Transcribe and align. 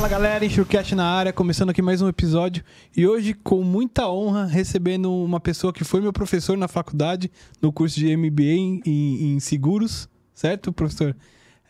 Fala 0.00 0.08
galera, 0.08 0.46
Enxurcast 0.46 0.94
na 0.94 1.04
área, 1.04 1.30
começando 1.30 1.68
aqui 1.68 1.82
mais 1.82 2.00
um 2.00 2.08
episódio 2.08 2.64
e 2.96 3.06
hoje 3.06 3.34
com 3.34 3.62
muita 3.62 4.08
honra 4.08 4.46
recebendo 4.46 5.12
uma 5.12 5.38
pessoa 5.38 5.74
que 5.74 5.84
foi 5.84 6.00
meu 6.00 6.10
professor 6.10 6.56
na 6.56 6.66
faculdade, 6.66 7.30
no 7.60 7.70
curso 7.70 8.00
de 8.00 8.16
MBA 8.16 8.42
em, 8.44 8.82
em, 8.86 9.34
em 9.34 9.40
seguros, 9.40 10.08
certo, 10.32 10.72
professor? 10.72 11.14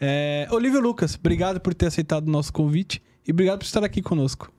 É, 0.00 0.46
Olívio 0.52 0.80
Lucas, 0.80 1.16
obrigado 1.16 1.60
por 1.60 1.74
ter 1.74 1.86
aceitado 1.86 2.28
o 2.28 2.30
nosso 2.30 2.52
convite 2.52 3.02
e 3.26 3.32
obrigado 3.32 3.58
por 3.58 3.64
estar 3.64 3.82
aqui 3.82 4.00
conosco. 4.00 4.52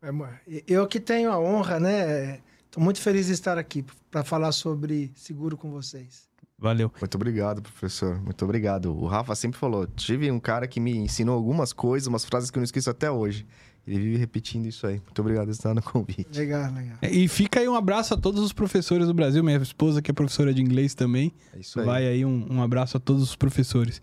É, 0.00 0.62
eu 0.68 0.86
que 0.86 1.00
tenho 1.00 1.32
a 1.32 1.40
honra, 1.40 1.80
né? 1.80 2.38
Estou 2.66 2.80
muito 2.80 3.00
feliz 3.00 3.26
de 3.26 3.32
estar 3.32 3.58
aqui 3.58 3.84
para 4.12 4.22
falar 4.22 4.52
sobre 4.52 5.10
seguro 5.16 5.56
com 5.56 5.72
vocês. 5.72 6.30
Valeu. 6.62 6.92
Muito 7.00 7.14
obrigado, 7.16 7.60
professor. 7.60 8.20
Muito 8.22 8.44
obrigado. 8.44 8.96
O 8.96 9.06
Rafa 9.08 9.34
sempre 9.34 9.58
falou: 9.58 9.84
tive 9.84 10.30
um 10.30 10.38
cara 10.38 10.68
que 10.68 10.78
me 10.78 10.96
ensinou 10.96 11.34
algumas 11.34 11.72
coisas, 11.72 12.06
umas 12.06 12.24
frases 12.24 12.52
que 12.52 12.56
eu 12.56 12.60
não 12.60 12.64
esqueço 12.64 12.88
até 12.88 13.10
hoje. 13.10 13.44
Ele 13.84 13.98
vive 13.98 14.16
repetindo 14.16 14.66
isso 14.66 14.86
aí. 14.86 15.00
Muito 15.04 15.20
obrigado 15.20 15.46
por 15.46 15.50
estar 15.50 15.74
no 15.74 15.82
convite. 15.82 16.38
Legal, 16.38 16.72
legal. 16.72 16.98
É, 17.02 17.10
e 17.10 17.26
fica 17.26 17.58
aí 17.58 17.68
um 17.68 17.74
abraço 17.74 18.14
a 18.14 18.16
todos 18.16 18.40
os 18.40 18.52
professores 18.52 19.08
do 19.08 19.12
Brasil. 19.12 19.42
Minha 19.42 19.56
esposa, 19.56 20.00
que 20.00 20.08
é 20.12 20.14
professora 20.14 20.54
de 20.54 20.62
inglês 20.62 20.94
também. 20.94 21.32
É 21.52 21.58
isso 21.58 21.80
aí. 21.80 21.86
Vai 21.86 22.06
aí 22.06 22.24
um, 22.24 22.46
um 22.48 22.62
abraço 22.62 22.96
a 22.96 23.00
todos 23.00 23.24
os 23.24 23.34
professores. 23.34 24.00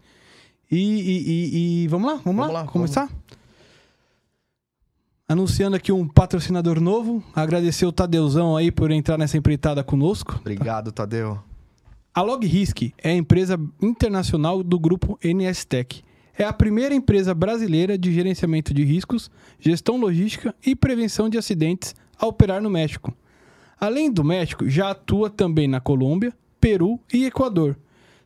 E, 0.70 0.78
e, 0.78 1.30
e, 1.30 1.84
e 1.84 1.88
vamos 1.88 2.12
lá? 2.12 2.16
Vamos, 2.18 2.36
Vamos 2.42 2.54
lá? 2.54 2.62
lá, 2.64 2.68
Começar? 2.68 3.10
Anunciando 5.30 5.78
aqui 5.78 5.94
um 5.94 6.06
patrocinador 6.06 6.82
novo. 6.82 7.24
Agradecer 7.34 7.86
o 7.86 7.92
Tadeuzão 7.94 8.58
aí 8.58 8.74
por 8.74 8.92
entrar 8.92 9.18
nessa 9.18 9.38
empreitada 9.38 9.82
conosco. 9.82 10.36
Obrigado, 10.42 10.92
Tadeu. 10.92 11.42
A 12.14 12.22
LogRisk 12.22 12.92
é 12.98 13.12
a 13.12 13.16
empresa 13.16 13.60
internacional 13.82 14.64
do 14.64 14.80
grupo 14.80 15.20
NSTech. 15.24 16.04
É 16.38 16.44
a 16.44 16.52
primeira 16.52 16.96
empresa 16.96 17.36
brasileira 17.36 17.98
de 17.98 18.12
gerenciamento 18.12 18.74
de 18.74 18.84
riscos, 18.84 19.30
gestão 19.60 19.98
logística 19.98 20.56
e 20.66 20.76
prevenção 20.76 21.30
de 21.30 21.38
acidentes 21.38 21.96
a 22.18 22.26
operar 22.26 22.62
no 22.62 22.70
México. 22.70 23.14
Além 23.80 24.12
do 24.12 24.24
México, 24.24 24.68
já 24.68 24.90
atua 24.90 25.30
também 25.30 25.68
na 25.68 25.80
Colômbia, 25.80 26.34
Peru 26.60 27.00
e 27.14 27.26
Equador. 27.26 27.78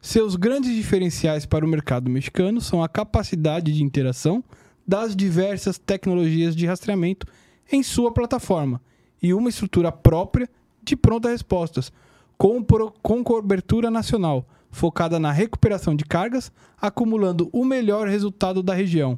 Seus 0.02 0.36
grandes 0.36 0.73
diferenciais 0.73 1.45
para 1.45 1.66
o 1.66 1.68
mercado 1.68 2.09
mexicano 2.09 2.62
são 2.62 2.81
a 2.81 2.90
capacidade 2.90 3.72
de 3.73 3.84
interação 3.84 4.44
das 4.88 5.16
diversas 5.16 5.78
tecnologias 5.78 6.56
de 6.56 6.66
rastreamento 6.66 7.28
em 7.72 7.84
sua 7.84 8.12
plataforma 8.14 8.81
e 9.22 9.34
uma 9.34 9.50
estrutura 9.50 9.92
própria 9.92 10.50
de 10.84 10.95
prontas 10.95 11.31
respostas, 11.31 11.92
com, 12.38 12.64
pro- 12.64 12.94
com 13.02 13.23
cobertura 13.23 13.89
nacional, 13.89 14.48
focada 14.72 15.20
na 15.20 15.31
recuperação 15.31 15.95
de 15.95 16.03
cargas, 16.03 16.52
acumulando 16.81 17.50
o 17.52 17.64
melhor 17.64 18.08
resultado 18.08 18.62
da 18.62 18.73
região. 18.73 19.17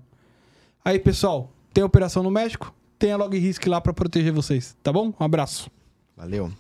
Aí, 0.83 0.99
pessoal, 0.99 1.51
tem 1.73 1.83
operação 1.83 2.21
no 2.21 2.31
México? 2.31 2.73
Tem 2.99 3.11
a 3.11 3.17
LogRisk 3.17 3.65
lá 3.67 3.81
para 3.81 3.93
proteger 3.93 4.31
vocês, 4.31 4.77
tá 4.81 4.91
bom? 4.91 5.13
Um 5.19 5.23
abraço. 5.23 5.69
Valeu. 6.15 6.51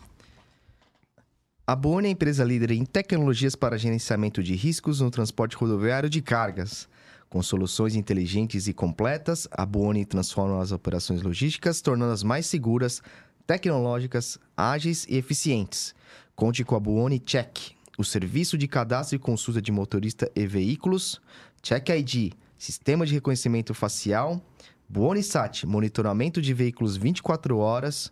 A 1.67 1.75
Boone 1.75 2.07
é 2.07 2.09
a 2.09 2.11
empresa 2.11 2.43
líder 2.43 2.71
em 2.71 2.85
tecnologias 2.85 3.55
para 3.55 3.77
gerenciamento 3.77 4.43
de 4.43 4.53
riscos 4.55 5.01
no 5.01 5.09
transporte 5.09 5.55
rodoviário 5.55 6.09
de 6.09 6.21
cargas. 6.21 6.87
Com 7.27 7.41
soluções 7.41 7.95
inteligentes 7.95 8.67
e 8.67 8.73
completas, 8.73 9.47
a 9.51 9.65
Boone 9.65 10.05
transforma 10.05 10.61
as 10.61 10.71
operações 10.71 11.23
logísticas, 11.23 11.81
tornando-as 11.81 12.21
mais 12.21 12.45
seguras, 12.45 13.01
tecnológicas, 13.47 14.37
ágeis 14.55 15.07
e 15.09 15.17
eficientes. 15.17 15.95
Conte 16.35 16.63
com 16.63 16.75
a 16.75 16.79
Boone 16.79 17.19
Check, 17.19 17.71
o 17.97 18.03
serviço 18.03 18.57
de 18.57 18.67
cadastro 18.67 19.15
e 19.15 19.19
consulta 19.19 19.61
de 19.61 19.71
motorista 19.71 20.29
e 20.35 20.45
veículos, 20.45 21.21
Check 21.61 21.89
ID, 21.89 22.33
sistema 22.57 23.05
de 23.05 23.13
reconhecimento 23.13 23.73
facial, 23.73 24.41
Boone 24.87 25.23
Sat, 25.23 25.65
monitoramento 25.65 26.41
de 26.41 26.53
veículos 26.53 26.97
24 26.97 27.57
horas, 27.57 28.11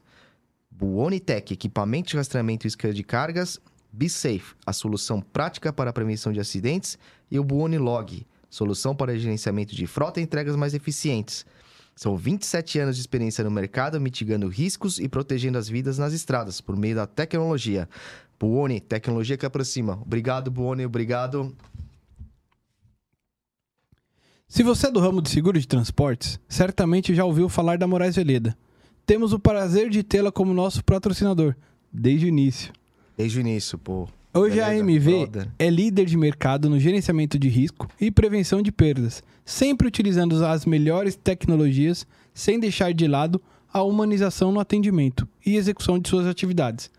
Buonitech, 0.72 1.53
equipamento 1.53 2.09
de 2.09 2.17
rastreamento 2.17 2.66
e 2.66 2.69
escolha 2.69 2.94
de 2.94 3.03
cargas. 3.03 3.59
BeSafe, 3.91 4.56
a 4.66 4.73
solução 4.73 5.22
prática 5.22 5.72
para 5.72 5.91
a 5.91 5.94
prevenção 5.94 6.33
de 6.33 6.39
acidentes. 6.39 6.97
E 7.29 7.38
o 7.38 7.44
Buonilog, 7.44 8.25
solução 8.50 8.95
para 8.95 9.17
gerenciamento 9.17 9.75
de 9.75 9.85
frota 9.85 10.19
e 10.19 10.23
entregas 10.23 10.56
mais 10.56 10.73
eficientes. 10.73 11.45
São 11.96 12.18
27 12.18 12.80
anos 12.80 12.96
de 12.96 13.02
experiência 13.02 13.44
no 13.44 13.52
mercado, 13.52 14.02
mitigando 14.02 14.48
riscos 14.48 15.00
e 15.00 15.08
protegendo 15.08 15.58
as 15.58 15.70
vidas 15.70 15.98
nas 15.98 16.14
estradas 16.14 16.59
por 16.59 16.76
meio 16.76 16.96
da 16.96 17.06
tecnologia. 17.06 17.88
Buoni, 18.40 18.80
tecnologia 18.80 19.38
que 19.38 19.46
aproxima. 19.46 19.94
Obrigado, 20.02 20.52
Buoni, 20.52 20.86
obrigado. 20.86 21.56
Se 24.48 24.64
você 24.64 24.88
é 24.88 24.92
do 24.92 25.00
ramo 25.00 25.22
de 25.22 25.30
seguro 25.30 25.59
de 25.59 25.68
transportes, 25.68 26.40
certamente 26.48 27.16
já 27.16 27.26
ouviu 27.26 27.48
falar 27.48 27.78
da 27.78 27.88
Moraes 27.88 28.16
Veleda. 28.16 28.56
Temos 29.06 29.34
o 29.34 29.40
prazer 29.40 29.90
de 29.90 30.04
tê-la 30.04 30.31
como 30.31 30.54
nosso 30.54 30.84
patrocinador, 30.84 31.56
desde 31.92 32.25
o 32.25 32.30
início. 32.30 32.74
Desde 33.18 33.40
o 33.40 33.42
início, 33.42 33.78
pô. 33.78 34.08
Hoje 34.35 34.59
a 34.59 34.69
Beleza, 34.69 34.83
AMV 34.83 35.27
brother. 35.27 35.51
é 35.59 35.69
líder 35.69 36.05
de 36.05 36.17
mercado 36.17 36.67
no 36.67 36.79
gerenciamento 36.79 37.38
de 37.38 37.47
risco 37.47 37.88
e 38.01 38.09
prevenção 38.09 38.63
de 38.63 38.71
perdas, 38.71 39.21
sempre 39.45 39.88
utilizando 39.88 40.44
as 40.44 40.66
melhores 40.66 41.16
tecnologias, 41.16 42.07
sem 42.33 42.59
deixar 42.59 42.95
de 42.95 43.07
lado 43.07 43.39
a 43.71 43.83
humanização 43.83 44.51
no 44.51 44.59
atendimento 44.59 45.27
e 45.45 45.55
execução 45.55 45.99
de 45.99 46.09
suas 46.09 46.25
atividades. 46.25 46.89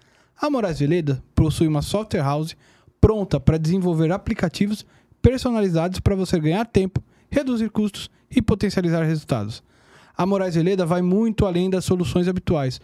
A 0.41 0.49
Moraes 0.49 0.79
Veleda 0.79 1.21
possui 1.35 1.67
uma 1.67 1.83
software 1.83 2.23
house 2.23 2.57
pronta 3.01 3.41
para 3.41 3.59
desenvolver 3.59 4.13
aplicativos 4.13 4.87
personalizados 5.21 5.99
para 5.99 6.15
você 6.15 6.39
ganhar 6.39 6.65
tempo, 6.67 7.03
reduzir 7.29 7.69
custos 7.69 8.09
e 8.31 8.41
potencializar 8.41 9.03
resultados. 9.03 9.61
A 10.17 10.25
Moraes 10.25 10.55
Veleda 10.55 10.87
vai 10.87 11.03
muito 11.03 11.47
além 11.47 11.69
das 11.69 11.85
soluções 11.85 12.29
habituais, 12.29 12.81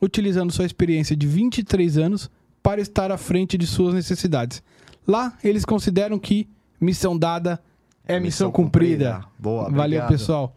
utilizando 0.00 0.52
sua 0.52 0.64
experiência 0.64 1.14
de 1.14 1.26
23 1.26 1.98
anos 1.98 2.30
para 2.62 2.80
estar 2.80 3.10
à 3.10 3.16
frente 3.16 3.56
de 3.56 3.66
suas 3.66 3.94
necessidades. 3.94 4.62
Lá, 5.06 5.36
eles 5.42 5.64
consideram 5.64 6.18
que 6.18 6.48
missão 6.80 7.16
dada 7.18 7.60
é 8.06 8.14
missão, 8.18 8.48
Missão 8.48 8.52
cumprida. 8.52 9.12
cumprida. 9.14 9.28
Boa, 9.38 9.62
Valeu, 9.64 9.80
obrigado. 10.00 10.08
pessoal. 10.08 10.56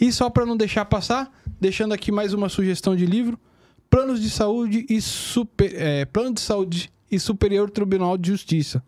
E 0.00 0.10
só 0.12 0.28
para 0.30 0.44
não 0.46 0.56
deixar 0.56 0.84
passar, 0.86 1.30
deixando 1.60 1.92
aqui 1.92 2.10
mais 2.10 2.32
uma 2.34 2.48
sugestão 2.48 2.96
de 2.96 3.06
livro: 3.06 3.38
Planos 3.90 4.20
de 4.20 4.30
Saúde 4.30 4.84
e 4.88 5.00
Super, 5.00 5.72
é, 5.74 6.04
Plano 6.06 6.34
de 6.34 6.40
Saúde 6.40 6.90
e 7.10 7.18
Superior 7.18 7.70
Tribunal 7.70 8.16
de 8.18 8.28
Justiça, 8.30 8.82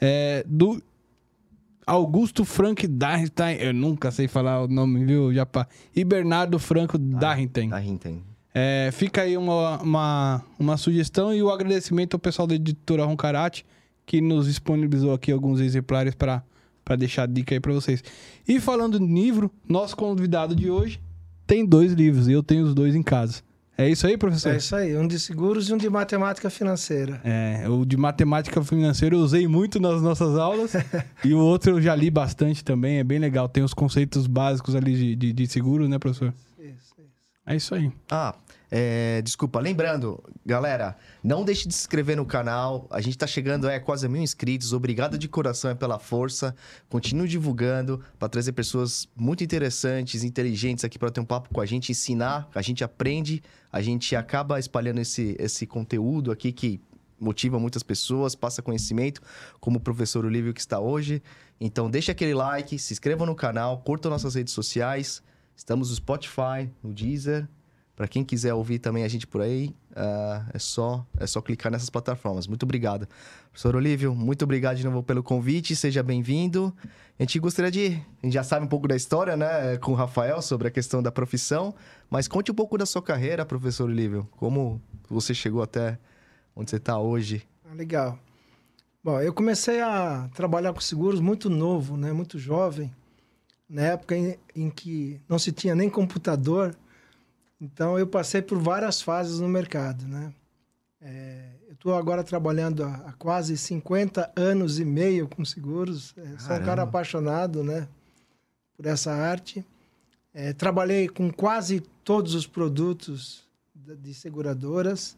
é, 0.00 0.44
do 0.48 0.80
Augusto 1.86 2.44
Frank 2.44 2.86
Darrington. 2.86 3.50
Eu 3.60 3.74
nunca 3.74 4.10
sei 4.10 4.26
falar 4.28 4.62
o 4.62 4.68
nome, 4.68 5.04
viu, 5.04 5.32
Japa? 5.34 5.68
E 5.94 6.04
Bernardo 6.04 6.58
Franco 6.58 6.96
Darrington. 6.98 7.68
Da 7.68 7.82
Hinten. 7.82 8.22
É, 8.58 8.88
fica 8.90 9.20
aí 9.20 9.36
uma, 9.36 9.82
uma, 9.82 10.42
uma 10.58 10.76
sugestão 10.78 11.34
e 11.34 11.42
o 11.42 11.50
agradecimento 11.50 12.14
ao 12.14 12.18
pessoal 12.18 12.48
da 12.48 12.54
editora 12.54 13.04
Roncarate, 13.04 13.66
que 14.06 14.18
nos 14.18 14.46
disponibilizou 14.46 15.12
aqui 15.12 15.30
alguns 15.30 15.60
exemplares 15.60 16.14
para 16.14 16.42
deixar 16.98 17.24
a 17.24 17.26
dica 17.26 17.54
aí 17.54 17.60
para 17.60 17.74
vocês. 17.74 18.02
E 18.48 18.58
falando 18.58 18.96
em 18.96 19.14
livro, 19.14 19.50
nosso 19.68 19.94
convidado 19.94 20.56
de 20.56 20.70
hoje 20.70 20.98
tem 21.46 21.66
dois 21.66 21.92
livros 21.92 22.28
e 22.28 22.32
eu 22.32 22.42
tenho 22.42 22.64
os 22.64 22.72
dois 22.72 22.94
em 22.94 23.02
casa. 23.02 23.42
É 23.76 23.90
isso 23.90 24.06
aí, 24.06 24.16
professor? 24.16 24.54
É 24.54 24.56
isso 24.56 24.74
aí, 24.74 24.96
um 24.96 25.06
de 25.06 25.20
seguros 25.20 25.68
e 25.68 25.74
um 25.74 25.76
de 25.76 25.90
matemática 25.90 26.48
financeira. 26.48 27.20
É, 27.22 27.68
o 27.68 27.84
de 27.84 27.98
matemática 27.98 28.64
financeira 28.64 29.14
eu 29.14 29.20
usei 29.20 29.46
muito 29.46 29.78
nas 29.78 30.00
nossas 30.00 30.34
aulas 30.38 30.72
e 31.22 31.34
o 31.34 31.40
outro 31.40 31.72
eu 31.72 31.82
já 31.82 31.94
li 31.94 32.10
bastante 32.10 32.64
também, 32.64 33.00
é 33.00 33.04
bem 33.04 33.18
legal. 33.18 33.50
Tem 33.50 33.62
os 33.62 33.74
conceitos 33.74 34.26
básicos 34.26 34.74
ali 34.74 34.94
de, 34.94 35.14
de, 35.14 35.32
de 35.34 35.46
seguro, 35.46 35.86
né, 35.86 35.98
professor? 35.98 36.32
Isso, 36.58 36.94
isso. 36.98 37.10
É 37.44 37.54
isso 37.54 37.74
aí. 37.74 37.92
Ah, 38.10 38.34
é, 38.70 39.22
desculpa, 39.22 39.60
lembrando, 39.60 40.22
galera, 40.44 40.96
não 41.22 41.44
deixe 41.44 41.68
de 41.68 41.74
se 41.74 41.80
inscrever 41.80 42.16
no 42.16 42.26
canal. 42.26 42.86
A 42.90 43.00
gente 43.00 43.16
tá 43.16 43.26
chegando 43.26 43.68
é 43.68 43.78
quase 43.78 44.08
mil 44.08 44.22
inscritos. 44.22 44.72
Obrigado 44.72 45.16
de 45.16 45.28
coração 45.28 45.74
pela 45.76 45.98
força. 45.98 46.54
Continue 46.88 47.28
divulgando 47.28 48.02
para 48.18 48.28
trazer 48.28 48.52
pessoas 48.52 49.08
muito 49.14 49.44
interessantes, 49.44 50.24
inteligentes 50.24 50.84
aqui 50.84 50.98
para 50.98 51.10
ter 51.10 51.20
um 51.20 51.24
papo 51.24 51.48
com 51.52 51.60
a 51.60 51.66
gente, 51.66 51.92
ensinar. 51.92 52.48
A 52.54 52.62
gente 52.62 52.82
aprende, 52.82 53.42
a 53.70 53.80
gente 53.80 54.16
acaba 54.16 54.58
espalhando 54.58 55.00
esse, 55.00 55.36
esse 55.38 55.66
conteúdo 55.66 56.32
aqui 56.32 56.50
que 56.50 56.80
motiva 57.18 57.58
muitas 57.58 57.82
pessoas, 57.82 58.34
passa 58.34 58.60
conhecimento, 58.60 59.22
como 59.60 59.78
o 59.78 59.80
professor 59.80 60.24
Olívio 60.24 60.52
que 60.52 60.60
está 60.60 60.78
hoje. 60.78 61.22
Então, 61.58 61.88
deixe 61.88 62.10
aquele 62.10 62.34
like, 62.34 62.78
se 62.78 62.92
inscreva 62.92 63.24
no 63.24 63.34
canal, 63.34 63.78
curta 63.78 64.10
nossas 64.10 64.34
redes 64.34 64.52
sociais. 64.52 65.22
Estamos 65.56 65.88
no 65.88 65.96
Spotify, 65.96 66.68
no 66.82 66.92
Deezer. 66.92 67.48
Para 67.96 68.06
quem 68.06 68.22
quiser 68.22 68.52
ouvir 68.52 68.78
também 68.78 69.04
a 69.04 69.08
gente 69.08 69.26
por 69.26 69.40
aí, 69.40 69.74
ah, 69.94 70.44
é, 70.52 70.58
só, 70.58 71.04
é 71.18 71.26
só 71.26 71.40
clicar 71.40 71.72
nessas 71.72 71.88
plataformas. 71.88 72.46
Muito 72.46 72.64
obrigado. 72.64 73.08
Professor 73.50 73.74
Olívio, 73.74 74.14
muito 74.14 74.42
obrigado 74.42 74.76
de 74.76 74.84
novo 74.84 75.02
pelo 75.02 75.22
convite. 75.22 75.74
Seja 75.74 76.02
bem-vindo. 76.02 76.76
A 77.18 77.22
gente 77.22 77.38
gostaria 77.38 77.70
de. 77.70 77.86
A 78.22 78.26
gente 78.26 78.34
já 78.34 78.44
sabe 78.44 78.66
um 78.66 78.68
pouco 78.68 78.86
da 78.86 78.94
história, 78.94 79.34
né, 79.34 79.78
com 79.78 79.92
o 79.92 79.94
Rafael, 79.94 80.42
sobre 80.42 80.68
a 80.68 80.70
questão 80.70 81.02
da 81.02 81.10
profissão. 81.10 81.74
Mas 82.10 82.28
conte 82.28 82.52
um 82.52 82.54
pouco 82.54 82.76
da 82.76 82.84
sua 82.84 83.02
carreira, 83.02 83.46
professor 83.46 83.88
Olívio. 83.88 84.28
Como 84.36 84.78
você 85.08 85.32
chegou 85.32 85.62
até 85.62 85.98
onde 86.54 86.68
você 86.68 86.76
está 86.76 86.98
hoje. 86.98 87.48
Ah, 87.64 87.72
legal. 87.72 88.18
Bom, 89.02 89.18
eu 89.22 89.32
comecei 89.32 89.80
a 89.80 90.28
trabalhar 90.34 90.74
com 90.74 90.80
seguros 90.80 91.18
muito 91.20 91.48
novo, 91.48 91.96
né? 91.96 92.12
Muito 92.12 92.38
jovem. 92.38 92.92
na 93.66 93.82
época 93.82 94.14
em, 94.14 94.36
em 94.54 94.68
que 94.68 95.18
não 95.26 95.38
se 95.38 95.50
tinha 95.50 95.74
nem 95.74 95.88
computador. 95.88 96.76
Então, 97.60 97.98
eu 97.98 98.06
passei 98.06 98.42
por 98.42 98.58
várias 98.58 99.00
fases 99.00 99.40
no 99.40 99.48
mercado, 99.48 100.06
né? 100.06 100.32
É, 101.00 101.50
eu 101.68 101.74
estou 101.74 101.94
agora 101.94 102.24
trabalhando 102.24 102.82
há, 102.84 102.94
há, 103.06 103.12
quase 103.12 103.56
50 103.56 104.32
anos 104.34 104.78
e 104.78 104.84
meio 104.84 105.28
com 105.28 105.44
seguros. 105.44 106.14
É, 106.16 106.38
sou 106.38 106.56
um 106.56 106.64
cara 106.64 106.82
apaixonado, 106.82 107.62
né? 107.62 107.88
Por 108.76 108.86
essa 108.86 109.12
arte. 109.12 109.64
É, 110.34 110.52
trabalhei 110.52 111.08
com 111.08 111.32
quase 111.32 111.80
todos 112.04 112.34
os 112.34 112.46
produtos 112.46 113.46
de, 113.74 113.96
de 113.96 114.14
seguradoras. 114.14 115.16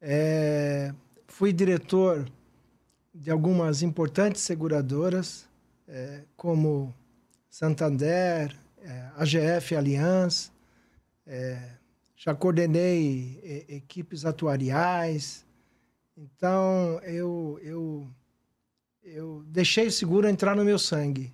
É, 0.00 0.94
fui 1.26 1.52
diretor 1.52 2.26
de 3.14 3.30
algumas 3.30 3.82
importantes 3.82 4.42
seguradoras, 4.42 5.46
é, 5.86 6.22
como 6.36 6.94
Santander, 7.50 8.56
é, 8.82 9.08
AGF 9.16 9.76
Allianz, 9.76 10.51
é, 11.26 11.58
já 12.16 12.34
coordenei 12.34 13.40
é, 13.42 13.76
equipes 13.76 14.24
atuariais. 14.24 15.44
Então, 16.16 17.00
eu, 17.04 17.58
eu, 17.62 18.08
eu 19.02 19.42
deixei 19.46 19.86
o 19.86 19.92
seguro 19.92 20.28
entrar 20.28 20.54
no 20.54 20.64
meu 20.64 20.78
sangue. 20.78 21.32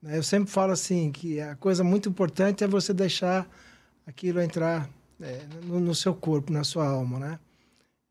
Né? 0.00 0.16
Eu 0.16 0.22
sempre 0.22 0.50
falo 0.50 0.72
assim, 0.72 1.12
que 1.12 1.40
a 1.40 1.54
coisa 1.56 1.84
muito 1.84 2.08
importante 2.08 2.64
é 2.64 2.66
você 2.66 2.92
deixar 2.94 3.48
aquilo 4.06 4.40
entrar 4.40 4.88
é, 5.20 5.42
no, 5.64 5.78
no, 5.78 5.94
seu 5.94 6.14
corpo, 6.14 6.52
na 6.52 6.64
sua 6.64 6.86
alma, 6.86 7.18
né? 7.18 7.38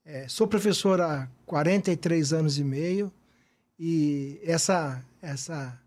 É, 0.04 0.28
sou 0.28 0.48
professor 0.48 1.00
há 1.00 1.30
43 1.46 2.34
anos 2.34 2.58
e 2.58 2.64
meio 2.64 3.12
e 3.78 4.40
essa, 4.44 5.04
essa 5.22 5.80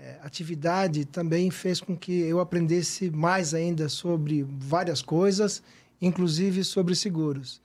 é, 0.00 0.16
atividade 0.22 1.04
também 1.04 1.50
fez 1.50 1.80
com 1.80 1.96
que 1.96 2.20
eu 2.20 2.38
aprendesse 2.38 3.10
mais 3.10 3.52
ainda 3.52 3.88
sobre 3.88 4.46
várias 4.48 5.02
coisas, 5.02 5.60
inclusive 6.00 6.62
sobre 6.62 6.94
seguros. 6.94 7.60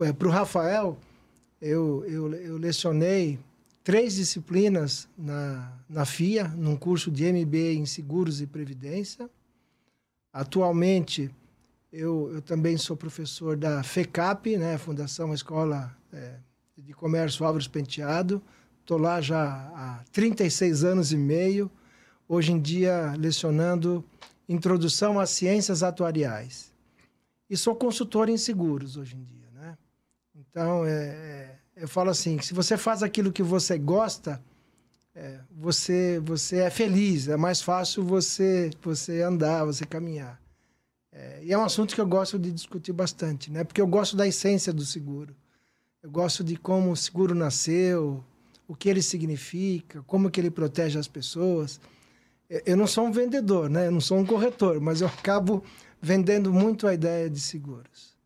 É, 0.00 0.10
Para 0.10 0.28
o 0.28 0.30
Rafael, 0.30 0.98
eu, 1.60 2.04
eu, 2.06 2.32
eu 2.34 2.56
lecionei 2.56 3.38
três 3.84 4.14
disciplinas 4.14 5.08
na, 5.16 5.70
na 5.88 6.06
FIA, 6.06 6.48
num 6.48 6.76
curso 6.76 7.10
de 7.10 7.30
MBA 7.30 7.74
em 7.74 7.84
Seguros 7.84 8.40
e 8.40 8.46
Previdência. 8.46 9.28
Atualmente, 10.32 11.30
eu, 11.92 12.30
eu 12.32 12.40
também 12.40 12.78
sou 12.78 12.96
professor 12.96 13.56
da 13.56 13.82
FECAP, 13.82 14.56
né, 14.56 14.78
Fundação 14.78 15.34
Escola 15.34 15.94
é, 16.12 16.36
de 16.78 16.94
Comércio 16.94 17.44
Álvares 17.44 17.68
Penteado, 17.68 18.42
Estou 18.88 18.96
lá 18.96 19.20
já 19.20 19.44
há 19.74 20.02
36 20.12 20.82
anos 20.82 21.12
e 21.12 21.16
meio, 21.18 21.70
hoje 22.26 22.52
em 22.52 22.58
dia 22.58 23.14
lecionando 23.18 24.02
Introdução 24.48 25.20
às 25.20 25.28
Ciências 25.28 25.82
Atuariais. 25.82 26.72
E 27.50 27.54
sou 27.54 27.76
consultor 27.76 28.30
em 28.30 28.38
seguros 28.38 28.96
hoje 28.96 29.14
em 29.14 29.22
dia, 29.22 29.50
né? 29.52 29.76
Então, 30.34 30.86
é, 30.86 30.90
é, 30.90 31.58
eu 31.76 31.86
falo 31.86 32.08
assim, 32.08 32.40
se 32.40 32.54
você 32.54 32.78
faz 32.78 33.02
aquilo 33.02 33.30
que 33.30 33.42
você 33.42 33.76
gosta, 33.76 34.42
é, 35.14 35.38
você, 35.50 36.18
você 36.24 36.60
é 36.60 36.70
feliz, 36.70 37.28
é 37.28 37.36
mais 37.36 37.60
fácil 37.60 38.02
você, 38.02 38.70
você 38.80 39.20
andar, 39.20 39.66
você 39.66 39.84
caminhar. 39.84 40.40
É, 41.12 41.40
e 41.42 41.52
é 41.52 41.58
um 41.58 41.64
assunto 41.64 41.94
que 41.94 42.00
eu 42.00 42.06
gosto 42.06 42.38
de 42.38 42.50
discutir 42.50 42.94
bastante, 42.94 43.52
né? 43.52 43.64
Porque 43.64 43.82
eu 43.82 43.86
gosto 43.86 44.16
da 44.16 44.26
essência 44.26 44.72
do 44.72 44.86
seguro. 44.86 45.36
Eu 46.02 46.10
gosto 46.10 46.42
de 46.42 46.56
como 46.56 46.92
o 46.92 46.96
seguro 46.96 47.34
nasceu, 47.34 48.24
o 48.68 48.76
que 48.76 48.88
ele 48.88 49.00
significa, 49.00 50.02
como 50.02 50.30
que 50.30 50.38
ele 50.38 50.50
protege 50.50 50.98
as 50.98 51.08
pessoas. 51.08 51.80
Eu 52.66 52.76
não 52.76 52.86
sou 52.86 53.06
um 53.06 53.10
vendedor, 53.10 53.70
né? 53.70 53.86
Eu 53.86 53.92
não 53.92 54.00
sou 54.00 54.18
um 54.18 54.26
corretor, 54.26 54.78
mas 54.78 55.00
eu 55.00 55.08
acabo 55.08 55.64
vendendo 56.00 56.52
muito 56.52 56.86
a 56.86 56.92
ideia 56.92 57.28
de 57.28 57.40
seguros. 57.40 58.16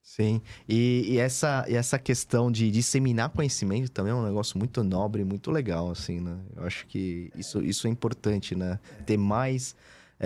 Sim, 0.00 0.40
e, 0.68 1.14
e, 1.14 1.18
essa, 1.18 1.64
e 1.68 1.74
essa 1.74 1.98
questão 1.98 2.52
de 2.52 2.70
disseminar 2.70 3.30
conhecimento 3.30 3.90
também 3.90 4.12
é 4.12 4.14
um 4.14 4.24
negócio 4.24 4.56
muito 4.56 4.84
nobre, 4.84 5.24
muito 5.24 5.50
legal, 5.50 5.90
assim, 5.90 6.20
né? 6.20 6.38
Eu 6.56 6.64
acho 6.64 6.86
que 6.86 7.32
isso, 7.34 7.60
isso 7.60 7.88
é 7.88 7.90
importante, 7.90 8.54
né? 8.54 8.78
Ter 9.04 9.16
mais 9.16 9.74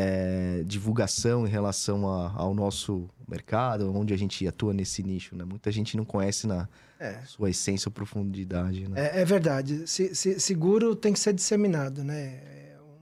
é, 0.01 0.63
divulgação 0.65 1.45
em 1.45 1.51
relação 1.51 2.09
a, 2.09 2.33
ao 2.37 2.55
nosso 2.55 3.11
mercado, 3.27 3.93
onde 3.93 4.15
a 4.15 4.17
gente 4.17 4.47
atua 4.47 4.73
nesse 4.73 5.03
nicho, 5.03 5.35
né? 5.35 5.45
Muita 5.45 5.73
gente 5.73 5.97
não 5.97 6.05
conhece 6.05 6.47
na 6.47 6.69
é. 7.01 7.21
sua 7.27 7.51
essência 7.51 7.89
ou 7.89 7.93
profundidade, 7.93 8.89
né? 8.89 9.09
É, 9.09 9.23
é 9.23 9.25
verdade. 9.25 9.89
Se, 9.89 10.15
se, 10.15 10.39
seguro 10.39 10.95
tem 10.95 11.13
que 11.13 11.19
ser 11.19 11.33
disseminado, 11.33 12.05
né? 12.05 12.41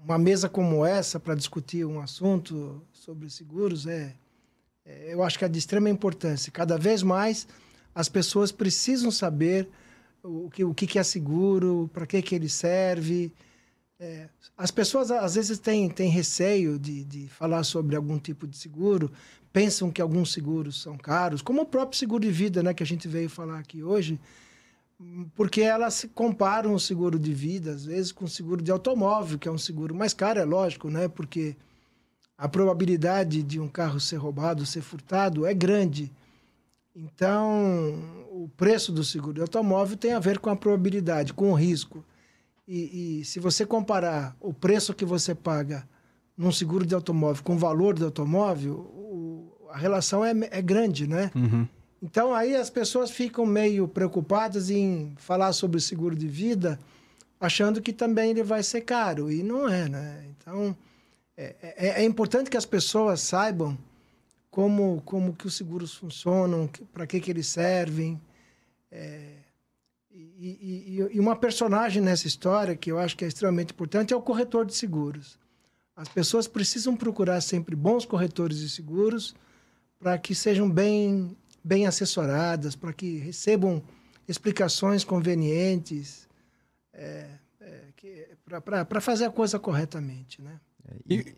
Uma 0.03 0.17
mesa 0.17 0.49
como 0.49 0.87
essa 0.87 1.21
para 1.21 1.35
discutir 1.35 1.85
um 1.85 2.01
assunto 2.01 2.83
sobre 2.93 3.29
seguros 3.29 3.87
é, 3.87 4.15
é, 4.87 5.13
eu 5.13 5.23
acho 5.23 5.39
que 5.39 5.45
é 5.45 5.49
de 5.49 5.59
extrema 5.59 5.91
importância. 5.91 6.51
Cada 6.51 6.79
vez 6.79 7.03
mais 7.03 7.47
as 7.95 8.09
pessoas 8.09 8.51
precisam 8.51 9.11
saber 9.11 9.69
o 10.23 10.49
que, 10.49 10.65
o 10.65 10.73
que 10.73 10.99
é 10.99 11.03
seguro, 11.03 11.91
para 11.93 12.07
que, 12.07 12.23
que 12.23 12.35
ele 12.35 12.49
serve, 12.49 13.33
é, 13.99 14.29
as 14.57 14.71
pessoas 14.71 15.11
às 15.11 15.35
vezes 15.35 15.59
têm, 15.59 15.89
têm 15.89 16.11
receio 16.11 16.79
de, 16.79 17.05
de 17.05 17.29
falar 17.29 17.65
sobre 17.65 17.97
algum 17.97 18.19
tipo 18.19 18.47
de 18.47 18.57
seguro, 18.57 19.11
pensam 19.53 19.91
que 19.91 20.03
alguns 20.03 20.33
seguros 20.33 20.83
são 20.83 20.99
caros, 20.99 21.41
como 21.41 21.63
o 21.63 21.67
próprio 21.67 21.99
seguro 21.99 22.23
de 22.23 22.31
vida, 22.31 22.63
né, 22.63 22.75
que 22.75 22.83
a 22.83 22.87
gente 22.87 23.09
veio 23.09 23.31
falar 23.31 23.59
aqui 23.59 23.83
hoje, 23.83 24.21
porque 25.35 25.63
elas 25.63 26.07
comparam 26.15 26.75
o 26.75 26.81
seguro 26.81 27.19
de 27.19 27.33
vida, 27.33 27.73
às 27.73 27.85
vezes, 27.85 28.13
com 28.13 28.25
o 28.25 28.29
seguro 28.29 28.63
de 28.63 28.71
automóvel, 28.71 29.39
que 29.39 29.49
é 29.49 29.53
um 29.53 29.59
seguro 29.59 29.95
mais 29.95 30.13
caro, 30.13 30.41
é 30.41 30.45
lógico, 30.45 30.91
né, 30.91 31.09
porque 31.09 31.57
a 32.37 32.47
probabilidade 32.47 33.43
de 33.43 33.59
um 33.59 33.69
carro 33.69 33.99
ser 33.99 34.17
roubado, 34.17 34.67
ser 34.67 34.83
furtado, 34.83 35.47
é 35.47 35.55
grande. 35.55 36.13
Então, 36.95 37.95
o 38.31 38.51
preço 38.57 38.93
do 38.93 39.05
seguro 39.05 39.35
de 39.35 39.41
automóvel 39.41 39.97
tem 39.97 40.13
a 40.13 40.19
ver 40.19 40.39
com 40.39 40.51
a 40.51 40.57
probabilidade, 40.57 41.33
com 41.33 41.51
o 41.51 41.55
risco. 41.55 42.05
E, 42.67 43.21
e, 43.21 43.25
se 43.25 43.39
você 43.39 43.65
comparar 43.65 44.37
o 44.41 44.53
preço 44.53 44.93
que 44.93 45.05
você 45.05 45.35
paga 45.35 45.89
num 46.37 46.51
seguro 46.51 46.85
de 46.85 46.95
automóvel 46.95 47.43
com 47.45 47.55
o 47.55 47.59
valor 47.59 47.95
do 47.95 48.05
automóvel, 48.05 48.75
o, 48.75 49.69
a 49.71 49.79
relação 49.79 50.25
é, 50.25 50.33
é 50.51 50.61
grande, 50.61 51.07
né? 51.07 51.31
Uhum. 51.35 51.67
Então 52.03 52.35
aí 52.35 52.55
as 52.55 52.69
pessoas 52.69 53.11
ficam 53.11 53.47
meio 53.47 53.87
preocupadas 53.87 54.69
em 54.69 55.15
falar 55.17 55.53
sobre 55.53 55.79
o 55.79 55.81
seguro 55.81 56.15
de 56.17 56.27
vida, 56.27 56.79
achando 57.41 57.81
que 57.81 57.93
também 57.93 58.31
ele 58.31 58.43
vai 58.43 58.63
ser 58.63 58.83
caro. 58.83 59.31
E 59.31 59.43
não 59.43 59.69
é, 59.69 59.89
né? 59.89 60.25
Então 60.31 60.77
é, 61.37 61.55
é, 61.63 61.89
é 62.03 62.05
importante 62.05 62.51
que 62.51 62.57
as 62.57 62.67
pessoas 62.67 63.21
saibam 63.21 63.79
como, 64.51 65.03
como 65.05 65.35
que 65.35 65.47
os 65.47 65.55
seguros 65.55 65.95
funcionam, 65.95 66.69
para 66.93 67.07
que, 67.07 67.21
que 67.21 67.31
eles 67.31 67.47
servem. 67.47 68.21
É, 68.91 69.46
e, 70.39 70.99
e, 70.99 71.17
e, 71.17 71.21
uma 71.21 71.37
personagem 71.37 72.03
nessa 72.03 72.27
história 72.27 72.75
que 72.75 72.91
eu 72.91 72.99
acho 72.99 73.17
que 73.17 73.25
é 73.25 73.29
extremamente 73.29 73.73
importante 73.73 74.15
é 74.15 74.17
o 74.17 74.23
corretor 74.23 74.65
de 74.65 74.75
seguros. 74.75 75.39
As 75.95 76.09
pessoas 76.09 76.47
precisam 76.47 76.97
procurar 76.97 77.41
sempre 77.41 77.77
bons 77.77 78.05
corretores 78.05 78.59
de 78.59 78.71
seguros 78.71 79.35
para 79.99 80.17
que 80.19 80.35
sejam 80.35 80.71
bem, 80.71 81.37
bem 81.63 81.87
assessoradas, 81.87 82.75
para 82.75 82.93
que 82.93 83.19
recebam 83.19 83.83
explicações 84.29 85.05
convenientes, 85.05 86.27
é, 86.93 87.27
é, 87.61 87.83
para 88.87 89.01
fazer 89.01 89.27
a 89.27 89.31
coisa 89.31 89.59
corretamente. 89.59 90.41
Né? 90.41 90.61
E, 91.09 91.35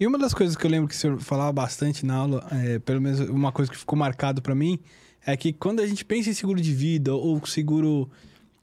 e, 0.00 0.06
uma 0.06 0.18
das 0.18 0.32
coisas 0.32 0.56
que 0.56 0.66
eu 0.66 0.70
lembro 0.70 0.88
que 0.88 0.94
o 0.94 0.98
senhor 0.98 1.20
falava 1.20 1.52
bastante 1.52 2.04
na 2.06 2.14
aula, 2.14 2.46
é, 2.52 2.78
pelo 2.78 3.00
menos 3.00 3.20
uma 3.20 3.52
coisa 3.52 3.70
que 3.70 3.76
ficou 3.76 3.98
marcado 3.98 4.40
para 4.40 4.54
mim, 4.54 4.78
é 5.26 5.36
que 5.36 5.52
quando 5.52 5.80
a 5.80 5.86
gente 5.86 6.04
pensa 6.04 6.30
em 6.30 6.34
seguro 6.34 6.60
de 6.60 6.72
vida 6.72 7.14
ou 7.14 7.44
seguro, 7.46 8.08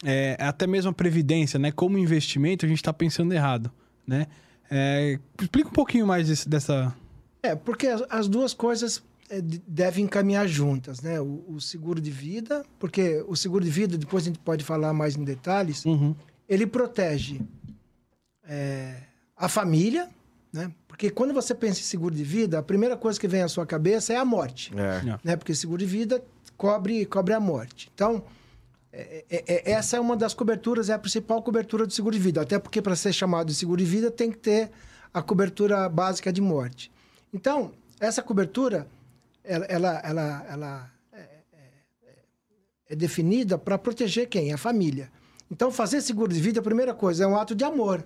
é, 0.04 0.38
até 0.40 0.68
mesmo 0.68 0.92
a 0.92 0.94
previdência, 0.94 1.60
né? 1.60 1.72
Como 1.72 1.98
investimento, 1.98 2.66
a 2.66 2.70
gente 2.70 2.78
está 2.78 2.94
pensando 2.94 3.34
errado, 3.34 3.72
né? 4.06 4.28
É, 4.70 5.20
explica 5.42 5.70
um 5.70 5.74
pouquinho 5.74 6.08
mais 6.08 6.28
desse, 6.28 6.48
dessa... 6.48 6.96
É, 7.44 7.56
porque 7.56 7.88
as, 7.88 8.04
as 8.10 8.28
duas 8.28 8.54
coisas 8.54 9.04
é, 9.30 9.42
devem 9.42 10.08
caminhar 10.08 10.48
juntas, 10.48 11.02
né? 11.02 11.20
O, 11.20 11.44
o, 11.48 11.62
seguro 11.62 12.00
de 12.00 12.12
vida, 12.12 12.64
porque 12.80 13.24
o 13.28 13.36
seguro 13.36 13.64
de 13.64 13.72
vida, 13.72 13.98
depois 13.98 14.24
a 14.24 14.28
gente 14.28 14.40
pode 14.40 14.64
falar 14.64 14.94
mais 14.94 15.16
em 15.16 15.24
detalhes, 15.24 15.84
uhum. 15.84 16.16
ele 16.48 16.68
protege 16.68 17.42
é, 18.48 18.96
a 19.36 19.50
família, 19.50 20.10
né? 20.54 20.72
Porque 20.88 21.10
quando 21.10 21.34
você 21.34 21.56
pensa 21.56 21.80
em 21.80 21.84
seguro 21.84 22.14
de 22.14 22.24
vida, 22.24 22.60
a 22.60 22.62
primeira 22.62 22.96
coisa 22.96 23.20
que 23.20 23.28
vem 23.28 23.42
à 23.42 23.48
sua 23.48 23.66
cabeça 23.66 24.14
é 24.14 24.18
a 24.18 24.26
morte. 24.26 24.72
É. 24.78 25.18
Né? 25.24 25.36
Porque 25.36 25.56
seguro 25.56 25.80
de 25.80 25.86
vida 25.86 26.24
cobre, 26.62 27.08
cobre 27.08 27.34
a 27.34 27.40
morte. 27.40 27.90
Então, 27.92 28.24
é, 28.94 29.26
é, 29.32 29.44
é, 29.48 29.72
essa 29.72 29.98
é 29.98 30.00
uma 30.00 30.16
das 30.16 30.36
coberturas, 30.36 30.90
é 30.90 30.94
a 30.94 31.00
principal 31.00 31.42
cobertura 31.42 31.88
do 31.88 31.92
seguro 31.92 32.16
de 32.16 32.22
vida. 32.22 32.40
Até 32.40 32.60
porque, 32.60 32.80
para 32.80 32.96
ser 32.96 33.12
chamado 33.12 33.48
de 33.48 33.56
seguro 33.56 33.84
de 33.84 33.90
vida, 33.90 34.12
tem 34.12 34.32
que 34.32 34.38
ter 34.38 34.70
a 35.12 35.24
cobertura 35.24 35.90
básica 35.90 36.32
de 36.32 36.40
morte. 36.40 36.92
Então, 37.34 37.72
essa 38.00 38.22
cobertura, 38.22 38.88
ela, 39.44 39.66
ela, 39.66 40.02
ela, 40.06 40.46
ela 40.48 40.92
é, 41.12 41.18
é, 41.18 42.14
é 42.92 42.96
definida 42.96 43.58
para 43.58 43.76
proteger 43.80 44.30
quem? 44.30 44.54
A 44.54 44.58
família. 44.58 45.12
Então, 45.50 45.72
fazer 45.72 46.00
seguro 46.02 46.32
de 46.32 46.40
vida, 46.40 46.60
a 46.60 46.64
primeira 46.64 46.94
coisa, 46.94 47.24
é 47.24 47.28
um 47.28 47.36
ato 47.36 47.56
de 47.56 47.64
amor. 47.64 48.06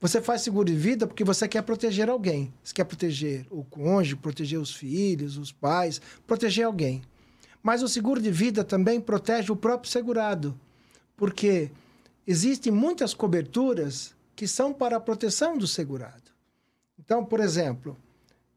Você 0.00 0.22
faz 0.22 0.40
seguro 0.40 0.64
de 0.64 0.74
vida 0.74 1.06
porque 1.06 1.24
você 1.24 1.46
quer 1.46 1.62
proteger 1.62 2.08
alguém. 2.08 2.54
Você 2.64 2.72
quer 2.72 2.84
proteger 2.84 3.46
o 3.50 3.62
cônjuge, 3.62 4.16
proteger 4.16 4.58
os 4.58 4.74
filhos, 4.74 5.36
os 5.36 5.52
pais, 5.52 6.00
proteger 6.26 6.64
alguém. 6.64 7.02
Mas 7.62 7.82
o 7.82 7.88
seguro 7.88 8.20
de 8.20 8.30
vida 8.30 8.64
também 8.64 9.00
protege 9.00 9.52
o 9.52 9.56
próprio 9.56 9.90
segurado, 9.90 10.58
porque 11.16 11.70
existem 12.26 12.72
muitas 12.72 13.14
coberturas 13.14 14.14
que 14.34 14.48
são 14.48 14.72
para 14.72 14.96
a 14.96 15.00
proteção 15.00 15.56
do 15.56 15.66
segurado. 15.66 16.32
Então, 16.98 17.24
por 17.24 17.40
exemplo, 17.40 17.96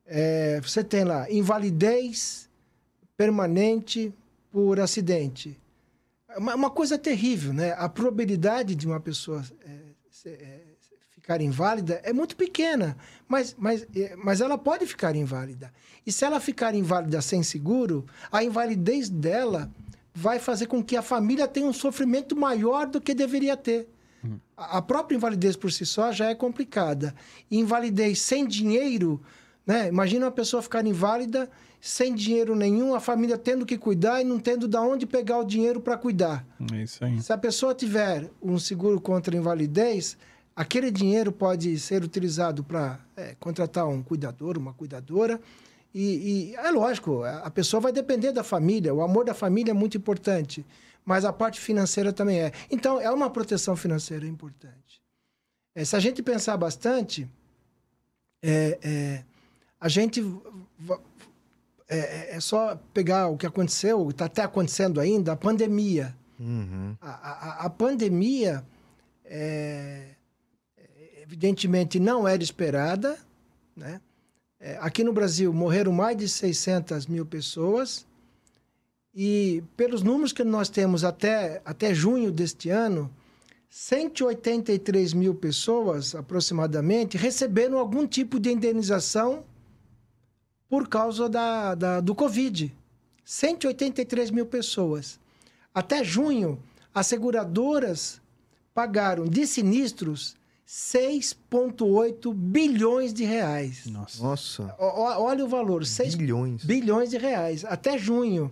é, 0.06 0.60
você 0.62 0.84
tem 0.84 1.04
lá 1.04 1.30
invalidez 1.32 2.50
permanente 3.18 4.14
por 4.52 4.80
acidente. 4.80 5.60
Uma, 6.38 6.56
uma, 6.56 6.70
coisa 6.70 6.98
terrível, 6.98 7.54
né? 7.54 7.74
A 7.78 7.88
probabilidade 7.88 8.76
de 8.76 8.86
uma 8.86 9.00
pessoa 9.00 9.44
é, 9.64 10.30
é, 10.30 10.62
ficar 11.10 11.42
inválida 11.42 12.00
é 12.04 12.12
muito 12.12 12.36
pequena, 12.36 12.98
mas, 13.28 13.56
mas, 13.58 13.86
é, 13.96 14.16
mas 14.16 14.42
ela 14.42 14.58
pode 14.58 14.86
ficar 14.86 15.16
inválida. 15.16 15.72
E 16.06 16.12
se 16.12 16.24
ela 16.24 16.40
ficar 16.40 16.76
inválida 16.76 17.22
sem 17.22 17.42
seguro, 17.44 18.06
a 18.32 18.44
invalidez 18.44 19.10
dela 19.10 19.72
vai 20.14 20.40
fazer 20.40 20.68
com 20.68 20.84
que 20.84 20.96
a 20.96 21.02
família 21.02 21.48
tenha 21.48 21.68
um 21.68 21.74
sofrimento 21.74 22.36
maior 22.36 22.88
do 22.88 23.02
que 23.02 23.14
deveria 23.14 23.58
ter. 23.58 23.90
Uhum. 24.24 24.40
A 24.56 24.82
própria 24.82 25.18
invalidez 25.18 25.56
por 25.56 25.72
si 25.72 25.86
só 25.86 26.12
já 26.12 26.30
é 26.30 26.36
complicada. 26.36 27.14
invalidez 27.52 28.22
sem 28.22 28.48
dinheiro, 28.48 29.22
né? 29.66 29.88
Imagina 29.88 30.26
uma 30.26 30.32
pessoa 30.32 30.62
ficar 30.62 30.86
inválida 30.86 31.50
sem 31.82 32.16
dinheiro 32.16 32.56
nenhum, 32.56 32.96
a 32.96 33.00
família 33.00 33.38
tendo 33.38 33.66
que 33.66 33.78
cuidar 33.78 34.20
e 34.20 34.24
não 34.24 34.40
tendo 34.40 34.68
de 34.68 34.78
onde 34.78 35.06
pegar 35.06 35.38
o 35.38 35.44
dinheiro 35.44 35.80
para 35.80 35.96
cuidar. 35.96 36.44
É 36.74 36.82
isso 36.82 37.04
aí. 37.04 37.22
Se 37.22 37.32
a 37.32 37.38
pessoa 37.38 37.76
tiver 37.76 38.30
um 38.42 38.58
seguro 38.58 39.00
contra 39.00 39.36
invalidez, 39.36 40.18
aquele 40.56 40.90
dinheiro 40.90 41.32
pode 41.32 41.78
ser 41.80 42.04
utilizado 42.04 42.64
para 42.64 43.00
é, 43.16 43.36
contratar 43.40 43.88
um 43.88 44.02
cuidador, 44.02 44.58
uma 44.58 44.74
cuidadora. 44.74 45.40
E, 45.94 46.52
e, 46.52 46.56
é 46.56 46.72
lógico, 46.72 47.24
a 47.24 47.50
pessoa 47.50 47.82
vai 47.82 47.92
depender 47.92 48.32
da 48.32 48.44
família, 48.44 48.94
o 48.94 49.02
amor 49.02 49.26
da 49.26 49.34
família 49.34 49.72
é 49.72 49.74
muito 49.74 49.98
importante, 49.98 50.66
mas 51.06 51.24
a 51.24 51.32
parte 51.32 51.60
financeira 51.60 52.12
também 52.12 52.42
é. 52.42 52.52
Então, 52.70 53.00
é 53.00 53.10
uma 53.10 53.30
proteção 53.30 53.76
financeira 53.76 54.26
importante. 54.26 55.02
É, 55.74 55.86
se 55.86 55.96
a 55.96 56.00
gente 56.00 56.22
pensar 56.22 56.58
bastante, 56.58 57.30
é, 58.42 58.80
é 58.84 59.24
a 59.80 59.88
gente 59.88 60.22
é, 61.88 61.98
é, 61.98 62.36
é, 62.36 62.40
só 62.40 62.76
pegar 62.92 63.28
o 63.28 63.38
que 63.38 63.46
aconteceu, 63.46 64.10
está 64.10 64.26
até 64.26 64.42
acontecendo 64.42 65.00
ainda, 65.00 65.34
a 65.34 65.36
pandemia. 65.36 66.16
Uhum. 66.40 66.98
A, 67.00 67.10
a, 67.10 67.66
a, 67.66 67.70
pandemia 67.70 68.66
é, 69.24 70.15
evidentemente 71.26 72.00
não 72.00 72.28
era 72.28 72.42
esperada. 72.42 73.18
Né? 73.76 74.00
É, 74.60 74.78
aqui 74.80 75.04
no 75.04 75.12
Brasil 75.12 75.52
morreram 75.52 75.92
mais 75.92 76.16
de 76.16 76.30
600 76.30 77.08
mil 77.08 77.26
pessoas. 77.26 78.06
E 79.14 79.64
pelos 79.76 80.04
números 80.04 80.32
que 80.32 80.44
nós 80.44 80.70
temos 80.70 81.04
até, 81.04 81.62
até 81.66 81.94
junho 81.94 82.32
deste 82.32 82.70
ano, 82.70 83.12
183 83.70 85.14
mil 85.14 85.34
pessoas 85.34 86.14
aproximadamente 86.14 87.18
receberam 87.18 87.78
algum 87.78 88.06
tipo 88.06 88.40
de 88.40 88.52
indenização 88.52 89.44
por 90.70 90.88
causa 90.88 91.28
da, 91.28 91.76
da, 91.76 92.00
do 92.02 92.14
Covid. 92.14 92.74
183 93.24 94.32
mil 94.32 94.46
pessoas. 94.46 95.20
Até 95.74 96.04
junho, 96.04 96.60
as 96.94 97.08
seguradoras 97.08 98.22
pagaram 98.74 99.26
de 99.26 99.48
sinistros 99.48 100.36
6,8 100.68 102.34
bilhões 102.34 103.14
de 103.14 103.24
reais. 103.24 103.86
Nossa. 103.86 104.24
Nossa. 104.24 104.76
O, 104.80 105.02
olha 105.24 105.46
o 105.46 105.48
valor, 105.48 105.86
6 105.86 106.16
bilhões. 106.16 106.64
bilhões 106.66 107.12
de 107.12 107.18
reais. 107.18 107.64
Até 107.64 107.98
junho. 107.98 108.52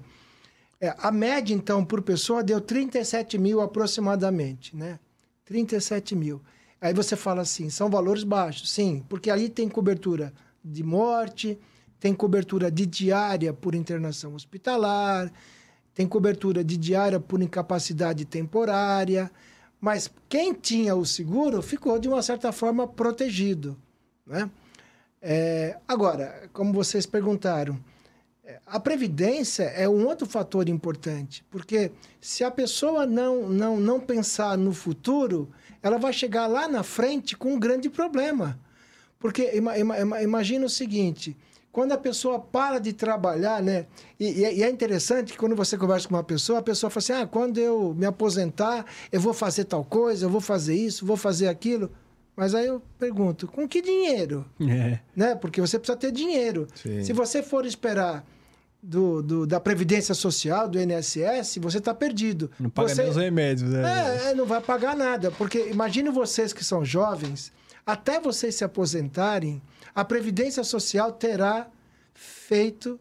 É, 0.80 0.96
a 1.00 1.12
média, 1.12 1.54
então, 1.54 1.84
por 1.84 2.02
pessoa 2.02 2.44
deu 2.44 2.62
37 2.62 3.38
mil 3.38 3.62
aproximadamente, 3.62 4.76
né? 4.76 5.00
37 5.46 6.16
mil. 6.16 6.42
Aí 6.80 6.94
você 6.94 7.16
fala 7.16 7.42
assim, 7.42 7.70
são 7.70 7.90
valores 7.90 8.24
baixos. 8.24 8.72
Sim, 8.72 9.04
porque 9.08 9.32
ali 9.32 9.50
tem 9.50 9.70
cobertura 9.70 10.34
de 10.64 10.84
morte, 10.84 11.58
tem 12.00 12.14
cobertura 12.14 12.70
de 12.70 12.86
diária 12.86 13.54
por 13.54 13.74
internação 13.74 14.36
hospitalar, 14.36 15.32
tem 15.94 16.06
cobertura 16.06 16.64
de 16.64 16.76
diária 16.76 17.20
por 17.20 17.42
incapacidade 17.42 18.26
temporária, 18.26 19.32
mas 19.84 20.10
quem 20.30 20.54
tinha 20.54 20.96
o 20.96 21.06
seguro 21.06 21.62
ficou, 21.62 22.00
de 22.00 22.08
uma 22.08 22.22
certa 22.22 22.54
forma, 22.54 22.88
protegido. 22.88 23.78
Né? 24.26 24.50
É, 25.22 25.78
agora, 25.86 26.50
como 26.54 26.72
vocês 26.72 27.06
perguntaram, 27.06 27.78
é, 28.46 28.62
a 28.66 28.80
previdência 28.80 29.64
é 29.64 29.90
um 29.90 30.08
outro 30.08 30.26
fator 30.26 30.70
importante, 30.70 31.44
porque 31.52 31.92
se 32.22 32.46
a 32.46 32.50
pessoa 32.50 33.06
não, 33.06 33.50
não, 33.50 33.78
não 33.78 34.00
pensar 34.00 34.58
no 34.58 34.74
futuro, 34.74 35.52
ela 35.82 35.98
vai 35.98 36.14
chegar 36.14 36.48
lá 36.48 36.66
na 36.66 36.82
frente 36.82 37.36
com 37.36 37.56
um 37.56 37.60
grande 37.60 37.90
problema. 37.90 38.58
Porque 39.20 39.52
ima, 39.54 39.78
ima, 39.78 40.22
imagina 40.22 40.66
o 40.66 40.70
seguinte: 40.70 41.36
quando 41.74 41.92
a 41.92 41.98
pessoa 41.98 42.40
para 42.40 42.78
de 42.80 42.94
trabalhar, 42.94 43.62
né? 43.62 43.88
E, 44.20 44.42
e, 44.42 44.64
é 44.64 44.70
interessante 44.70 45.34
que 45.34 45.38
quando 45.40 45.56
você 45.56 45.76
conversa 45.76 46.08
com 46.08 46.14
uma 46.14 46.24
pessoa, 46.24 46.60
a 46.60 46.62
pessoa 46.62 46.92
fala 46.92 47.00
assim: 47.00 47.14
ah, 47.14 47.28
quando 47.28 47.58
eu 47.58 47.96
me 47.96 48.06
aposentar, 48.06 48.86
eu 49.12 49.20
vou 49.20 49.34
fazer 49.34 49.66
tal 49.66 49.84
coisa, 49.84 50.28
eu 50.28 50.30
vou 50.30 50.40
fazer 50.40 50.76
isso, 50.76 51.04
vou 51.04 51.18
fazer 51.18 51.48
aquilo. 51.48 51.92
Mas 52.36 52.54
aí 52.54 52.68
eu 52.68 52.80
pergunto: 53.00 53.48
com 53.48 53.68
que 53.68 53.82
dinheiro? 53.82 54.46
É. 54.62 55.00
Né? 55.16 55.34
Porque 55.34 55.60
você 55.60 55.80
precisa 55.80 55.98
ter 55.98 56.12
dinheiro. 56.12 56.68
Sim. 56.76 57.04
Se 57.04 57.12
você 57.12 57.42
for 57.42 57.66
esperar 57.66 58.24
do, 58.82 59.24
do, 59.24 59.48
da 59.48 59.60
Previdência 59.60 60.14
Social, 60.14 60.70
do 60.70 60.80
INSS, 60.80 61.58
você 61.60 61.80
está 61.80 61.94
perdido. 61.94 62.52
Não 62.60 62.70
paga 62.70 62.90
você... 62.90 63.02
nem 63.02 63.10
os 63.10 63.18
remédios. 63.18 63.72
Né? 63.72 64.30
É, 64.30 64.36
não 64.36 64.46
vai 64.46 64.62
pagar 64.62 64.96
nada. 64.96 65.32
Porque 65.32 65.70
imagine 65.70 66.12
vocês 66.12 66.54
que 66.54 66.64
são 66.64 66.86
jovens, 66.86 67.52
até 67.86 68.20
vocês 68.20 68.56
se 68.56 68.64
aposentarem 68.64 69.62
a 69.94 70.04
Previdência 70.04 70.64
Social 70.64 71.12
terá 71.12 71.68
feito 72.14 73.00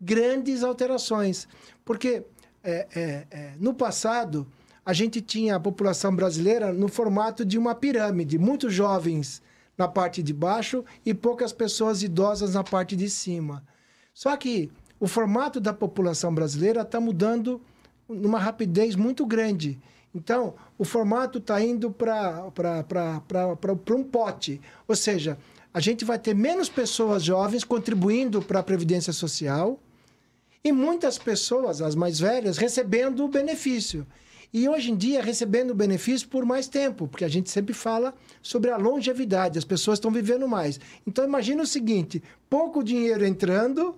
grandes 0.00 0.62
alterações. 0.62 1.48
Porque 1.84 2.24
é, 2.62 2.86
é, 2.94 3.26
é, 3.30 3.52
no 3.58 3.74
passado, 3.74 4.46
a 4.84 4.92
gente 4.92 5.20
tinha 5.20 5.56
a 5.56 5.60
população 5.60 6.14
brasileira 6.14 6.72
no 6.72 6.88
formato 6.88 7.44
de 7.44 7.56
uma 7.58 7.74
pirâmide, 7.74 8.38
muitos 8.38 8.72
jovens 8.72 9.42
na 9.76 9.88
parte 9.88 10.22
de 10.22 10.32
baixo 10.32 10.84
e 11.04 11.12
poucas 11.12 11.52
pessoas 11.52 12.02
idosas 12.02 12.54
na 12.54 12.62
parte 12.62 12.94
de 12.94 13.08
cima. 13.08 13.64
Só 14.12 14.36
que 14.36 14.70
o 15.00 15.06
formato 15.06 15.60
da 15.60 15.72
população 15.72 16.34
brasileira 16.34 16.82
está 16.82 17.00
mudando 17.00 17.60
numa 18.08 18.38
rapidez 18.38 18.94
muito 18.94 19.26
grande. 19.26 19.80
Então, 20.14 20.54
o 20.78 20.84
formato 20.84 21.38
está 21.38 21.60
indo 21.60 21.90
para 21.90 22.52
um 23.96 24.04
pote. 24.04 24.60
Ou 24.86 24.94
seja, 24.94 25.36
a 25.72 25.80
gente 25.80 26.04
vai 26.04 26.18
ter 26.18 26.34
menos 26.34 26.68
pessoas 26.68 27.24
jovens 27.24 27.64
contribuindo 27.64 28.40
para 28.40 28.60
a 28.60 28.62
Previdência 28.62 29.12
Social 29.12 29.80
e 30.62 30.70
muitas 30.70 31.18
pessoas, 31.18 31.82
as 31.82 31.94
mais 31.96 32.20
velhas, 32.20 32.56
recebendo 32.56 33.24
o 33.24 33.28
benefício. 33.28 34.06
E 34.52 34.68
hoje 34.68 34.92
em 34.92 34.96
dia 34.96 35.20
recebendo 35.20 35.72
o 35.72 35.74
benefício 35.74 36.28
por 36.28 36.44
mais 36.44 36.68
tempo, 36.68 37.08
porque 37.08 37.24
a 37.24 37.28
gente 37.28 37.50
sempre 37.50 37.74
fala 37.74 38.14
sobre 38.40 38.70
a 38.70 38.76
longevidade, 38.76 39.58
as 39.58 39.64
pessoas 39.64 39.96
estão 39.96 40.12
vivendo 40.12 40.46
mais. 40.46 40.78
Então 41.04 41.24
imagina 41.24 41.64
o 41.64 41.66
seguinte: 41.66 42.22
pouco 42.48 42.84
dinheiro 42.84 43.26
entrando, 43.26 43.96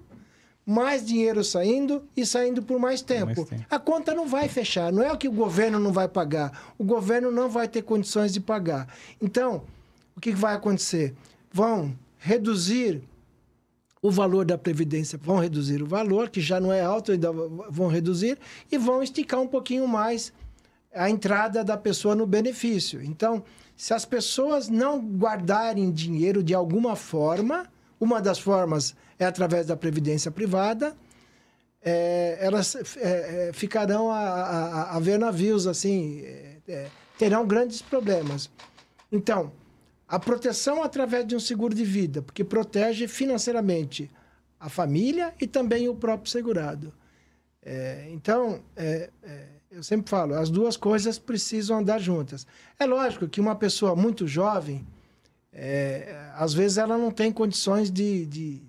mais 0.67 1.07
dinheiro 1.07 1.45
saindo 1.45 2.03
e 2.17 2.27
saindo 2.27 2.61
por 2.61 2.79
mais 2.79 3.01
tempo. 3.01 3.27
mais 3.27 3.49
tempo. 3.49 3.65
A 3.71 3.79
conta 3.79 4.13
não 4.13 4.27
vai 4.27 4.49
fechar. 4.49 4.93
Não 4.93 5.03
é 5.03 5.13
o 5.13 5.17
que 5.17 5.29
o 5.29 5.33
governo 5.33 5.79
não 5.79 5.93
vai 5.93 6.09
pagar. 6.09 6.75
O 6.77 6.85
governo 6.85 7.31
não 7.31 7.49
vai 7.49 7.69
ter 7.69 7.83
condições 7.83 8.33
de 8.33 8.41
pagar. 8.41 8.89
Então, 9.23 9.63
o 10.17 10.21
que 10.21 10.33
vai 10.33 10.55
acontecer? 10.55 11.15
vão 11.57 11.97
reduzir 12.19 13.03
o 14.03 14.11
valor 14.11 14.45
da 14.45 14.59
previdência, 14.59 15.19
vão 15.19 15.39
reduzir 15.39 15.83
o 15.83 15.87
valor, 15.87 16.29
que 16.29 16.39
já 16.39 16.61
não 16.61 16.71
é 16.71 16.83
alto, 16.83 17.13
ainda 17.13 17.33
vão 17.33 17.89
reduzir, 17.89 18.39
e 18.71 18.77
vão 18.77 19.03
esticar 19.03 19.41
um 19.41 19.47
pouquinho 19.47 19.89
mais 19.89 20.35
a 20.95 21.09
entrada 21.09 21.65
da 21.65 21.79
pessoa 21.79 22.15
no 22.15 22.27
benefício. 22.27 23.03
Então, 23.03 23.43
se 23.75 23.95
as 23.95 24.05
pessoas 24.05 24.69
não 24.69 25.01
guardarem 25.01 25.91
dinheiro 25.91 26.43
de 26.43 26.53
alguma 26.53 26.95
forma, 26.95 27.67
uma 27.99 28.21
das 28.21 28.39
formas 28.39 28.95
é 29.19 29.25
através 29.25 29.67
da 29.67 29.77
previdência 29.77 30.31
privada, 30.31 30.97
é, 31.83 32.39
elas 32.41 32.75
é, 32.97 33.49
é 33.49 33.53
ficarão 33.53 34.11
a, 34.11 34.19
a, 34.19 34.97
a, 34.97 35.01
ver 35.01 35.19
navios 35.19 35.67
assim, 35.67 36.21
é, 36.21 36.57
é, 36.67 36.89
terão 37.17 37.47
grandes 37.47 37.81
problemas. 37.81 38.51
Então, 39.11 39.53
a 40.09 40.19
proteção 40.19 40.83
através 40.83 41.27
de 41.27 41.37
um 41.37 41.41
seguro 41.41 41.75
de 41.75 41.85
vida, 41.85 42.23
porque 42.23 42.45
protege 42.45 43.09
financeiramente 43.09 44.11
a 44.59 44.69
família 44.69 45.35
e 45.41 45.47
também 45.47 45.89
o 45.89 45.95
próprio 45.95 46.31
segurado. 46.31 46.93
É, 47.63 48.09
então, 48.11 48.63
é, 48.77 49.11
é, 49.23 49.47
eu 49.71 49.83
sempre 49.83 50.09
falo, 50.09 50.35
as 50.35 50.49
duas 50.49 50.77
coisas 50.77 51.19
precisam 51.19 51.79
andar 51.79 52.01
juntas. 52.01 52.47
É 52.79 52.87
lógico 52.87 53.29
que 53.29 53.41
uma 53.41 53.57
pessoa 53.57 53.97
muito 53.97 54.27
jovem, 54.27 54.87
é, 55.53 56.31
às 56.35 56.55
vezes 56.55 56.79
ela 56.79 56.97
não 56.97 57.11
tem 57.11 57.33
condições 57.33 57.91
de, 57.91 58.27
de, 58.27 58.61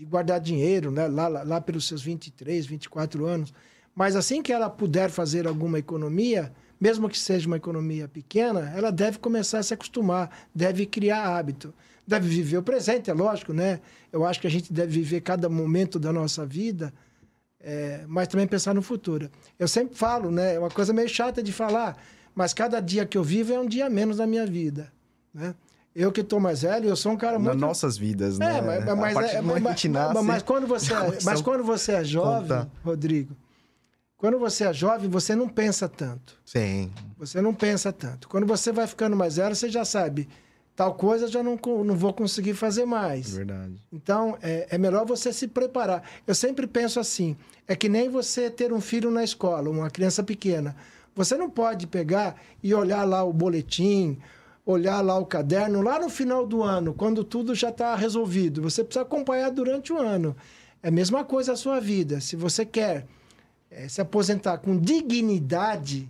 de, 0.00 0.06
guardar 0.06 0.40
dinheiro, 0.40 0.90
né? 0.90 1.06
Lá, 1.06 1.28
lá, 1.28 1.42
lá 1.42 1.60
pelos 1.60 1.86
seus 1.86 2.02
23, 2.02 2.64
24 2.64 3.26
anos. 3.26 3.52
Mas 3.94 4.16
assim 4.16 4.42
que 4.42 4.52
ela 4.52 4.70
puder 4.70 5.10
fazer 5.10 5.46
alguma 5.46 5.78
economia, 5.78 6.52
mesmo 6.80 7.08
que 7.08 7.18
seja 7.18 7.46
uma 7.46 7.58
economia 7.58 8.08
pequena, 8.08 8.72
ela 8.74 8.90
deve 8.90 9.18
começar 9.18 9.58
a 9.58 9.62
se 9.62 9.74
acostumar, 9.74 10.30
deve 10.54 10.86
criar 10.86 11.36
hábito. 11.36 11.74
Deve 12.06 12.28
viver 12.28 12.56
o 12.56 12.62
presente, 12.62 13.10
é 13.10 13.12
lógico, 13.12 13.52
né? 13.52 13.80
Eu 14.10 14.24
acho 14.24 14.40
que 14.40 14.46
a 14.46 14.50
gente 14.50 14.72
deve 14.72 14.90
viver 14.90 15.20
cada 15.20 15.48
momento 15.48 15.98
da 15.98 16.12
nossa 16.12 16.44
vida, 16.46 16.92
é, 17.60 18.04
mas 18.08 18.26
também 18.26 18.48
pensar 18.48 18.74
no 18.74 18.82
futuro. 18.82 19.30
Eu 19.58 19.68
sempre 19.68 19.94
falo, 19.96 20.30
né? 20.30 20.54
É 20.54 20.58
uma 20.58 20.70
coisa 20.70 20.92
meio 20.92 21.08
chata 21.08 21.42
de 21.42 21.52
falar, 21.52 21.96
mas 22.34 22.52
cada 22.54 22.80
dia 22.80 23.04
que 23.04 23.18
eu 23.18 23.22
vivo 23.22 23.52
é 23.52 23.60
um 23.60 23.66
dia 23.66 23.88
menos 23.88 24.16
da 24.16 24.26
minha 24.26 24.46
vida, 24.46 24.90
né? 25.32 25.54
Eu 25.94 26.12
que 26.12 26.20
estou 26.20 26.38
mais 26.38 26.62
velho, 26.62 26.88
eu 26.88 26.96
sou 26.96 27.12
um 27.12 27.16
cara 27.16 27.38
muito... 27.38 27.52
Nas 27.52 27.60
nossas 27.60 27.98
vidas, 27.98 28.38
né? 28.38 28.58
É, 28.58 28.62
mas, 28.62 28.84
mas, 28.84 29.34
é, 29.34 29.40
mas, 29.40 29.62
mas, 29.62 29.84
nasce, 29.84 30.22
mas, 30.24 30.42
quando 30.42 30.66
você, 30.66 30.94
é, 30.94 31.18
mas 31.24 31.42
quando 31.42 31.64
você 31.64 31.92
é 31.92 32.04
jovem, 32.04 32.42
conta. 32.42 32.70
Rodrigo, 32.84 33.36
quando 34.16 34.38
você 34.38 34.64
é 34.64 34.72
jovem, 34.72 35.10
você 35.10 35.34
não 35.34 35.48
pensa 35.48 35.88
tanto. 35.88 36.38
Sim. 36.44 36.92
Você 37.18 37.40
não 37.40 37.52
pensa 37.52 37.92
tanto. 37.92 38.28
Quando 38.28 38.46
você 38.46 38.70
vai 38.70 38.86
ficando 38.86 39.16
mais 39.16 39.36
velho, 39.36 39.56
você 39.56 39.68
já 39.68 39.84
sabe, 39.84 40.28
tal 40.76 40.94
coisa 40.94 41.26
já 41.26 41.42
não, 41.42 41.58
não 41.84 41.96
vou 41.96 42.12
conseguir 42.12 42.54
fazer 42.54 42.84
mais. 42.84 43.34
Verdade. 43.34 43.74
Então, 43.90 44.38
é, 44.40 44.68
é 44.70 44.78
melhor 44.78 45.04
você 45.04 45.32
se 45.32 45.48
preparar. 45.48 46.02
Eu 46.26 46.34
sempre 46.34 46.66
penso 46.66 47.00
assim, 47.00 47.36
é 47.66 47.74
que 47.74 47.88
nem 47.88 48.08
você 48.08 48.48
ter 48.48 48.72
um 48.72 48.80
filho 48.80 49.10
na 49.10 49.24
escola, 49.24 49.68
uma 49.68 49.90
criança 49.90 50.22
pequena. 50.22 50.76
Você 51.16 51.36
não 51.36 51.50
pode 51.50 51.86
pegar 51.86 52.36
e 52.62 52.72
olhar 52.72 53.04
lá 53.04 53.24
o 53.24 53.32
boletim, 53.32 54.18
olhar 54.64 55.00
lá 55.00 55.18
o 55.18 55.26
caderno 55.26 55.80
lá 55.82 55.98
no 55.98 56.08
final 56.08 56.46
do 56.46 56.62
ano, 56.62 56.94
quando 56.94 57.24
tudo 57.24 57.54
já 57.54 57.70
está 57.70 57.94
resolvido. 57.94 58.62
Você 58.62 58.84
precisa 58.84 59.02
acompanhar 59.02 59.50
durante 59.50 59.92
o 59.92 59.98
ano. 59.98 60.36
É 60.82 60.88
a 60.88 60.92
mesma 60.92 61.24
coisa 61.24 61.52
a 61.52 61.56
sua 61.56 61.80
vida. 61.80 62.20
Se 62.20 62.36
você 62.36 62.64
quer 62.64 63.06
é, 63.70 63.88
se 63.88 64.00
aposentar 64.00 64.58
com 64.58 64.78
dignidade, 64.78 66.08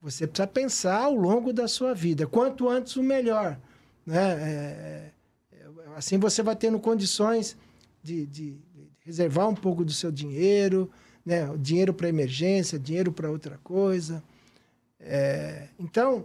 você 0.00 0.26
precisa 0.26 0.46
pensar 0.46 1.02
ao 1.04 1.14
longo 1.14 1.52
da 1.52 1.68
sua 1.68 1.94
vida. 1.94 2.26
Quanto 2.26 2.68
antes, 2.68 2.96
o 2.96 3.02
melhor. 3.02 3.58
Né? 4.04 4.32
É, 4.40 5.10
assim 5.96 6.18
você 6.18 6.42
vai 6.42 6.56
tendo 6.56 6.78
condições 6.78 7.56
de, 8.02 8.26
de, 8.26 8.50
de, 8.52 8.90
reservar 9.04 9.48
um 9.48 9.54
pouco 9.54 9.84
do 9.84 9.92
seu 9.92 10.10
dinheiro, 10.10 10.90
né? 11.24 11.48
dinheiro 11.58 11.94
para 11.94 12.08
emergência, 12.08 12.78
dinheiro 12.78 13.12
para 13.12 13.30
outra 13.30 13.58
coisa. 13.62 14.22
É, 14.98 15.68
então, 15.78 16.24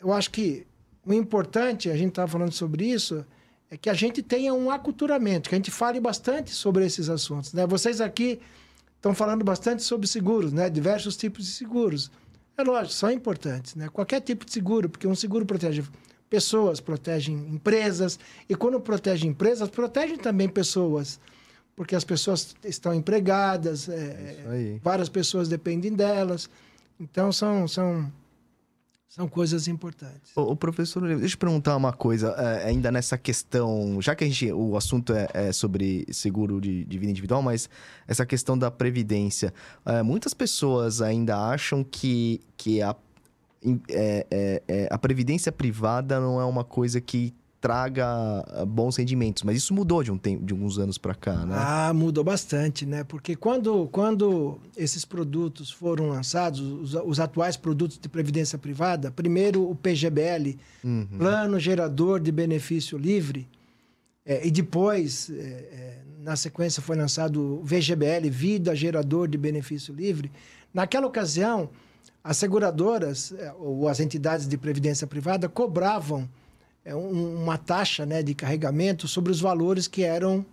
eu 0.00 0.12
acho 0.12 0.30
que 0.30 0.66
o 1.04 1.12
importante, 1.12 1.88
a 1.90 1.96
gente 1.96 2.10
estava 2.10 2.30
falando 2.30 2.52
sobre 2.52 2.84
isso, 2.84 3.24
é 3.70 3.76
que 3.76 3.88
a 3.88 3.94
gente 3.94 4.22
tenha 4.22 4.52
um 4.52 4.70
aculturamento, 4.70 5.48
que 5.48 5.54
a 5.54 5.58
gente 5.58 5.70
fale 5.70 6.00
bastante 6.00 6.50
sobre 6.50 6.84
esses 6.84 7.08
assuntos. 7.08 7.52
Né? 7.52 7.66
Vocês 7.66 8.00
aqui 8.00 8.40
estão 8.96 9.14
falando 9.14 9.44
bastante 9.44 9.82
sobre 9.82 10.06
seguros, 10.06 10.52
né? 10.52 10.68
diversos 10.68 11.16
tipos 11.16 11.44
de 11.44 11.52
seguros. 11.52 12.10
É 12.56 12.62
lógico, 12.62 12.94
são 12.94 13.10
importantes. 13.10 13.74
Né? 13.74 13.88
Qualquer 13.88 14.20
tipo 14.20 14.44
de 14.44 14.52
seguro, 14.52 14.88
porque 14.88 15.06
um 15.06 15.14
seguro 15.14 15.44
protege 15.44 15.84
pessoas, 16.28 16.80
protege 16.80 17.32
empresas, 17.32 18.18
e 18.48 18.54
quando 18.54 18.80
protege 18.80 19.26
empresas, 19.26 19.68
protege 19.68 20.16
também 20.16 20.48
pessoas, 20.48 21.20
porque 21.76 21.94
as 21.94 22.04
pessoas 22.04 22.54
estão 22.64 22.94
empregadas, 22.94 23.88
é, 23.88 23.94
é 23.94 24.78
várias 24.82 25.08
pessoas 25.08 25.48
dependem 25.48 25.92
delas. 25.92 26.48
Então, 26.98 27.30
são, 27.30 27.68
são 27.68 28.10
são 29.16 29.26
coisas 29.26 29.66
importantes. 29.66 30.30
O, 30.36 30.54
professor, 30.54 31.08
deixa 31.16 31.36
eu 31.36 31.38
perguntar 31.38 31.74
uma 31.74 31.90
coisa, 31.90 32.34
é, 32.36 32.68
ainda 32.68 32.92
nessa 32.92 33.16
questão, 33.16 33.98
já 33.98 34.14
que 34.14 34.24
a 34.24 34.26
gente, 34.26 34.52
o 34.52 34.76
assunto 34.76 35.14
é, 35.14 35.26
é 35.32 35.52
sobre 35.52 36.04
seguro 36.12 36.60
de, 36.60 36.84
de, 36.84 36.98
vida 36.98 37.12
individual, 37.12 37.40
mas 37.40 37.66
essa 38.06 38.26
questão 38.26 38.58
da 38.58 38.70
previdência, 38.70 39.54
é, 39.86 40.02
muitas 40.02 40.34
pessoas 40.34 41.00
ainda 41.00 41.34
acham 41.34 41.82
que, 41.82 42.42
que 42.58 42.82
a, 42.82 42.94
é, 43.88 44.26
é, 44.30 44.62
é, 44.68 44.88
a 44.90 44.98
previdência 44.98 45.50
privada 45.50 46.20
não 46.20 46.38
é 46.38 46.44
uma 46.44 46.62
coisa 46.62 47.00
que 47.00 47.32
traga 47.66 48.06
ah, 48.06 48.64
bons 48.64 48.94
rendimentos. 48.94 49.42
Mas 49.42 49.56
isso 49.56 49.74
mudou 49.74 50.00
de, 50.00 50.12
um 50.12 50.16
tempo, 50.16 50.44
de 50.44 50.52
alguns 50.52 50.78
anos 50.78 50.96
para 50.96 51.16
cá, 51.16 51.44
né? 51.44 51.56
Ah, 51.58 51.92
mudou 51.92 52.22
bastante, 52.22 52.86
né? 52.86 53.02
Porque 53.02 53.34
quando, 53.34 53.88
quando 53.88 54.60
esses 54.76 55.04
produtos 55.04 55.72
foram 55.72 56.08
lançados, 56.08 56.60
os, 56.60 56.94
os 56.94 57.18
atuais 57.18 57.56
produtos 57.56 57.98
de 57.98 58.08
previdência 58.08 58.56
privada, 58.56 59.10
primeiro 59.10 59.68
o 59.68 59.74
PGBL, 59.74 60.56
uhum. 60.84 61.08
Plano 61.18 61.58
Gerador 61.58 62.20
de 62.20 62.30
Benefício 62.30 62.96
Livre, 62.96 63.48
é, 64.24 64.46
e 64.46 64.50
depois, 64.52 65.28
é, 65.28 65.34
é, 65.34 65.98
na 66.20 66.36
sequência, 66.36 66.80
foi 66.80 66.94
lançado 66.94 67.60
o 67.60 67.64
VGBL, 67.64 68.30
Vida 68.30 68.76
Gerador 68.76 69.26
de 69.26 69.36
Benefício 69.36 69.92
Livre. 69.92 70.30
Naquela 70.72 71.08
ocasião, 71.08 71.68
as 72.22 72.36
seguradoras 72.36 73.32
é, 73.36 73.52
ou 73.58 73.88
as 73.88 73.98
entidades 73.98 74.46
de 74.46 74.56
previdência 74.56 75.04
privada 75.04 75.48
cobravam 75.48 76.28
um, 76.94 77.42
uma 77.42 77.58
taxa 77.58 78.06
né, 78.06 78.22
de 78.22 78.34
carregamento 78.34 79.08
sobre 79.08 79.32
os 79.32 79.40
valores 79.40 79.88
que 79.88 80.02
eram 80.02 80.44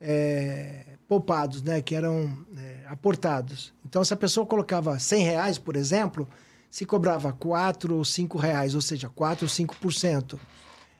é, 0.00 0.84
poupados, 1.06 1.62
né, 1.62 1.82
que 1.82 1.94
eram 1.94 2.36
é, 2.56 2.86
aportados. 2.86 3.72
Então, 3.84 4.04
se 4.04 4.14
a 4.14 4.16
pessoa 4.16 4.46
colocava 4.46 4.98
100 4.98 5.24
reais, 5.24 5.58
por 5.58 5.76
exemplo, 5.76 6.28
se 6.70 6.86
cobrava 6.86 7.32
4 7.32 7.96
ou 7.96 8.04
5 8.04 8.38
reais, 8.38 8.74
ou 8.74 8.80
seja, 8.80 9.08
4 9.08 9.44
ou 9.44 9.50
5%. 9.50 10.38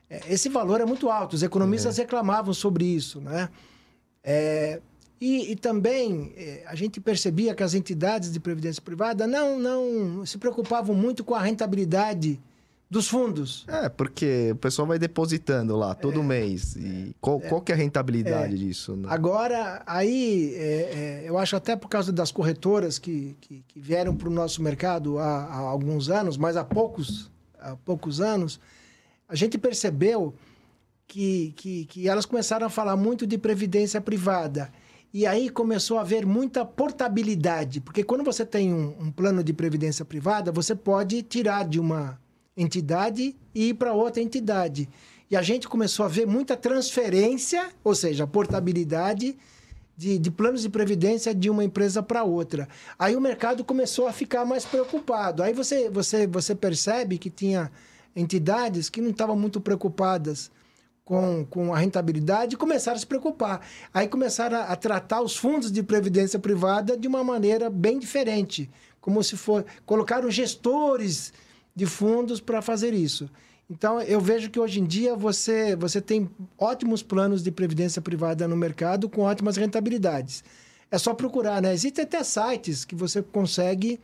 É, 0.08 0.20
esse 0.28 0.48
valor 0.48 0.80
é 0.80 0.84
muito 0.84 1.08
alto, 1.08 1.34
os 1.34 1.42
economistas 1.42 1.98
é. 1.98 2.02
reclamavam 2.02 2.52
sobre 2.52 2.84
isso. 2.84 3.20
Né? 3.20 3.48
É, 4.22 4.80
e, 5.20 5.52
e, 5.52 5.56
também 5.56 6.32
é, 6.36 6.64
a 6.66 6.74
gente 6.74 7.00
percebia 7.00 7.54
que 7.54 7.62
as 7.62 7.74
entidades 7.74 8.32
de 8.32 8.40
previdência 8.40 8.82
privada 8.82 9.26
não, 9.26 9.58
não 9.58 10.26
se 10.26 10.38
preocupavam 10.38 10.94
muito 10.96 11.22
com 11.22 11.34
a 11.34 11.40
rentabilidade 11.40 12.40
dos 12.90 13.06
fundos. 13.06 13.64
É, 13.68 13.88
porque 13.88 14.50
o 14.52 14.56
pessoal 14.56 14.88
vai 14.88 14.98
depositando 14.98 15.76
lá 15.76 15.94
todo 15.94 16.20
é, 16.20 16.24
mês. 16.24 16.74
E 16.74 17.14
qual, 17.20 17.40
é, 17.40 17.48
qual 17.48 17.60
que 17.60 17.70
é 17.70 17.74
a 17.76 17.78
rentabilidade 17.78 18.54
é. 18.54 18.56
disso? 18.56 18.96
Né? 18.96 19.06
Agora, 19.08 19.80
aí, 19.86 20.52
é, 20.56 21.22
é, 21.22 21.22
eu 21.24 21.38
acho 21.38 21.54
até 21.54 21.76
por 21.76 21.88
causa 21.88 22.12
das 22.12 22.32
corretoras 22.32 22.98
que, 22.98 23.36
que, 23.40 23.64
que 23.68 23.80
vieram 23.80 24.16
para 24.16 24.28
o 24.28 24.32
nosso 24.32 24.60
mercado 24.60 25.20
há, 25.20 25.44
há, 25.44 25.56
alguns 25.58 26.10
anos, 26.10 26.36
mas 26.36 26.56
há 26.56 26.64
poucos, 26.64 27.30
há 27.60 27.76
poucos 27.76 28.20
anos, 28.20 28.58
a 29.28 29.36
gente 29.36 29.56
percebeu 29.56 30.34
que, 31.06 31.54
que, 31.56 31.84
que 31.84 32.08
elas 32.08 32.26
começaram 32.26 32.66
a 32.66 32.70
falar 32.70 32.96
muito 32.96 33.24
de 33.24 33.38
previdência 33.38 34.00
privada. 34.00 34.68
E 35.14 35.26
aí 35.26 35.48
começou 35.48 35.98
a 35.98 36.00
haver 36.00 36.26
muita 36.26 36.64
portabilidade, 36.64 37.80
porque 37.80 38.02
quando 38.02 38.24
você 38.24 38.44
tem 38.44 38.72
um, 38.74 38.96
um 38.98 39.10
plano 39.12 39.44
de 39.44 39.52
previdência 39.52 40.04
privada, 40.04 40.50
você 40.50 40.74
pode 40.74 41.22
tirar 41.22 41.68
de 41.68 41.78
uma 41.78 42.18
entidade 42.62 43.34
e 43.54 43.70
ir 43.70 43.74
para 43.74 43.92
outra 43.92 44.22
entidade. 44.22 44.88
E 45.30 45.36
a 45.36 45.42
gente 45.42 45.68
começou 45.68 46.04
a 46.04 46.08
ver 46.08 46.26
muita 46.26 46.56
transferência, 46.56 47.70
ou 47.84 47.94
seja, 47.94 48.26
portabilidade 48.26 49.36
de, 49.96 50.18
de 50.18 50.30
planos 50.30 50.62
de 50.62 50.68
previdência 50.68 51.34
de 51.34 51.48
uma 51.48 51.62
empresa 51.62 52.02
para 52.02 52.24
outra. 52.24 52.68
Aí 52.98 53.14
o 53.14 53.20
mercado 53.20 53.64
começou 53.64 54.06
a 54.06 54.12
ficar 54.12 54.44
mais 54.44 54.64
preocupado. 54.64 55.42
Aí 55.42 55.52
você, 55.52 55.88
você, 55.88 56.26
você 56.26 56.54
percebe 56.54 57.16
que 57.18 57.30
tinha 57.30 57.70
entidades 58.14 58.90
que 58.90 59.00
não 59.00 59.10
estavam 59.10 59.36
muito 59.36 59.60
preocupadas 59.60 60.50
com, 61.04 61.44
com 61.48 61.74
a 61.74 61.78
rentabilidade 61.78 62.54
e 62.54 62.58
começaram 62.58 62.96
a 62.96 63.00
se 63.00 63.06
preocupar. 63.06 63.60
Aí 63.92 64.08
começaram 64.08 64.58
a, 64.58 64.62
a, 64.64 64.76
tratar 64.76 65.22
os 65.22 65.36
fundos 65.36 65.70
de 65.70 65.82
previdência 65.82 66.38
privada 66.38 66.96
de 66.96 67.06
uma 67.06 67.22
maneira 67.22 67.70
bem 67.70 67.98
diferente, 67.98 68.70
como 69.00 69.22
se 69.22 69.36
for 69.36 69.64
colocaram 69.86 70.30
gestores 70.30 71.32
de 71.74 71.86
fundos 71.86 72.40
para 72.40 72.60
fazer 72.60 72.94
isso. 72.94 73.30
Então, 73.70 74.00
eu 74.02 74.20
vejo 74.20 74.50
que 74.50 74.58
hoje 74.58 74.80
em 74.80 74.84
dia 74.84 75.14
você, 75.14 75.76
você 75.76 76.00
tem 76.00 76.28
ótimos 76.58 77.04
planos 77.04 77.40
de 77.40 77.52
previdência 77.52 78.02
privada 78.02 78.48
no 78.48 78.56
mercado 78.56 79.08
com 79.08 79.22
ótimas 79.22 79.56
rentabilidades. 79.56 80.42
É 80.90 80.98
só 80.98 81.14
procurar, 81.14 81.62
né? 81.62 81.72
Existem 81.72 82.02
até 82.02 82.24
sites 82.24 82.84
que 82.84 82.96
você 82.96 83.22
consegue 83.22 84.00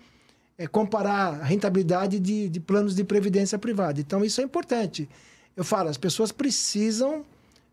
é, 0.56 0.68
comparar 0.68 1.40
a 1.40 1.44
rentabilidade 1.44 2.20
de, 2.20 2.48
de 2.48 2.60
planos 2.60 2.94
de 2.94 3.02
previdência 3.02 3.58
privada. 3.58 4.00
Então, 4.00 4.24
isso 4.24 4.40
é 4.40 4.44
importante. 4.44 5.08
Eu 5.56 5.64
falo, 5.64 5.88
as 5.88 5.96
pessoas 5.96 6.30
precisam 6.30 7.24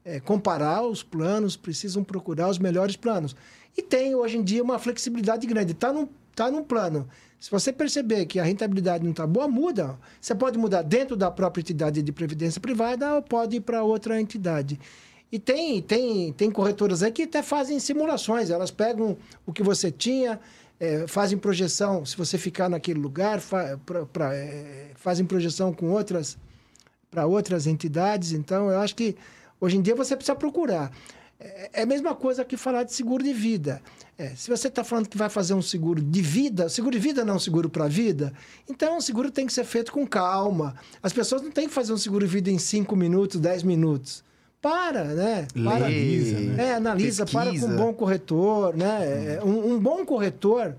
é, 0.04 0.20
comparar 0.20 0.82
os 0.82 1.04
planos, 1.04 1.56
precisam 1.56 2.04
procurar 2.04 2.50
os 2.50 2.58
melhores 2.58 2.96
planos. 2.96 3.36
E 3.78 3.84
tem, 3.84 4.16
hoje 4.16 4.38
em 4.38 4.44
dia, 4.44 4.64
uma 4.64 4.80
flexibilidade 4.80 5.46
grande. 5.46 5.74
Está 5.74 5.94
num, 5.94 6.08
tá 6.34 6.50
num 6.50 6.64
plano 6.64 7.08
se 7.44 7.52
você 7.52 7.74
perceber 7.74 8.26
que 8.26 8.40
a 8.40 8.44
rentabilidade 8.46 9.04
não 9.04 9.12
está 9.12 9.28
boa, 9.28 9.50
muda. 9.50 10.00
Você 10.22 10.34
pode 10.34 10.58
mudar 10.58 10.82
dentro 10.82 11.18
da 11.18 11.30
própria 11.30 11.60
entidade 11.60 12.02
de 12.02 12.10
previdência 12.10 12.62
privada 12.62 13.16
ou 13.16 13.22
pode 13.22 13.58
ir 13.58 13.60
para 13.60 13.84
outra 13.84 14.22
entidade. 14.22 14.80
E 15.30 15.38
tem, 15.38 15.82
tem, 15.82 16.32
tem 16.32 16.50
corretoras 16.50 17.04
aí 17.04 17.12
que 17.12 17.24
até 17.24 17.44
fazem 17.44 17.82
simulações. 17.82 18.50
Elas 18.50 18.72
pegam 18.72 19.18
o 19.46 19.52
que 19.52 19.62
você 19.62 19.92
tinha, 19.92 20.40
é, 20.80 21.06
fazem 21.06 21.38
projeção, 21.38 22.06
se 22.06 22.16
você 22.16 22.38
ficar 22.38 22.70
naquele 22.70 23.02
lugar, 23.02 23.42
fa, 23.42 23.78
pra, 23.86 24.06
pra, 24.06 24.34
é, 24.34 24.92
fazem 24.96 25.26
projeção 25.26 25.74
com 25.74 25.92
outras 25.92 26.38
para 27.12 27.26
outras 27.26 27.68
entidades. 27.68 28.32
Então, 28.32 28.72
eu 28.72 28.80
acho 28.80 28.96
que 28.96 29.18
hoje 29.60 29.76
em 29.76 29.82
dia 29.82 29.96
você 29.96 30.16
precisa 30.16 30.34
procurar. 30.34 30.94
É, 31.44 31.70
é 31.74 31.82
a 31.84 31.86
mesma 31.86 32.16
coisa 32.16 32.46
que 32.46 32.56
falar 32.56 32.84
de 32.84 32.94
seguro 32.94 33.24
de 33.24 33.34
vida. 33.34 33.82
É, 34.18 34.30
se 34.30 34.50
você 34.50 34.68
está 34.68 34.84
falando 34.84 35.10
que 35.10 35.18
vai 35.18 35.28
fazer 35.28 35.54
um 35.54 35.62
seguro 35.62 36.02
de 36.02 36.22
vida, 36.22 36.70
seguro 36.70 36.94
de 36.94 37.00
vida 37.00 37.26
não 37.26 37.34
é 37.34 37.38
um 37.38 37.40
seguro 37.40 37.70
para 37.70 37.86
a 37.86 37.88
vida, 37.88 38.32
então 38.70 38.98
o 38.98 39.02
seguro 39.02 39.32
tem 39.32 39.46
que 39.46 39.52
ser 39.52 39.64
feito 39.66 39.92
com 39.92 40.08
calma. 40.08 40.76
As 41.02 41.12
pessoas 41.12 41.42
não 41.42 41.52
têm 41.52 41.68
que 41.68 41.74
fazer 41.74 41.92
um 41.92 41.98
seguro 41.98 42.26
de 42.26 42.32
vida 42.32 42.50
em 42.50 42.60
5 42.60 42.96
minutos, 42.96 43.40
10 43.40 43.64
minutos. 43.64 44.24
Para, 44.62 45.04
né? 45.04 45.48
Para, 45.54 45.88
Analisa, 45.88 46.40
né? 46.40 46.70
É, 46.70 46.74
analisa, 46.76 47.26
para 47.26 47.46
com 47.46 47.52
Pesquisa. 47.52 47.74
um 47.74 47.76
bom 47.76 47.94
corretor, 47.94 48.78
né? 48.78 49.36
É, 49.36 49.44
Um, 49.44 49.74
um 49.74 49.80
bom 49.80 50.06
corretor, 50.06 50.78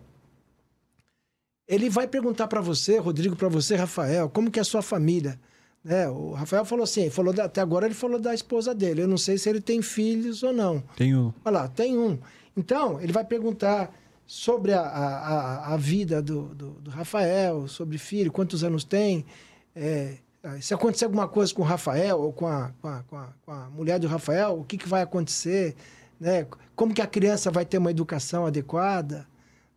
ele 1.69 1.91
vai 1.91 2.07
perguntar 2.07 2.47
para 2.49 2.63
você, 2.63 2.99
Rodrigo, 2.99 3.37
para 3.37 3.49
você, 3.49 3.75
Rafael, 3.75 4.31
como 4.31 4.51
que 4.51 4.59
é 4.59 4.63
a 4.63 4.65
sua 4.65 4.81
família? 4.81 5.39
Né? 5.85 6.09
O 6.09 6.33
Rafael 6.33 6.65
falou 6.65 6.85
assim, 6.85 7.11
falou 7.11 7.33
da- 7.35 7.45
até 7.45 7.61
agora 7.61 7.85
ele 7.87 7.95
falou 7.95 8.19
da 8.19 8.33
esposa 8.35 8.75
dele. 8.75 9.03
Eu 9.03 9.09
não 9.09 9.19
sei 9.19 9.37
se 9.37 9.49
ele 9.51 9.61
tem 9.61 9.83
filhos 9.83 10.43
ou 10.43 10.53
não. 10.53 10.83
Tenho. 10.97 11.35
Olha 11.45 11.59
lá, 11.61 11.69
tem 11.69 11.99
um. 11.99 12.19
Então, 12.57 13.01
ele 13.01 13.13
vai 13.13 13.25
perguntar 13.25 13.93
sobre 14.27 14.73
a, 14.73 14.81
a, 14.81 15.75
a- 15.75 15.77
vida 15.77 16.23
do, 16.23 16.55
do, 16.55 16.71
do 16.81 16.91
Rafael, 16.91 17.69
sobre 17.69 17.99
filho, 17.99 18.33
quantos 18.33 18.65
anos 18.65 18.83
tem. 18.85 19.27
é, 19.77 20.17
se 20.61 20.73
acontecer 20.75 21.05
alguma 21.07 21.27
coisa 21.29 21.53
com 21.55 21.63
o 21.63 21.65
Rafael 21.65 22.19
ou 22.21 22.33
com 22.33 22.47
a, 22.47 22.71
com 22.81 22.89
a, 22.89 23.03
com 23.03 23.17
a, 23.17 23.29
com 23.45 23.51
a 23.53 23.69
mulher 23.71 23.99
do 23.99 24.07
Rafael, 24.07 24.59
o 24.61 24.65
que, 24.65 24.77
que 24.79 24.89
vai 24.89 25.03
acontecer? 25.03 25.75
Né? 26.21 26.47
Como 26.77 26.95
que 26.95 27.01
a 27.03 27.07
criança 27.07 27.51
vai 27.51 27.65
ter 27.67 27.77
uma 27.79 27.91
educação 27.91 28.47
adequada? 28.47 29.27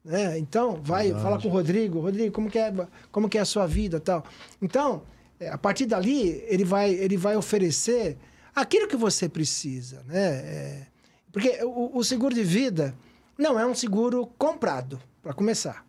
Né? 0.05 0.37
Então, 0.39 0.79
vai, 0.81 1.05
Verdade. 1.05 1.23
fala 1.23 1.41
com 1.41 1.47
o 1.47 1.51
Rodrigo. 1.51 1.99
Rodrigo, 1.99 2.33
como 2.33 2.49
que 2.49 2.59
é, 2.59 2.73
como 3.11 3.27
que 3.29 3.37
é 3.37 3.41
a 3.41 3.45
sua 3.45 3.65
vida 3.65 3.99
tal? 3.99 4.23
Então, 4.61 5.01
é, 5.01 5.16
a 5.51 5.57
partir 5.57 5.85
dali, 5.85 6.43
ele 6.47 6.63
vai, 6.63 6.91
ele 6.91 7.17
vai 7.17 7.35
oferecer 7.35 8.17
aquilo 8.55 8.87
que 8.87 8.95
você 8.95 9.29
precisa, 9.29 10.03
né? 10.07 10.25
É, 10.27 10.87
porque 11.31 11.59
o, 11.63 11.97
o 11.97 12.03
seguro 12.03 12.33
de 12.33 12.43
vida 12.43 12.95
não 13.37 13.59
é 13.59 13.65
um 13.65 13.75
seguro 13.75 14.25
comprado, 14.37 14.99
para 15.21 15.33
começar. 15.33 15.85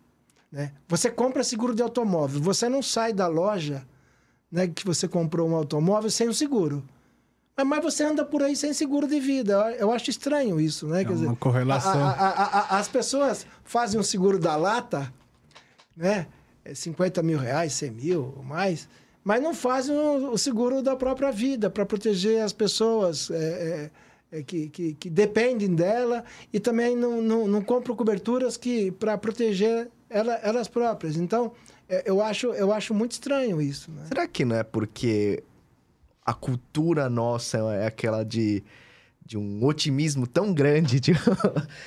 Né? 0.51 0.73
Você 0.87 1.09
compra 1.09 1.43
seguro 1.43 1.73
de 1.73 1.81
automóvel, 1.81 2.41
você 2.41 2.67
não 2.69 2.81
sai 2.83 3.13
da 3.13 3.27
loja 3.27 3.87
né, 4.51 4.67
que 4.67 4.85
você 4.85 5.07
comprou 5.07 5.47
um 5.49 5.55
automóvel 5.55 6.09
sem 6.09 6.27
o 6.27 6.33
seguro. 6.33 6.83
Mas, 7.55 7.67
mas 7.67 7.83
você 7.83 8.03
anda 8.03 8.23
por 8.25 8.41
aí 8.43 8.55
sem 8.55 8.73
seguro 8.73 9.07
de 9.07 9.19
vida. 9.19 9.53
Eu, 9.77 9.91
acho 9.91 10.09
estranho 10.09 10.59
isso, 10.59 10.87
né? 10.87 11.03
É 11.03 11.09
uma 11.09 11.35
correlação. 11.35 12.03
a- 12.03 12.11
a- 12.11 12.59
a- 12.59 12.77
as 12.79 12.87
pessoas 12.87 13.45
fazem 13.63 13.99
um 13.99 14.03
seguro 14.03 14.39
da 14.39 14.55
lata, 14.55 15.11
né? 15.95 16.27
É 16.65 16.73
50 16.73 17.21
mil 17.23 17.37
reais, 17.37 17.73
100 17.73 17.91
mil 17.91 18.33
ou 18.37 18.43
mais, 18.43 18.87
mas 19.29 19.43
não 19.43 19.53
fazem 19.53 19.95
o, 19.95 20.35
seguro 20.39 20.81
da 20.81 20.95
própria 20.95 21.31
vida 21.31 21.69
para 21.69 21.85
proteger 21.85 22.41
as 22.41 22.51
pessoas 22.51 23.29
é, 23.29 23.91
é, 24.31 24.39
é, 24.39 24.41
que, 24.41 24.69
que, 24.69 24.93
que 24.95 25.07
dependem 25.07 25.75
dela 25.75 26.25
e 26.51 26.59
também 26.59 26.95
não, 26.95 27.21
não, 27.21 27.47
não 27.47 27.61
compram 27.61 27.95
coberturas 27.95 28.57
que 28.57 28.89
para 28.89 29.15
proteger 29.19 29.87
ela, 30.09 30.33
elas 30.41 30.67
próprias. 30.67 31.15
Então, 31.15 31.51
é, 31.87 32.01
eu 32.07 32.23
acho, 32.23 32.47
eu 32.53 32.73
acho 32.73 32.91
muito 32.91 33.11
estranho 33.11 33.61
isso. 33.61 33.91
Né? 33.91 34.05
Será 34.07 34.27
que 34.27 34.43
não 34.43 34.55
é 34.55 34.63
porque 34.63 35.43
a 36.25 36.33
cultura 36.33 37.07
nossa 37.07 37.59
é 37.75 37.85
aquela 37.85 38.23
de, 38.25 38.63
de 39.29 39.37
um 39.37 39.63
otimismo 39.63 40.25
tão 40.25 40.51
grande? 40.51 40.97
de- 40.99 41.13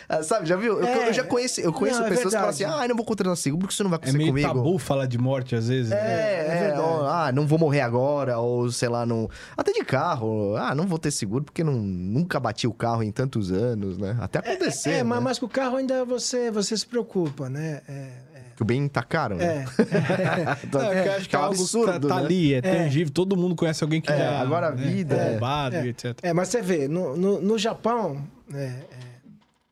Ah, 0.08 0.22
Sabe, 0.22 0.46
já 0.46 0.54
viu? 0.54 0.78
Eu, 0.80 0.86
É. 0.86 1.08
eu 1.08 1.12
já 1.12 1.24
conheço, 1.24 1.60
eu 1.60 1.72
conheço 1.72 1.98
Não, 1.98 2.06
é 2.06 2.10
pessoas 2.10 2.32
que 2.32 2.38
falam 2.38 2.50
assim: 2.50 2.62
ah, 2.64 2.84
eu 2.84 2.88
não 2.90 2.94
vou 2.96 3.04
contratar 3.04 3.36
seguro 3.36 3.62
porque 3.62 3.72
isso 3.74 3.82
não 3.82 3.90
vai 3.90 3.96
É 3.96 3.98
acontecer 3.98 4.16
meio 4.18 4.30
comigo. 4.30 4.48
tabu 4.48 4.78
falar 4.78 5.06
de 5.06 5.18
morte 5.18 5.56
às 5.56 5.66
vezes. 5.66 5.90
né? 5.90 5.96
É, 5.96 6.46
É 6.46 6.46
é, 6.56 6.60
verdade. 6.60 6.80
ó, 6.82 7.04
ah, 7.08 7.32
não 7.32 7.44
vou 7.44 7.58
morrer 7.58 7.80
agora, 7.80 8.38
ou 8.38 8.70
sei 8.70 8.88
lá, 8.88 9.04
não. 9.04 9.28
Até 9.56 9.72
de 9.72 9.84
carro, 9.84 10.54
ah, 10.56 10.72
não 10.72 10.86
vou 10.86 11.00
ter 11.00 11.10
seguro 11.10 11.42
porque 11.42 11.64
não, 11.64 11.72
nunca 11.74 12.38
bati 12.38 12.68
o 12.68 12.72
carro 12.72 13.02
em 13.02 13.10
tantos 13.10 13.50
anos, 13.50 13.98
né? 13.98 14.16
Até 14.20 14.38
acontecer. 14.38 14.90
É, 14.90 14.96
né? 14.98 15.02
mas, 15.02 15.22
mas 15.22 15.38
com 15.40 15.46
o 15.46 15.48
carro 15.48 15.76
ainda 15.78 16.04
você, 16.04 16.48
você 16.48 16.76
se 16.76 16.86
preocupa, 16.86 17.48
né? 17.50 17.82
É, 17.88 18.08
Que 18.56 18.62
o 18.62 18.64
bem 18.64 18.86
tá 18.88 19.02
caro, 19.02 19.36
né? 19.36 19.64
é. 19.64 20.66
Tá- 20.70 20.94
É, 20.94 21.08
eu 21.08 21.12
acho 21.14 21.28
que 21.28 21.34
é 21.36 21.38
tá 21.38 21.40
um 21.40 21.48
algo 21.48 21.60
absurdo, 21.60 22.08
tá, 22.08 22.14
tá 22.14 22.20
né? 22.20 22.26
ali, 22.26 22.54
é, 22.54 22.60
tangível. 22.60 23.12
Todo 23.12 23.36
mundo 23.36 23.54
conhece 23.56 23.82
alguém 23.82 24.00
que 24.00 24.10
É, 24.12 24.16
já... 24.18 24.40
agora 24.40 24.68
a 24.68 24.70
né, 24.72 24.86
vida, 24.86 25.14
é. 25.16 25.30
roubado 25.30 25.76
É. 25.76 25.86
e 25.86 25.88
etc. 25.88 26.18
É, 26.22 26.32
mas 26.32 26.48
você 26.48 26.60
vê, 26.62 26.88
no, 26.88 27.16
no, 27.16 27.40
no 27.40 27.58
Japão, 27.58 28.22
é, 28.52 28.58
é, 28.64 28.82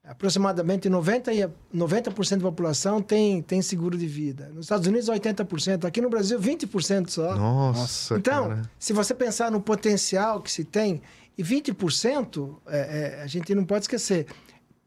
aproximadamente 0.05 0.88
90%, 0.88 1.29
e- 1.35 1.49
90 1.77 2.11
da 2.37 2.43
população 2.43 3.01
tem, 3.01 3.43
tem 3.43 3.62
seguro 3.62 3.97
de 3.97 4.07
vida. 4.07 4.51
Nos 4.55 4.64
Estados 4.66 4.87
Unidos, 4.87 5.09
80%. 5.09 5.85
Aqui 5.85 6.01
no 6.01 6.11
Brasil, 6.11 6.38
20% 6.40 7.09
só. 7.11 7.35
Nossa, 7.37 8.16
então, 8.16 8.49
cara. 8.49 8.62
se 8.79 8.93
você 8.93 9.14
pensar 9.14 9.51
no 9.51 9.61
potencial 9.61 10.40
que 10.40 10.51
se 10.51 10.64
tem, 10.64 11.01
e 11.38 11.43
20%, 11.45 12.57
é, 12.69 13.16
é, 13.19 13.23
a 13.23 13.27
gente 13.27 13.55
não 13.55 13.64
pode 13.64 13.85
esquecer, 13.85 14.27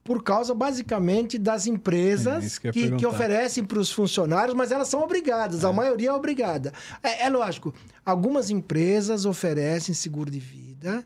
por 0.03 0.21
causa 0.23 0.53
basicamente 0.53 1.37
das 1.37 1.65
É, 1.65 1.69
empresas 1.69 2.43
isso 2.43 2.61
que 2.61 2.71
que, 2.71 2.91
que 2.97 3.05
oferecem 3.05 3.63
para 3.63 3.79
os 3.79 3.91
funcionários, 3.91 4.55
mas 4.55 4.71
elas 4.71 4.87
são 4.89 5.01
obrigadas, 5.01 5.63
a 5.63 5.71
maioria 5.71 6.09
é 6.09 6.13
obrigada. 6.13 6.73
É, 7.01 7.23
é 7.25 7.29
lógico, 7.29 7.73
algumas 8.05 8.49
empresas 8.49 9.25
oferecem 9.25 9.95
seguro 9.95 10.29
de 10.29 10.39
vida 10.39 11.05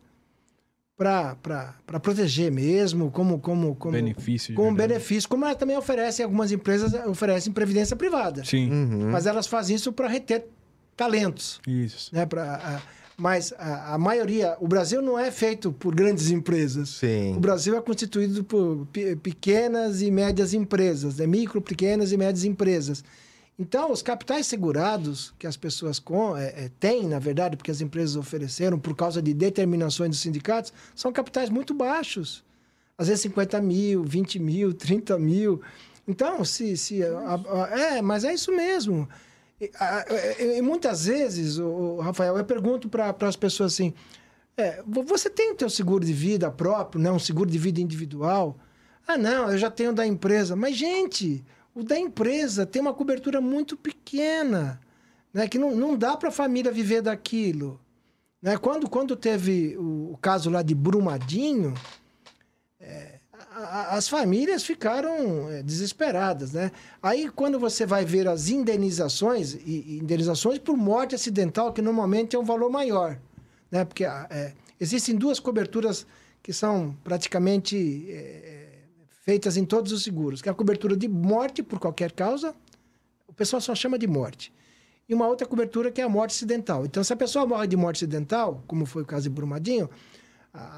para 0.97 1.75
proteger 2.01 2.51
mesmo, 2.51 3.11
como, 3.11 3.39
como, 3.39 3.75
como, 3.75 3.91
Benefício. 3.91 4.55
como 4.55 4.73
benefício, 4.75 5.29
como 5.29 5.45
elas 5.45 5.57
também 5.57 5.77
oferecem, 5.77 6.23
algumas 6.23 6.51
empresas 6.51 6.91
oferecem 7.05 7.53
previdência 7.53 7.95
privada. 7.95 8.43
Sim, 8.43 8.71
Uhum. 8.71 9.11
Mas 9.11 9.27
elas 9.27 9.45
fazem 9.45 9.75
isso 9.75 9.93
para 9.93 10.07
reter 10.07 10.47
talentos 10.95 11.61
isso. 11.67 12.09
né? 12.15 12.25
Pra, 12.25 12.55
a- 12.55 12.81
mas 13.19 13.51
a, 13.57 13.95
a 13.95 13.97
maioria, 13.97 14.55
o 14.59 14.67
Brasil 14.67 15.01
não 15.01 15.17
é 15.17 15.31
feito 15.31 15.71
por 15.71 15.93
grandes 15.95 16.29
empresas. 16.29 16.89
Sim. 16.89 17.35
O 17.35 17.39
Brasil 17.39 17.75
é 17.75 17.81
constituído 17.81 18.43
por 18.43 18.85
pe- 18.93 19.15
pequenas 19.15 20.01
e 20.03 20.11
médias 20.11 20.53
empresas, 20.53 21.17
né? 21.17 21.25
micro, 21.25 21.59
pequenas 21.59 22.11
e 22.11 22.17
médias 22.17 22.43
empresas. 22.45 23.03
Então, 23.59 23.91
os 23.91 24.03
capitais 24.03 24.45
segurados 24.45 25.33
que 25.39 25.47
as 25.47 25.57
pessoas 25.57 25.97
com, 25.97 26.37
é, 26.37 26.45
é, 26.65 26.71
têm, 26.79 27.07
na 27.07 27.17
verdade, 27.17 27.57
porque 27.57 27.71
as 27.71 27.81
empresas 27.81 28.15
ofereceram 28.15 28.77
por 28.77 28.95
causa 28.95 29.19
de 29.19 29.33
determinações 29.33 30.11
dos 30.11 30.19
sindicatos, 30.19 30.71
são 30.93 31.11
capitais 31.11 31.49
muito 31.49 31.73
baixos. 31.73 32.43
Às 32.95 33.07
vezes 33.07 33.21
50 33.23 33.59
mil, 33.61 34.03
20 34.03 34.37
mil, 34.37 34.73
30 34.75 35.17
mil. 35.17 35.59
Então, 36.07 36.45
se. 36.45 36.77
se 36.77 37.01
a- 37.03 37.39
a- 37.73 37.79
é, 37.97 38.01
mas 38.01 38.23
é 38.23 38.31
isso 38.31 38.55
mesmo. 38.55 39.09
E, 39.59 39.71
a- 39.79 40.05
e- 40.57 40.61
muitas 40.61 41.05
vezes, 41.05 41.57
o, 41.57 41.97
Rafael, 41.99 42.37
eu 42.37 42.45
pergunto 42.45 42.87
para 42.89 43.15
as 43.21 43.35
pessoas 43.35 43.73
assim: 43.73 43.93
é, 44.55 44.83
vo- 44.85 45.03
você 45.03 45.29
tem 45.29 45.51
o 45.51 45.55
teu 45.55 45.69
seguro 45.69 46.05
de 46.05 46.13
vida 46.13 46.49
próprio, 46.51 47.01
né? 47.01 47.11
um 47.11 47.19
seguro 47.19 47.49
de 47.49 47.57
vida 47.57 47.81
individual? 47.81 48.57
Ah, 49.07 49.17
não, 49.17 49.51
eu 49.51 49.57
já 49.57 49.71
tenho 49.71 49.93
da 49.93 50.05
empresa. 50.05 50.55
Mas, 50.55 50.75
gente, 50.75 51.43
o 51.73 51.81
da 51.83 51.97
empresa 51.97 52.65
tem 52.65 52.81
uma 52.81 52.93
cobertura 52.93 53.39
muito 53.41 53.77
pequena, 53.77 54.79
né? 55.33 55.47
que 55.47 55.57
não, 55.57 55.75
não 55.75 55.97
dá 55.97 56.15
para 56.17 56.29
a 56.29 56.31
família 56.31 56.71
viver 56.71 57.01
daquilo. 57.01 57.79
Né? 58.41 58.57
Quando, 58.57 58.89
quando 58.89 59.15
teve 59.15 59.75
o, 59.77 60.11
o 60.13 60.17
caso 60.17 60.49
lá 60.49 60.61
de 60.61 60.75
Brumadinho, 60.75 61.73
é, 62.79 63.16
as 63.89 64.07
famílias 64.07 64.63
ficaram 64.63 65.49
é, 65.49 65.63
desesperadas, 65.63 66.53
né? 66.53 66.71
Aí, 67.01 67.29
quando 67.29 67.59
você 67.59 67.85
vai 67.85 68.05
ver 68.05 68.27
as 68.27 68.49
indenizações, 68.49 69.53
e 69.53 69.97
indenizações 70.01 70.59
por 70.59 70.77
morte 70.77 71.15
acidental, 71.15 71.73
que 71.73 71.81
normalmente 71.81 72.35
é 72.35 72.39
um 72.39 72.43
valor 72.43 72.69
maior, 72.69 73.17
né? 73.71 73.83
Porque 73.83 74.05
ah, 74.05 74.27
é, 74.29 74.53
existem 74.79 75.15
duas 75.15 75.39
coberturas 75.39 76.05
que 76.43 76.53
são 76.53 76.95
praticamente 77.03 78.05
é, 78.09 78.67
feitas 79.23 79.57
em 79.57 79.65
todos 79.65 79.91
os 79.91 80.03
seguros, 80.03 80.41
que 80.41 80.49
é 80.49 80.51
a 80.51 80.55
cobertura 80.55 80.95
de 80.95 81.07
morte 81.07 81.63
por 81.63 81.79
qualquer 81.79 82.11
causa, 82.11 82.55
o 83.27 83.33
pessoal 83.33 83.61
só 83.61 83.73
chama 83.73 83.97
de 83.97 84.07
morte. 84.07 84.53
E 85.09 85.13
uma 85.13 85.27
outra 85.27 85.47
cobertura 85.47 85.91
que 85.91 86.01
é 86.01 86.03
a 86.03 86.09
morte 86.09 86.31
acidental. 86.31 86.85
Então, 86.85 87.03
se 87.03 87.11
a 87.11 87.15
pessoa 87.15 87.45
morre 87.45 87.67
de 87.67 87.77
morte 87.77 87.97
acidental, 87.97 88.63
como 88.67 88.85
foi 88.85 89.03
o 89.03 89.05
caso 89.05 89.23
de 89.23 89.29
Brumadinho, 89.29 89.89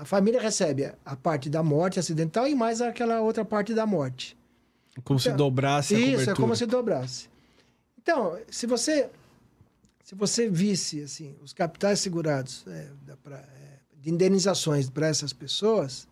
a 0.01 0.05
família 0.05 0.41
recebe 0.41 0.91
a 1.05 1.15
parte 1.15 1.49
da 1.49 1.63
morte 1.63 1.99
acidental 1.99 2.47
e 2.47 2.53
mais 2.55 2.81
aquela 2.81 3.21
outra 3.21 3.45
parte 3.45 3.73
da 3.73 3.85
morte. 3.85 4.37
Como 5.03 5.19
se 5.19 5.27
Então, 5.29 5.37
dobrasse 5.37 5.95
a 5.95 5.97
Isso, 5.99 6.09
cobertura. 6.11 6.31
é 6.31 6.35
como 6.35 6.55
se 6.55 6.65
dobrasse. 6.65 7.29
Então, 8.01 8.37
se 8.49 8.65
você 8.67 9.09
se 10.03 10.15
você 10.15 10.49
visse 10.49 11.01
assim 11.03 11.35
os 11.43 11.53
capitais 11.53 11.99
segurados 11.99 12.65
é, 12.67 12.87
pra- 13.23 13.37
é, 13.37 13.79
de 14.01 14.09
indenizações 14.09 14.89
para 14.89 15.07
essas 15.07 15.31
pessoas, 15.31 16.07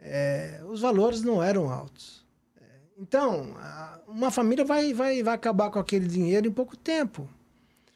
é, 0.00 0.60
os 0.68 0.80
valores 0.80 1.22
não 1.22 1.42
eram 1.42 1.70
altos. 1.70 2.24
É, 2.60 2.64
então, 2.98 3.54
a- 3.58 3.98
uma 4.06 4.30
família 4.30 4.64
vai, 4.64 4.92
vai, 4.92 5.22
vai 5.22 5.34
acabar 5.34 5.70
com 5.70 5.78
aquele 5.78 6.06
dinheiro 6.06 6.46
em 6.46 6.52
pouco 6.52 6.76
tempo. 6.76 7.28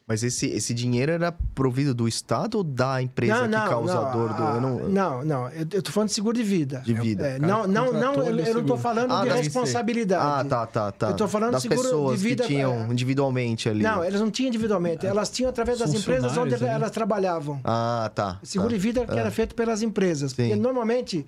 Mas 0.09 0.23
esse, 0.23 0.47
esse 0.47 0.73
dinheiro 0.73 1.11
era 1.11 1.31
provido 1.53 1.93
do 1.93 2.07
Estado 2.07 2.55
ou 2.55 2.63
da 2.63 2.99
empresa 2.99 3.47
que 3.47 3.51
causador 3.53 4.29
não, 4.29 4.35
do. 4.35 4.43
a- 4.43 4.55
eu 4.55 4.61
não- 4.61 4.89
não, 4.89 5.23
não, 5.23 5.49
eu, 5.49 5.67
eu 5.71 5.81
tô 5.83 5.91
falando 5.91 6.09
de 6.09 6.15
seguro 6.15 6.35
de 6.35 6.41
vida. 6.41 6.81
De 6.83 6.95
vida. 6.95 7.27
É, 7.27 7.37
não, 7.37 7.67
não, 7.67 7.93
não, 7.93 8.15
eu, 8.15 8.23
eu 8.25 8.35
não 8.35 8.43
tô 8.43 8.53
seguro. 8.53 8.77
falando 8.79 9.11
Ah, 9.13 9.23
de 9.23 9.29
responsabilidade. 9.29 10.25
Ah, 10.25 10.43
tá, 10.49 10.65
tá, 10.65 10.91
tá. 10.91 11.09
Eu 11.09 11.15
tô 11.15 11.27
falando 11.27 11.51
das 11.51 11.61
seguro 11.61 11.79
de 11.81 11.85
pessoas 11.85 12.21
vida, 12.23 12.41
que 12.43 12.55
tinham 12.55 12.91
individualmente 12.91 13.69
ali. 13.69 13.83
Não, 13.83 14.03
elas 14.03 14.19
não 14.19 14.31
tinham 14.31 14.47
individualmente, 14.47 15.05
elas 15.05 15.29
tinham 15.29 15.47
através 15.47 15.77
das 15.77 15.93
empresas 15.93 16.35
onde 16.35 16.55
ali. 16.55 16.65
elas 16.65 16.89
trabalhavam. 16.89 17.61
Ah, 17.63 18.09
tá. 18.15 18.39
Seguro 18.41 18.71
tá. 18.71 18.75
de 18.75 18.81
vida 18.81 19.05
que 19.05 19.15
era 19.19 19.29
feito 19.29 19.53
pelas 19.53 19.83
empresas. 19.83 20.31
Sim. 20.31 20.47
Porque 20.47 20.55
normalmente, 20.55 21.23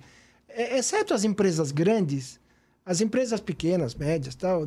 é- 0.48 0.76
exceto 0.78 1.14
as 1.14 1.22
empresas 1.22 1.70
grandes, 1.70 2.40
as 2.84 3.00
empresas 3.00 3.40
pequenas, 3.40 3.94
médias, 3.94 4.34
tal, 4.34 4.64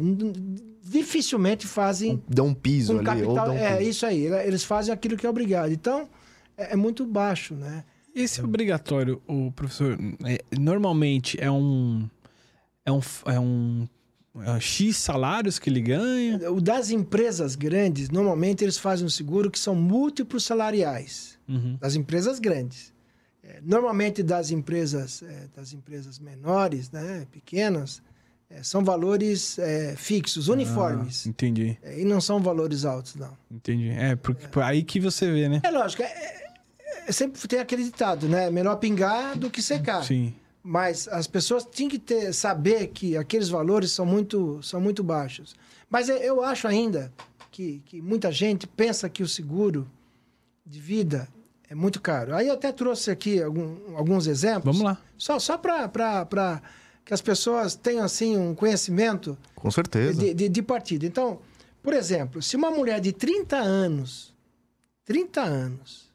dificilmente 0.81 1.67
fazem 1.67 2.21
Dão 2.27 2.47
um 2.47 2.53
piso 2.53 2.93
com 2.93 2.99
ali. 2.99 3.05
capital. 3.05 3.29
ou 3.29 3.35
dão 3.35 3.55
um 3.55 3.57
é 3.57 3.77
piso. 3.77 3.89
isso 3.89 4.05
aí. 4.05 4.25
Eles 4.25 4.63
fazem 4.63 4.93
aquilo 4.93 5.17
que 5.17 5.25
é 5.25 5.29
obrigado. 5.29 5.71
Então, 5.71 6.07
é, 6.57 6.73
é 6.73 6.75
muito 6.75 7.05
baixo, 7.05 7.53
né? 7.55 7.83
Esse 8.15 8.41
obrigatório, 8.41 9.21
o 9.27 9.51
professor, 9.51 9.97
é, 10.23 10.39
normalmente 10.57 11.37
é 11.41 11.51
um. 11.51 12.09
É 12.85 12.91
um. 12.91 13.01
É 13.25 13.39
um. 13.39 13.87
é 14.37 14.51
um 14.51 14.59
X 14.61 14.95
salários 14.95 15.59
que 15.59 15.69
ele 15.69 15.81
ganha. 15.81 16.49
O 16.49 16.61
das 16.61 16.91
empresas 16.91 17.55
grandes, 17.55 18.09
normalmente 18.09 18.63
eles 18.63 18.77
fazem 18.77 19.05
um 19.05 19.09
seguro 19.09 19.51
que 19.51 19.59
são 19.59 19.75
múltiplos 19.75 20.45
salariais. 20.45 21.37
Uhum. 21.47 21.77
Das 21.79 21.95
empresas 21.95 22.39
grandes. 22.39 22.93
É, 23.47 23.59
normalmente 23.61 24.23
das 24.23 24.49
empresas, 24.49 25.21
é, 25.21 25.47
das 25.55 25.71
empresas 25.71 26.17
menores, 26.17 26.89
né, 26.89 27.27
pequenas, 27.31 28.01
é, 28.49 28.63
são 28.63 28.83
valores 28.83 29.59
é, 29.59 29.95
fixos, 29.95 30.47
uniformes. 30.47 31.25
Ah, 31.25 31.29
entendi, 31.29 31.77
É, 31.83 31.99
e 32.01 32.05
não 32.05 32.19
são 32.19 32.41
valores 32.41 32.85
altos, 32.85 33.15
não. 33.15 33.37
entendi. 33.51 33.89
É, 33.89 34.15
porque 34.15 34.47
por 34.47 34.63
aí 34.63 34.83
que 34.83 34.99
você 34.99 35.31
vê, 35.31 35.47
né? 35.47 35.61
É 35.63 35.69
lógico, 35.69 36.01
é- 36.01 36.45
sempre 37.11 37.47
tem 37.47 37.59
aquele 37.59 37.83
ditado, 37.83 38.27
né? 38.27 38.49
Melhor 38.49 38.75
pingar 38.77 39.37
do 39.37 39.49
que 39.49 39.61
secar. 39.61 40.03
Sim. 40.03 40.33
Mas 40.63 41.07
as 41.07 41.27
pessoas 41.27 41.63
tinham 41.71 41.89
que 41.89 41.99
ter, 41.99 42.33
saber 42.33 42.87
que 42.87 43.15
aqueles 43.15 43.49
valores 43.49 43.91
são 43.91 44.05
muito, 44.07 44.59
são 44.63 44.81
muito 44.81 45.03
baixos. 45.03 45.55
Mas 45.87 46.09
eu 46.09 46.43
acho 46.43 46.67
ainda 46.67 47.13
que, 47.51 47.83
que 47.85 48.01
muita 48.01 48.31
gente 48.31 48.65
pensa 48.65 49.07
que 49.07 49.21
o 49.21 49.27
seguro 49.27 49.87
de 50.65 50.79
vida 50.79 51.27
é 51.69 51.75
muito 51.75 51.99
caro. 52.01 52.35
Aí 52.35 52.47
eu 52.47 52.53
até 52.53 52.71
trouxe 52.71 53.09
aqui 53.11 53.41
algum- 53.41 53.95
alguns 53.97 54.27
exemplos. 54.27 54.65
Vamos 54.77 54.81
lá. 54.81 55.01
Só, 55.17 55.39
só 55.39 55.57
para 55.57 56.61
que 57.03 57.13
as 57.13 57.21
pessoas 57.21 57.75
tenham 57.75 58.03
assim 58.03 58.37
um 58.37 58.53
conhecimento 58.55 59.37
Com 59.55 59.69
certeza. 59.71 60.19
de, 60.19 60.33
de, 60.33 60.49
de 60.49 60.61
partida. 60.61 61.05
Então, 61.05 61.39
por 61.81 61.93
exemplo, 61.93 62.41
se 62.41 62.55
uma 62.55 62.71
mulher 62.71 62.99
de 62.99 63.11
30 63.11 63.57
anos, 63.57 64.33
30 65.05 65.41
anos, 65.41 66.11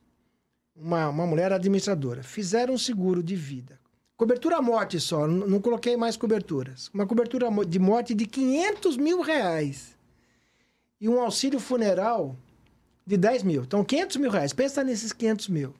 uma, 0.74 1.08
uma 1.08 1.26
mulher 1.26 1.52
administradora, 1.52 2.22
fizer 2.22 2.70
um 2.70 2.78
seguro 2.78 3.22
de 3.22 3.36
vida, 3.36 3.78
cobertura 4.16 4.60
morte 4.60 4.98
só, 5.00 5.26
não 5.26 5.60
coloquei 5.60 5.96
mais 5.96 6.16
coberturas, 6.16 6.90
uma 6.92 7.06
cobertura 7.06 7.48
de 7.66 7.78
morte 7.78 8.14
de 8.14 8.26
500 8.26 8.96
mil 8.96 9.20
reais 9.20 9.96
e 11.00 11.08
um 11.08 11.20
auxílio 11.20 11.58
funeral 11.60 12.36
de 13.10 13.16
10 13.16 13.42
mil. 13.42 13.62
Então, 13.62 13.84
500 13.84 14.16
mil 14.18 14.30
reais. 14.30 14.52
Pensa 14.52 14.84
nesses 14.84 15.12
500 15.12 15.48
mil. 15.48 15.74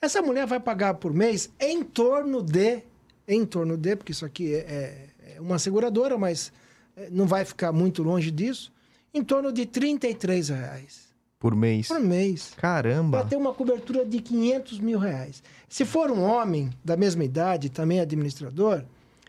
Essa 0.00 0.22
mulher 0.22 0.46
vai 0.46 0.60
pagar 0.60 0.94
por 0.94 1.12
mês 1.12 1.50
em 1.58 1.82
torno 1.82 2.42
de, 2.42 2.82
em 3.26 3.44
torno 3.44 3.76
de, 3.76 3.96
porque 3.96 4.12
isso 4.12 4.24
aqui 4.24 4.54
é, 4.54 4.58
é- 4.58 5.34
é 5.36 5.40
uma 5.40 5.58
seguradora, 5.58 6.16
mas 6.16 6.52
é, 6.96 7.08
não 7.10 7.26
vai 7.26 7.44
ficar 7.44 7.72
muito 7.72 8.02
longe 8.02 8.30
disso, 8.30 8.72
em 9.12 9.22
torno 9.24 9.52
de 9.52 9.66
33 9.66 10.48
reais 10.50 11.08
Por 11.40 11.54
mês. 11.56 11.88
por 11.88 11.98
mês. 12.00 12.50
Para 12.54 12.60
Caramba. 12.60 13.24
ter 13.24 13.36
uma 13.36 13.52
cobertura 13.52 14.04
de 14.06 14.20
500 14.20 14.78
mil 14.78 14.98
reais. 14.98 15.42
Se 15.68 15.84
for 15.84 16.10
um 16.10 16.22
homem 16.22 16.70
da 16.84 16.96
mesma 16.96 17.24
idade, 17.24 17.68
também 17.68 17.98
administrador, 18.00 18.84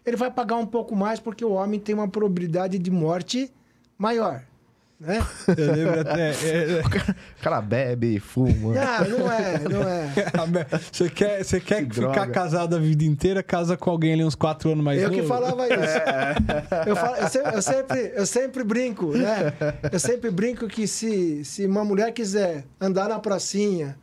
ele 0.06 0.15
vai 0.15 0.30
pagar 0.32 0.58
um 0.58 0.65
pouco 0.65 0.95
mais 0.95 1.19
porque 1.19 1.43
o 1.43 1.51
homem 1.54 1.80
tem 1.80 1.95
uma 1.95 2.08
probabilidade 2.08 2.77
de 2.80 2.91
morte 2.91 3.51
maior. 3.97 4.43
Né? 5.01 5.19
Eu 5.57 5.71
lembro 5.73 5.99
até. 6.01 6.29
é, 6.29 6.79
é, 6.79 6.81
O 7.39 7.41
cara 7.43 7.59
bebe, 7.59 8.19
fuma. 8.19 8.75
Não, 8.75 9.09
não 9.19 9.31
é, 9.31 9.59
não 9.67 9.81
é. 9.89 10.11
Você 10.91 11.09
quer, 11.09 11.43
você 11.43 11.59
quer 11.59 11.85
Que 11.87 11.95
ficar 11.95 12.27
casado 12.29 12.75
a 12.75 12.79
vida 12.79 13.03
inteira, 13.03 13.41
casa 13.41 13.75
com 13.75 13.89
alguém 13.89 14.13
ali 14.13 14.23
uns 14.23 14.35
quatro 14.35 14.71
anos 14.71 14.83
mais 14.83 15.01
Eu 15.01 15.09
novo? 15.09 15.19
que 15.21 15.27
falava 15.27 15.65
isso. 15.67 16.85
Eu, 16.87 16.95
falo- 16.95 17.15
eu 17.15 17.27
sempre, 17.29 17.55
eu, 17.55 17.61
sempre, 17.61 18.11
eu 18.15 18.25
sempre 18.27 18.63
brinco, 18.63 19.17
né? 19.17 19.53
Eu 19.91 19.99
sempre 19.99 20.29
brinco 20.29 20.67
que 20.67 20.85
se, 20.87 21.43
se 21.43 21.65
uma 21.65 21.83
mulher 21.83 22.11
quiser 22.13 22.63
andar 22.79 23.09
na 23.09 23.17
pracinha 23.19 23.97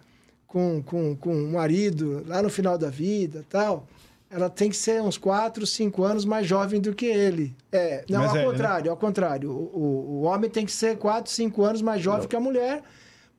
com, 0.48 0.82
com, 0.82 1.14
com 1.14 1.32
um 1.32 1.52
marido 1.52 2.24
lá 2.26 2.42
no 2.42 2.50
final 2.50 2.76
da 2.76 2.90
vida 2.90 3.44
tal, 3.48 3.87
ela 4.30 4.50
tem 4.50 4.68
que 4.68 4.76
ser 4.76 5.00
uns 5.02 5.16
4, 5.16 5.66
5 5.66 6.04
anos 6.04 6.24
mais 6.24 6.46
jovem 6.46 6.80
do 6.80 6.94
que 6.94 7.06
ele. 7.06 7.56
É, 7.72 8.04
não, 8.08 8.18
Mais 8.18 8.30
ao 8.30 8.34
velha, 8.34 8.46
né? 8.46 8.52
contrário, 8.52 8.90
ao 8.90 8.96
contrário. 8.96 9.50
O, 9.50 9.54
o, 9.54 9.80
o 9.80 10.22
homem 10.22 10.50
tem 10.50 10.66
que 10.66 10.72
ser 10.72 10.98
4, 10.98 11.30
5 11.30 11.64
anos 11.64 11.82
mais 11.82 12.02
jovem 12.02 12.28
que 12.28 12.36
a 12.36 12.40
mulher 12.40 12.82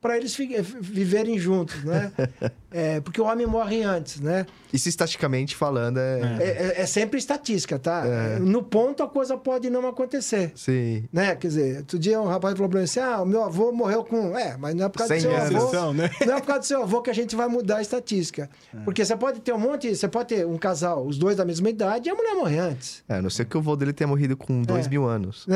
para 0.02 0.16
eles 0.18 0.34
fi- 0.36 0.62
viverem 0.62 1.38
juntos, 1.38 1.84
né? 1.84 2.12
É, 2.72 3.02
porque 3.02 3.20
o 3.20 3.26
homem 3.26 3.48
morre 3.48 3.82
antes, 3.82 4.20
né? 4.22 4.46
Isso 4.72 4.88
estatisticamente 4.88 5.56
falando 5.56 5.98
é. 5.98 6.20
É, 6.40 6.44
é- 6.44 6.82
é 6.82 6.86
sempre 6.86 7.18
estatística, 7.18 7.80
tá? 7.80 8.06
No 8.40 8.62
ponto 8.62 9.02
a 9.02 9.08
coisa 9.10 9.36
pode 9.36 9.72
não 9.72 9.88
acontecer. 9.88 10.52
Sim. 10.56 11.04
Né? 11.12 11.36
Quer 11.36 11.48
dizer, 11.48 11.78
outro 11.78 11.98
dia 11.98 12.22
um 12.22 12.28
rapaz 12.28 12.54
falou 12.54 12.70
pra 12.70 12.78
mim 12.78 12.84
assim: 12.84 13.00
ah, 13.00 13.24
o 13.24 13.26
meu 13.26 13.44
avô 13.44 13.72
morreu 13.72 14.04
com. 14.04 14.38
É, 14.38 14.56
mas 14.56 14.76
não 14.76 14.86
é 14.86 14.90
por 14.90 15.00
causa 15.00 15.16
do 15.16 15.20
100 15.20 15.32
seu 15.32 15.36
avô. 15.36 15.58
Exceção, 15.58 15.94
né? 15.96 16.12
Não 16.28 16.36
é 16.36 16.40
por 16.40 16.46
causa 16.46 16.60
do 16.60 16.66
seu 16.68 16.84
avô 16.84 17.02
que 17.02 17.10
a 17.10 17.14
gente 17.16 17.36
vai 17.36 17.48
mudar 17.48 17.78
a 17.78 17.82
estatística. 17.82 18.48
Porque 18.86 19.04
você 19.04 19.18
pode 19.18 19.40
ter 19.40 19.52
um 19.52 19.58
monte, 19.60 19.96
você 19.96 20.08
pode 20.08 20.28
ter 20.30 20.46
um 20.46 20.56
casal, 20.60 21.04
os 21.08 21.18
dois 21.18 21.36
da 21.38 21.44
mesma 21.46 21.72
idade, 21.72 22.08
e 22.08 22.12
a 22.12 22.14
mulher 22.16 22.36
morre 22.36 22.60
antes. 22.60 23.04
É, 23.10 23.16
a 23.16 23.22
não 23.24 23.32
ser 23.32 23.46
que 23.46 23.58
o 23.58 23.62
vô 23.64 23.76
dele 23.76 23.94
tenha 23.94 24.08
morrido 24.08 24.38
com 24.38 24.62
dois 24.62 24.86
É. 24.86 24.90
mil 24.92 25.08
anos. 25.08 25.48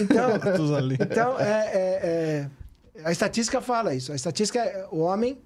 Então, 0.00 0.30
então 1.00 1.40
é, 1.40 1.70
é- 1.72 2.00
é- 2.04 2.46
a 3.02 3.10
estatística 3.10 3.60
fala 3.60 3.94
isso. 3.94 4.12
A 4.12 4.14
estatística 4.14 4.58
é 4.60 4.86
o 4.90 4.98
homem. 4.98 5.38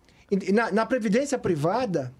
Na, 0.52 0.70
na 0.70 0.84
previdência 0.86 1.38
privada, 1.38 2.12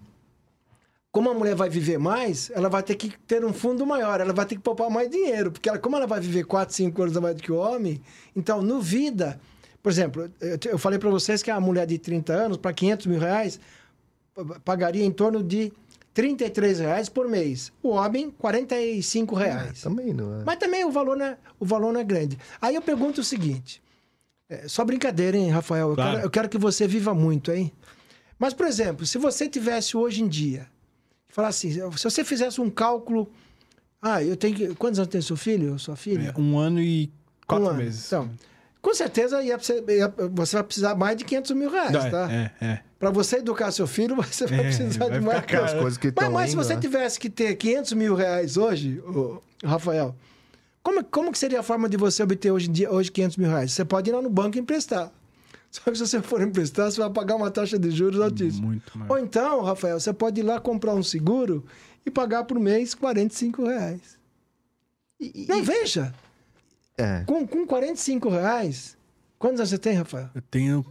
como 1.11 1.29
a 1.29 1.33
mulher 1.33 1.55
vai 1.55 1.69
viver 1.69 1.97
mais, 1.99 2.49
ela 2.53 2.69
vai 2.69 2.81
ter 2.83 2.95
que 2.95 3.15
ter 3.27 3.43
um 3.45 3.53
fundo 3.53 3.85
maior, 3.85 4.21
ela 4.21 4.33
vai 4.33 4.45
ter 4.45 4.55
que 4.55 4.61
poupar 4.61 4.89
mais 4.89 5.09
dinheiro, 5.09 5.51
porque 5.51 5.69
ela, 5.69 5.77
como 5.77 5.95
ela 5.95 6.07
vai 6.07 6.19
viver 6.19 6.43
4, 6.45 6.73
5 6.75 7.01
anos 7.03 7.17
a 7.17 7.21
mais 7.21 7.35
do 7.35 7.41
que 7.43 7.51
o 7.51 7.55
homem, 7.57 8.01
então 8.35 8.61
no 8.61 8.79
vida, 8.81 9.39
por 9.81 9.91
exemplo, 9.91 10.29
eu, 10.65 10.77
falei 10.77 10.97
para 10.99 11.09
vocês 11.09 11.41
que 11.43 11.49
a 11.51 11.59
mulher 11.59 11.85
de 11.85 11.97
30 11.97 12.33
anos, 12.33 12.57
para 12.57 12.73
500 12.73 13.05
mil 13.07 13.19
reais, 13.19 13.59
pa- 14.33 14.59
pagaria 14.63 15.03
em 15.05 15.11
torno 15.11 15.43
de 15.43 15.71
33 16.13 16.79
reais 16.79 17.09
por 17.09 17.27
mês. 17.27 17.71
O 17.81 17.89
homem, 17.89 18.29
45 18.31 19.35
reais. 19.35 19.81
Também 19.81 20.13
não 20.13 20.41
é. 20.41 20.43
Mas 20.43 20.57
também 20.57 20.83
o 20.83 20.91
valor, 20.91 21.15
não 21.15 21.25
é, 21.25 21.37
o 21.59 21.65
valor 21.65 21.93
não 21.93 21.99
é 22.01 22.03
grande. 22.03 22.37
Aí 22.61 22.75
eu 22.75 22.81
pergunto 22.81 23.21
o 23.21 23.23
seguinte: 23.23 23.81
é, 24.49 24.67
só 24.67 24.83
brincadeira, 24.83 25.37
hein, 25.37 25.49
Rafael? 25.49 25.89
Eu, 25.89 25.95
Claro. 25.95 26.11
quero, 26.11 26.25
eu 26.25 26.29
quero 26.29 26.49
que 26.49 26.57
você 26.57 26.87
viva 26.87 27.13
muito, 27.13 27.51
hein? 27.51 27.71
Mas, 28.37 28.53
por 28.53 28.65
exemplo, 28.65 29.05
se 29.05 29.17
você 29.17 29.47
tivesse 29.47 29.95
hoje 29.95 30.23
em 30.23 30.27
dia, 30.27 30.67
falar 31.27 31.49
assim, 31.49 31.71
se 31.71 32.03
você 32.03 32.23
fizesse 32.23 32.59
um 32.61 32.69
cálculo. 32.69 33.29
Ah, 34.01 34.23
eu 34.23 34.35
tenho 34.37 34.55
que. 34.55 34.75
Quantos 34.75 34.97
anos 34.97 35.11
tem 35.11 35.21
seu 35.21 35.35
filho 35.35 35.77
sua 35.77 35.95
filha? 35.95 36.33
É, 36.35 36.39
um 36.39 36.57
ano 36.57 36.81
e 36.81 37.11
quatro 37.45 37.65
Um 37.65 37.69
ano. 37.69 37.77
meses. 37.79 38.05
Então, 38.07 38.31
com 38.81 38.93
certeza 38.93 39.43
ia, 39.43 39.57
ia- 39.89 40.13
você 40.31 40.55
vai 40.55 40.63
precisar 40.63 40.95
mais 40.95 41.17
de 41.17 41.25
500 41.25 41.51
mil 41.51 41.69
reais, 41.69 42.05
é, 42.05 42.09
tá? 42.09 42.31
é, 42.31 42.51
é. 42.65 42.79
Para 42.97 43.09
você 43.11 43.37
educar 43.37 43.71
seu 43.71 43.85
filho, 43.85 44.15
você 44.23 44.47
vai 44.47 44.59
É, 44.59 44.63
precisar 44.63 45.07
vai 45.09 45.19
de 45.19 45.25
mais 45.25 45.45
coisas 45.73 45.97
que 45.97 46.13
mas, 46.15 46.31
mas 46.31 46.49
se 46.51 46.55
indo, 46.55 46.63
você 46.63 46.75
né? 46.75 46.79
tivesse 46.81 47.19
que 47.19 47.29
ter 47.29 47.55
500 47.55 47.91
mil 47.93 48.15
reais 48.15 48.55
hoje, 48.55 49.01
Rafael, 49.63 50.15
como, 50.89 51.03
como 51.05 51.31
que 51.31 51.37
seria 51.37 51.59
a 51.59 51.63
forma 51.63 51.87
de 51.89 51.97
você 51.97 52.23
obter 52.23 52.51
hoje 52.51 52.69
em 52.69 52.71
dia 52.71 52.91
hoje 52.91 53.11
500 53.11 53.37
mil 53.37 53.49
reais? 53.49 53.71
Você 53.71 53.85
pode 53.85 54.09
ir 54.09 54.13
lá 54.13 54.21
no 54.21 54.29
banco 54.29 54.57
e 54.57 54.59
emprestar. 54.59 55.11
Só 55.71 55.81
que 55.83 55.95
se 55.95 56.07
você 56.07 56.21
for 56.21 56.41
emprestar, 56.41 56.91
você 56.91 56.99
vai 56.99 57.09
pagar 57.11 57.35
uma 57.35 57.51
taxa 57.51 57.77
de 57.77 57.91
juros 57.91 58.19
altíssima. 58.19 58.67
Muito 58.67 58.97
mais. 58.97 59.09
Ou 59.11 59.17
então, 59.19 59.61
Rafael, 59.61 59.99
você 59.99 60.11
pode 60.11 60.39
ir 60.41 60.43
lá 60.43 60.59
comprar 60.59 60.93
um 60.95 61.03
seguro 61.03 61.63
e 62.05 62.09
pagar 62.09 62.43
por 62.45 62.59
mês 62.59 62.95
45 62.95 63.63
reais. 63.65 64.17
E- 65.19 65.43
e- 65.43 65.47
Não, 65.47 65.61
veja, 65.61 66.13
É. 66.97 67.23
com, 67.25 67.45
com 67.47 67.67
45 67.67 68.29
reais, 68.29 68.97
quantos 69.37 69.59
anos 69.59 69.69
você 69.69 69.77
tem, 69.77 69.93
Rafael? 69.93 70.29
Eu 70.33 70.41
tenho. 70.49 70.85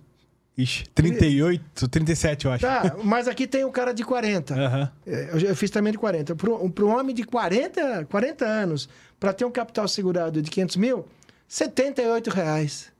Ixi, 0.59 0.87
38, 0.93 1.89
37, 1.89 2.45
eu 2.47 2.51
acho. 2.53 2.67
Tá, 2.67 2.97
mas 3.05 3.29
aqui 3.29 3.47
tem 3.47 3.65
o 3.65 3.71
cara 3.71 3.93
de 3.95 4.03
40. 4.05 4.55
Aham. 4.55 4.93
É, 5.07 5.31
Eu, 5.33 5.39
eu 5.51 5.57
fiz 5.57 5.71
também 5.71 5.93
de 5.93 5.99
40. 5.99 6.35
Para 6.35 6.85
um 6.85 6.99
homem 6.99 7.15
de 7.15 7.23
40, 7.23 8.07
40 8.07 8.45
anos, 8.45 8.89
para 9.21 9.33
ter 9.33 9.45
um 9.45 9.51
capital 9.53 9.87
segurado 9.87 10.43
de 10.43 10.51
500 10.51 10.77
mil, 10.77 11.07
78 11.47 12.29
reais. 12.31 12.91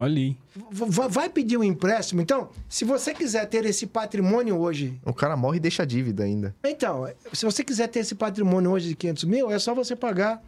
Olha 0.00 0.16
aí. 0.16 0.36
V- 0.70 0.86
v- 0.86 1.08
vai 1.08 1.28
pedir 1.28 1.56
um 1.58 1.64
empréstimo? 1.64 2.20
Então, 2.22 2.48
se 2.68 2.84
você 2.84 3.12
quiser 3.12 3.46
ter 3.46 3.64
esse 3.66 3.86
patrimônio 3.86 4.56
hoje... 4.56 4.98
O 5.04 5.12
cara 5.12 5.36
morre 5.36 5.56
e 5.56 5.60
deixa 5.60 5.82
a 5.82 5.86
dívida 5.86 6.22
ainda. 6.24 6.54
Então, 6.64 7.06
se 7.32 7.44
você 7.44 7.62
quiser 7.64 7.88
ter 7.88 7.98
esse 8.00 8.14
patrimônio 8.14 8.70
hoje 8.70 8.88
de 8.88 8.94
500 8.94 9.24
mil, 9.24 9.50
é 9.50 9.58
só 9.58 9.74
você 9.74 9.96
pagar 9.96 10.40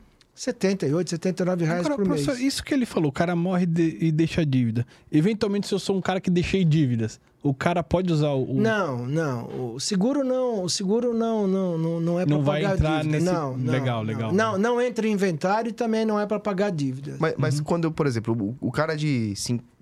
78, 0.44 1.10
79 1.10 1.64
reais 1.66 1.80
Agora, 1.80 1.96
por 1.96 2.08
mês. 2.08 2.22
professor, 2.24 2.42
isso 2.46 2.64
que 2.64 2.72
ele 2.72 2.86
falou, 2.86 3.10
o 3.10 3.12
cara 3.12 3.36
morre 3.36 3.66
de- 3.66 3.98
e 4.00 4.10
deixa 4.10 4.44
dívida. 4.44 4.86
Eventualmente, 5.12 5.66
se 5.68 5.74
eu 5.74 5.78
sou 5.78 5.94
um 5.94 6.00
cara 6.00 6.18
que 6.18 6.30
deixei 6.30 6.64
dívidas, 6.64 7.20
o 7.42 7.52
cara 7.52 7.82
pode 7.82 8.10
usar 8.10 8.30
o. 8.30 8.52
o- 8.52 8.54
Não, 8.58 9.06
não. 9.06 9.74
O 9.74 9.78
seguro 9.80 10.24
não, 10.24 10.64
o 10.64 10.68
seguro 10.70 11.12
não, 11.12 11.46
não, 11.46 11.76
não, 11.76 12.00
não 12.00 12.18
é 12.20 12.24
para 12.24 12.34
Não 12.34 12.42
vai 12.42 12.62
pagar 12.62 12.74
entrar 12.74 12.96
dívida. 13.02 13.18
nesse- 13.18 13.30
Não, 13.30 13.54
não, 13.58 13.70
Legal, 13.72 13.98
não. 13.98 14.06
legal. 14.06 14.32
Não, 14.32 14.56
não 14.58 14.80
entra 14.80 15.06
em 15.06 15.12
inventário 15.12 15.68
e 15.68 15.72
também 15.72 16.06
não 16.06 16.18
é 16.18 16.24
para 16.26 16.40
pagar 16.40 16.70
dívidas. 16.70 17.16
Mas, 17.18 17.34
mas 17.36 17.60
quando, 17.60 17.92
por 17.92 18.06
exemplo, 18.06 18.56
o, 18.60 18.68
o 18.68 18.72
cara 18.72 18.96
de 18.96 19.34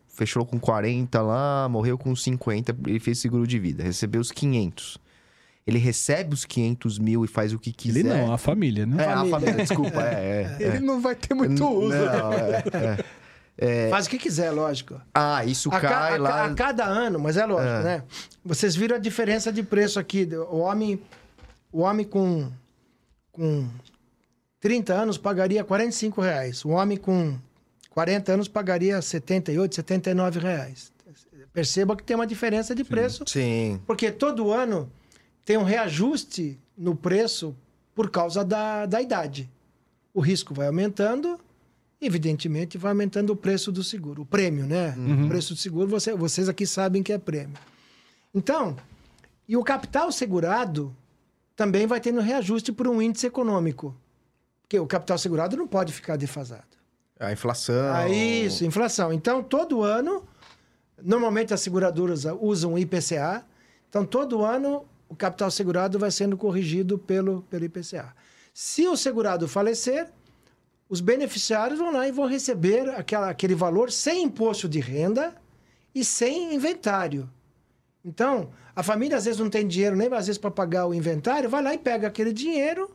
fechou 0.09 0.45
com 0.45 0.59
40 0.59 1.23
lá, 1.23 1.69
morreu 1.69 1.97
com 1.97 2.17
50, 2.17 2.77
ele 2.85 2.99
fez 2.99 3.21
seguro 3.21 3.47
de 3.47 3.61
vida, 3.61 3.85
recebeu 3.85 4.21
os 4.21 4.33
500. 4.33 4.99
Ele 5.69 5.79
recebe 5.79 6.33
os 6.33 6.47
500 6.47 6.99
mil 6.99 7.25
e 7.25 7.29
faz 7.29 7.53
o 7.53 7.59
que 7.59 7.73
quiser. 7.73 8.01
Ele 8.01 8.09
não, 8.09 8.33
a 8.33 8.39
família, 8.39 8.87
né? 8.87 9.03
É, 9.03 9.07
a 9.07 9.17
Família. 9.17 9.31
família, 9.39 9.55
desculpa, 9.57 10.03
é, 10.03 10.57
é. 10.59 10.63
Ele 10.65 10.81
não 10.81 10.99
vai 11.01 11.15
ter 11.15 11.35
muito 11.35 11.63
uso. 11.69 11.95
Não, 11.95 12.33
é, 12.33 13.05
é. 13.59 13.91
Faz 13.91 14.07
o 14.07 14.09
que 14.11 14.19
quiser, 14.19 14.51
lógico. 14.51 14.99
Ah, 15.15 15.45
isso 15.45 15.69
A, 15.69 15.79
ca- 15.79 15.89
cai 15.89 16.09
a 16.15 16.17
ca- 16.17 16.23
lá. 16.23 16.45
a 16.47 16.55
cada 16.55 16.85
ano, 16.87 17.19
mas 17.19 17.37
é 17.37 17.45
lógico, 17.45 17.69
É. 17.71 17.83
né? 17.83 18.03
Vocês 18.43 18.75
viram 18.75 18.97
a 18.97 18.99
diferença 18.99 19.53
de 19.53 19.63
preço 19.63 19.99
aqui. 20.01 20.27
O 20.51 20.59
homem, 20.61 20.99
o 21.71 21.81
homem 21.83 22.07
com, 22.07 22.51
com 23.31 23.69
30 24.61 24.95
anos 24.95 25.19
pagaria 25.19 25.63
45 25.63 26.21
reais. 26.23 26.65
O 26.65 26.71
homem 26.71 26.97
com 26.97 27.37
40 27.91 28.33
anos 28.33 28.49
pagaria 28.49 29.03
78, 29.03 29.75
79 29.75 30.41
reais. 30.41 30.91
Perceba 31.53 31.95
que 31.97 32.03
tem 32.05 32.15
uma 32.17 32.27
diferença 32.27 32.75
de 32.75 32.85
preço, 32.85 33.25
Sim. 33.27 33.81
porque 33.87 34.11
todo 34.11 34.51
ano 34.53 34.91
tem 35.49 35.57
um 35.57 35.63
reajuste 35.63 36.61
no 36.77 36.95
preço 36.95 37.57
por 37.95 38.11
causa 38.11 38.45
da, 38.45 38.85
da 38.85 39.01
idade. 39.01 39.49
O 40.13 40.21
risco 40.21 40.53
vai 40.53 40.67
aumentando, 40.67 41.41
evidentemente 41.99 42.77
vai 42.77 42.93
aumentando 42.93 43.31
o 43.33 43.37
preço 43.37 43.73
do 43.73 43.83
seguro, 43.83 44.21
o 44.23 44.27
prêmio, 44.27 44.67
né? 44.67 44.95
O 45.25 45.29
preço 45.29 45.55
do 45.55 45.59
seguro, 45.59 45.89
você- 45.89 46.15
vocês 46.15 46.51
aqui 46.51 46.67
sabem 46.67 47.03
que 47.03 47.15
é 47.15 47.17
prêmio. 47.19 47.57
Então, 48.35 48.77
e 49.49 49.57
o 49.57 49.65
capital 49.65 50.13
segurado 50.13 50.95
também 51.57 51.87
vai 51.87 51.99
tendo 51.99 52.21
reajuste 52.21 52.71
por 52.71 52.87
um 52.87 53.01
índice 53.01 53.27
econômico. 53.27 53.97
Porque 54.61 54.79
o 54.79 54.87
capital 54.87 55.17
segurado 55.17 55.57
não 55.57 55.67
pode 55.67 55.95
ficar 55.95 56.17
defasado. 56.17 56.77
A 57.19 57.33
inflação. 57.33 57.95
Ah, 57.95 58.07
isso, 58.07 58.67
inflação. 58.67 59.11
Então, 59.15 59.43
todo 59.43 59.83
ano, 59.83 60.25
normalmente 61.03 61.55
as 61.55 61.61
seguradoras 61.63 62.27
usam 62.39 62.79
IPCA. 62.79 63.47
Então, 63.89 64.05
todo 64.05 64.45
ano, 64.45 64.85
o 65.09 65.17
capital 65.17 65.51
segurado 65.51 65.99
vai 65.99 66.11
sendo 66.11 66.37
corrigido 66.37 66.99
pelo, 66.99 67.43
pelo 67.43 67.65
IPCA. 67.65 68.15
Se 68.53 68.87
o 68.87 68.97
segurado 68.97 69.49
falecer, 69.49 70.09
os 70.89 71.01
beneficiários 71.01 71.79
vão 71.79 71.93
lá 71.93 72.09
e 72.09 72.13
vão 72.13 72.27
receber 72.27 72.89
aquela, 72.91 73.31
aquele 73.31 73.55
valor 73.55 73.91
sem 73.91 74.25
imposto 74.25 74.69
de 74.69 74.81
renda 74.81 75.35
e 75.95 76.05
sem 76.05 76.55
inventário. 76.55 77.29
Então, 78.05 78.51
a 78.75 78.83
família 78.83 79.17
às 79.17 79.25
vezes 79.25 79.41
não 79.41 79.51
tem 79.51 79.67
dinheiro 79.67 79.97
nem 79.97 80.13
às 80.13 80.27
vezes 80.27 80.39
para 80.39 80.51
pagar 80.51 80.87
o 80.87 80.95
inventário, 80.95 81.49
vai 81.49 81.63
lá 81.63 81.75
e 81.75 81.79
pega 81.79 82.07
aquele 82.07 82.33
dinheiro 82.33 82.91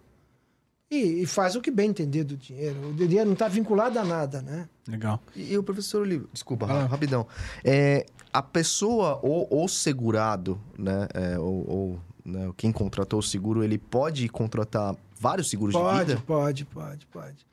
e, 0.90 1.24
e 1.24 1.26
faz 1.26 1.56
o 1.56 1.62
que 1.62 1.72
bem 1.72 1.90
entender 1.90 2.24
do 2.24 2.38
dinheiro. 2.38 2.90
O 2.90 2.94
dinheiro 2.94 3.26
não 3.26 3.34
está 3.34 3.48
vinculado 3.48 3.98
a 4.00 4.06
nada, 4.06 4.42
né? 4.42 4.68
Legal. 4.88 5.22
E, 5.36 5.54
e 5.54 5.58
o 5.58 5.64
professor 5.64 6.02
Olívio, 6.02 6.30
desculpa, 6.32 6.66
lá. 6.66 6.86
rapidão. 6.86 7.28
É, 7.64 8.06
a 8.34 8.42
pessoa 8.42 9.20
ou 9.22 9.48
o 9.64 9.68
segurado, 9.68 10.60
né, 10.78 11.08
é, 11.14 11.38
ou, 11.40 11.70
ou, 11.70 12.00
né, 12.26 12.52
quem 12.58 12.72
contratou 12.72 13.20
o 13.20 13.24
seguro, 13.24 13.64
ele 13.64 13.78
pode 13.78 14.28
contratar 14.30 14.96
vários 15.20 15.50
seguros 15.50 15.74
de 15.76 15.80
Pode, 15.82 16.06
vida? 16.12 16.24
pode, 16.26 16.66
pode, 16.66 17.06
pode. 17.08 17.46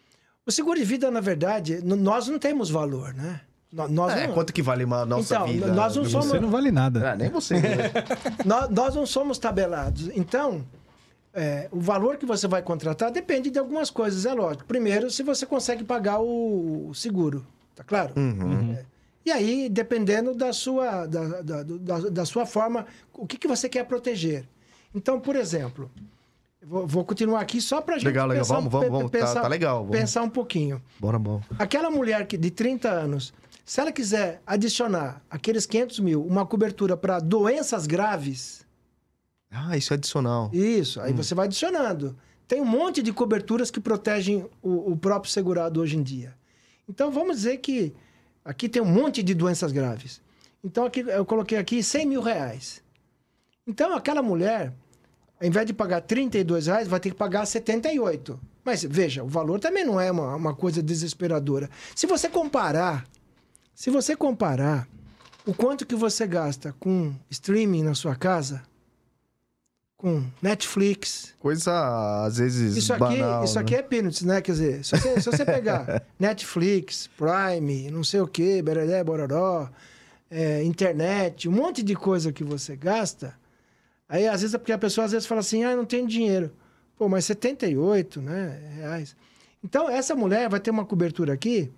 O 0.46 0.50
seguro 0.50 0.78
de 0.78 0.84
vida, 0.84 1.10
na 1.10 1.20
verdade, 1.20 1.80
nós 1.84 2.26
não 2.26 2.38
temos 2.38 2.70
valor, 2.70 3.12
né? 3.14 3.40
Nós, 3.72 4.12
É, 4.16 4.26
não, 4.26 4.34
quanto 4.34 4.52
que 4.52 4.62
vale 4.62 4.82
uma 4.82 5.06
nossa 5.06 5.34
Então, 5.36 5.46
vida? 5.46 5.72
nós 5.72 5.94
não 5.94 6.04
somos- 6.04 6.26
Você 6.26 6.40
não 6.40 6.50
vale 6.50 6.72
nada. 6.72 7.12
Ah, 7.12 7.14
nem 7.16 7.28
você. 7.30 7.54
né? 7.54 7.92
nós, 8.44 8.68
nós 8.70 8.94
não 8.96 9.06
somos 9.06 9.38
tabelados. 9.38 10.08
Então, 10.12 10.64
é, 11.32 11.68
o 11.70 11.78
valor 11.78 12.16
que 12.16 12.26
você 12.26 12.48
vai 12.48 12.62
contratar 12.62 13.12
depende 13.12 13.48
de 13.48 13.60
algumas 13.60 13.88
coisas, 13.88 14.26
é 14.26 14.34
lógico. 14.34 14.64
Primeiro, 14.64 15.08
se 15.08 15.22
você 15.22 15.46
consegue 15.46 15.84
pagar 15.84 16.18
o, 16.20 16.88
o 16.88 16.94
seguro, 16.96 17.46
tá 17.76 17.84
claro? 17.84 18.12
Uhum. 18.16 18.72
É. 18.76 18.84
E 19.24 19.30
aí, 19.30 19.68
dependendo 19.68 20.34
da 20.34 20.52
sua, 20.52 21.06
da, 21.06 21.42
da, 21.42 21.62
da, 21.62 21.98
da 22.10 22.24
sua 22.24 22.46
forma, 22.46 22.86
o 23.12 23.26
que, 23.26 23.36
que 23.36 23.46
você 23.46 23.68
quer 23.68 23.84
proteger. 23.84 24.48
Então, 24.94 25.20
por 25.20 25.36
exemplo, 25.36 25.90
vou, 26.62 26.86
vou 26.86 27.04
continuar 27.04 27.40
aqui 27.40 27.60
só 27.60 27.80
para 27.82 27.96
gente 27.98 28.06
Legal, 28.06 28.26
legal. 28.26 28.42
pensar, 28.44 28.54
Vamos, 28.54 28.72
vamos, 28.72 28.88
vamos. 28.88 29.10
Tá- 29.10 29.18
pensar, 29.18 29.42
tá 29.42 29.48
legal, 29.48 29.80
vamos. 29.84 29.96
pensar 29.98 30.22
um 30.22 30.30
pouquinho. 30.30 30.82
Bora, 30.98 31.18
bom. 31.18 31.40
Aquela 31.58 31.90
mulher 31.90 32.26
que, 32.26 32.36
de 32.38 32.50
30 32.50 32.88
anos, 32.88 33.32
se 33.64 33.80
ela 33.80 33.92
quiser 33.92 34.40
adicionar 34.46 35.22
aqueles 35.30 35.66
500 35.66 36.00
mil, 36.00 36.24
uma 36.24 36.46
cobertura 36.46 36.96
para 36.96 37.20
doenças 37.20 37.86
graves, 37.86 38.66
Ah, 39.50 39.76
isso 39.76 39.92
é 39.92 39.96
adicional. 39.96 40.50
isso, 40.52 41.00
aí 41.00 41.12
você 41.12 41.34
vai 41.34 41.46
adicionando. 41.46 42.16
Tem 42.48 42.60
um 42.60 42.64
monte 42.64 43.00
de 43.02 43.12
coberturas 43.12 43.70
que 43.70 43.78
protegem 43.80 44.44
o, 44.62 44.92
o 44.92 44.96
próprio 44.96 45.30
segurado 45.30 45.80
hoje 45.80 45.96
em 45.96 46.02
dia. 46.02 46.34
Então, 46.88 47.12
vamos 47.12 47.36
dizer 47.36 47.58
que 47.58 47.94
aqui 48.44 48.68
tem 48.68 48.82
um 48.82 48.86
monte 48.86 49.22
de 49.22 49.34
doenças 49.34 49.72
graves. 49.72 50.20
Então, 50.62 50.84
aqui, 50.84 51.00
eu 51.00 51.24
coloquei 51.24 51.58
aqui 51.58 51.82
100 51.82 52.06
mil 52.06 52.20
reais. 52.20 52.82
Então, 53.66 53.94
aquela 53.94 54.22
mulher, 54.22 54.72
ao 55.40 55.46
invés 55.46 55.66
de 55.66 55.72
pagar 55.72 56.02
32 56.02 56.66
reais, 56.66 56.88
vai 56.88 57.00
ter 57.00 57.10
que 57.10 57.16
pagar 57.16 57.46
78. 57.46 58.38
Mas, 58.64 58.82
veja, 58.82 59.24
o 59.24 59.28
valor 59.28 59.58
também 59.58 59.84
não 59.84 60.00
é 60.00 60.10
uma, 60.10 60.34
uma 60.36 60.54
coisa 60.54 60.82
desesperadora. 60.82 61.70
Se 61.94 62.06
você 62.06 62.28
comparar, 62.28 63.06
se 63.74 63.90
você 63.90 64.14
comparar 64.14 64.86
o 65.46 65.54
quanto 65.54 65.86
que 65.86 65.94
você 65.94 66.26
gasta 66.26 66.74
com 66.78 67.14
streaming 67.30 67.82
na 67.82 67.94
sua 67.94 68.14
casa, 68.14 68.62
com 70.00 70.24
Netflix, 70.40 71.34
Coisa, 71.38 72.24
às 72.24 72.38
vezes, 72.38 72.74
isso 72.74 72.90
aqui, 72.90 73.18
banal, 73.18 73.44
isso 73.44 73.56
né? 73.56 73.60
aqui 73.60 73.74
é 73.74 73.82
peanuts, 73.82 74.22
né? 74.22 74.40
Quer 74.40 74.52
dizer, 74.52 74.84
se 74.84 74.96
você, 74.96 75.20
se 75.20 75.30
você 75.30 75.44
pegar 75.44 76.02
Netflix, 76.18 77.06
Prime, 77.18 77.90
não 77.90 78.02
sei 78.02 78.22
o 78.22 78.26
quê, 78.26 78.62
Bereré, 78.62 79.04
Bororó, 79.04 79.68
é, 80.30 80.62
internet, 80.64 81.50
um 81.50 81.52
monte 81.52 81.82
de 81.82 81.94
coisa 81.94 82.32
que 82.32 82.42
você 82.42 82.76
gasta, 82.76 83.38
aí 84.08 84.26
às 84.26 84.40
vezes 84.40 84.54
é 84.54 84.58
porque 84.58 84.72
a 84.72 84.78
pessoa 84.78 85.04
às 85.04 85.12
vezes 85.12 85.26
fala 85.26 85.40
assim, 85.40 85.64
ah, 85.64 85.76
não 85.76 85.84
tenho 85.84 86.06
dinheiro. 86.06 86.50
Pô, 86.96 87.06
mas 87.06 87.26
78, 87.26 88.22
né, 88.22 88.72
reais. 88.76 89.14
Então, 89.62 89.86
essa 89.86 90.14
mulher 90.14 90.48
vai 90.48 90.60
ter 90.60 90.70
uma 90.70 90.86
cobertura 90.86 91.34
aqui 91.34 91.70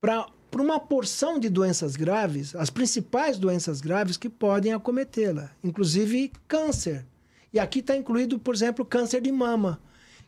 para 0.00 0.26
uma 0.60 0.78
porção 0.80 1.38
de 1.38 1.48
doenças 1.48 1.96
graves, 1.96 2.54
as 2.56 2.70
principais 2.70 3.38
doenças 3.38 3.80
graves 3.80 4.16
que 4.16 4.28
podem 4.28 4.72
acometê-la, 4.72 5.50
inclusive 5.62 6.32
câncer. 6.48 7.04
E 7.52 7.58
aqui 7.58 7.80
está 7.80 7.96
incluído, 7.96 8.38
por 8.38 8.54
exemplo, 8.54 8.84
câncer 8.84 9.20
de 9.20 9.32
mama, 9.32 9.80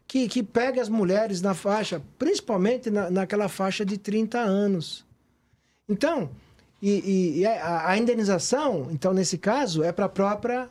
que, 0.07 0.29
que 0.29 0.43
pega 0.43 0.81
as 0.81 0.89
mulheres 0.89 1.41
na 1.41 1.55
faixa, 1.55 2.03
principalmente 2.19 2.91
na, 2.91 3.11
naquela 3.11 3.49
faixa 3.49 3.85
de 3.85 3.97
30 3.99 4.39
anos. 4.39 5.05
Então, 5.89 6.31
e- 6.83 7.39
e 7.41 7.47
a, 7.47 7.89
a 7.91 7.99
indenização, 7.99 8.89
então, 8.91 9.13
nesse 9.13 9.37
caso, 9.39 9.83
é 9.83 9.93
para 9.93 10.07
a 10.07 10.09
própria, 10.09 10.69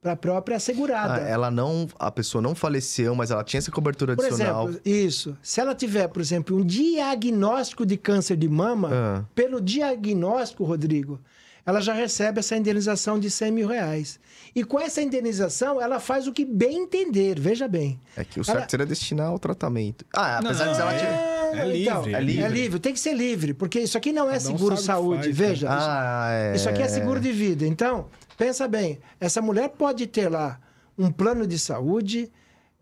pra 0.00 0.16
própria 0.16 0.56
assegurada. 0.56 1.14
Ah, 1.22 1.28
ela 1.28 1.50
não... 1.50 1.86
A 1.98 2.10
pessoa 2.10 2.40
não 2.40 2.54
faleceu, 2.54 3.14
mas 3.14 3.30
ela 3.30 3.44
tinha 3.44 3.58
essa 3.58 3.70
cobertura 3.70 4.16
Por 4.16 4.24
adicional. 4.24 4.68
exemplo, 4.68 4.80
isso. 4.84 5.36
Se 5.42 5.60
ela 5.60 5.74
tiver, 5.74 6.08
por 6.08 6.22
exemplo, 6.22 6.56
um 6.56 6.64
diagnóstico 6.64 7.84
de 7.84 7.96
câncer 7.96 8.36
de 8.36 8.48
mama, 8.48 8.88
Ah. 8.92 9.24
pelo 9.34 9.60
diagnóstico, 9.60 10.64
Rodrigo, 10.64 11.20
ela 11.66 11.80
já 11.82 11.92
recebe 11.92 12.38
essa 12.40 12.56
indenização 12.56 13.18
de 13.18 13.30
100 13.30 13.52
mil 13.52 13.68
reais. 13.68 14.18
E 14.54 14.64
com 14.64 14.80
essa 14.80 15.02
indenização, 15.02 15.78
ela 15.80 16.00
faz 16.00 16.26
o 16.26 16.32
que 16.32 16.44
bem 16.46 16.78
entender, 16.84 17.38
veja 17.38 17.68
bem. 17.68 18.00
É 18.16 18.24
que 18.24 18.40
o 18.40 18.44
certo 18.44 18.58
Ela- 18.58 18.68
seria 18.70 18.86
destinar 18.86 19.26
ao 19.28 19.38
tratamento. 19.38 20.04
Ah, 20.16 20.38
apesar 20.38 20.64
Não, 20.66 20.72
de 20.72 20.80
ela 20.80 20.92
é- 20.94 20.98
tiver... 20.98 21.30
É 21.52 21.64
livre, 21.66 21.82
então, 21.82 22.06
é 22.06 22.12
é 22.12 22.20
livre. 22.20 22.48
livre. 22.48 22.78
tem 22.78 22.92
que 22.92 23.00
ser 23.00 23.12
livre, 23.12 23.52
porque 23.52 23.80
isso 23.80 23.98
aqui 23.98 24.12
não 24.12 24.30
é 24.30 24.34
Cada 24.38 24.48
um 24.50 24.56
seguro 24.56 24.76
que 24.76 24.82
saúde, 24.82 25.22
faz, 25.24 25.26
né? 25.26 25.32
veja. 25.48 25.66
isso- 25.66 25.76
Ah, 25.78 26.28
é... 26.30 26.54
isso 26.54 26.68
aqui 26.68 26.80
é 26.82 26.86
seguro 26.88 27.18
de 27.20 27.32
vida. 27.32 27.66
Então, 27.66 28.06
pensa 28.40 28.66
bem, 28.66 28.98
essa 29.20 29.42
mulher 29.42 29.68
pode 29.68 30.06
ter 30.06 30.30
lá 30.30 30.58
um 30.96 31.12
plano 31.12 31.46
de 31.46 31.58
saúde, 31.58 32.32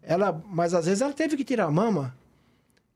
ela, 0.01 0.41
mas 0.47 0.73
às 0.73 0.87
vezes 0.87 1.03
ela 1.03 1.13
teve 1.13 1.37
que 1.37 1.43
tirar 1.43 1.65
a 1.65 1.71
mama. 1.71 2.17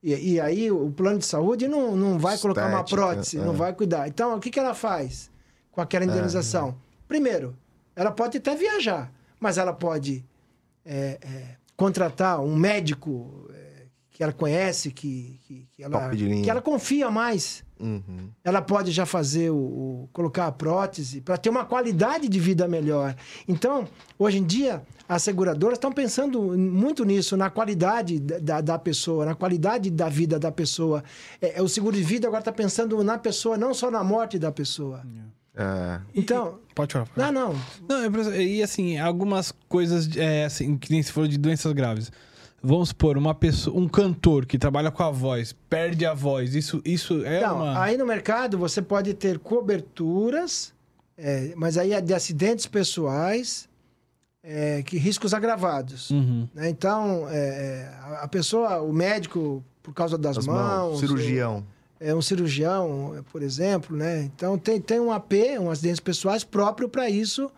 E, 0.01 0.35
e 0.35 0.41
aí 0.41 0.71
o 0.71 0.89
plano 0.93 1.19
de 1.19 1.27
saúde 1.27 1.67
não, 1.67 1.97
não 1.97 2.21
vai 2.21 2.39
colocar 2.39 2.69
uma 2.69 2.79
Estética, 2.79 2.97
prótese, 2.97 3.39
é. 3.39 3.45
não 3.45 3.53
vai 3.53 3.73
cuidar. 3.73 4.07
Então, 4.07 4.37
o 4.37 4.41
que, 4.41 4.49
que 4.49 4.61
ela 4.61 4.75
faz 4.75 5.29
com 5.73 5.81
aquela 5.81 6.05
indenização? 6.05 6.77
Primeiro, 7.09 7.57
ela 7.97 8.13
pode 8.13 8.39
até 8.39 8.55
viajar, 8.55 9.13
mas 9.41 9.59
ela 9.59 9.73
pode 9.73 10.25
é, 10.87 11.19
é, 11.21 11.57
contratar 11.77 12.41
um 12.41 12.55
médico 12.55 13.49
é, 13.53 13.87
que 14.09 14.23
ela 14.23 14.33
conhece, 14.33 14.93
que, 14.93 15.41
que, 15.49 15.69
que 15.73 15.83
ela, 15.83 16.11
que 16.11 16.49
ela 16.49 16.63
confia 16.63 17.11
mais. 17.11 17.65
Uhum. 17.83 18.29
Ela 18.45 18.63
pode 18.63 18.93
já 18.93 19.05
fazer 19.05 19.51
o, 19.51 19.57
o- 19.57 20.09
colocar 20.13 20.47
a 20.47 20.53
prótese 20.53 21.21
para 21.21 21.37
ter 21.37 21.51
uma 21.51 21.65
qualidade 21.65 22.29
de 22.29 22.39
vida 22.39 22.69
melhor. 22.69 23.15
Então, 23.49 23.89
hoje 24.19 24.39
em 24.39 24.45
dia, 24.45 24.83
as 25.09 25.23
seguradoras 25.23 25.77
estão 25.79 25.91
pensando 25.91 26.41
muito 26.57 27.05
nisso, 27.05 27.37
na 27.37 27.51
qualidade 27.51 28.21
da, 28.21 28.61
da- 28.61 28.79
pessoa, 28.79 29.27
na 29.27 29.35
qualidade 29.35 29.91
da 29.91 30.09
vida 30.09 30.39
da 30.39 30.53
pessoa. 30.53 31.03
É, 31.41 31.59
é, 31.59 31.63
o 31.63 31.69
seguro 31.69 31.97
de 31.97 32.03
vida 32.05 32.29
agora 32.29 32.41
está 32.41 32.53
pensando 32.53 33.03
na 33.03 33.19
pessoa, 33.19 33.57
não 33.57 33.75
só 33.75 33.91
na 33.91 34.05
morte 34.05 34.39
da 34.39 34.53
pessoa. 34.53 35.03
É. 35.55 36.01
Então, 36.15 36.61
Pode 36.75 36.93
falar. 36.95 37.09
não, 37.17 37.53
não. 37.53 37.61
Não, 38.09 38.31
é 38.33 38.43
e 38.43 38.63
assim, 38.63 38.97
algumas 38.99 39.53
coisas, 39.69 40.09
é, 40.17 40.45
assim, 40.47 40.79
que 40.79 40.91
nem 40.91 41.03
se 41.03 41.13
falou 41.13 41.29
de 41.29 41.37
doenças 41.37 41.73
graves. 41.73 42.11
Vamos 42.63 42.91
supor, 42.91 43.19
uma 43.19 43.35
pessoa, 43.35 43.77
um 43.77 43.89
cantor 43.89 44.47
que 44.47 44.57
trabalha 44.57 44.91
com 44.91 45.03
a 45.03 45.11
voz, 45.11 45.53
perde 45.69 46.07
a 46.07 46.15
voz, 46.15 46.55
isso, 46.55 46.81
isso 46.85 47.25
é 47.25 47.39
Então, 47.39 47.57
uma... 47.57 47.83
aí 47.83 47.97
no 47.97 48.07
mercado 48.07 48.57
você 48.57 48.81
pode 48.81 49.13
ter 49.15 49.39
coberturas, 49.39 50.73
é, 51.19 51.53
mas 51.57 51.77
aí 51.77 51.93
é 51.93 52.01
de 52.01 52.15
acidentes 52.15 52.67
pessoais, 52.67 53.69
é, 54.45 54.83
que 54.83 54.97
riscos 54.99 55.35
agravados. 55.35 56.11
Uhum. 56.11 56.49
né? 56.55 56.69
Então, 56.69 57.29
é, 57.29 57.37
é, 57.37 57.95
a- 58.23 58.29
pessoa, 58.29 58.81
o 58.81 58.93
médico, 58.93 59.65
por 59.83 59.93
causa 59.95 60.17
das, 60.17 60.39
As 60.39 60.47
mãos, 60.47 60.57
mãos, 60.59 61.01
cirurgião. 61.01 61.65
é 62.01 62.15
um 62.15 62.23
cirurgião, 62.23 63.25
por 63.33 63.43
exemplo, 63.43 63.97
né? 63.97 64.23
Então 64.35 64.57
tem, 64.59 64.81
tem 64.81 65.01
um 65.01 65.11
AP, 65.13 65.33
um 65.61 65.71
acidentes 65.71 66.01
pessoais 66.01 66.43
próprio 66.45 66.89
para 66.89 67.09
isso, 67.11 67.51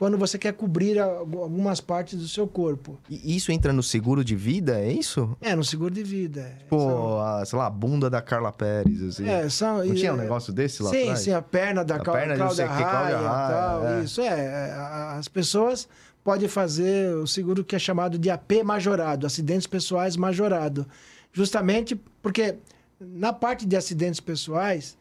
quando 0.00 0.16
você 0.16 0.38
quer 0.38 0.54
cobrir 0.54 0.98
algumas 0.98 1.78
partes 1.78 2.18
do 2.18 2.26
seu 2.26 2.48
corpo. 2.48 2.98
E 3.10 3.36
isso 3.36 3.52
entra 3.52 3.70
no 3.70 3.82
seguro 3.82 4.24
de 4.24 4.34
vida, 4.34 4.80
é 4.80 4.90
isso? 4.90 5.36
É, 5.42 5.54
no 5.54 5.62
seguro 5.62 5.92
de 5.92 6.02
vida. 6.02 6.56
Pô, 6.70 7.20
a, 7.20 7.44
sei 7.44 7.58
lá, 7.58 7.66
a 7.66 7.70
bunda 7.70 8.08
da 8.08 8.22
Carla 8.22 8.50
Pérez, 8.50 9.02
assim. 9.02 9.28
É, 9.28 9.46
são, 9.50 9.84
Não 9.84 9.94
tinha 9.94 10.14
um 10.14 10.16
negócio 10.16 10.54
desse 10.54 10.82
lá 10.82 10.88
sim, 10.88 11.02
atrás? 11.02 11.18
sim, 11.18 11.32
a 11.32 11.42
perna 11.42 11.84
da 11.84 11.96
A 11.96 11.98
Clá- 12.00 12.14
perna 12.14 12.34
Cláudia 12.34 12.66
que, 12.66 12.74
Cláudia 12.74 12.90
Raia 12.90 13.10
e 13.10 13.14
Raia, 13.26 13.54
tal. 13.54 13.86
é. 13.88 14.02
Isso, 14.02 14.20
é. 14.22 14.26
é, 14.26 14.74
As 15.18 15.28
pessoas 15.28 15.86
podem 16.24 16.48
fazer 16.48 17.14
o 17.16 17.26
seguro 17.26 17.62
que 17.62 17.76
é 17.76 17.78
chamado 17.78 18.18
de 18.18 18.30
AP 18.30 18.64
majorado, 18.64 19.26
acidentes 19.26 19.66
pessoais 19.66 20.16
majorado. 20.16 20.86
Justamente 21.30 21.94
porque 22.22 22.56
na 22.98 23.34
parte 23.34 23.66
de 23.66 23.76
acidentes 23.76 24.18
pessoais, 24.18 24.96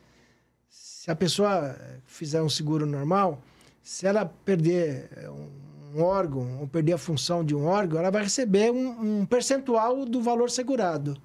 se 0.69 1.09
a 1.09 1.15
pessoa 1.15 1.73
fizer 2.05 2.41
um 2.41 2.49
seguro 2.49 2.85
normal, 2.85 3.41
se 3.89 4.05
ela 4.05 4.23
perder 4.23 5.09
eh, 5.17 5.27
um 5.95 6.03
órgão 6.03 6.59
ou 6.61 6.67
perder 6.67 6.93
a 6.93 6.97
função 6.99 7.43
de 7.43 7.55
um 7.55 7.65
órgão, 7.65 7.99
ela 7.99 8.11
vai 8.11 8.21
receber 8.21 8.71
um, 8.71 9.21
um 9.21 9.25
percentual 9.25 10.05
do 10.05 10.21
valor 10.21 10.51
segurado. 10.51 11.17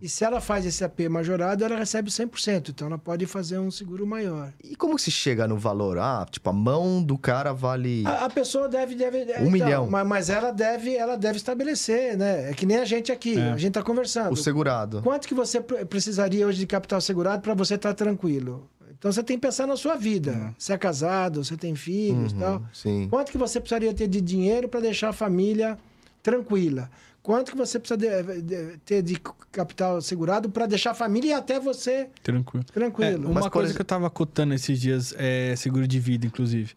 E 0.00 0.08
se 0.08 0.24
ela 0.24 0.40
faz 0.40 0.64
esse 0.64 0.84
AP 0.84 1.00
majorado, 1.10 1.64
ela 1.64 1.74
recebe 1.76 2.08
100%. 2.08 2.68
Então, 2.68 2.86
ela 2.86 2.98
pode 2.98 3.26
fazer 3.26 3.58
um 3.58 3.68
seguro 3.68 4.06
maior. 4.06 4.52
E 4.62 4.76
como 4.76 4.96
se 4.96 5.10
chega 5.10 5.48
no 5.48 5.58
valor? 5.58 5.98
Ah, 5.98 6.24
tipo, 6.30 6.48
a 6.48 6.52
mão 6.52 7.02
do 7.02 7.18
cara 7.18 7.52
vale... 7.52 8.04
A, 8.06 8.26
a 8.26 8.30
pessoa 8.30 8.68
deve... 8.68 8.94
deve 8.94 9.42
Um 9.42 9.50
milhão. 9.50 9.90
Mas, 9.90 10.06
mas 10.06 10.30
ela, 10.30 10.52
deve, 10.52 10.94
ela 10.94 11.16
deve 11.16 11.38
estabelecer, 11.38 12.16
né? 12.16 12.48
É 12.48 12.54
que 12.54 12.64
nem 12.64 12.76
a 12.76 12.84
gente 12.84 13.10
aqui. 13.10 13.36
É. 13.36 13.50
A 13.50 13.56
gente 13.56 13.70
está 13.70 13.82
conversando. 13.82 14.30
o 14.32 14.36
segurado. 14.36 15.02
Quanto 15.02 15.26
que 15.26 15.34
você 15.34 15.60
pre- 15.60 15.84
precisaria 15.84 16.46
hoje 16.46 16.60
de 16.60 16.66
capital 16.68 17.00
segurado 17.00 17.42
para 17.42 17.54
você 17.54 17.74
estar 17.74 17.92
tranquilo? 17.92 18.70
Então, 18.98 19.12
você 19.12 19.22
tem 19.22 19.36
que 19.36 19.42
pensar 19.46 19.66
na 19.66 19.76
sua 19.76 19.94
vida. 19.94 20.52
Você 20.58 20.72
é 20.72 20.78
casado, 20.78 21.44
você 21.44 21.56
tem 21.56 21.74
filhos 21.76 22.32
e 22.32 22.34
Uhum, 22.34 22.40
tal. 22.40 22.62
Sim. 22.72 23.06
Quanto 23.08 23.30
que 23.30 23.38
você 23.38 23.60
precisaria 23.60 23.94
ter 23.94 24.08
de 24.08 24.20
dinheiro 24.20 24.68
para 24.68 24.80
deixar 24.80 25.10
a 25.10 25.12
família 25.12 25.78
tranquila? 26.22 26.90
Quanto 27.22 27.52
que 27.52 27.56
você 27.58 27.78
precisa 27.78 27.96
de- 27.98 28.42
de- 28.42 28.78
ter 28.84 29.02
de 29.02 29.20
capital 29.52 30.00
segurado 30.00 30.48
para 30.50 30.66
deixar 30.66 30.92
a 30.92 30.94
família 30.94 31.28
e 31.30 31.32
até 31.32 31.60
você 31.60 32.08
Tranquilo. 32.22 32.64
É, 32.68 32.72
tranquilo? 32.72 33.26
uma 33.26 33.34
Mas, 33.34 33.44
por 33.44 33.50
coisa 33.52 33.74
que 33.74 33.80
eu 33.80 33.84
tava 33.84 34.08
cotando 34.10 34.54
esses 34.54 34.80
dias 34.80 35.14
é 35.16 35.54
seguro 35.56 35.86
de 35.86 36.00
vida, 36.00 36.26
inclusive. 36.26 36.72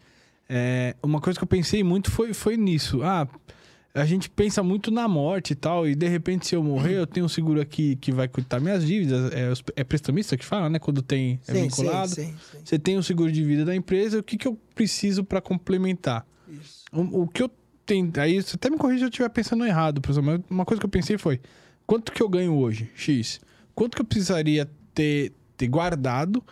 É, 0.48 0.94
uma 1.02 1.20
coisa 1.20 1.38
que 1.38 1.42
eu 1.44 1.48
pensei 1.48 1.82
muito 1.82 2.10
foi, 2.10 2.34
foi 2.34 2.56
nisso. 2.56 3.02
Ah, 3.02 3.26
a 3.94 4.06
gente 4.06 4.30
pensa 4.30 4.62
muito 4.62 4.90
na 4.90 5.06
morte 5.06 5.52
e 5.52 5.54
tal, 5.54 5.86
e 5.86 5.94
de 5.94 6.08
repente, 6.08 6.46
se 6.46 6.54
eu 6.54 6.62
morrer, 6.62 6.94
eu 6.94 7.06
tenho 7.06 7.26
um 7.26 7.28
seguro 7.28 7.60
aqui 7.60 7.96
que 7.96 8.10
vai 8.10 8.26
quitar 8.26 8.60
minhas 8.60 8.86
dívidas. 8.86 9.30
É, 9.32 9.52
é 9.80 9.84
prestamista 9.84 10.36
que 10.36 10.44
fala, 10.44 10.70
né? 10.70 10.78
Quando 10.78 11.02
tem 11.02 11.38
é 11.46 11.52
sim, 11.52 11.62
vinculado. 11.64 12.08
sim, 12.08 12.34
sim. 12.50 12.58
Você 12.64 12.78
tem 12.78 12.96
o 12.96 13.02
seguro 13.02 13.30
de 13.30 13.44
vida 13.44 13.64
da 13.64 13.76
empresa, 13.76 14.18
o 14.18 14.22
que, 14.22 14.38
que 14.38 14.48
eu 14.48 14.58
preciso 14.74 15.22
para 15.22 15.42
complementar? 15.42 16.26
Isso. 16.48 16.84
O, 16.90 17.22
o 17.22 17.28
que 17.28 17.42
eu 17.42 17.50
tenho. 17.84 18.10
Aí 18.16 18.42
você 18.42 18.56
até 18.56 18.70
me 18.70 18.78
corrija 18.78 19.00
se 19.00 19.04
eu 19.04 19.08
estiver 19.08 19.28
pensando 19.28 19.66
errado, 19.66 20.00
professor, 20.00 20.22
mas 20.22 20.40
uma 20.48 20.64
coisa 20.64 20.80
que 20.80 20.86
eu 20.86 20.90
pensei 20.90 21.18
foi: 21.18 21.38
quanto 21.86 22.12
que 22.12 22.22
eu 22.22 22.28
ganho 22.28 22.56
hoje? 22.56 22.90
X. 22.94 23.40
Quanto 23.74 23.94
que 23.94 24.00
eu 24.00 24.06
precisaria 24.06 24.70
ter, 24.94 25.32
ter 25.56 25.68
guardado 25.68 26.42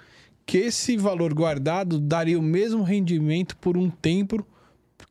que 0.44 0.58
esse 0.58 0.96
valor 0.96 1.32
guardado 1.32 1.98
daria 1.98 2.38
o 2.38 2.42
mesmo 2.42 2.82
rendimento 2.82 3.56
por 3.56 3.76
um 3.76 3.88
tempo 3.88 4.44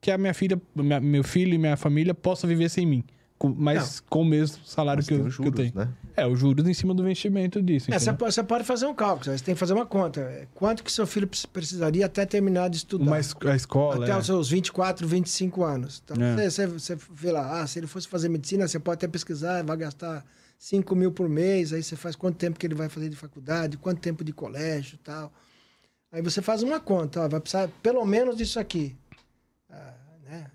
que 0.01 0.11
a 0.11 0.17
minha 0.17 0.33
filha, 0.33 0.61
minha- 0.75 0.99
meu 0.99 1.23
filho 1.23 1.53
e 1.53 1.57
minha 1.57 1.75
família 1.77 2.13
possam 2.13 2.47
viver 2.47 2.69
sem 2.69 2.85
mim? 2.85 3.03
Com- 3.37 3.55
mas 3.57 4.01
com 4.01 4.21
o 4.21 4.25
mesmo 4.25 4.57
salário 4.65 4.99
Mas 4.99 5.07
que 5.07 5.13
eu, 5.13 5.25
os 5.25 5.35
que 5.37 5.41
eu 5.41 5.45
juros, 5.45 5.55
tenho. 5.59 5.71
né? 5.73 5.89
É, 6.17 6.27
os 6.27 6.37
juros 6.37 6.67
em 6.67 6.73
cima 6.73 6.93
do 6.93 7.03
investimento 7.03 7.61
disso. 7.61 7.89
É, 7.93 7.97
você, 7.97 8.11
você 8.11 8.43
pode 8.43 8.65
fazer 8.65 8.85
um 8.85 8.93
cálculo, 8.93 9.23
você 9.37 9.41
tem 9.41 9.55
que 9.55 9.59
fazer 9.59 9.73
uma 9.73 9.85
conta. 9.85 10.45
Quanto 10.53 10.83
que 10.83 10.91
seu 10.91 11.07
filho 11.07 11.25
precis- 11.25 11.45
precisaria 11.45 12.05
até 12.05 12.25
terminar 12.25 12.69
de 12.69 12.75
estudar? 12.77 13.05
Uma 13.05 13.17
es- 13.17 13.33
a 13.45 13.55
escola. 13.55 14.03
Até 14.03 14.11
é. 14.13 14.17
os 14.17 14.25
seus 14.25 14.49
24, 14.49 15.07
25 15.07 15.63
anos. 15.63 16.01
Então, 16.03 16.21
É. 16.21 16.49
você, 16.49 16.67
você, 16.67 16.97
vê 17.13 17.31
lá, 17.31 17.61
ah, 17.61 17.65
se 17.67 17.79
ele 17.79 17.87
fosse 17.87 18.09
fazer 18.09 18.27
medicina, 18.27 18.67
você 18.67 18.77
pode 18.77 18.95
até 18.95 19.07
pesquisar, 19.07 19.63
vai 19.63 19.77
gastar 19.77 20.25
5 20.57 20.93
mil 20.93 21.09
por 21.13 21.29
mês, 21.29 21.71
aí 21.71 21.81
você 21.81 21.95
faz 21.95 22.17
quanto 22.17 22.35
tempo 22.35 22.59
que 22.59 22.67
ele 22.67 22.75
vai 22.75 22.89
fazer 22.89 23.07
de 23.07 23.15
faculdade, 23.15 23.77
quanto 23.77 24.01
tempo 24.01 24.21
de 24.25 24.33
colégio 24.33 24.95
e 24.95 24.97
tal. 24.97 25.31
Aí 26.11 26.21
você 26.21 26.41
faz 26.41 26.61
uma 26.61 26.81
conta, 26.81 27.21
ó, 27.21 27.27
vai 27.29 27.39
precisar 27.39 27.69
pelo 27.81 28.03
menos 28.05 28.35
disso 28.35 28.59
aqui. 28.59 28.97
Ah, 29.69 29.93
né? 30.25 30.47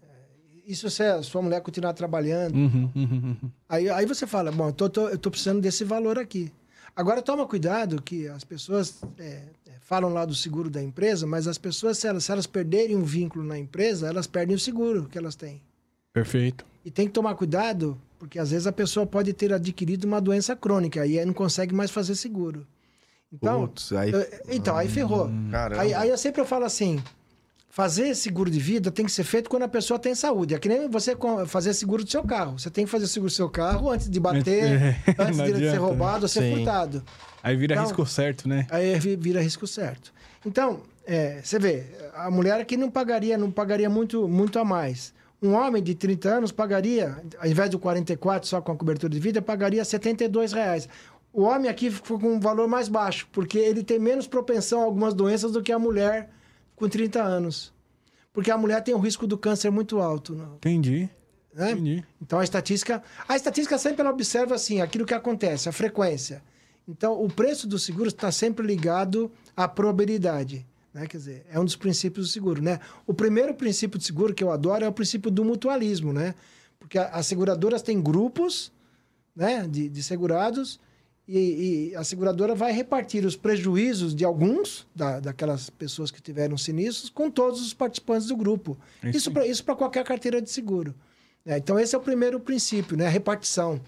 Isso 0.66 0.88
se 0.88 1.02
a 1.02 1.22
sua 1.22 1.42
mulher 1.42 1.60
continuar 1.60 1.92
trabalhando. 1.92 2.54
Uhum, 2.56 2.90
uhum, 2.94 3.36
uhum. 3.42 3.50
Aí, 3.68 3.88
aí 3.90 4.06
você 4.06 4.26
fala, 4.26 4.50
bom, 4.50 4.68
eu 4.68 4.72
tô, 4.72 4.88
tô- 4.88 5.08
eu 5.08 5.18
tô 5.18 5.30
precisando 5.30 5.60
desse 5.60 5.84
valor 5.84 6.18
aqui. 6.18 6.50
Agora 6.96 7.20
toma 7.20 7.46
cuidado 7.46 8.00
que 8.00 8.26
as 8.28 8.44
pessoas 8.44 9.02
é, 9.18 9.42
é, 9.66 9.72
falam 9.80 10.10
lá 10.12 10.24
do 10.24 10.34
seguro 10.34 10.70
da 10.70 10.82
empresa, 10.82 11.26
mas 11.26 11.46
as 11.46 11.58
pessoas, 11.58 11.98
se 11.98 12.06
elas, 12.06 12.24
se 12.24 12.32
elas 12.32 12.46
perderem 12.46 12.96
um 12.96 13.02
vínculo 13.04 13.44
na 13.44 13.58
empresa, 13.58 14.06
elas 14.08 14.26
perdem 14.26 14.56
o 14.56 14.58
seguro 14.58 15.06
que 15.10 15.18
elas 15.18 15.34
têm. 15.34 15.60
Perfeito. 16.12 16.64
E 16.84 16.90
tem 16.90 17.06
que 17.08 17.12
tomar 17.12 17.34
cuidado, 17.34 18.00
porque 18.18 18.38
às 18.38 18.50
vezes 18.52 18.66
a 18.66 18.72
pessoa 18.72 19.04
pode 19.04 19.32
ter 19.32 19.52
adquirido 19.52 20.04
uma 20.04 20.20
doença 20.20 20.54
crônica 20.56 21.04
e 21.04 21.18
aí 21.18 21.26
não 21.26 21.34
consegue 21.34 21.74
mais 21.74 21.90
fazer 21.90 22.14
seguro. 22.14 22.66
Então, 23.32 23.66
Putz, 23.66 23.92
aí... 23.92 24.12
eh, 24.14 24.42
então 24.48 24.76
aí 24.76 24.88
ferrou. 24.88 25.28
Caramba. 25.50 25.82
Aí, 25.82 25.92
aí 25.92 26.08
eu 26.08 26.16
sempre 26.16 26.44
falo 26.44 26.64
assim: 26.64 27.02
fazer 27.74 28.14
seguro 28.14 28.48
de 28.48 28.60
vida 28.60 28.88
tem 28.88 29.04
que 29.04 29.10
ser 29.10 29.24
feito 29.24 29.50
quando 29.50 29.64
a 29.64 29.68
pessoa 29.68 29.98
tem 29.98 30.14
saúde. 30.14 30.54
É 30.54 30.58
que 30.60 30.68
nem 30.68 30.88
você 30.88 31.16
fazer 31.48 31.74
seguro 31.74 32.04
do 32.04 32.08
seu 32.10 32.22
carro. 32.22 32.56
Você 32.56 32.70
tem 32.70 32.84
que 32.84 32.90
fazer 32.90 33.08
seguro 33.08 33.28
do 33.28 33.34
seu 33.34 33.50
carro 33.50 33.90
antes 33.90 34.08
de 34.08 34.20
bater, 34.20 34.62
É, 35.08 35.14
antes 35.18 35.36
de 35.38 35.46
ser 35.46 35.54
adianta. 35.56 35.80
roubado 35.80 36.22
ou 36.22 36.28
ser 36.28 36.42
Sim. 36.42 36.54
furtado. 36.54 37.02
Aí 37.42 37.56
vira 37.56 37.74
Então- 37.74 37.84
risco 37.84 38.06
certo, 38.06 38.48
né? 38.48 38.64
Aí 38.70 38.96
vi- 39.00 39.16
vira 39.16 39.40
risco 39.42 39.66
certo. 39.66 40.12
Então, 40.46 40.82
é, 41.04 41.40
você 41.42 41.58
vê, 41.58 41.82
a 42.14 42.30
mulher 42.30 42.60
aqui 42.60 42.76
não 42.76 42.88
pagaria, 42.88 43.36
não 43.36 43.50
pagaria 43.50 43.90
muito, 43.90 44.28
muito 44.28 44.56
a 44.60 44.64
mais. 44.64 45.12
Um 45.42 45.54
homem 45.54 45.82
de 45.82 45.96
30 45.96 46.28
anos 46.28 46.52
pagaria, 46.52 47.16
ao 47.40 47.48
invés 47.48 47.68
do 47.70 47.78
44 47.80 48.48
só 48.48 48.60
com 48.60 48.70
a 48.70 48.76
cobertura 48.76 49.12
de 49.12 49.18
vida, 49.18 49.42
pagaria 49.42 49.84
72 49.84 50.52
reais. 50.52 50.88
O 51.32 51.42
homem 51.42 51.68
aqui 51.68 51.90
ficou 51.90 52.20
com 52.20 52.34
um 52.34 52.38
valor 52.40 52.68
mais 52.68 52.88
baixo, 52.88 53.26
porque 53.32 53.58
ele 53.58 53.82
tem 53.82 53.98
menos 53.98 54.28
propensão 54.28 54.80
a 54.80 54.84
algumas 54.84 55.12
doenças 55.12 55.50
do 55.50 55.60
que 55.60 55.72
a 55.72 55.78
mulher 55.78 56.30
com 56.74 56.88
30 56.88 57.22
anos. 57.22 57.72
Porque 58.32 58.50
a 58.50 58.58
mulher 58.58 58.82
tem 58.82 58.94
um 58.94 58.98
risco 58.98 59.26
do 59.26 59.38
câncer 59.38 59.70
muito 59.70 60.00
alto. 60.00 60.34
né? 60.34 60.46
Entendi. 60.56 61.08
né? 61.52 61.72
Entendi. 61.72 62.04
Então 62.20 62.38
a 62.38 62.44
estatística, 62.44 63.02
a 63.28 63.36
estatística 63.36 63.78
sempre 63.78 64.00
ela 64.00 64.10
observa 64.10 64.54
assim, 64.54 64.80
aquilo 64.80 65.06
que 65.06 65.14
acontece, 65.14 65.68
a 65.68 65.72
frequência. 65.72 66.42
Então 66.86 67.22
o 67.22 67.28
preço 67.28 67.66
do 67.66 67.78
seguro 67.78 68.08
está 68.08 68.30
sempre 68.32 68.66
ligado 68.66 69.30
à 69.56 69.68
probabilidade, 69.68 70.66
né? 70.92 71.06
Quer 71.06 71.16
dizer, 71.16 71.46
é 71.50 71.58
um 71.58 71.64
dos 71.64 71.76
princípios 71.76 72.26
do 72.26 72.32
seguro, 72.32 72.60
né? 72.60 72.80
O 73.06 73.14
primeiro 73.14 73.54
princípio 73.54 73.98
de 73.98 74.04
seguro 74.04 74.34
que 74.34 74.42
eu 74.42 74.50
adoro 74.50 74.84
é 74.84 74.88
o 74.88 74.92
princípio 74.92 75.30
do 75.30 75.44
mutualismo, 75.44 76.12
né? 76.12 76.34
Porque 76.78 76.98
as 76.98 77.26
seguradoras 77.26 77.82
têm 77.82 78.02
grupos, 78.02 78.70
né, 79.34 79.66
de, 79.66 79.88
de 79.88 80.02
segurados 80.02 80.78
e, 81.26 81.90
e 81.90 81.96
a 81.96 82.04
seguradora 82.04 82.54
vai 82.54 82.72
repartir 82.72 83.24
os 83.24 83.34
prejuízos 83.36 84.14
de 84.14 84.24
alguns 84.24 84.86
da, 84.94 85.20
daquelas 85.20 85.70
pessoas 85.70 86.10
que 86.10 86.20
tiveram 86.20 86.56
sinistros 86.58 87.08
com 87.08 87.30
todos 87.30 87.60
os 87.60 87.72
participantes 87.72 88.26
do 88.28 88.36
grupo. 88.36 88.76
É 89.02 89.08
isso 89.08 89.18
Isso 89.18 89.32
para 89.32 89.46
isso 89.46 89.64
para 89.64 89.74
qualquer 89.74 90.04
carteira 90.04 90.40
de 90.42 90.50
seguro. 90.50 90.94
né? 91.44 91.56
então 91.58 91.78
esse 91.78 91.94
é 91.94 91.98
o 91.98 92.00
primeiro 92.02 92.38
princípio, 92.38 92.96
né, 92.96 93.06
a 93.06 93.10
repartição. 93.10 93.80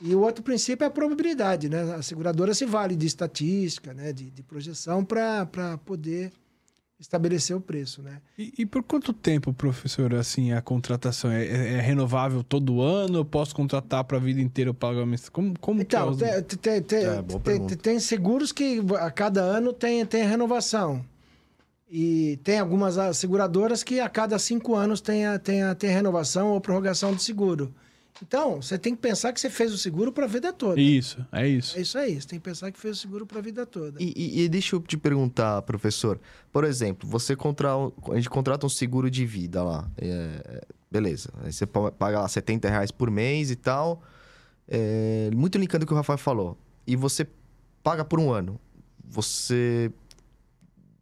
E 0.00 0.14
o 0.14 0.20
outro 0.20 0.44
princípio 0.44 0.84
é 0.84 0.88
a 0.88 0.90
probabilidade, 0.90 1.70
né? 1.70 1.94
A 1.94 2.02
seguradora 2.02 2.52
se 2.52 2.66
vale 2.66 2.94
de 2.94 3.06
estatística, 3.06 3.94
né, 3.94 4.12
de, 4.12 4.30
de 4.30 4.42
projeção 4.42 5.02
para 5.02 5.46
poder 5.86 6.30
estabelecer 6.98 7.54
o 7.54 7.60
preço, 7.60 8.02
né? 8.02 8.20
E, 8.38 8.52
e 8.58 8.66
por 8.66 8.82
quanto 8.82 9.12
tempo, 9.12 9.52
professor, 9.52 10.14
assim, 10.14 10.52
a 10.52 10.62
contratação 10.62 11.30
é, 11.30 11.44
é- 11.44 11.72
é 11.74 11.80
renovável 11.80 12.42
todo 12.42 12.80
ano? 12.80 13.18
Eu 13.18 13.24
posso 13.24 13.54
contratar 13.54 14.02
para 14.04 14.16
a 14.16 14.20
vida 14.20 14.40
inteira 14.40 14.74
a 15.02 15.06
mens- 15.06 15.28
Como, 15.28 15.54
como 15.60 15.82
Então, 15.82 16.14
que 16.16 16.24
é? 16.24 16.38
os- 16.38 16.44
tem, 16.46 16.58
tem- 16.58 16.82
tem- 16.82 17.04
É, 17.04 17.22
tem- 17.22 17.66
tem 17.76 18.00
seguros 18.00 18.50
que 18.52 18.80
a 18.98 19.10
cada 19.10 19.42
ano 19.42 19.72
tem, 19.72 20.04
tem 20.06 20.24
renovação. 20.24 21.04
E 21.88 22.38
tem 22.42 22.58
algumas 22.58 22.98
ah, 22.98 23.12
seguradoras 23.14 23.84
que 23.84 24.00
a 24.00 24.08
cada 24.08 24.38
cinco 24.38 24.74
anos 24.74 25.00
tem, 25.00 25.24
a, 25.26 25.38
tem, 25.38 25.62
a, 25.62 25.74
tem 25.74 25.90
renovação 25.90 26.48
ou 26.48 26.60
prorrogação 26.60 27.12
do 27.14 27.20
seguro. 27.20 27.72
Então, 28.22 28.62
você 28.62 28.78
tem 28.78 28.94
que 28.94 29.00
pensar 29.02 29.32
que 29.32 29.40
você 29.40 29.50
fez 29.50 29.72
o 29.72 29.78
seguro 29.78 30.10
para 30.12 30.24
a 30.24 30.28
vida 30.28 30.52
toda. 30.52 30.80
Isso, 30.80 31.24
é 31.32 31.46
isso. 31.46 31.76
É 31.76 31.82
isso 31.82 31.98
aí, 31.98 32.20
você 32.20 32.26
tem 32.28 32.38
que 32.38 32.44
pensar 32.44 32.70
que 32.72 32.78
fez 32.80 32.96
o 32.96 33.00
seguro 33.00 33.26
para 33.26 33.38
a 33.38 33.42
vida 33.42 33.66
toda. 33.66 34.02
E, 34.02 34.12
e- 34.16 34.42
e 34.44 34.48
deixa 34.48 34.74
eu 34.76 34.80
te 34.80 34.96
perguntar, 34.96 35.60
professor. 35.62 36.18
Por 36.52 36.64
exemplo, 36.64 37.08
você 37.08 37.36
contra, 37.36 37.70
a 37.74 38.14
gente 38.14 38.30
contrata 38.30 38.64
um 38.64 38.70
seguro 38.70 39.10
de 39.10 39.26
vida 39.26 39.62
lá. 39.62 39.90
é, 39.98 40.64
beleza. 40.90 41.28
Aí 41.42 41.52
você 41.52 41.66
pa- 41.66 41.92
paga 41.92 42.20
lá 42.20 42.28
70 42.28 42.68
reais 42.70 42.90
por 42.90 43.10
mês 43.10 43.50
e 43.50 43.56
tal. 43.56 44.02
É, 44.68 45.30
muito 45.34 45.58
linkando 45.58 45.84
o 45.84 45.86
que 45.86 45.92
o 45.92 45.96
Rafael 45.96 46.18
falou. 46.18 46.56
E 46.86 46.96
você 46.96 47.26
paga 47.82 48.04
por 48.04 48.18
um 48.18 48.32
ano. 48.32 48.58
Você. 49.04 49.92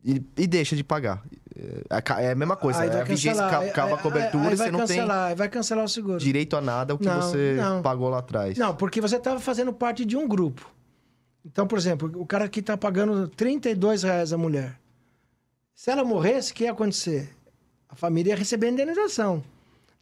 E, 0.04 0.20
e 0.36 0.46
deixa 0.46 0.74
de 0.76 0.82
pagar. 0.84 1.24
É, 1.56 1.82
a 1.88 2.02
ca- 2.02 2.20
é 2.20 2.32
a 2.32 2.34
mesma 2.34 2.56
coisa. 2.56 2.80
Aí 2.80 2.88
é 2.88 2.92
vai 2.92 3.00
a 3.02 3.04
vigência 3.04 3.46
acaba 3.46 3.94
a 3.94 3.98
cobertura 3.98 4.52
e 4.52 4.56
você 4.56 4.70
não 4.70 4.80
tem 4.86 4.96
cancelar, 4.98 5.36
vai 5.36 5.48
cancelar 5.48 5.84
o 5.84 5.88
seguro. 5.88 6.18
direito 6.18 6.56
a 6.56 6.60
nada 6.60 6.94
o 6.94 6.98
que 6.98 7.06
Não, 7.06 7.20
você 7.22 7.54
não. 7.56 7.80
pagou 7.82 8.08
lá 8.08 8.18
atrás. 8.18 8.58
Não, 8.58 8.74
porque 8.74 9.00
você 9.00 9.16
estava 9.16 9.38
fazendo 9.38 9.72
parte 9.72 10.04
de 10.04 10.16
um 10.16 10.26
grupo. 10.26 10.68
Então, 11.46 11.66
por 11.66 11.78
exemplo, 11.78 12.10
o 12.16 12.26
cara 12.26 12.46
aqui 12.46 12.60
está 12.60 12.76
pagando 12.76 13.28
32 13.28 14.02
reais 14.02 14.32
a 14.32 14.38
mulher. 14.38 14.78
Se 15.74 15.90
ela 15.90 16.02
morresse, 16.04 16.52
o 16.52 16.54
que 16.54 16.64
ia 16.64 16.72
acontecer? 16.72 17.30
A 17.88 17.94
família 17.94 18.30
ia 18.30 18.36
receber 18.36 18.68
a 18.68 18.70
indenização. 18.70 19.42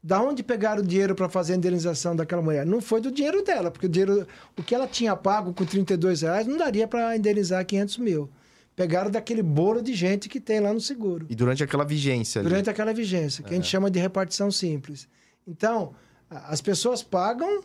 Da 0.03 0.21
onde 0.21 0.43
pegaram 0.43 0.83
o 0.83 0.87
dinheiro 0.87 1.15
para 1.15 1.29
fazer 1.29 1.53
a 1.53 1.57
indenização 1.57 2.17
daquela 2.17 2.43
mulher? 2.43 2.65
Não 2.67 2.81
foi 2.81 3.01
do 3.01 3.11
dinheiro 3.11 3.43
dela, 3.45 3.71
porque 3.71 3.87
o, 3.87 3.89
dinheiro, 3.89 4.27
o 4.57 4.63
que 4.63 4.75
ela 4.75 4.87
tinha 4.87 5.15
pago 5.15 5.53
com 5.53 5.65
32 5.65 6.23
reais 6.23 6.47
não 6.47 6.57
daria 6.57 6.89
para 6.89 7.17
indenizar 7.17 7.65
500 7.65 7.99
mil. 7.99 8.29
Pegaram 8.75 9.11
daquele 9.11 9.43
bolo 9.43 9.83
de 9.83 9.93
gente 9.95 10.29
que 10.29 10.41
tem 10.41 10.59
lá 10.61 10.73
no 10.73 10.81
seguro 10.81 11.27
E 11.29 11.35
durante 11.35 11.63
aquela 11.63 11.85
vigência 11.85 12.41
ali. 12.41 12.49
durante 12.49 12.71
aquela 12.71 12.93
vigência, 12.95 13.45
que 13.45 13.53
a 13.53 13.57
gente 13.57 13.69
chama 13.69 13.91
de 13.91 13.99
repartição 13.99 14.51
simples. 14.51 15.07
Então, 15.47 15.95
as 16.31 16.61
pessoas 16.63 17.03
pagam 17.03 17.63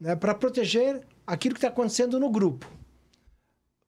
né, 0.00 0.16
para 0.16 0.34
proteger 0.34 1.00
aquilo 1.26 1.54
que 1.54 1.58
está 1.58 1.68
acontecendo 1.68 2.18
no 2.18 2.28
grupo. 2.30 2.66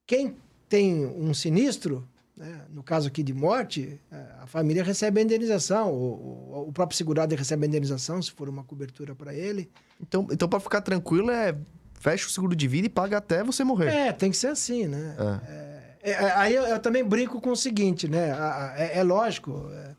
Quem 0.07 0.37
tem 0.69 1.07
um 1.07 1.33
sinistro, 1.35 2.07
né, 2.37 2.63
no 2.71 2.83
caso 2.83 3.09
aqui 3.09 3.23
de 3.23 3.33
morte, 3.35 3.99
eh, 4.11 4.27
a 4.41 4.47
família 4.47 4.83
recebe 4.85 5.21
a 5.21 5.23
indenização, 5.25 5.93
o, 5.93 6.55
o- 6.55 6.69
o 6.69 6.73
próprio 6.73 6.97
segurado 6.97 7.35
recebe 7.35 7.65
a 7.65 7.69
indenização, 7.69 8.21
se 8.23 8.31
for 8.31 8.49
uma 8.49 8.63
cobertura 8.65 9.15
para 9.15 9.35
ele. 9.35 9.71
Então, 10.01 10.27
então 10.31 10.49
para 10.49 10.61
ficar 10.61 10.81
tranquilo, 10.81 11.31
é 11.31 11.57
fecha 11.95 12.27
o 12.27 12.31
seguro 12.31 12.55
de 12.57 12.67
vida 12.69 12.87
e 12.87 12.91
paga 12.91 13.19
até 13.19 13.43
você 13.45 13.63
morrer. 13.65 13.89
É, 13.89 14.13
tem 14.13 14.31
que 14.31 14.37
ser 14.37 14.49
assim, 14.49 14.87
né? 14.87 15.17
É. 15.19 15.53
É, 15.53 15.72
é, 16.03 16.33
aí 16.33 16.55
eu, 16.55 16.65
eu 16.65 16.79
também 16.81 17.05
brinco 17.05 17.41
com 17.41 17.51
o 17.51 17.57
seguinte, 17.57 18.09
né? 18.09 18.31
É, 18.77 18.99
é 18.99 19.03
lógico. 19.03 19.71
é, 19.73 19.95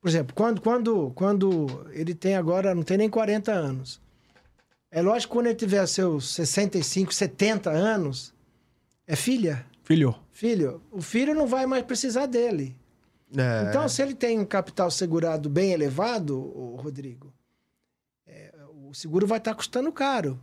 por 0.00 0.08
exemplo, 0.08 0.34
quando, 0.34 0.60
quando, 0.60 1.12
quando 1.14 1.86
ele 1.90 2.14
tem 2.14 2.36
agora, 2.36 2.74
não 2.74 2.82
tem 2.82 2.96
nem 2.96 3.10
40 3.10 3.52
anos. 3.52 4.00
É 4.90 5.02
lógico 5.02 5.32
que 5.32 5.38
quando 5.38 5.46
ele 5.46 5.54
tiver 5.54 5.86
seus 5.86 6.34
65, 6.34 7.12
70 7.12 7.70
anos, 7.70 8.32
é 9.06 9.16
filha. 9.16 9.66
Filho, 9.82 10.14
Filho, 10.30 10.82
o 10.90 11.02
filho 11.02 11.34
não 11.34 11.46
vai 11.46 11.66
mais 11.66 11.84
precisar 11.84 12.26
dele. 12.26 12.76
É. 13.36 13.68
Então, 13.68 13.88
se 13.88 14.02
ele 14.02 14.14
tem 14.14 14.38
um 14.38 14.44
capital 14.44 14.90
segurado 14.90 15.48
bem 15.48 15.72
elevado, 15.72 16.38
Rodrigo, 16.76 17.32
é, 18.26 18.52
o 18.84 18.92
seguro 18.94 19.26
vai 19.26 19.38
estar 19.38 19.54
custando 19.54 19.90
caro. 19.92 20.38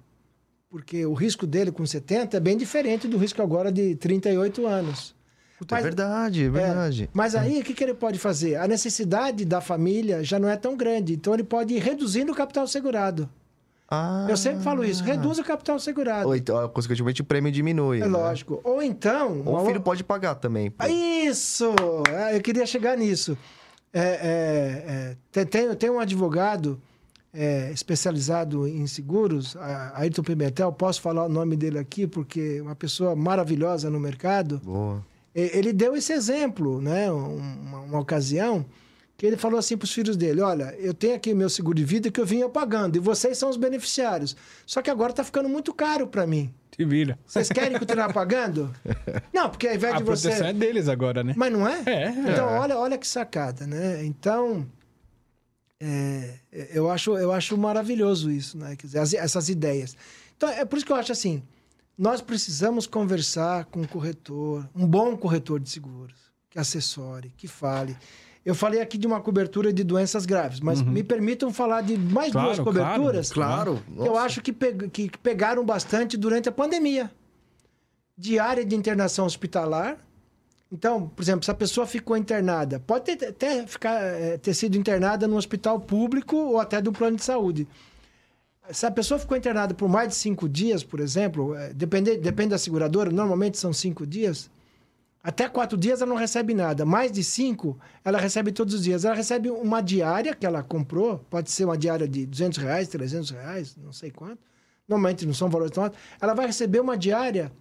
Porque 0.69 1.05
o 1.05 1.13
risco 1.13 1.47
dele 1.47 1.71
com 1.71 1.85
70 1.85 2.37
é 2.37 2.39
bem 2.39 2.55
diferente 2.55 3.07
do 3.07 3.17
risco 3.17 3.41
agora 3.41 3.71
de 3.71 3.95
38 3.95 4.67
anos. 4.67 5.15
Puta, 5.57 5.73
é 5.73 5.77
mas- 5.77 5.83
verdade, 5.83 6.45
é 6.45 6.49
verdade. 6.49 7.09
Mas 7.11 7.35
aí, 7.35 7.59
o 7.59 7.63
que, 7.63 7.73
que 7.73 7.83
ele 7.83 7.93
pode 7.95 8.19
fazer? 8.19 8.55
A 8.55 8.67
necessidade 8.67 9.43
da 9.45 9.59
família 9.59 10.23
já 10.23 10.37
não 10.39 10.47
é 10.47 10.55
tão 10.55 10.77
grande. 10.77 11.13
Então, 11.13 11.33
ele 11.33 11.43
pode 11.43 11.73
ir 11.73 11.79
reduzindo 11.79 12.31
o 12.31 12.35
capital 12.35 12.67
segurado. 12.67 13.27
Ah. 13.89 14.27
Eu 14.29 14.37
sempre 14.37 14.61
falo 14.63 14.85
isso. 14.85 15.03
Reduz 15.03 15.39
o 15.39 15.43
capital 15.43 15.79
segurado. 15.79 16.27
Ou 16.27 16.35
então, 16.35 16.69
consequentemente, 16.69 17.21
o 17.23 17.25
prêmio 17.25 17.51
diminui. 17.51 17.97
É 17.97 18.01
né? 18.01 18.07
lógico. 18.07 18.61
Ou 18.63 18.81
então... 18.83 19.41
Ou 19.43 19.57
o 19.57 19.65
filho 19.65 19.79
o- 19.79 19.83
pode 19.83 20.03
pagar 20.03 20.35
também. 20.35 20.69
pô. 20.69 20.85
Isso! 20.85 21.73
Ah, 22.15 22.31
Eu 22.33 22.41
queria 22.41 22.67
chegar 22.67 22.95
nisso. 22.95 23.35
É, 23.91 25.15
é, 25.33 25.41
é, 25.41 25.45
tem, 25.45 25.75
tem 25.75 25.89
um 25.89 25.99
advogado 25.99 26.79
é, 27.33 27.71
especializado 27.71 28.67
em 28.67 28.87
seguros, 28.87 29.55
a- 29.57 29.93
Ayrton 29.95 30.23
Pimentel, 30.23 30.71
posso 30.71 31.01
falar 31.01 31.25
o 31.25 31.29
nome 31.29 31.55
dele 31.55 31.77
aqui, 31.77 32.07
porque 32.07 32.57
é 32.59 32.61
uma 32.61 32.75
pessoa 32.75 33.15
maravilhosa 33.15 33.89
no 33.89 33.99
mercado. 33.99 34.59
Boa. 34.63 35.05
Ele 35.35 35.71
deu 35.71 35.95
esse 35.95 36.11
exemplo, 36.11 36.81
né? 36.81 37.11
Um- 37.11 37.37
Uma, 37.37 37.79
uma 37.81 37.99
ocasião, 37.99 38.65
que 39.15 39.25
ele 39.25 39.37
falou 39.37 39.59
assim 39.59 39.77
para 39.77 39.85
os 39.85 39.93
filhos 39.93 40.17
dele: 40.17 40.41
Olha, 40.41 40.75
eu 40.79 40.93
tenho 40.93 41.15
aqui 41.15 41.33
meu 41.33 41.49
seguro 41.49 41.75
de 41.77 41.85
vida 41.85 42.09
que 42.09 42.19
eu 42.19 42.25
vinha 42.25 42.49
pagando, 42.49 42.95
e 42.95 42.99
vocês 42.99 43.37
são 43.37 43.49
os 43.49 43.57
beneficiários. 43.57 44.35
Só 44.65 44.81
que 44.81 44.89
agora 44.89 45.11
está 45.11 45.23
ficando 45.23 45.47
muito 45.47 45.71
caro 45.73 46.07
para 46.07 46.25
mim. 46.25 46.51
se 46.75 46.83
vira. 46.85 47.19
Vocês 47.27 47.49
querem 47.49 47.77
continuar 47.77 48.11
pagando? 48.11 48.73
Não, 49.33 49.49
porque 49.49 49.67
ao 49.67 49.75
invés 49.75 49.93
A 49.93 49.97
de 49.97 50.03
você. 50.03 50.29
proteção 50.29 50.47
é 50.47 50.53
deles 50.53 50.87
agora, 50.87 51.23
né? 51.23 51.33
Mas 51.37 51.51
não 51.53 51.67
é? 51.67 51.83
É, 51.85 52.09
Então, 52.09 52.49
é. 52.49 52.59
olha, 52.59 52.77
olha 52.77 52.97
que 52.97 53.07
sacada, 53.07 53.67
né? 53.67 54.03
Então, 54.05 54.65
é, 55.79 56.35
eu, 56.73 56.89
acho, 56.89 57.17
eu 57.17 57.31
acho 57.31 57.57
maravilhoso 57.57 58.29
isso, 58.31 58.57
né? 58.57 58.75
Quer 58.75 58.87
dizer, 58.87 58.99
as- 58.99 59.13
essas 59.13 59.49
ideias. 59.49 59.95
Então, 60.35 60.49
é 60.49 60.65
por 60.65 60.77
isso 60.77 60.85
que 60.85 60.91
eu 60.91 60.95
acho 60.95 61.11
assim, 61.11 61.41
nós 61.97 62.21
precisamos 62.21 62.85
conversar 62.87 63.65
com 63.65 63.81
o 63.81 63.87
corretor, 63.87 64.67
um 64.75 64.85
bom 64.87 65.15
corretor 65.17 65.59
de 65.59 65.69
seguros, 65.69 66.15
que 66.49 66.59
assessore, 66.59 67.31
que 67.37 67.47
fale. 67.47 67.95
Eu 68.45 68.55
falei 68.55 68.79
aqui 68.81 68.97
de 68.97 69.05
uma 69.05 69.19
cobertura 69.21 69.71
de 69.71 69.83
doenças 69.83 70.25
graves, 70.25 70.59
mas 70.61 70.81
me 70.81 71.03
permitam 71.03 71.51
falar 71.53 71.81
de 71.81 71.97
mais 71.97 72.31
Claro, 72.31 72.47
duas 72.47 72.59
coberturas 72.59 73.31
Claro. 73.31 73.83
que 73.85 73.99
eu 74.07 74.17
acho 74.17 74.41
que, 74.41 74.51
pe- 74.53 74.87
que 74.89 75.11
pegaram 75.21 75.63
bastante 75.65 76.17
durante 76.17 76.47
a 76.49 76.51
pandemia. 76.51 77.11
Diária 78.17 78.65
de 78.65 78.75
internação 78.75 79.25
hospitalar. 79.25 79.97
Então, 80.71 81.09
por 81.09 81.21
exemplo, 81.23 81.43
se 81.43 81.49
a 81.49 81.53
pessoa 81.53 81.87
ficou 81.87 82.15
internada, 82.15 82.79
pode 82.79 83.15
ter, 83.15 83.27
até 83.27 83.65
ficar, 83.65 84.01
eh, 84.03 84.37
ter 84.37 84.53
sido 84.53 84.77
internada 84.77 85.27
no 85.27 85.35
hospital 85.35 85.79
público 85.79 86.35
ou 86.35 86.59
até 86.59 86.79
do 86.79 86.91
plano 86.91 87.17
de 87.17 87.23
saúde. 87.23 87.67
Se 88.71 88.85
a 88.85 88.91
pessoa 88.91 89.19
ficou 89.19 89.35
internada 89.35 89.73
por 89.73 89.89
mais 89.89 90.09
de 90.09 90.15
cinco 90.15 90.47
dias, 90.47 90.83
por 90.83 90.99
exemplo, 90.99 91.55
eh, 91.55 91.73
depende, 91.73 92.17
depende 92.17 92.49
da 92.49 92.57
seguradora, 92.59 93.09
normalmente 93.11 93.57
são 93.57 93.73
cinco 93.73 94.05
dias. 94.05 94.49
Até 95.23 95.49
quatro 95.49 95.77
dias 95.77 96.01
ela 96.01 96.09
não 96.09 96.15
recebe 96.15 96.53
nada. 96.53 96.85
Mais 96.85 97.11
de 97.11 97.23
cinco, 97.23 97.77
ela 98.05 98.19
recebe 98.19 98.51
todos 98.51 98.73
os 98.75 98.83
dias. 98.83 99.03
Ela 99.03 99.15
recebe 99.15 99.49
uma 99.49 99.81
diária 99.81 100.35
que 100.35 100.45
ela 100.45 100.63
comprou, 100.63 101.17
pode 101.29 101.51
ser 101.51 101.65
uma 101.65 101.77
diária 101.77 102.07
de 102.07 102.25
200 102.25 102.57
reais, 102.59 102.87
300 102.87 103.29
reais, 103.31 103.75
não 103.75 103.91
sei 103.91 104.11
quanto. 104.11 104.39
Normalmente 104.87 105.25
não 105.25 105.33
são 105.33 105.49
valores 105.49 105.73
tão 105.73 105.83
altos. 105.83 105.99
Ela 106.21 106.33
vai 106.33 106.45
receber 106.45 106.79
uma 106.79 106.97
diária 106.97 107.51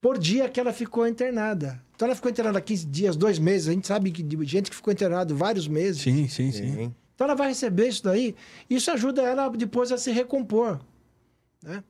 por 0.00 0.18
dia 0.18 0.48
que 0.48 0.60
ela 0.60 0.72
ficou 0.72 1.06
internada. 1.06 1.82
Então 1.94 2.06
ela 2.06 2.14
ficou 2.14 2.30
internada 2.30 2.60
15 2.60 2.86
dias, 2.86 3.16
dois 3.16 3.38
meses. 3.38 3.68
A 3.68 3.72
gente 3.72 3.86
sabe 3.86 4.10
que 4.10 4.22
de 4.22 4.44
gente 4.44 4.70
que 4.70 4.76
ficou 4.76 4.92
internada 4.92 5.34
vários 5.34 5.66
meses. 5.66 6.02
Sim, 6.02 6.28
sim, 6.28 6.52
sim. 6.52 6.72
Sim. 6.74 6.94
Então 7.14 7.24
ela 7.26 7.34
vai 7.34 7.48
receber 7.48 7.88
isso 7.88 8.04
daí. 8.04 8.36
Isso 8.70 8.90
ajuda 8.90 9.22
ela 9.22 9.48
depois 9.48 9.90
a 9.90 9.98
se 9.98 10.12
recompor. 10.12 10.80
Né? 11.62 11.82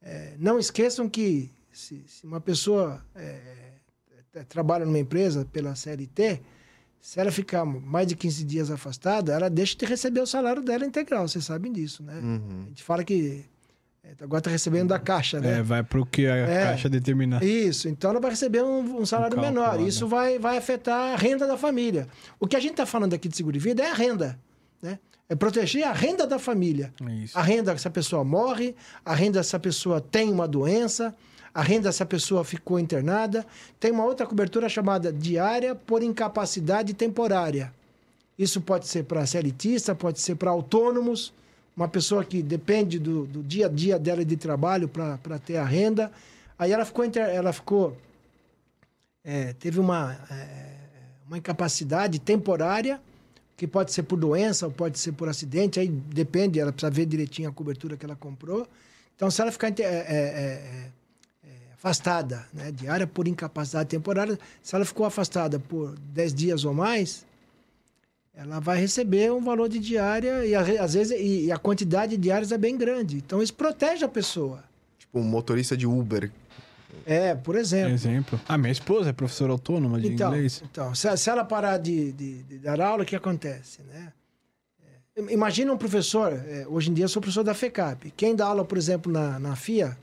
É, 0.00 0.34
não 0.38 0.58
esqueçam 0.58 1.08
que 1.08 1.50
se, 1.70 2.02
se 2.06 2.24
uma 2.24 2.40
pessoa 2.40 3.04
é, 3.14 3.38
é, 4.34 4.42
trabalha 4.44 4.86
numa 4.86 4.98
empresa 4.98 5.46
pela 5.52 5.74
CLT, 5.74 6.40
se 6.98 7.20
ela 7.20 7.30
ficar 7.30 7.64
mais 7.64 8.06
de 8.06 8.16
15 8.16 8.44
dias 8.44 8.70
afastada, 8.70 9.32
ela 9.32 9.50
deixa 9.50 9.76
de 9.76 9.84
receber 9.84 10.20
o 10.20 10.26
salário 10.26 10.62
dela 10.62 10.86
integral. 10.86 11.28
Vocês 11.28 11.44
sabem 11.44 11.70
disso, 11.72 12.02
né? 12.02 12.18
Uhum. 12.18 12.62
A 12.64 12.68
gente 12.68 12.82
fala 12.82 13.04
que 13.04 13.44
agora 14.20 14.38
está 14.40 14.50
recebendo 14.50 14.88
da 14.88 14.98
caixa, 14.98 15.40
né? 15.40 15.58
É, 15.58 15.62
vai 15.62 15.82
pro 15.82 16.04
que 16.04 16.26
a 16.26 16.36
É. 16.36 16.64
caixa 16.64 16.88
determinar. 16.88 17.42
Isso, 17.42 17.88
então 17.88 18.10
ela 18.10 18.20
vai 18.20 18.30
receber 18.30 18.62
um, 18.62 19.00
um 19.00 19.06
salário 19.06 19.36
Um 19.36 19.40
cálculo 19.42 19.60
menor. 19.62 19.74
lá, 19.76 19.82
né? 19.82 19.88
Isso 19.88 20.06
vai, 20.08 20.38
vai 20.38 20.56
afetar 20.58 21.14
a 21.14 21.16
renda 21.16 21.46
da 21.46 21.56
família. 21.56 22.08
O 22.38 22.46
que 22.46 22.56
a 22.56 22.60
gente 22.60 22.72
está 22.72 22.86
falando 22.86 23.14
aqui 23.14 23.28
de 23.28 23.36
seguro 23.36 23.52
de 23.56 23.62
vida 23.62 23.82
é 23.82 23.90
a 23.90 23.94
renda. 23.94 24.38
Né? 24.82 24.98
É 25.28 25.34
proteger 25.34 25.84
a 25.84 25.92
renda 25.92 26.26
da 26.26 26.38
família. 26.38 26.92
É 27.08 27.12
isso. 27.14 27.38
A 27.38 27.42
renda 27.42 27.76
se 27.78 27.86
a 27.86 27.90
pessoa 27.90 28.24
morre, 28.24 28.74
a 29.04 29.14
renda 29.14 29.42
se 29.42 29.54
a 29.54 29.58
pessoa 29.60 30.00
tem 30.00 30.30
uma 30.30 30.48
doença, 30.48 31.14
a 31.54 31.62
renda 31.62 31.92
se 31.92 32.02
a 32.02 32.06
pessoa 32.06 32.42
ficou 32.44 32.80
internada. 32.80 33.46
Tem 33.78 33.90
uma 33.92 34.04
outra 34.04 34.26
cobertura 34.26 34.68
chamada 34.68 35.12
diária 35.12 35.74
por 35.74 36.02
incapacidade 36.02 36.94
temporária. 36.94 37.72
Isso 38.38 38.60
pode 38.60 38.88
ser 38.88 39.04
para 39.04 39.24
CLTista, 39.26 39.94
pode 39.94 40.18
ser 40.20 40.34
para 40.34 40.50
autônomos, 40.50 41.32
uma 41.76 41.88
pessoa 41.88 42.24
que 42.24 42.42
depende 42.42 42.98
do, 42.98 43.26
do 43.26 43.42
dia 43.42 43.66
a 43.66 43.68
dia 43.68 43.98
dela 43.98 44.24
de 44.24 44.36
trabalho 44.36 44.88
para 44.88 45.38
ter 45.38 45.56
a 45.56 45.64
renda. 45.64 46.10
Aí 46.58 46.72
ela 46.72 46.84
ficou, 46.84 47.04
ela 47.04 47.52
ficou 47.52 47.96
é, 49.24 49.52
teve 49.54 49.78
uma, 49.78 50.18
é, 50.30 50.74
uma 51.26 51.38
incapacidade 51.38 52.18
temporária, 52.18 53.00
que 53.56 53.66
pode 53.66 53.92
ser 53.92 54.04
por 54.04 54.18
doença 54.18 54.66
ou 54.66 54.72
pode 54.72 54.98
ser 54.98 55.12
por 55.12 55.28
acidente, 55.28 55.78
aí 55.78 55.88
depende, 55.88 56.58
ela 56.58 56.72
precisa 56.72 56.90
ver 56.90 57.04
direitinho 57.04 57.48
a 57.48 57.52
cobertura 57.52 57.96
que 57.96 58.06
ela 58.06 58.16
comprou. 58.16 58.66
Então, 59.14 59.30
se 59.30 59.42
ela 59.42 59.52
ficar 59.52 59.68
é, 59.68 59.82
é, 59.82 59.84
é, 59.84 60.90
afastada, 61.74 62.46
né, 62.54 62.72
diária 62.72 63.06
por 63.06 63.28
incapacidade 63.28 63.90
temporária, 63.90 64.38
se 64.62 64.74
ela 64.74 64.84
ficou 64.84 65.04
afastada 65.04 65.58
por 65.58 65.94
10 65.98 66.32
dias 66.32 66.64
ou 66.64 66.72
mais, 66.72 67.26
ela 68.40 68.58
vai 68.58 68.80
receber 68.80 69.30
um 69.30 69.42
valor 69.42 69.68
de 69.68 69.78
diária 69.78 70.46
e 70.46 70.54
às 70.54 70.94
vezes 70.94 71.12
e, 71.18 71.46
e 71.46 71.52
a 71.52 71.58
quantidade 71.58 72.16
de 72.16 72.22
diárias 72.22 72.50
é 72.50 72.56
bem 72.56 72.76
grande. 72.76 73.18
Então 73.18 73.42
isso 73.42 73.52
protege 73.52 74.02
a 74.02 74.08
pessoa. 74.08 74.64
Tipo 74.98 75.18
um 75.18 75.22
motorista 75.22 75.76
de 75.76 75.86
Uber. 75.86 76.30
É, 77.04 77.34
por 77.34 77.54
exemplo. 77.54 77.92
Exemplo. 77.92 78.40
A 78.48 78.56
minha 78.56 78.72
esposa 78.72 79.10
é 79.10 79.12
professora 79.12 79.52
autônoma 79.52 80.00
de 80.00 80.08
então, 80.08 80.32
inglês. 80.32 80.62
Então, 80.70 80.94
se, 80.94 81.14
se 81.18 81.28
ela 81.28 81.44
parar 81.44 81.76
de, 81.76 82.12
de, 82.12 82.42
de, 82.44 82.58
dar 82.58 82.80
aula, 82.80 83.02
o 83.02 83.06
que 83.06 83.14
acontece, 83.14 83.82
né? 83.82 84.10
É, 85.16 85.32
imagina 85.32 85.70
um 85.70 85.76
professor, 85.76 86.32
é, 86.32 86.66
hoje 86.66 86.90
em 86.90 86.94
dia 86.94 87.04
eu 87.04 87.08
sou 87.08 87.20
professor 87.20 87.44
da 87.44 87.52
FECAP. 87.52 88.10
Quem 88.16 88.34
dá 88.34 88.46
aula, 88.46 88.64
por 88.64 88.78
exemplo, 88.78 89.12
na, 89.12 89.38
na 89.38 89.54
FIA, 89.54 89.98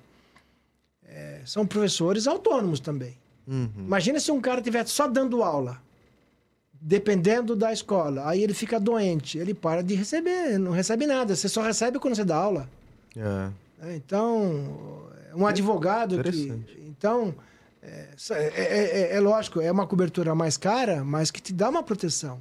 é, 1.08 1.42
são 1.44 1.66
professores 1.66 2.28
autônomos 2.28 2.80
também. 2.80 3.18
Uhum. 3.48 3.72
Imagina 3.80 4.20
se 4.20 4.32
um 4.32 4.40
cara 4.40 4.60
estivesse 4.60 4.92
só 4.92 5.08
dando 5.08 5.42
aula, 5.42 5.82
dependendo 6.80 7.56
da 7.56 7.72
escola. 7.72 8.28
Aí 8.28 8.44
ele 8.44 8.54
fica 8.54 8.80
doente, 8.80 9.38
ele 9.38 9.54
para 9.54 9.82
de 9.82 9.96
receber, 9.96 10.58
não 10.58 10.72
recebe 10.72 11.06
nada. 11.06 11.36
Você 11.36 11.50
só 11.50 11.62
recebe 11.62 12.00
quando 12.00 12.16
você 12.16 12.26
dá 12.26 12.36
aula. 12.36 12.70
É. 13.16 13.90
é 13.90 13.96
então, 13.96 15.10
um 15.36 15.46
advogado 15.46 16.22
que. 16.24 16.54
Então, 16.88 17.34
é, 17.82 18.10
é, 18.32 19.16
é, 19.16 19.20
lógico, 19.20 19.62
é 19.62 19.72
uma 19.72 19.88
cobertura 19.88 20.36
mais 20.36 20.58
cara, 20.58 21.04
mas 21.04 21.32
que 21.32 21.42
te 21.42 21.54
dá 21.54 21.70
uma 21.70 21.84
proteção. 21.84 22.40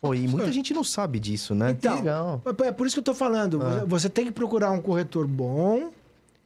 Pô, 0.00 0.14
e 0.14 0.28
muita 0.28 0.52
gente 0.52 0.74
não 0.74 0.84
sabe 0.84 1.18
disso, 1.18 1.54
né? 1.54 1.70
Então, 1.70 1.92
que 1.92 1.98
legal. 2.02 2.42
É 2.62 2.72
por 2.72 2.86
isso 2.86 2.94
que 2.94 2.98
eu 2.98 3.02
estou 3.02 3.14
falando. 3.14 3.62
Ah. 3.62 3.84
Você 3.86 4.08
tem 4.10 4.26
que 4.26 4.32
procurar 4.32 4.70
um 4.70 4.80
corretor 4.80 5.26
bom 5.26 5.90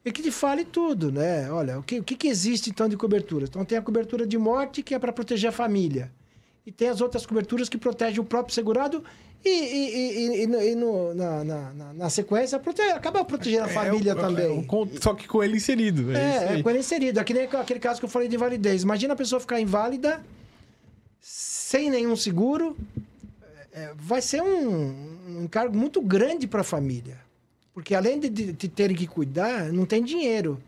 e 0.05 0.13
que 0.13 0.23
te 0.23 0.31
fale 0.31 0.65
tudo, 0.65 1.11
né? 1.11 1.51
Olha, 1.51 1.79
o 1.79 1.83
que, 1.83 1.99
o 1.99 2.05
que 2.05 2.29
existe 2.29 2.71
então 2.71 2.89
de 2.89 2.97
cobertura? 2.97 3.47
Então 3.47 3.65
tem 3.65 3.77
a 3.77 3.83
cobertura 3.83 4.25
de 4.25 4.39
morte, 4.39 4.83
que 4.83 4.95
é 4.95 4.99
para 4.99 5.13
proteger 5.13 5.51
a 5.51 5.53
família. 5.53 6.13
E 6.69 6.71
tem 6.71 6.91
as 6.91 7.01
outras 7.01 7.25
coberturas 7.25 7.67
que 7.67 7.79
protegem 7.79 8.21
o 8.21 8.25
próprio 8.25 8.55
segurado 8.55 9.03
e, 9.43 9.49
e, 9.49 10.43
e, 10.43 10.73
e 10.73 10.75
no, 10.75 11.15
na, 11.15 11.43
na, 11.43 11.93
na, 11.95 12.11
sequência 12.11 12.59
protege, 12.59 12.91
acaba 12.91 13.25
protegendo 13.25 13.65
a 13.65 13.71
é, 13.71 13.73
família 13.73 14.13
é, 14.13 14.15
também. 14.15 14.59
É, 14.61 15.01
só 15.01 15.15
que 15.15 15.27
com 15.27 15.43
ele 15.43 15.57
inserido. 15.57 16.13
É, 16.15 16.17
é, 16.17 16.59
é 16.59 16.63
com 16.63 16.69
ele 16.69 16.81
inserido. 16.81 17.19
Aqui 17.19 17.33
nem 17.33 17.45
aquele 17.45 17.81
caso 17.81 17.99
que 17.99 18.05
eu 18.05 18.11
falei 18.11 18.29
de 18.29 18.37
invalidez. 18.37 18.83
Imagina 18.83 19.15
a 19.15 19.17
pessoa 19.17 19.41
ficar 19.41 19.59
inválida 19.59 20.23
sem 21.23 21.89
nenhum 21.89 22.15
seguro. 22.15 22.77
É, 23.73 23.95
vai 23.97 24.21
ser 24.21 24.43
um, 24.43 25.39
um 25.39 25.45
encargo 25.45 25.75
muito 25.75 26.03
grande 26.03 26.47
para 26.47 26.61
a 26.61 26.65
família. 26.65 27.17
Porque 27.73 27.95
além 27.95 28.21
de, 28.21 28.29
de, 28.29 28.53
de 28.53 28.69
terem 28.69 28.95
que 28.95 29.07
cuidar, 29.07 29.73
não 29.73 29.87
tem 29.87 30.05
dinheiro. 30.05 30.61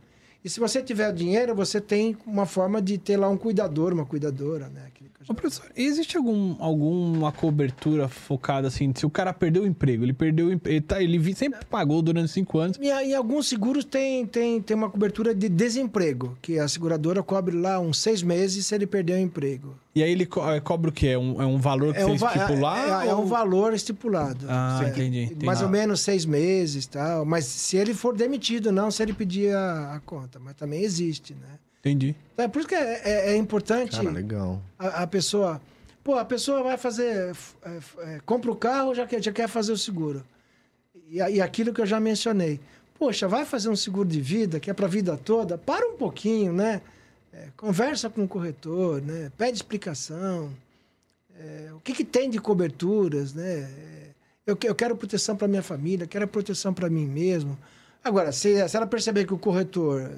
E 0.43 0.49
se 0.49 0.61
você 0.61 0.83
tiver 0.83 1.13
dinheiro, 1.13 1.55
você 1.55 1.79
tem 1.79 2.17
uma 2.25 2.47
forma 2.47 2.81
de 2.81 2.97
ter 2.97 3.19
lá 3.19 3.29
um 3.29 3.37
cuidador, 3.37 3.93
uma 3.93 4.07
cuidadora, 4.07 4.71
né? 4.71 4.91
Ô, 5.29 5.35
professor, 5.35 5.71
existe 5.77 6.17
algum, 6.17 6.57
alguma 6.59 7.31
cobertura 7.31 8.09
focada 8.09 8.69
assim? 8.69 8.93
Se 8.95 9.05
o 9.05 9.11
cara 9.11 9.33
perdeu 9.33 9.65
o 9.65 9.67
emprego, 9.67 10.05
ele 10.05 10.15
perdeu 10.15 10.47
o 10.47 10.53
emprego, 10.53 10.77
ele, 10.77 10.81
tá, 10.81 11.03
ele 11.03 11.35
sempre 11.35 11.65
pagou 11.67 12.01
durante 12.01 12.33
cinco 12.33 12.59
anos. 12.59 12.79
E, 12.81 12.91
em 12.91 13.15
alguns 13.15 13.49
seguros 13.49 13.85
tem, 13.85 14.25
tem, 14.27 14.63
tem 14.63 14.77
uma 14.77 14.89
cobertura 14.89 15.35
de 15.35 15.49
desemprego, 15.49 16.37
que 16.41 16.59
a 16.59 16.67
seguradora 16.67 17.23
cobre 17.23 17.55
lá 17.55 17.79
uns 17.79 17.99
seis 17.99 18.23
meses 18.23 18.67
se 18.67 18.75
ele 18.75 18.87
perder 18.87 19.15
o 19.15 19.19
emprego. 19.19 19.77
E 19.95 20.03
aí 20.03 20.11
ele 20.11 20.25
co 20.25 20.41
cobra 20.63 20.89
o 20.89 20.93
quê? 20.93 21.09
É 21.09 21.19
um, 21.19 21.43
é 21.43 21.45
um 21.45 21.59
valor 21.59 21.93
que 21.93 22.01
é 22.01 22.07
um 22.07 22.17
você 22.17 22.39
estipular? 22.39 23.05
É, 23.05 23.07
é, 23.07 23.11
é, 23.11 23.15
um 23.15 23.27
valor 23.27 23.75
estipulado. 23.75 24.47
Ah, 24.49 24.81
entendi, 24.89 25.25
entendi. 25.25 25.45
Mais 25.45 25.61
ou 25.61 25.69
menos 25.69 26.01
seis 26.01 26.25
meses 26.25 26.87
tal. 26.87 27.25
Mas 27.27 27.45
se 27.45 27.77
ele 27.77 27.93
for 27.93 28.17
demitido, 28.17 28.73
não 28.73 28.91
se 28.91 29.03
ele 29.03 29.13
pedir 29.13 29.55
a, 29.55 29.95
a 29.97 30.01
conta. 30.01 30.39
Mas 30.39 30.55
também 30.55 30.83
existe, 30.83 31.35
né? 31.35 31.59
Entendi. 31.81 32.15
É 32.37 32.47
por 32.47 32.61
isso 32.61 32.69
que 32.69 32.75
é, 32.75 33.01
é, 33.05 33.33
é 33.33 33.37
importante 33.37 33.97
Cara, 33.97 34.11
legal. 34.11 34.63
A, 34.79 35.03
a, 35.03 35.07
pessoa. 35.07 35.61
Pô, 36.05 36.15
a 36.15 36.25
pessoa 36.25 36.63
vai 36.63 36.77
fazer. 36.77 37.35
É, 37.63 37.79
é, 38.01 38.21
compra 38.25 38.51
o 38.51 38.57
carro, 38.57 38.95
já 38.95 39.07
quer, 39.07 39.23
já 39.23 39.33
quer 39.33 39.49
fazer 39.49 39.73
o 39.73 39.79
seguro. 39.79 40.25
E, 41.09 41.17
e 41.17 41.41
aquilo 41.41 41.73
que 41.73 41.81
eu 41.81 41.87
já 41.87 41.99
mencionei. 41.99 42.61
Poxa, 42.99 43.27
vai 43.27 43.47
fazer 43.47 43.71
um 43.71 43.77
seguro 43.77 44.09
de 44.09 44.21
vida, 44.21 44.61
que 44.61 44.71
é 44.71 44.75
para 44.75 44.85
a 44.85 44.89
vida 44.89 45.17
toda, 45.17 45.57
para 45.57 45.87
um 45.87 45.97
pouquinho, 45.97 46.53
né? 46.53 46.83
É, 47.33 47.49
conversa 47.57 48.11
com 48.11 48.25
o 48.25 48.29
corretor, 48.29 49.01
né? 49.01 49.33
Pede 49.39 49.57
explicação. 49.57 50.53
É, 51.39 51.71
o 51.75 51.81
que, 51.81 51.95
que 51.95 52.05
tem 52.05 52.29
de 52.29 52.39
coberturas, 52.39 53.33
né? 53.33 53.67
Eu, 54.47 54.59
eu 54.65 54.75
quero 54.75 54.97
proteção 54.97 55.35
para 55.35 55.49
minha 55.49 55.63
família, 55.63 56.07
quero 56.07 56.29
proteção 56.29 56.75
para 56.75 56.91
mim 56.91 57.07
mesmo. 57.07 57.57
Agora, 58.03 58.33
se, 58.33 58.69
se 58.69 58.77
ela 58.77 58.87
perceber 58.87 59.27
que 59.27 59.35
o 59.35 59.39
corretor 59.39 60.11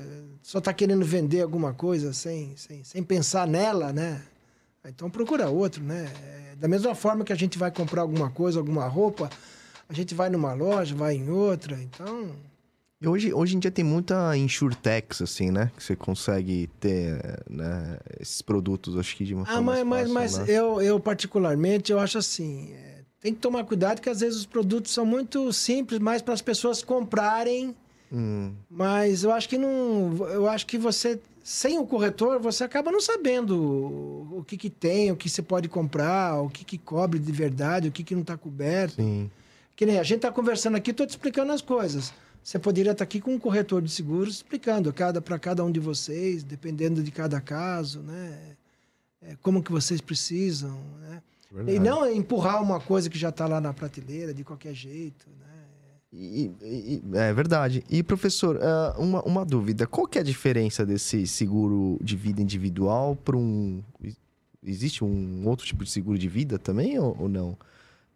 só 0.42 0.58
está 0.58 0.72
querendo 0.72 1.04
vender 1.04 1.40
alguma 1.40 1.72
coisa 1.72 2.12
sem, 2.12 2.56
sem, 2.56 2.82
sem 2.84 3.02
pensar 3.02 3.46
nela, 3.46 3.92
né? 3.92 4.22
Então 4.86 5.08
procura 5.08 5.48
outro, 5.48 5.82
né? 5.82 6.10
É, 6.22 6.56
da 6.56 6.66
mesma 6.66 6.94
forma 6.94 7.24
que 7.24 7.32
a 7.32 7.36
gente 7.36 7.58
vai 7.58 7.70
comprar 7.70 8.02
alguma 8.02 8.30
coisa, 8.30 8.58
alguma 8.58 8.86
roupa, 8.86 9.30
a 9.88 9.92
gente 9.92 10.14
vai 10.14 10.28
numa 10.28 10.52
loja, 10.52 10.94
vai 10.94 11.14
em 11.14 11.30
outra, 11.30 11.80
então... 11.80 12.30
E 13.00 13.08
hoje, 13.08 13.34
hoje 13.34 13.56
em 13.56 13.58
dia 13.58 13.70
tem 13.70 13.84
muita 13.84 14.36
insurtex, 14.36 15.22
assim, 15.22 15.50
né? 15.50 15.72
Que 15.76 15.82
você 15.82 15.96
consegue 15.96 16.70
ter 16.78 17.42
né? 17.50 17.98
esses 18.20 18.40
produtos, 18.42 18.96
acho 18.96 19.16
que 19.16 19.24
de 19.24 19.34
uma 19.34 19.42
ah, 19.42 19.46
forma 19.46 19.72
mas, 19.72 19.84
mais 19.84 20.10
mas, 20.10 20.38
mas 20.38 20.46
né? 20.46 20.54
eu, 20.54 20.80
eu 20.80 21.00
particularmente, 21.00 21.90
eu 21.90 21.98
acho 21.98 22.18
assim... 22.18 22.72
É, 22.72 22.91
tem 23.22 23.32
que 23.32 23.40
tomar 23.40 23.64
cuidado 23.64 24.02
que 24.02 24.10
às 24.10 24.20
vezes 24.20 24.40
os 24.40 24.46
produtos 24.46 24.92
são 24.92 25.06
muito 25.06 25.50
simples, 25.52 25.98
mais 25.98 26.20
para 26.20 26.34
as 26.34 26.42
pessoas 26.42 26.82
comprarem 26.82 27.74
Hum. 28.12 28.52
Mas 28.70 29.24
eu 29.24 29.32
acho 29.32 29.48
que 29.48 29.56
não. 29.56 30.14
Eu 30.28 30.46
acho 30.46 30.66
que 30.66 30.76
você, 30.76 31.18
sem 31.42 31.78
o 31.78 31.86
corretor, 31.86 32.38
você 32.38 32.62
acaba 32.62 32.92
não 32.92 33.00
sabendo 33.00 33.56
o 33.58 34.44
que, 34.46 34.58
que 34.58 34.68
tem, 34.68 35.10
o 35.10 35.16
que 35.16 35.30
você 35.30 35.40
pode 35.40 35.68
comprar, 35.68 36.40
o 36.42 36.50
que, 36.50 36.62
que 36.62 36.76
cobre 36.76 37.18
de 37.18 37.32
verdade, 37.32 37.88
o 37.88 37.92
que, 37.92 38.04
que 38.04 38.14
não 38.14 38.20
está 38.20 38.36
coberto. 38.36 38.96
Sim. 38.96 39.30
Que 39.74 39.86
nem 39.86 39.98
a 39.98 40.02
gente 40.02 40.16
está 40.16 40.30
conversando 40.30 40.76
aqui, 40.76 40.90
estou 40.90 41.06
te 41.06 41.10
explicando 41.10 41.52
as 41.52 41.62
coisas. 41.62 42.12
Você 42.44 42.58
poderia 42.58 42.92
estar 42.92 42.98
tá 42.98 43.04
aqui 43.04 43.20
com 43.20 43.34
um 43.34 43.38
corretor 43.38 43.80
de 43.80 43.90
seguros 43.90 44.36
explicando 44.36 44.92
cada, 44.92 45.22
para 45.22 45.38
cada 45.38 45.64
um 45.64 45.72
de 45.72 45.80
vocês, 45.80 46.42
dependendo 46.42 47.02
de 47.02 47.10
cada 47.10 47.40
caso, 47.40 48.00
né? 48.00 48.56
É, 49.22 49.36
como 49.40 49.62
que 49.62 49.70
vocês 49.70 50.00
precisam, 50.00 50.78
né? 51.00 51.22
Verdade. 51.52 51.76
E 51.76 51.80
não 51.80 52.10
empurrar 52.10 52.62
uma 52.62 52.80
coisa 52.80 53.10
que 53.10 53.18
já 53.18 53.28
está 53.28 53.46
lá 53.46 53.60
na 53.60 53.74
prateleira 53.74 54.32
de 54.32 54.42
qualquer 54.42 54.74
jeito, 54.74 55.28
né? 55.38 55.46
E, 56.12 56.50
e, 56.62 57.02
é 57.14 57.32
verdade. 57.32 57.84
E, 57.90 58.02
professor, 58.02 58.56
uh, 58.56 59.00
uma, 59.00 59.22
uma 59.22 59.44
dúvida. 59.44 59.86
Qual 59.86 60.06
que 60.06 60.18
é 60.18 60.20
a 60.20 60.24
diferença 60.24 60.84
desse 60.84 61.26
seguro 61.26 61.98
de 62.02 62.16
vida 62.16 62.40
individual 62.40 63.16
para 63.16 63.36
um... 63.36 63.82
Existe 64.64 65.04
um 65.04 65.46
outro 65.46 65.66
tipo 65.66 65.84
de 65.84 65.90
seguro 65.90 66.18
de 66.18 66.28
vida 66.28 66.58
também 66.58 66.98
ou, 66.98 67.16
ou 67.18 67.28
não? 67.28 67.56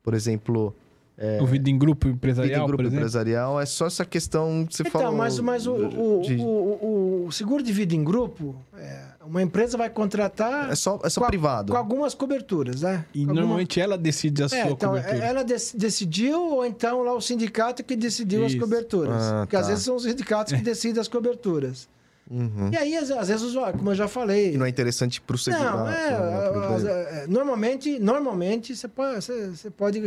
Por 0.02 0.14
exemplo... 0.14 0.74
É, 1.18 1.40
o 1.40 1.46
vida 1.46 1.70
em 1.70 1.78
grupo 1.78 2.08
empresarial, 2.08 2.60
vida 2.60 2.62
em 2.62 2.66
grupo 2.66 2.94
empresarial 2.94 3.58
é 3.58 3.64
só 3.64 3.86
essa 3.86 4.04
questão 4.04 4.66
que 4.66 4.76
você 4.76 4.82
então, 4.82 5.00
falou. 5.00 5.16
Mas, 5.16 5.38
mas 5.40 5.66
o, 5.66 5.74
o, 5.74 6.20
de... 6.20 6.36
o, 6.36 7.24
o, 7.26 7.32
seguro 7.32 7.62
de 7.62 7.72
vida 7.72 7.94
em 7.94 8.04
grupo, 8.04 8.54
é, 8.76 9.02
uma 9.24 9.40
empresa 9.40 9.78
vai 9.78 9.88
contratar. 9.88 10.70
É 10.70 10.74
só, 10.74 11.00
é 11.02 11.08
só 11.08 11.22
com 11.22 11.26
privado. 11.26 11.72
com 11.72 11.78
algumas 11.78 12.14
coberturas, 12.14 12.82
né? 12.82 13.06
E 13.14 13.24
normalmente 13.24 13.80
ela 13.80 13.96
decide 13.96 14.42
a 14.42 14.46
é, 14.46 14.48
sua 14.48 14.58
então, 14.72 14.90
cobertura. 14.90 15.24
Ela 15.24 15.42
decidiu, 15.42 16.38
ou 16.38 16.66
então 16.66 17.02
lá 17.02 17.14
o 17.14 17.20
sindicato 17.20 17.82
que 17.82 17.96
decidiu 17.96 18.44
Isso. 18.44 18.56
as 18.56 18.62
coberturas. 18.62 19.22
Ah, 19.22 19.40
Porque 19.40 19.56
tá. 19.56 19.62
às 19.62 19.68
vezes 19.68 19.84
são 19.84 19.96
os 19.96 20.02
sindicatos 20.02 20.52
que 20.52 20.60
decidem 20.60 21.00
as 21.00 21.08
coberturas. 21.08 21.88
Uhum. 22.30 22.70
E 22.72 22.76
aí, 22.76 22.96
às, 22.96 23.10
às, 23.10 23.28
vezes, 23.28 23.54
como 23.54 23.90
eu 23.90 23.94
já 23.94 24.08
falei. 24.08 24.54
E 24.54 24.58
não 24.58 24.66
é 24.66 24.68
interessante 24.68 25.20
para 25.20 25.36
o 25.36 25.38
segurado. 25.38 25.78
Não, 25.78 25.88
é, 25.88 27.22
é, 27.22 27.26
normalmente, 27.28 27.98
normalmente 28.00 28.74
você 28.74 28.88
pode, 28.88 29.22
você, 29.22 29.46
você 29.48 29.70
pode 29.70 30.00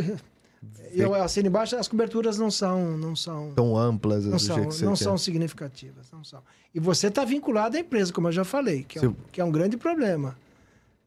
eu 0.92 1.14
assino 1.14 1.48
embaixo, 1.48 1.76
as 1.76 1.88
coberturas 1.88 2.38
não 2.38 2.50
são 2.50 2.96
não 2.98 3.16
são 3.16 3.52
tão 3.54 3.76
amplas, 3.76 4.26
não 4.26 4.38
são, 4.38 4.68
não 4.82 4.96
são 4.96 5.16
significativas, 5.16 6.10
não 6.12 6.22
são. 6.22 6.42
E 6.74 6.80
você 6.80 7.06
está 7.06 7.24
vinculado 7.24 7.76
à 7.76 7.80
empresa, 7.80 8.12
como 8.12 8.28
eu 8.28 8.32
já 8.32 8.44
falei, 8.44 8.84
que 8.84 8.98
é, 8.98 9.08
um, 9.08 9.14
que 9.32 9.40
é 9.40 9.44
um 9.44 9.50
grande 9.50 9.76
problema. 9.76 10.36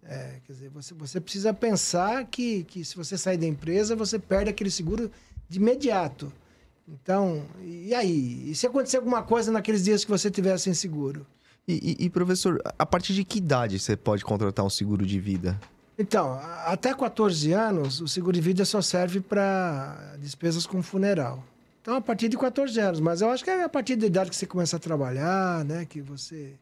É, 0.04 0.40
quer 0.46 0.54
dizer, 0.54 0.70
você, 0.70 0.94
você 0.94 1.22
precisa 1.22 1.54
pensar 1.54 2.26
que, 2.26 2.64
que 2.66 2.84
se 2.84 2.96
você 2.96 3.18
sair 3.18 3.38
da 3.38 3.46
empresa, 3.46 3.96
você 3.96 4.20
perde 4.20 4.50
aquele 4.50 4.70
seguro 4.70 5.10
de 5.48 5.60
imediato. 5.60 6.32
Então, 6.88 7.46
e 7.64 7.94
aí? 7.94 8.50
E 8.50 8.56
se 8.56 8.68
acontecer 8.68 8.98
alguma 8.98 9.24
coisa 9.24 9.52
naqueles 9.52 9.84
dias 9.84 10.04
que 10.04 10.12
você 10.12 10.30
tiver 10.30 10.58
sem 10.58 10.74
seguro? 10.74 11.26
E, 11.66 11.96
e, 11.98 12.06
e, 12.06 12.10
professor, 12.10 12.62
a 12.78 12.86
partir 12.86 13.14
de 13.14 13.24
que 13.24 13.38
idade 13.38 13.80
você 13.80 13.96
pode 13.96 14.26
contratar 14.26 14.66
um 14.66 14.70
seguro 14.70 15.06
de 15.06 15.18
vida? 15.20 15.58
Então, 15.98 16.40
até 16.66 16.94
14 16.94 17.52
anos, 17.54 18.02
o 18.02 18.08
seguro 18.08 18.34
de 18.34 18.42
vida 18.42 18.66
só 18.66 18.82
serve 18.82 19.20
para 19.20 20.16
despesas 20.20 20.66
com 20.66 20.82
funeral. 20.82 21.44
Então, 21.82 21.96
a 21.96 22.02
partir 22.02 22.30
de 22.30 22.38
14 22.38 22.80
anos. 22.80 23.00
Mas 23.00 23.22
eu 23.22 23.30
acho 23.30 23.44
que 23.44 23.50
é 23.50 23.64
a 23.64 23.70
partir 23.70 23.96
da 23.96 24.06
idade 24.08 24.30
que 24.30 24.36
você 24.36 24.46
começa 24.46 24.78
a 24.78 24.80
trabalhar, 24.80 25.64
né? 25.66 25.86
Que 25.86 26.02
você... 26.02 26.54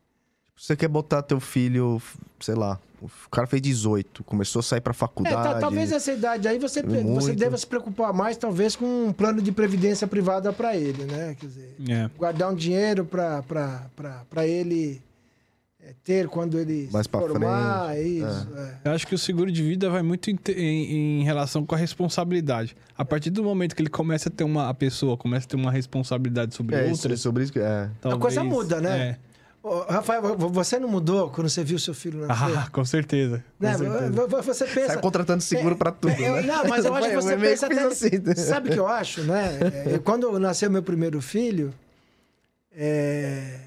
Você 0.58 0.76
quer 0.76 0.88
botar 0.90 1.22
teu 1.24 1.40
filho, 1.40 2.00
sei 2.40 2.54
lá, 2.56 2.80
O 3.02 3.10
cara 3.32 3.48
fez 3.48 3.60
18, 3.64 4.24
começou 4.24 4.60
a 4.60 4.64
sair 4.64 4.80
pra 4.82 4.92
É, 4.92 4.94
faculdade. 4.94 5.36
ta- 5.36 5.60
talvez 5.60 5.92
essa 5.92 6.12
idade 6.12 6.48
aí 6.48 6.60
você, 6.60 6.84
Muito. 6.84 7.16
você 7.16 7.34
deva 7.34 7.58
se 7.58 7.66
preocupar 7.66 8.14
mais, 8.14 8.38
talvez, 8.38 8.76
com 8.76 9.08
um 9.08 9.12
plano 9.14 9.42
de 9.42 9.52
previdência 9.52 10.06
privada 10.06 10.54
para 10.54 10.76
ele, 10.78 11.06
né? 11.06 11.36
Quer 11.40 11.48
dizer, 11.48 11.76
É. 11.90 12.08
guardar 12.16 12.52
um 12.52 12.56
dinheiro 12.56 13.04
para 13.04 14.46
ele 14.46 15.02
é, 15.84 15.94
ter 16.04 16.28
quando 16.28 16.60
ele 16.60 16.88
Mais 16.92 17.06
se 17.06 17.12
formar, 17.12 17.90
frente, 17.90 18.18
isso. 18.20 18.48
é. 18.58 18.74
Eu 18.86 18.92
acho 18.92 19.08
que 19.08 19.16
o 19.16 19.18
seguro 19.18 19.52
de 19.52 19.64
vida 19.64 19.90
vai 19.90 20.02
muito 20.04 20.30
em, 20.30 20.38
em- 20.56 21.22
em 21.22 21.24
relação 21.24 21.66
com 21.66 21.74
a 21.74 21.78
responsabilidade. 21.78 22.76
A 22.98 23.04
partir 23.04 23.30
do 23.32 23.44
momento 23.44 23.76
que 23.76 23.82
ele 23.82 23.90
começa 23.90 24.30
a 24.30 24.32
ter 24.32 24.44
uma. 24.44 24.70
A 24.70 24.74
pessoa 24.74 25.18
começa 25.18 25.46
a 25.46 25.50
ter 25.50 25.56
uma 25.56 25.72
responsabilidade 25.72 26.54
sobre 26.56 26.76
É, 26.76 26.84
isso, 26.86 27.04
outra. 27.04 27.18
sobre 27.18 27.44
isso 27.44 27.52
que. 27.54 27.60
É. 27.60 27.90
talvez- 28.00 28.22
coisa 28.22 28.44
muda, 28.44 28.80
né? 28.80 29.00
É. 29.18 29.32
Ô, 29.64 29.82
Rafael, 29.82 30.36
vo- 30.36 30.50
você 30.50 30.80
não 30.80 30.90
mudou 30.90 31.30
quando 31.30 31.48
você 31.48 31.64
viu 31.64 31.78
seu 31.78 31.94
filho 31.94 32.26
nascer? 32.26 32.58
Ah, 32.58 32.68
com 32.72 32.84
certeza. 32.84 33.44
Com 33.60 33.66
Né? 33.66 33.78
certeza. 33.78 34.10
Vo- 34.12 34.28
vo- 34.28 34.42
Você 34.42 34.66
pensa. 34.66 34.88
Sai 34.88 35.00
contratando 35.02 35.42
seguro 35.44 35.76
É, 35.76 35.78
pra 35.78 35.92
tudo. 35.92 36.12
é, 36.12 36.30
eu- 36.30 36.34
né? 36.38 36.42
Não, 36.42 36.66
mas 36.66 36.84
eu 36.84 36.94
acho 36.96 37.10
que 37.10 37.16
você 37.16 37.38
pensa 37.38 37.68
que 37.68 37.74
até... 37.76 37.84
assim, 37.86 38.10
né? 38.26 38.34
Sabe 38.36 38.70
o 38.70 38.74
que 38.74 38.80
eu 38.80 38.88
acho, 38.88 39.22
né? 39.24 39.60
É, 39.86 39.96
eu- 39.96 40.02
quando 40.02 40.40
nasceu 40.40 40.70
meu 40.72 40.82
primeiro 40.82 41.22
filho, 41.22 41.72
é, 42.76 42.86
é, 42.86 43.56
é, 43.56 43.60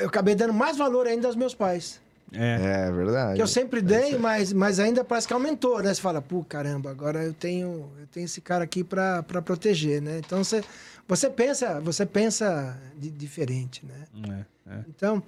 eu 0.00 0.06
acabei 0.08 0.34
dando 0.34 0.52
mais 0.52 0.76
valor 0.76 1.06
ainda 1.06 1.26
aos 1.28 1.36
meus 1.36 1.54
pais. 1.54 2.00
É. 2.32 2.86
É 2.88 2.92
verdade. 2.92 3.36
Que 3.36 3.42
eu 3.42 3.46
sempre 3.46 3.80
dei, 3.80 4.18
mas, 4.18 4.52
mas 4.52 4.78
ainda 4.78 5.02
parece 5.02 5.26
que 5.26 5.32
aumentou, 5.32 5.82
né? 5.82 5.94
Você 5.94 6.00
fala, 6.00 6.20
pô, 6.20 6.44
caramba, 6.44 6.90
agora 6.90 7.24
eu 7.24 7.32
tenho, 7.32 7.90
eu 7.98 8.06
tenho 8.12 8.26
esse 8.26 8.40
cara 8.40 8.64
aqui 8.64 8.84
para 8.84 9.22
proteger, 9.42 10.02
né? 10.02 10.18
Então 10.18 10.44
você, 10.44 10.62
você 11.06 11.30
pensa, 11.30 11.80
você 11.80 12.04
pensa 12.04 12.76
di- 12.98 13.10
diferente, 13.10 13.86
né? 13.86 14.44
É, 14.68 14.72
é. 14.74 14.84
Então, 14.88 15.22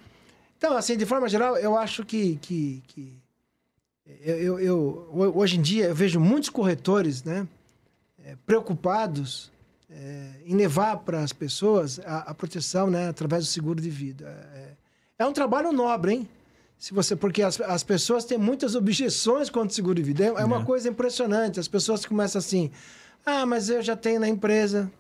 então, 0.59 0.77
assim, 0.77 0.95
de 0.95 1.07
forma 1.07 1.27
geral, 1.27 1.57
eu 1.57 1.75
acho 1.79 2.05
que, 2.05 2.37
que, 2.43 2.83
que 2.89 3.19
eu, 4.23 4.37
eu, 4.37 4.61
eu- 4.61 5.09
ho- 5.11 5.39
hoje 5.39 5.57
em 5.57 5.63
dia 5.63 5.87
eu 5.87 5.95
vejo 5.95 6.21
muitos 6.21 6.51
corretores, 6.51 7.25
né, 7.25 7.49
preocupados 8.47 9.51
em 10.47 10.55
levar 10.55 10.99
para 10.99 11.21
as 11.23 11.33
pessoas 11.33 11.99
a, 12.05 12.19
a 12.31 12.35
proteção, 12.35 12.89
né, 12.89 13.09
através 13.09 13.45
do 13.45 13.51
seguro 13.51 13.81
de 13.81 13.91
vida. 13.91 14.27
É, 14.55 15.25
é 15.25 15.27
um 15.27 15.33
trabalho 15.33 15.73
nobre, 15.73 16.13
hein? 16.13 16.29
Se 16.79 16.95
você, 16.95 17.15
porque 17.15 17.43
as, 17.43 17.61
as 17.61 17.83
pessoas 17.83 18.25
têm 18.25 18.39
muitas 18.39 18.75
objeções 18.75 19.51
contra 19.51 19.69
o 19.69 19.75
seguro 19.75 19.97
de 19.97 20.03
vida. 20.03 20.25
É, 20.25 20.29
é 20.29 20.45
uma 20.45 20.61
É. 20.63 20.65
coisa 20.65 20.89
impressionante. 20.89 21.61
As 21.61 21.69
pessoas 21.69 22.07
começam 22.07 22.39
assim: 22.39 22.71
ah, 23.27 23.45
mas 23.45 23.69
eu 23.69 23.83
já 23.83 23.95
tenho 23.97 24.19
na 24.21 24.29
empresa. 24.29 24.91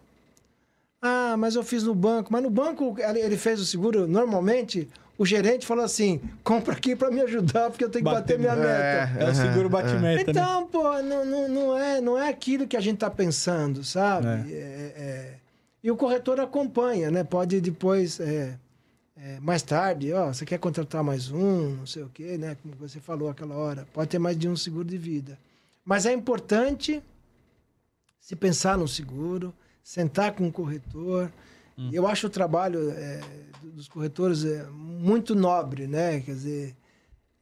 Ah, 1.02 1.36
mas 1.38 1.54
eu 1.54 1.62
fiz 1.62 1.82
no 1.82 1.94
banco. 1.94 2.32
Mas 2.32 2.42
no 2.42 2.50
banco 2.50 2.96
ele 2.98 3.36
fez 3.36 3.60
o 3.60 3.64
seguro. 3.64 4.06
Normalmente, 4.06 4.88
o 5.16 5.24
gerente 5.26 5.66
falou 5.66 5.84
assim: 5.84 6.20
compra 6.42 6.74
aqui 6.74 6.96
para 6.96 7.10
me 7.10 7.20
ajudar, 7.20 7.70
porque 7.70 7.84
eu 7.84 7.90
tenho 7.90 8.04
que 8.04 8.10
bater, 8.10 8.38
Bater 8.38 8.38
minha 8.38 8.56
meta. 8.56 9.12
meta. 9.12 9.24
É 9.24 9.30
o 9.30 9.34
seguro 9.34 9.68
bate-meta, 9.68 10.24
né? 10.24 10.40
Então, 10.40 10.66
pô, 10.66 10.82
não, 11.02 11.24
não, 11.24 11.48
não, 11.48 11.78
é, 11.78 12.00
não 12.00 12.18
é 12.18 12.28
aquilo 12.28 12.66
que 12.66 12.76
a 12.76 12.80
gente 12.80 12.98
tá 12.98 13.10
pensando, 13.10 13.84
sabe? 13.84 14.26
É. 14.26 14.54
É, 14.54 14.94
é. 14.96 15.34
E 15.82 15.90
o 15.90 15.96
corretor 15.96 16.40
acompanha, 16.40 17.10
né? 17.10 17.24
Pode 17.24 17.60
depois, 17.60 18.20
é, 18.20 18.58
é, 19.16 19.40
mais 19.40 19.62
tarde, 19.62 20.12
ó, 20.12 20.28
você 20.28 20.44
quer 20.44 20.58
contratar 20.58 21.02
mais 21.02 21.30
um, 21.30 21.76
não 21.76 21.86
sei 21.86 22.02
o 22.02 22.10
quê, 22.12 22.36
né? 22.38 22.56
Como 22.62 22.74
você 22.76 23.00
falou 23.00 23.28
aquela 23.28 23.54
hora. 23.54 23.86
Pode 23.92 24.08
ter 24.08 24.18
mais 24.18 24.38
de 24.38 24.48
um 24.48 24.56
seguro 24.56 24.84
de 24.86 24.98
vida. 24.98 25.38
Mas 25.84 26.04
é 26.06 26.12
importante 26.12 27.02
se 28.18 28.36
pensar 28.36 28.78
no 28.78 28.86
seguro, 28.86 29.52
sentar 29.82 30.32
com 30.32 30.46
o 30.48 30.52
corretor. 30.52 31.30
E 31.90 31.96
Eu 31.96 32.06
acho 32.06 32.26
o 32.26 32.30
trabalho 32.30 32.90
é, 32.90 33.20
dos 33.62 33.88
corretores 33.88 34.44
é, 34.44 34.66
muito 34.70 35.34
nobre, 35.34 35.86
né? 35.86 36.20
Quer 36.20 36.32
dizer, 36.32 36.76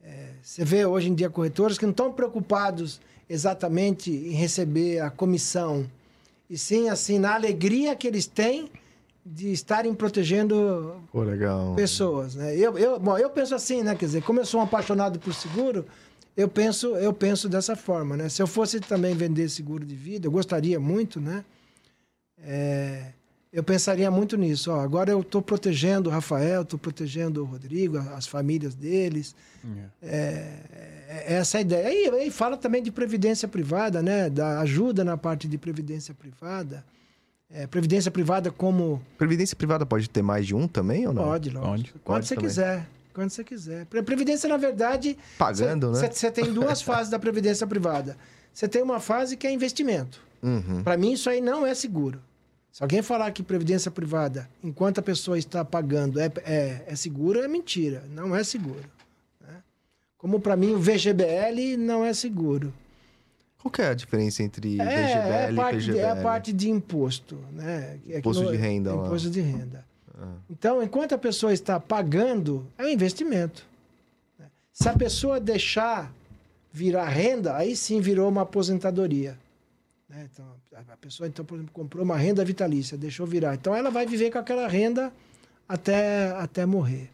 é, 0.00 0.30
você 0.40 0.64
vê 0.64 0.84
hoje 0.86 1.08
em 1.08 1.14
dia 1.14 1.28
corretores 1.28 1.76
que 1.76 1.84
não 1.84 1.90
estão 1.90 2.12
preocupados 2.12 3.00
exatamente 3.28 4.10
em 4.10 4.30
receber 4.30 5.00
a 5.00 5.10
comissão, 5.10 5.90
e 6.48 6.56
sim 6.56 6.88
assim 6.88 7.18
na 7.18 7.34
alegria 7.34 7.94
que 7.96 8.06
eles 8.06 8.26
têm 8.26 8.70
de 9.26 9.52
estarem 9.52 9.92
protegendo 9.92 10.96
Pô, 11.12 11.22
legal. 11.22 11.74
pessoas, 11.74 12.34
né? 12.34 12.56
Eu, 12.56 12.78
eu, 12.78 12.98
bom, 12.98 13.18
eu 13.18 13.28
penso 13.28 13.54
assim, 13.54 13.82
né? 13.82 13.94
Quer 13.94 14.06
dizer, 14.06 14.22
como 14.22 14.40
eu 14.40 14.46
sou 14.46 14.60
um 14.60 14.62
apaixonado 14.62 15.18
por 15.18 15.34
seguro, 15.34 15.84
eu 16.36 16.48
penso, 16.48 16.96
eu 16.96 17.12
penso 17.12 17.48
dessa 17.48 17.76
forma, 17.76 18.16
né? 18.16 18.28
Se 18.28 18.40
eu 18.40 18.46
fosse 18.46 18.80
também 18.80 19.14
vender 19.14 19.48
seguro 19.50 19.84
de 19.84 19.94
vida, 19.94 20.26
eu 20.26 20.30
gostaria 20.30 20.78
muito, 20.80 21.20
né? 21.20 21.44
É, 22.44 23.12
eu 23.52 23.62
pensaria 23.62 24.10
muito 24.10 24.36
nisso. 24.36 24.70
Ó, 24.70 24.80
agora 24.80 25.10
eu 25.10 25.20
estou 25.20 25.40
protegendo 25.42 26.08
o 26.10 26.12
Rafael, 26.12 26.62
estou 26.62 26.78
protegendo 26.78 27.42
o 27.42 27.44
Rodrigo, 27.44 27.98
as 28.14 28.26
famílias 28.26 28.74
deles. 28.74 29.34
É, 30.02 30.52
é 31.08 31.34
essa 31.34 31.58
a 31.58 31.60
ideia. 31.60 31.92
E 31.92 32.08
aí 32.20 32.30
fala 32.30 32.56
também 32.56 32.82
de 32.82 32.90
previdência 32.92 33.48
privada, 33.48 34.02
né? 34.02 34.28
Da 34.30 34.60
ajuda 34.60 35.04
na 35.04 35.16
parte 35.16 35.48
de 35.48 35.58
previdência 35.58 36.14
privada. 36.14 36.84
É, 37.50 37.66
previdência 37.66 38.10
privada 38.10 38.50
como 38.50 39.00
Previdência 39.16 39.56
privada 39.56 39.86
pode 39.86 40.08
ter 40.10 40.20
mais 40.20 40.46
de 40.46 40.54
um 40.54 40.68
também 40.68 41.06
ou 41.06 41.14
não? 41.14 41.24
Pode, 41.24 41.48
lógico. 41.48 41.66
Pode. 41.70 41.92
Quando 41.92 42.02
Pode 42.04 42.26
você 42.26 42.34
também. 42.34 42.48
quiser. 42.50 42.88
Quando 43.14 43.30
você 43.30 43.42
quiser. 43.42 43.86
Pre- 43.86 44.02
Previdência, 44.02 44.48
na 44.48 44.58
verdade. 44.58 45.16
Pagando, 45.38 45.90
né? 45.92 46.10
Você 46.12 46.30
tem 46.30 46.52
duas 46.52 46.80
fases 46.82 47.10
da 47.10 47.18
previdência 47.18 47.66
privada. 47.66 48.16
Você 48.52 48.68
tem 48.68 48.82
uma 48.82 49.00
fase 49.00 49.36
que 49.36 49.46
é 49.46 49.50
investimento. 49.52 50.20
Uhum. 50.42 50.82
Para 50.84 50.96
mim, 50.96 51.12
isso 51.12 51.28
aí 51.30 51.40
não 51.40 51.66
é 51.66 51.74
seguro. 51.74 52.20
Se 52.78 52.84
alguém 52.84 53.02
falar 53.02 53.32
que 53.32 53.42
previdência 53.42 53.90
privada, 53.90 54.48
enquanto 54.62 54.98
a 55.00 55.02
pessoa 55.02 55.36
está 55.36 55.64
pagando, 55.64 56.20
é, 56.20 56.30
é, 56.44 56.84
é 56.86 56.94
seguro, 56.94 57.40
é 57.40 57.48
mentira. 57.48 58.04
Não 58.14 58.36
é 58.36 58.44
seguro. 58.44 58.84
né? 59.40 59.56
Como 60.16 60.38
para 60.38 60.54
mim, 60.56 60.74
o 60.74 60.78
VGBL 60.78 61.76
não 61.76 62.04
é 62.04 62.12
seguro. 62.14 62.72
Qual 63.60 63.72
que 63.72 63.82
é 63.82 63.88
a 63.88 63.94
diferença 63.94 64.44
entre 64.44 64.78
É, 64.80 64.84
VGBL 64.84 65.32
é, 65.34 65.50
e 65.50 65.56
parte 65.56 65.78
de, 65.78 65.86
PGBL? 65.86 65.98
é 66.06 66.10
a 66.12 66.16
parte 66.22 66.52
de 66.52 66.70
imposto, 66.70 67.36
né? 67.50 67.98
Que 68.06 68.18
Imposto 68.18 68.44
no- 68.44 68.50
de 68.52 68.56
renda 68.56 68.94
lá. 68.94 69.06
Imposto 69.08 69.28
de 69.28 69.40
renda. 69.40 69.84
Ah. 70.16 70.34
Então, 70.48 70.80
enquanto 70.80 71.16
a 71.16 71.18
pessoa 71.18 71.52
está 71.52 71.80
pagando, 71.80 72.64
é 72.78 72.84
um 72.84 72.88
investimento. 72.88 73.66
né? 74.38 74.46
Se 74.72 74.88
a 74.88 74.92
pessoa 74.92 75.40
deixar 75.40 76.12
virar 76.72 77.08
renda, 77.08 77.56
aí 77.56 77.74
sim 77.74 78.00
virou 78.00 78.28
uma 78.28 78.42
aposentadoria. 78.42 79.36
Né? 80.08 80.28
Então, 80.32 80.44
a 80.92 80.96
pessoa, 80.96 81.26
então, 81.28 81.44
por 81.44 81.56
exemplo, 81.56 81.72
comprou 81.72 82.04
uma 82.04 82.16
renda 82.16 82.44
vitalícia, 82.44 82.96
deixou 82.96 83.26
virar. 83.26 83.54
Então, 83.54 83.74
ela 83.74 83.90
vai 83.90 84.06
viver 84.06 84.30
com 84.30 84.38
aquela 84.38 84.66
renda 84.68 85.12
até, 85.68 86.30
até 86.38 86.64
morrer. 86.66 87.10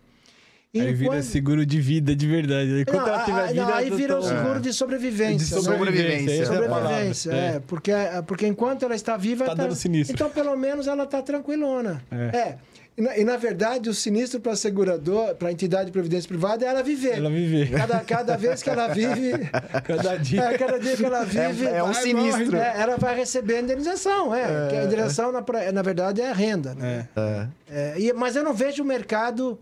Aí 0.77 0.93
vira 0.93 1.05
Enquanto- 1.05 1.23
seguro 1.23 1.65
de 1.65 1.81
vida 1.81 2.17
de 2.17 2.27
verdade. 2.27 2.85
Não, 2.93 3.07
ela 3.07 3.25
tiver 3.25 3.41
aí- 3.43 3.49
vida, 3.51 3.63
não, 3.65 3.75
aí 3.75 3.91
vira 3.91 4.19
o 4.19 4.23
tá- 4.23 4.29
seguro 4.29 4.57
É. 4.57 4.61
de 4.61 4.73
sobrevivência. 4.73 5.47
De 5.61 5.67
né? 5.67 5.73
sobrevivência, 5.73 6.43
é. 6.43 6.45
Sobrevivência, 6.47 7.31
é. 7.33 7.61
Porque, 7.61 7.93
porque 8.27 8.47
enquanto 8.49 8.85
ela 8.85 8.95
está 8.97 9.17
viva... 9.17 9.45
Tá 9.45 9.53
ela 9.53 9.63
dando 9.63 9.77
sinistro. 9.77 10.15
Então, 10.17 10.29
pelo 10.31 10.57
menos, 10.57 10.89
ela 10.89 11.05
está 11.05 11.23
tranquilona. 11.23 12.03
É. 12.11 12.37
É. 12.37 12.59
E, 12.97 13.03
na, 13.03 13.19
e, 13.19 13.25
na 13.25 13.37
verdade, 13.37 13.89
o 13.91 13.95
sinistro 13.95 14.39
para 14.39 14.55
segurador, 14.55 15.35
para 15.35 15.49
a 15.49 15.53
entidade 15.53 15.87
de 15.87 15.93
previdência 15.93 16.29
privada, 16.29 16.65
é 16.65 16.69
ela 16.69 16.83
viver. 16.83 17.19
Ela 17.19 17.29
viver. 17.29 17.71
Cada, 17.71 18.01
cada 18.01 18.37
vez 18.37 18.63
que 18.63 18.71
ela 18.71 18.87
vive... 18.89 19.33
Cada 19.85 20.17
dia. 20.17 20.43
É, 20.43 20.59
cada 20.59 20.79
dia 20.79 20.97
que 20.97 21.05
ela 21.05 21.25
vive... 21.25 21.67
É- 21.67 21.79
é 21.79 21.83
um 21.83 21.93
vai, 21.93 22.03
sinistro. 22.03 22.47
morre, 22.53 22.59
é, 22.59 22.75
ela 22.81 22.97
vai 22.97 23.17
receber 23.17 23.57
a 23.57 23.61
indenização, 23.63 24.33
é. 24.33 24.69
Que 24.69 24.77
a 24.77 24.85
indenização, 24.85 25.33
na, 25.33 25.45
na 25.73 25.83
verdade, 25.83 26.21
é 26.21 26.31
a 26.31 26.33
renda. 26.33 26.73
Né? 26.75 27.09
É. 27.17 27.21
É. 27.21 27.49
É, 27.69 28.01
e- 28.01 28.13
mas 28.13 28.37
eu 28.37 28.45
não 28.45 28.55
vejo 28.55 28.85
o 28.85 28.87
mercado 28.87 29.59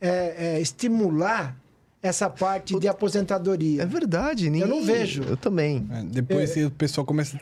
é, 0.00 0.54
é, 0.56 0.60
estimular 0.60 1.56
essa 2.00 2.30
parte 2.30 2.78
de 2.78 2.86
aposentadoria. 2.86 3.82
É 3.82 3.86
verdade, 3.86 4.48
ninguém... 4.48 4.68
não 4.68 4.84
vejo. 4.84 5.24
Eu 5.24 5.36
também. 5.36 5.84
É, 5.92 6.02
Depois 6.04 6.56
o 6.56 6.70
pessoal 6.70 7.04
começa 7.04 7.36
a 7.36 7.40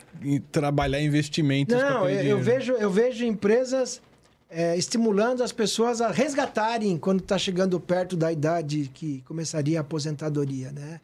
trabalhar 0.51 0.99
investimentos. 1.01 1.75
Não, 1.75 2.09
eu, 2.09 2.09
eu 2.09 2.17
dinheiro. 2.17 2.39
vejo, 2.41 2.73
eu 2.73 2.89
vejo 2.89 3.25
empresas 3.25 4.01
é, 4.49 4.77
estimulando 4.77 5.43
as 5.43 5.51
pessoas 5.51 6.01
a 6.01 6.11
resgatarem 6.11 6.97
quando 6.97 7.21
está 7.21 7.37
chegando 7.37 7.79
perto 7.79 8.15
da 8.15 8.31
idade 8.31 8.89
que 8.93 9.21
começaria 9.21 9.79
a 9.79 9.81
aposentadoria, 9.81 10.71
né? 10.71 11.01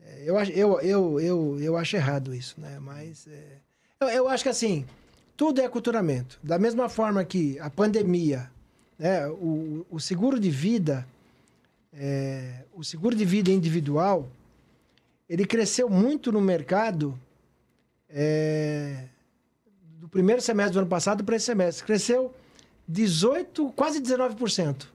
É, 0.00 0.22
Eu, 0.24 0.38
eu, 0.38 0.80
eu, 0.80 1.20
eu, 1.20 1.60
eu 1.60 1.76
acho 1.76 1.96
errado 1.96 2.34
isso, 2.34 2.60
né? 2.60 2.78
Mas 2.80 3.26
é, 3.26 3.58
eu, 4.00 4.08
eu 4.08 4.28
acho 4.28 4.44
que 4.44 4.48
assim, 4.48 4.84
tudo 5.36 5.60
é 5.60 5.68
culturamento. 5.68 6.38
Da 6.42 6.58
mesma 6.58 6.88
forma 6.88 7.24
que 7.24 7.58
a 7.58 7.68
pandemia, 7.68 8.50
né? 8.98 9.28
o, 9.28 9.84
o 9.90 10.00
seguro 10.00 10.38
de 10.40 10.50
vida, 10.50 11.06
é, 11.92 12.64
o 12.72 12.84
seguro 12.84 13.16
de 13.16 13.24
vida 13.24 13.50
individual, 13.50 14.28
ele 15.28 15.44
cresceu 15.44 15.90
muito 15.90 16.30
no 16.30 16.40
mercado 16.40 17.18
é, 18.08 19.04
do 19.98 20.08
primeiro 20.08 20.40
semestre 20.40 20.74
do 20.74 20.78
ano 20.78 20.88
passado 20.88 21.24
para 21.24 21.36
esse 21.36 21.46
semestre. 21.46 21.84
Cresceu 21.84 22.32
18, 22.88 23.72
quase 23.74 24.00
19% 24.00 24.86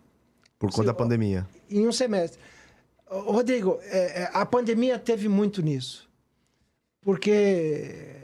Por 0.57 0.69
conta 0.69 0.81
Sim, 0.81 0.85
da 0.85 0.93
pandemia. 0.93 1.47
em 1.69 1.87
um 1.87 1.91
semestre. 1.91 2.39
Rodrigo, 3.07 3.77
é, 3.83 4.23
é, 4.23 4.29
a 4.33 4.45
pandemia 4.45 4.97
teve 4.97 5.27
muito 5.27 5.61
nisso. 5.61 6.09
Porque 7.01 8.15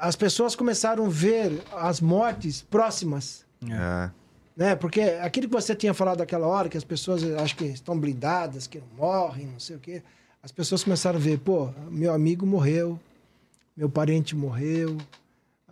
as 0.00 0.16
pessoas 0.16 0.54
começaram 0.54 1.06
a 1.06 1.08
ver 1.08 1.62
as 1.72 2.00
mortes 2.00 2.60
próximas. 2.60 3.46
É. 3.62 4.10
Né? 4.56 4.76
Porque 4.76 5.00
aquilo 5.00 5.48
que 5.48 5.52
você 5.52 5.74
tinha 5.74 5.94
falado 5.94 6.20
aquela 6.20 6.46
hora, 6.46 6.68
que 6.68 6.76
as 6.76 6.84
pessoas 6.84 7.24
acham 7.24 7.56
que 7.56 7.64
estão 7.64 7.98
blindadas, 7.98 8.66
que 8.66 8.78
não 8.78 8.86
morrem, 8.96 9.46
não 9.46 9.60
sei 9.60 9.76
o 9.76 9.80
quê. 9.80 10.02
As 10.42 10.52
pessoas 10.52 10.84
começaram 10.84 11.18
a 11.18 11.22
ver, 11.22 11.38
pô, 11.38 11.70
meu 11.90 12.12
amigo 12.12 12.44
morreu, 12.44 13.00
meu 13.74 13.88
parente 13.88 14.36
morreu, 14.36 14.98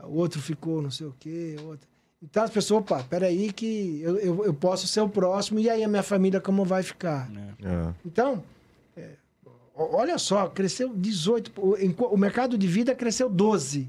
o 0.03 0.16
outro 0.16 0.40
ficou 0.40 0.80
não 0.80 0.90
sei 0.90 1.07
o 1.07 1.14
quê. 1.20 1.57
Outro... 1.62 1.86
Então 2.22 2.44
as 2.44 2.50
pessoas, 2.50 2.82
opa, 2.82 3.02
peraí 3.02 3.52
que 3.52 4.00
eu, 4.00 4.16
eu, 4.18 4.44
eu, 4.44 4.54
posso 4.54 4.86
ser 4.86 5.00
o 5.00 5.08
próximo, 5.08 5.58
e 5.58 5.68
aí 5.68 5.82
a 5.82 5.88
minha 5.88 6.02
família 6.02 6.40
como 6.40 6.64
vai 6.64 6.82
ficar? 6.82 7.28
É. 7.34 7.66
é. 7.66 7.94
Então, 8.06 8.42
é, 8.96 9.10
olha 9.74 10.16
só, 10.18 10.48
cresceu 10.48 10.94
18, 10.94 11.52
o, 11.56 12.14
o 12.14 12.16
mercado 12.16 12.56
de 12.56 12.66
vida 12.68 12.94
cresceu 12.94 13.28
12, 13.28 13.88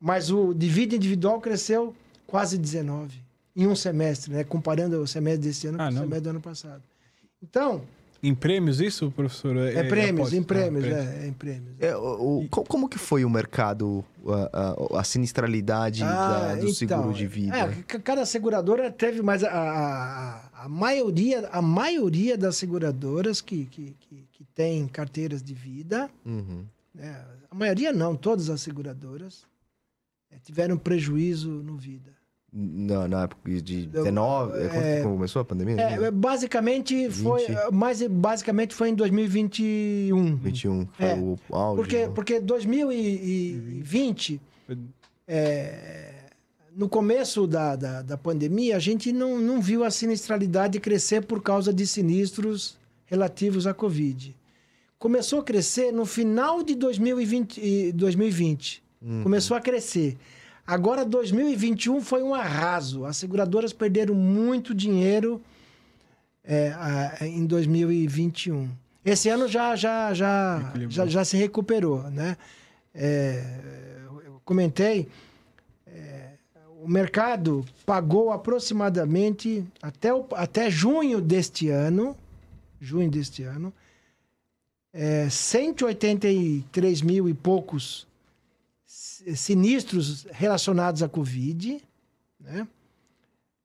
mas 0.00 0.30
o 0.30 0.52
de 0.52 0.68
vida 0.68 0.96
individual 0.96 1.40
cresceu 1.40 1.94
quase 2.26 2.58
19 2.58 3.22
em 3.54 3.68
um 3.68 3.76
semestre, 3.76 4.32
né? 4.32 4.42
Comparando 4.42 5.00
o 5.00 5.06
semestre 5.06 5.46
desse 5.48 5.68
ano 5.68 5.80
ah, 5.80 5.86
com 5.86 5.94
o 5.94 5.98
semestre 5.98 6.20
do 6.20 6.30
ano 6.30 6.40
passado. 6.40 6.82
Então, 7.40 7.82
em 8.24 8.34
prêmios 8.34 8.80
isso, 8.80 9.10
professor? 9.10 9.56
É, 9.58 9.74
é 9.74 9.84
prêmios, 9.84 10.32
em 10.32 10.42
prêmios, 10.42 10.84
ah, 10.84 10.88
é, 10.88 11.24
é, 11.24 11.26
em 11.26 11.32
prêmios. 11.32 11.76
É, 11.78 11.94
o, 11.94 12.40
o, 12.40 12.48
como 12.48 12.88
que 12.88 12.98
foi 12.98 13.24
o 13.24 13.28
mercado, 13.28 14.02
a, 14.26 14.96
a, 14.96 15.00
a 15.00 15.04
sinistralidade 15.04 16.02
ah, 16.02 16.06
da, 16.06 16.54
do 16.54 16.60
então, 16.62 16.74
seguro 16.74 17.12
de 17.12 17.26
vida? 17.26 17.56
É, 17.56 17.68
cada 17.98 18.24
seguradora 18.24 18.90
teve, 18.90 19.20
mas 19.20 19.44
a, 19.44 19.50
a, 19.50 20.64
a, 20.64 20.68
maioria, 20.68 21.48
a 21.48 21.60
maioria 21.60 22.38
das 22.38 22.56
seguradoras 22.56 23.42
que, 23.42 23.66
que, 23.66 23.94
que, 24.00 24.28
que 24.32 24.44
tem 24.54 24.88
carteiras 24.88 25.42
de 25.42 25.52
vida, 25.52 26.08
uhum. 26.24 26.64
né, 26.94 27.22
a 27.50 27.54
maioria 27.54 27.92
não, 27.92 28.16
todas 28.16 28.48
as 28.48 28.62
seguradoras 28.62 29.44
é, 30.30 30.38
tiveram 30.38 30.78
prejuízo 30.78 31.50
no 31.50 31.76
vida. 31.76 32.23
Na, 32.56 33.08
na 33.08 33.24
época 33.24 33.60
de 33.60 33.86
19, 33.86 34.60
é, 34.60 35.00
quando 35.02 35.14
começou 35.14 35.42
a 35.42 35.44
pandemia? 35.44 35.80
É, 35.80 36.08
basicamente 36.08 37.08
20. 37.08 37.20
foi, 37.20 37.46
mas 37.72 38.00
basicamente 38.06 38.76
foi 38.76 38.90
em 38.90 38.94
2021. 38.94 40.36
21, 40.36 40.86
foi 40.92 41.04
é, 41.04 41.16
o 41.16 41.36
auge. 41.50 41.82
Porque, 41.82 42.06
né? 42.06 42.12
porque 42.14 42.38
2020, 42.38 44.40
é, 45.26 46.12
no 46.76 46.88
começo 46.88 47.44
da, 47.48 47.74
da, 47.74 48.02
da, 48.02 48.16
pandemia, 48.16 48.76
a 48.76 48.78
gente 48.78 49.12
não, 49.12 49.40
não 49.40 49.60
viu 49.60 49.82
a 49.82 49.90
sinistralidade 49.90 50.78
crescer 50.78 51.26
por 51.26 51.42
causa 51.42 51.74
de 51.74 51.84
sinistros 51.84 52.78
relativos 53.06 53.66
à 53.66 53.74
Covid. 53.74 54.32
Começou 54.96 55.40
a 55.40 55.42
crescer 55.42 55.90
no 55.90 56.06
final 56.06 56.62
de 56.62 56.76
2020. 56.76 57.90
2020. 57.94 58.80
Uhum. 59.02 59.24
Começou 59.24 59.56
a 59.56 59.60
crescer. 59.60 60.16
Agora, 60.66 61.04
2021 61.04 62.00
foi 62.00 62.22
um 62.22 62.34
arraso. 62.34 63.04
As 63.04 63.16
seguradoras 63.18 63.72
perderam 63.72 64.14
muito 64.14 64.74
dinheiro 64.74 65.40
é, 66.42 66.72
a, 66.72 67.26
em 67.26 67.44
2021. 67.44 68.70
Esse 69.04 69.28
ano 69.28 69.46
já, 69.46 69.76
já, 69.76 70.14
já, 70.14 70.72
já, 70.88 71.06
já, 71.06 71.24
se 71.24 71.36
recuperou, 71.36 72.02
né? 72.10 72.38
É, 72.94 73.44
eu 74.24 74.40
comentei, 74.44 75.08
é, 75.86 76.30
o 76.82 76.88
mercado 76.88 77.64
pagou 77.84 78.32
aproximadamente 78.32 79.62
até, 79.82 80.14
o, 80.14 80.26
até 80.32 80.70
junho 80.70 81.20
deste 81.20 81.68
ano, 81.68 82.16
junho 82.80 83.10
deste 83.10 83.42
ano, 83.42 83.70
é, 84.94 85.28
183 85.28 87.02
mil 87.02 87.28
e 87.28 87.34
poucos 87.34 88.06
sinistros 89.34 90.26
relacionados 90.30 91.02
à 91.02 91.08
Covid, 91.08 91.82
né? 92.40 92.66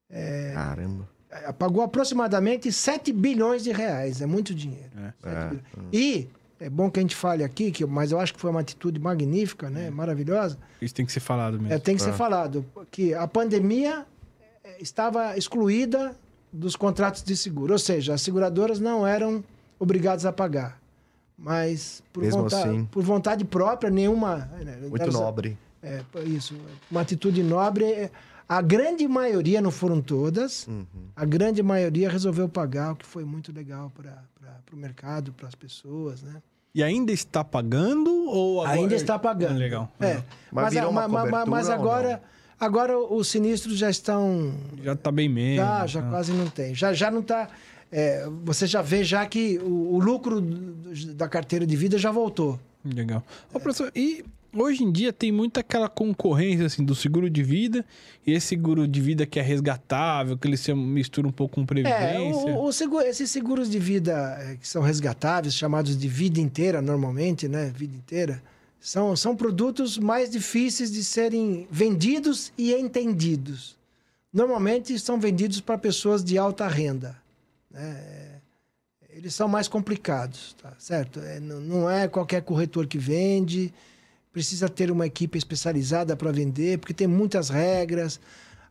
É, 0.09 0.51
Caramba. 0.53 1.09
É, 1.29 1.51
pagou 1.51 1.83
aproximadamente 1.83 2.71
7 2.71 3.13
bilhões 3.13 3.63
de 3.63 3.71
reais. 3.71 4.21
É 4.21 4.25
muito 4.25 4.53
dinheiro. 4.55 4.89
É. 4.97 5.29
É. 5.29 5.51
E 5.93 6.27
é 6.59 6.69
bom 6.69 6.89
que 6.89 6.99
a 6.99 7.01
gente 7.01 7.15
fale 7.15 7.43
aqui, 7.43 7.71
que, 7.71 7.85
mas 7.85 8.11
eu 8.11 8.19
acho 8.19 8.33
que 8.33 8.39
foi 8.39 8.49
uma 8.49 8.61
atitude 8.61 8.99
magnífica, 8.99 9.69
né? 9.69 9.87
É. 9.87 9.89
Maravilhosa. 9.91 10.57
Isso 10.81 10.93
tem 10.93 11.05
que 11.05 11.11
ser 11.11 11.19
falado 11.19 11.59
mesmo. 11.59 11.73
É, 11.73 11.79
tem 11.79 11.95
que 11.95 12.01
ser 12.01 12.13
falado. 12.13 12.65
Que 12.89 13.13
a 13.13 13.27
pandemia 13.27 14.05
estava 14.79 15.37
excluída 15.37 16.15
dos 16.51 16.75
contratos 16.75 17.23
de 17.23 17.35
seguro. 17.37 17.73
Ou 17.73 17.79
seja, 17.79 18.13
as 18.13 18.21
seguradoras 18.21 18.79
não 18.79 19.05
eram 19.05 19.43
obrigadas 19.77 20.25
a 20.25 20.33
pagar. 20.33 20.78
Mas 21.41 22.03
por, 22.11 22.23
Mesmo 22.23 22.43
vontade, 22.43 22.69
assim, 22.69 22.85
por 22.85 23.03
vontade 23.03 23.45
própria, 23.45 23.89
nenhuma. 23.89 24.49
Né, 24.63 24.77
muito 24.89 25.11
nobre. 25.11 25.57
É, 25.81 26.03
isso. 26.25 26.55
Uma 26.91 27.01
atitude 27.01 27.41
nobre. 27.41 28.11
A 28.47 28.61
grande 28.61 29.07
maioria, 29.07 29.61
não 29.61 29.69
foram 29.69 30.01
todas, 30.01 30.67
uhum. 30.67 30.85
a 31.15 31.23
grande 31.23 31.61
maioria 31.61 32.09
resolveu 32.09 32.49
pagar, 32.49 32.93
o 32.93 32.95
que 32.95 33.05
foi 33.05 33.23
muito 33.23 33.53
legal 33.53 33.91
para 33.95 34.23
o 34.73 34.75
mercado, 34.75 35.31
para 35.31 35.47
as 35.47 35.53
pessoas, 35.53 36.23
né? 36.23 36.41
E 36.73 36.83
ainda 36.83 37.11
está 37.11 37.43
pagando 37.43 38.11
ou 38.27 38.61
agora... 38.61 38.79
Ainda 38.79 38.95
está 38.95 39.19
pagando. 39.19 39.53
Ah, 39.53 39.57
legal. 39.57 39.91
É. 39.99 40.23
Mas, 40.51 40.73
mas, 40.73 41.11
mas, 41.11 41.47
mas 41.47 41.69
agora, 41.69 42.21
agora 42.59 42.97
os 42.97 43.27
sinistros 43.27 43.77
já 43.77 43.89
estão... 43.89 44.51
Já 44.83 44.93
está 44.93 45.11
bem 45.11 45.29
menos. 45.29 45.65
Já, 45.65 45.87
já 45.87 45.99
ah. 45.99 46.09
quase 46.09 46.31
não 46.31 46.47
tem. 46.47 46.73
Já, 46.73 46.91
já 46.91 47.11
não 47.11 47.21
está 47.21 47.49
é, 47.91 48.27
você 48.43 48.67
já 48.67 48.81
vê 48.81 49.03
já 49.03 49.25
que 49.25 49.57
o, 49.59 49.95
o, 49.95 49.99
lucro 49.99 50.41
da 51.15 51.27
carteira 51.27 51.65
de 51.65 51.75
vida 51.75 51.97
já 51.97 52.11
voltou. 52.11 52.59
Legal. 52.85 53.23
Ô, 53.53 53.59
professor, 53.59 53.91
e 53.95 54.23
hoje 54.53 54.83
em 54.83 54.91
dia 54.91 55.11
tem 55.11 55.31
muita 55.31 55.61
aquela 55.61 55.89
concorrência 55.89 56.65
assim 56.65 56.83
do 56.83 56.93
seguro 56.93 57.29
de 57.29 57.41
vida 57.43 57.83
e 58.25 58.31
esse 58.31 58.47
seguro 58.47 58.87
de 58.87 59.01
vida 59.01 59.25
que 59.25 59.39
é 59.39 59.41
resgatável, 59.41 60.37
que 60.37 60.47
ele 60.47 60.57
se 60.57 60.73
mistura 60.73 61.27
um 61.27 61.31
pouco 61.31 61.55
com 61.55 61.65
previdência. 61.65 62.49
É, 62.49 62.53
o, 62.53 62.63
o 62.63 62.71
seguro, 62.71 63.03
esses 63.05 63.29
seguros 63.31 63.69
de 63.69 63.79
vida 63.79 64.37
é, 64.39 64.55
que 64.55 64.67
são 64.67 64.81
resgatáveis, 64.81 65.55
chamados 65.55 65.97
de 65.97 66.07
vida 66.07 66.39
inteira 66.39 66.81
normalmente, 66.81 67.47
né, 67.47 67.71
vida 67.75 67.95
inteira, 67.95 68.41
são, 68.79 69.15
são 69.15 69.35
produtos 69.35 69.97
mais 69.97 70.29
difíceis 70.29 70.91
de 70.91 71.03
serem 71.03 71.67
vendidos 71.69 72.53
e 72.57 72.73
entendidos. 72.73 73.77
Normalmente 74.31 74.97
são 74.99 75.19
vendidos 75.19 75.59
para 75.59 75.77
pessoas 75.77 76.23
de 76.23 76.37
alta 76.37 76.67
renda. 76.67 77.17
Né? 77.69 78.41
Eles 79.09 79.33
são 79.33 79.47
mais 79.47 79.67
complicados, 79.67 80.55
tá 80.61 80.73
certo? 80.77 81.19
É, 81.19 81.39
não 81.39 81.89
é 81.89 82.07
qualquer 82.07 82.41
corretor 82.41 82.87
que 82.87 82.97
vende, 82.97 83.73
precisa 84.31 84.69
ter 84.69 84.91
uma 84.91 85.05
equipe 85.05 85.37
especializada 85.37 86.15
para 86.15 86.31
vender, 86.31 86.77
porque 86.77 86.93
tem 86.93 87.07
muitas 87.07 87.49
regras. 87.49 88.19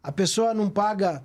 A 0.02 0.12
pessoa 0.12 0.54
não 0.54 0.70
paga, 0.70 1.22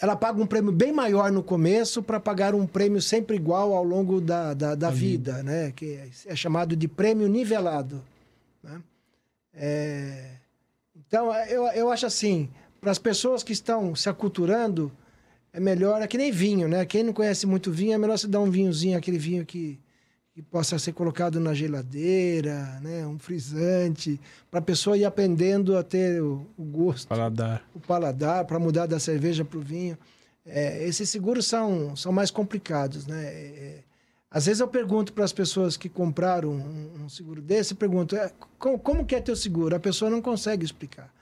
ela 0.00 0.14
paga 0.14 0.40
um 0.40 0.46
prêmio 0.46 0.70
bem 0.70 0.92
maior 0.92 1.32
no 1.32 1.42
começo 1.42 2.02
para 2.02 2.20
pagar 2.20 2.54
um 2.54 2.66
prêmio 2.66 3.00
sempre 3.00 3.36
igual 3.36 3.74
ao 3.74 3.82
longo 3.82 4.20
da, 4.20 4.54
da, 4.54 4.74
da 4.74 4.90
vida, 4.90 5.32
vida, 5.36 5.42
né? 5.42 5.72
Que 5.72 5.98
é 6.26 6.36
chamado 6.36 6.76
de 6.76 6.86
prêmio 6.86 7.26
nivelado. 7.28 8.02
Né? 8.62 8.82
É... 9.54 10.30
Então, 10.94 11.34
eu, 11.46 11.66
eu 11.68 11.90
acho 11.90 12.06
assim, 12.06 12.48
para 12.80 12.90
as 12.90 12.98
pessoas 12.98 13.42
que 13.42 13.52
estão 13.52 13.94
se 13.94 14.08
aculturando, 14.08 14.92
é 15.52 15.60
melhor, 15.60 16.00
é 16.00 16.06
que 16.06 16.16
nem 16.16 16.32
vinho, 16.32 16.66
né? 16.66 16.84
Quem 16.86 17.02
não 17.02 17.12
conhece 17.12 17.46
muito 17.46 17.70
vinho, 17.70 17.92
é 17.92 17.98
melhor 17.98 18.16
você 18.18 18.26
dar 18.26 18.40
um 18.40 18.50
vinhozinho, 18.50 18.96
aquele 18.96 19.18
vinho 19.18 19.44
que, 19.44 19.78
que 20.32 20.40
possa 20.40 20.78
ser 20.78 20.92
colocado 20.92 21.38
na 21.38 21.52
geladeira, 21.52 22.80
né? 22.80 23.06
Um 23.06 23.18
frisante, 23.18 24.18
para 24.50 24.60
a 24.60 24.62
pessoa 24.62 24.96
ir 24.96 25.04
aprendendo 25.04 25.76
a 25.76 25.82
ter 25.82 26.22
o, 26.22 26.46
o 26.56 26.64
gosto. 26.64 27.08
Paladar. 27.08 27.62
O 27.74 27.80
paladar, 27.80 28.44
para 28.46 28.58
mudar 28.58 28.86
da 28.86 28.98
cerveja 28.98 29.44
para 29.44 29.58
o 29.58 29.62
vinho. 29.62 29.98
É, 30.44 30.84
esses 30.86 31.08
seguros 31.08 31.46
são, 31.46 31.94
são 31.94 32.10
mais 32.10 32.30
complicados, 32.30 33.06
né? 33.06 33.24
É, 33.24 33.28
é 33.28 33.78
às 34.34 34.46
vezes 34.46 34.60
eu 34.60 34.68
pergunto 34.68 35.12
para 35.12 35.24
as 35.24 35.32
pessoas 35.32 35.76
que 35.76 35.90
compraram 35.90 36.52
um, 36.52 37.04
um 37.04 37.08
seguro 37.08 37.42
desse, 37.42 37.74
pergunto, 37.74 38.16
é, 38.16 38.32
como, 38.58 38.78
como 38.78 39.04
que 39.04 39.14
é 39.14 39.20
teu 39.20 39.36
seguro? 39.36 39.76
A 39.76 39.78
pessoa 39.78 40.10
não 40.10 40.22
consegue 40.22 40.64
explicar. 40.64 41.12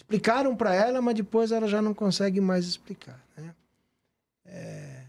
Explicaram 0.00 0.56
para 0.56 0.74
ela, 0.74 1.02
mas 1.02 1.14
depois 1.14 1.52
ela 1.52 1.68
já 1.68 1.82
não 1.82 1.92
consegue 1.92 2.40
mais 2.40 2.64
explicar. 2.64 3.22
Né? 3.36 3.54
É, 4.46 5.02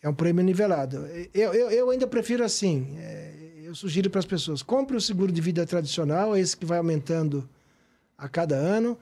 é 0.00 0.08
um 0.08 0.14
prêmio 0.14 0.44
nivelado. 0.44 1.04
Eu, 1.34 1.52
eu, 1.52 1.70
eu 1.72 1.90
ainda 1.90 2.06
prefiro 2.06 2.44
assim. 2.44 2.96
É, 3.00 3.32
eu 3.64 3.74
sugiro 3.74 4.08
para 4.08 4.20
as 4.20 4.24
pessoas: 4.24 4.62
compre 4.62 4.96
o 4.96 5.00
seguro 5.00 5.32
de 5.32 5.40
vida 5.40 5.66
tradicional, 5.66 6.36
esse 6.36 6.56
que 6.56 6.64
vai 6.64 6.78
aumentando 6.78 7.48
a 8.16 8.28
cada 8.28 8.54
ano. 8.54 8.96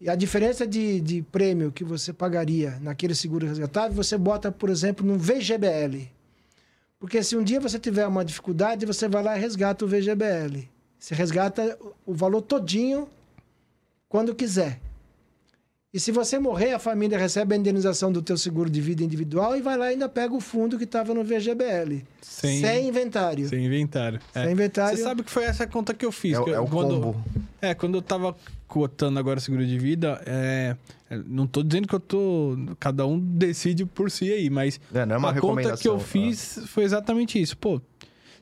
E 0.00 0.08
a 0.08 0.14
diferença 0.14 0.64
de, 0.64 1.00
de 1.00 1.20
prêmio 1.20 1.72
que 1.72 1.82
você 1.82 2.12
pagaria 2.12 2.78
naquele 2.80 3.16
seguro 3.16 3.48
resgatável, 3.48 3.96
você 3.96 4.16
bota, 4.16 4.52
por 4.52 4.70
exemplo, 4.70 5.04
no 5.04 5.18
VGBL. 5.18 6.08
Porque 7.00 7.20
se 7.20 7.36
um 7.36 7.42
dia 7.42 7.58
você 7.58 7.80
tiver 7.80 8.06
uma 8.06 8.24
dificuldade, 8.24 8.86
você 8.86 9.08
vai 9.08 9.24
lá 9.24 9.36
e 9.36 9.40
resgata 9.40 9.84
o 9.84 9.88
VGBL. 9.88 10.68
Você 11.00 11.16
resgata 11.16 11.76
o 12.06 12.14
valor 12.14 12.42
todinho 12.42 13.08
quando 14.14 14.32
quiser. 14.32 14.78
E 15.92 15.98
se 15.98 16.12
você 16.12 16.38
morrer, 16.38 16.72
a 16.72 16.78
família 16.78 17.18
recebe 17.18 17.52
a 17.52 17.58
indenização 17.58 18.12
do 18.12 18.22
teu 18.22 18.38
seguro 18.38 18.70
de 18.70 18.80
vida 18.80 19.02
individual 19.02 19.56
e 19.56 19.60
vai 19.60 19.76
lá 19.76 19.86
e 19.86 19.94
ainda 19.94 20.08
pega 20.08 20.32
o 20.32 20.40
fundo 20.40 20.78
que 20.78 20.84
estava 20.84 21.12
no 21.12 21.24
VGBL. 21.24 22.04
Sem, 22.22 22.60
sem 22.60 22.86
inventário. 22.86 23.48
Sem 23.48 23.66
inventário. 23.66 24.20
Sem 24.32 24.42
é. 24.44 24.52
inventário. 24.52 24.96
Você 24.96 25.02
sabe 25.02 25.24
que 25.24 25.32
foi 25.32 25.42
essa 25.42 25.66
conta 25.66 25.92
que 25.92 26.06
eu 26.06 26.12
fiz. 26.12 26.38
É, 26.38 26.44
que 26.44 26.50
é 26.50 26.54
eu, 26.58 26.62
o 26.62 26.68
quando, 26.68 27.00
combo. 27.00 27.24
É, 27.60 27.74
quando 27.74 27.98
eu 27.98 28.02
tava 28.02 28.36
cotando 28.68 29.18
agora 29.18 29.40
o 29.40 29.42
seguro 29.42 29.66
de 29.66 29.78
vida, 29.80 30.22
é, 30.24 30.76
É, 31.10 31.16
Não 31.26 31.48
tô 31.48 31.64
dizendo 31.64 31.88
que 31.88 31.94
eu 31.96 32.00
tô. 32.00 32.56
Cada 32.78 33.04
um 33.04 33.18
decide 33.18 33.84
por 33.84 34.12
si 34.12 34.32
aí, 34.32 34.48
mas 34.48 34.80
É, 34.94 35.04
não 35.04 35.16
é 35.16 35.18
uma 35.18 35.30
a 35.30 35.40
conta 35.40 35.76
que 35.76 35.88
eu 35.88 35.96
recomendação, 35.96 35.98
fiz 35.98 36.60
foi 36.68 36.84
exatamente 36.84 37.42
isso. 37.42 37.58
Pô, 37.58 37.80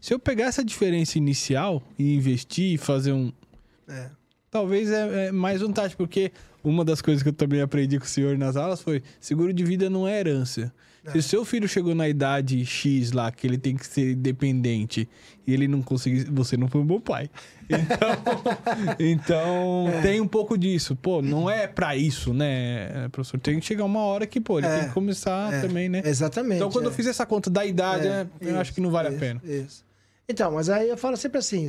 se 0.03 0.13
eu 0.13 0.19
pegar 0.19 0.45
essa 0.45 0.63
diferença 0.63 1.17
inicial 1.17 1.83
e 1.99 2.15
investir 2.15 2.75
e 2.75 2.77
fazer 2.77 3.13
um. 3.13 3.33
É. 3.89 4.11
Talvez 4.53 4.91
é, 4.91 5.29
é 5.29 5.33
mais 5.33 5.63
vantagem, 5.63 5.97
porque 5.97 6.31
uma 6.63 6.85
das 6.85 7.01
coisas 7.01 7.23
que 7.23 7.31
eu 7.31 7.33
também 7.33 7.63
aprendi 7.63 7.99
com 7.99 8.05
o 8.05 8.09
senhor 8.09 8.37
nas 8.37 8.55
aulas 8.55 8.83
foi: 8.83 9.03
seguro 9.19 9.51
de 9.51 9.65
vida 9.65 9.89
não 9.89 10.07
é 10.07 10.21
herança. 10.21 10.71
Se 11.11 11.19
o 11.19 11.23
seu 11.23 11.45
filho 11.45 11.67
chegou 11.67 11.97
na 11.97 12.09
idade 12.09 12.65
X 12.65 13.11
lá, 13.11 13.33
que 13.33 13.45
ele 13.45 13.59
tem 13.59 13.75
que 13.75 13.85
ser 13.85 14.15
dependente, 14.15 15.09
e 15.45 15.53
ele 15.53 15.67
não 15.67 15.83
conseguiu, 15.83 16.27
você 16.31 16.57
não 16.57 16.69
foi 16.69 16.81
um 16.83 16.87
bom 16.87 17.01
pai. 17.01 17.29
Então, 19.01 19.89
então 19.89 20.03
tem 20.03 20.21
um 20.21 20.29
pouco 20.29 20.57
disso. 20.59 20.95
Pô, 20.95 21.23
não 21.23 21.49
é 21.49 21.67
pra 21.67 21.97
isso, 21.97 22.35
né, 22.35 23.09
professor? 23.11 23.41
Tem 23.41 23.59
que 23.59 23.65
chegar 23.65 23.85
uma 23.85 24.01
hora 24.01 24.27
que, 24.27 24.39
pô, 24.41 24.59
ele 24.59 24.67
É, 24.67 24.79
tem 24.81 24.89
que 24.89 24.95
começar 24.95 25.53
É, 25.53 25.63
também, 25.63 25.89
né? 25.89 26.03
Exatamente. 26.05 26.57
Então, 26.57 26.71
quando 26.71 26.85
é. 26.85 26.89
eu 26.89 26.93
fiz 26.93 27.07
essa 27.07 27.25
conta 27.25 27.49
da 27.49 27.65
idade, 27.65 28.07
É, 28.07 28.11
né, 28.11 28.27
eu 28.41 28.51
isso, 28.51 28.59
acho 28.59 28.75
que 28.75 28.81
não 28.83 28.91
vale 28.91 29.09
a 29.09 29.11
isso, 29.11 29.19
pena. 29.21 29.41
Isso. 29.43 29.85
Então, 30.29 30.53
mas 30.53 30.69
aí 30.69 30.89
eu 30.89 30.97
falo 30.99 31.17
sempre 31.17 31.39
assim: 31.39 31.69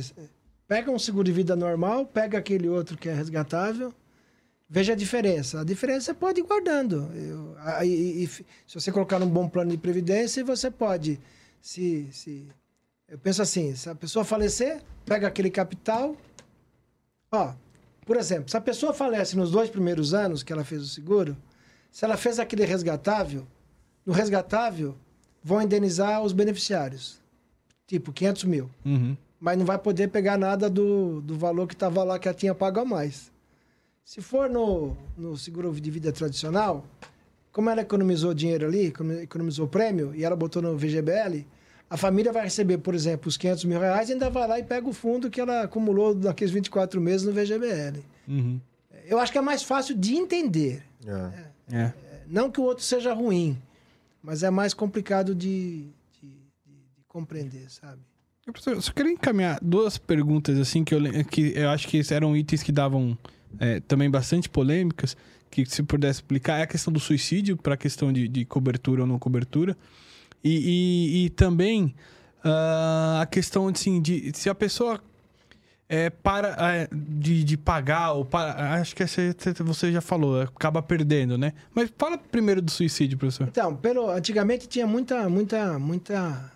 pega 0.66 0.90
um 0.90 0.98
seguro 0.98 1.24
de 1.24 1.32
vida 1.32 1.54
normal, 1.56 2.06
pega 2.06 2.38
aquele 2.38 2.68
outro 2.68 2.96
que 2.96 3.08
é 3.08 3.14
resgatável, 3.14 3.92
veja 4.68 4.92
a 4.92 4.96
diferença. 4.96 5.60
A 5.60 5.64
diferença 5.64 6.14
pode 6.14 6.40
ir 6.40 6.44
guardando. 6.44 7.10
Eu- 7.14 7.54
aí, 7.58 8.22
e- 8.24 8.26
se 8.26 8.44
você 8.74 8.90
colocar 8.90 9.18
num 9.18 9.28
bom 9.28 9.48
plano 9.48 9.70
de 9.70 9.76
previdência, 9.78 10.44
você 10.44 10.70
pode. 10.70 11.20
Se, 11.60 12.08
se, 12.12 12.46
eu 13.08 13.18
penso 13.18 13.40
assim: 13.42 13.74
se 13.74 13.88
a 13.88 13.94
pessoa 13.94 14.24
falecer, 14.24 14.82
pega 15.04 15.26
aquele 15.28 15.50
capital. 15.50 16.16
Ó, 17.30 17.52
por 18.06 18.16
exemplo, 18.16 18.50
se 18.50 18.56
a 18.56 18.60
pessoa 18.60 18.92
falece 18.92 19.36
nos 19.36 19.50
dois 19.50 19.68
primeiros 19.70 20.12
anos 20.14 20.42
que 20.42 20.52
ela 20.52 20.64
fez 20.64 20.82
o 20.82 20.88
seguro, 20.88 21.36
se 21.90 22.04
ela 22.04 22.16
fez 22.16 22.38
aquele 22.38 22.64
resgatável, 22.64 23.46
no 24.04 24.12
resgatável 24.12 24.94
vão 25.42 25.60
indenizar 25.62 26.22
os 26.22 26.32
beneficiários. 26.32 27.20
Tipo, 27.86 28.12
500 28.12 28.44
mil. 28.44 28.70
Uhum. 28.84 29.16
Mas 29.40 29.58
não 29.58 29.64
vai 29.66 29.78
poder 29.78 30.08
pegar 30.08 30.38
nada 30.38 30.70
do, 30.70 31.20
do 31.20 31.36
valor 31.36 31.66
que 31.66 31.74
estava 31.74 32.02
lá 32.02 32.18
que 32.18 32.28
ela 32.28 32.36
tinha 32.36 32.54
pago 32.54 32.80
a 32.80 32.84
mais. 32.84 33.30
Se 34.04 34.20
for 34.20 34.48
no, 34.48 34.96
no 35.16 35.36
seguro 35.36 35.72
de 35.78 35.90
vida 35.90 36.12
tradicional, 36.12 36.84
como 37.52 37.68
ela 37.70 37.80
economizou 37.82 38.32
dinheiro 38.34 38.66
ali, 38.66 38.86
econo- 38.86 39.20
economizou 39.20 39.66
prêmio, 39.68 40.14
e 40.14 40.24
ela 40.24 40.36
botou 40.36 40.60
no 40.62 40.76
VGBL, 40.76 41.46
a 41.90 41.96
família 41.96 42.32
vai 42.32 42.44
receber, 42.44 42.78
por 42.78 42.94
exemplo, 42.94 43.28
os 43.28 43.36
500 43.36 43.64
mil 43.66 43.78
reais 43.80 44.08
e 44.08 44.12
ainda 44.14 44.28
vai 44.30 44.48
lá 44.48 44.58
e 44.58 44.62
pega 44.64 44.88
o 44.88 44.92
fundo 44.92 45.30
que 45.30 45.40
ela 45.40 45.62
acumulou 45.62 46.14
naqueles 46.14 46.52
24 46.52 47.00
meses 47.00 47.26
no 47.26 47.32
VGBL. 47.32 48.00
Uhum. 48.28 48.60
Eu 49.06 49.18
acho 49.18 49.30
que 49.30 49.38
é 49.38 49.42
mais 49.42 49.62
fácil 49.62 49.94
de 49.96 50.14
entender. 50.16 50.82
É. 51.06 51.76
É. 51.76 51.92
Não 52.26 52.50
que 52.50 52.60
o 52.60 52.64
outro 52.64 52.82
seja 52.84 53.12
ruim, 53.12 53.56
mas 54.22 54.42
é 54.42 54.50
mais 54.50 54.72
complicado 54.72 55.34
de, 55.34 55.82
de, 56.20 56.28
de- 56.28 56.72
de 56.96 57.04
compreender, 57.06 57.70
sabe? 57.70 58.00
Eu 58.46 58.82
só- 58.82 58.92
queria 58.92 59.12
encaminhar 59.12 59.58
duas 59.62 59.96
perguntas, 59.96 60.58
assim, 60.58 60.84
que 60.84 60.94
eu, 60.94 61.00
que 61.30 61.52
eu 61.56 61.70
acho 61.70 61.88
que 61.88 62.00
eram 62.12 62.36
itens 62.36 62.62
que 62.62 62.70
davam 62.72 63.16
é, 63.58 63.80
também 63.80 64.10
bastante 64.10 64.48
polêmicas, 64.48 65.16
que 65.50 65.64
se 65.64 65.82
pudesse 65.82 66.18
explicar, 66.18 66.58
é 66.58 66.62
a 66.62 66.66
questão 66.66 66.92
do 66.92 67.00
suicídio, 67.00 67.56
para 67.56 67.74
a 67.74 67.76
questão 67.76 68.12
de, 68.12 68.28
de 68.28 68.44
cobertura 68.44 69.02
ou 69.02 69.06
não 69.06 69.18
cobertura, 69.18 69.76
e, 70.42 70.50
e- 71.22 71.24
e 71.26 71.30
também 71.30 71.94
ah, 72.44 73.20
a 73.22 73.26
questão, 73.26 73.68
assim, 73.68 74.02
de 74.02 74.30
se 74.34 74.50
a 74.50 74.54
pessoa 74.54 75.00
é, 75.88 76.10
para 76.10 76.48
é, 76.74 76.88
de, 76.92 77.44
de 77.44 77.56
pagar, 77.56 78.12
ou 78.12 78.24
para, 78.26 78.74
acho 78.74 78.94
que 78.94 79.02
essa 79.02 79.22
você 79.64 79.90
já 79.92 80.00
falou, 80.02 80.42
acaba 80.42 80.82
perdendo, 80.82 81.38
né? 81.38 81.52
Mas 81.74 81.90
fala 81.96 82.18
primeiro 82.18 82.60
do 82.60 82.70
suicídio, 82.70 83.16
professor. 83.16 83.48
Então, 83.48 83.74
pelo, 83.76 84.10
antigamente 84.10 84.66
tinha 84.68 84.86
muita, 84.86 85.28
muita, 85.30 85.78
muita, 85.78 86.52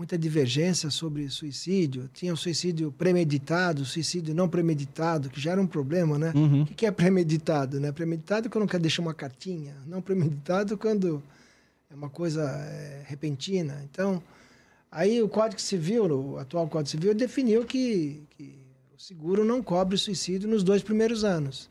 muita 0.00 0.16
divergência 0.16 0.88
sobre 0.88 1.28
suicídio. 1.28 2.08
Tinha 2.14 2.32
o 2.32 2.36
suicídio 2.36 2.90
premeditado, 2.90 3.82
o 3.82 3.84
suicídio 3.84 4.34
não 4.34 4.48
premeditado, 4.48 5.28
que 5.28 5.38
já 5.38 5.52
era 5.52 5.60
um 5.60 5.66
problema, 5.66 6.18
né? 6.18 6.32
Uhum. 6.34 6.62
O 6.62 6.66
que 6.66 6.86
é 6.86 6.90
premeditado, 6.90 7.78
né? 7.78 7.92
Premeditado 7.92 8.46
é 8.46 8.50
quando 8.50 8.66
quer 8.66 8.80
deixar 8.80 9.02
uma 9.02 9.12
cartinha. 9.12 9.74
Não 9.86 10.00
premeditado 10.00 10.78
quando 10.78 11.22
é 11.90 11.94
uma 11.94 12.08
coisa 12.08 12.40
é, 12.42 13.02
repentina. 13.04 13.82
Então, 13.90 14.22
aí 14.90 15.20
o 15.20 15.28
Código 15.28 15.60
Civil, 15.60 16.04
o 16.06 16.38
atual 16.38 16.66
Código 16.66 16.88
Civil, 16.88 17.14
definiu 17.14 17.66
que, 17.66 18.22
que 18.30 18.58
o 18.96 18.98
seguro 18.98 19.44
não 19.44 19.62
cobre 19.62 19.98
suicídio 19.98 20.48
nos 20.48 20.62
dois 20.62 20.82
primeiros 20.82 21.24
anos. 21.24 21.68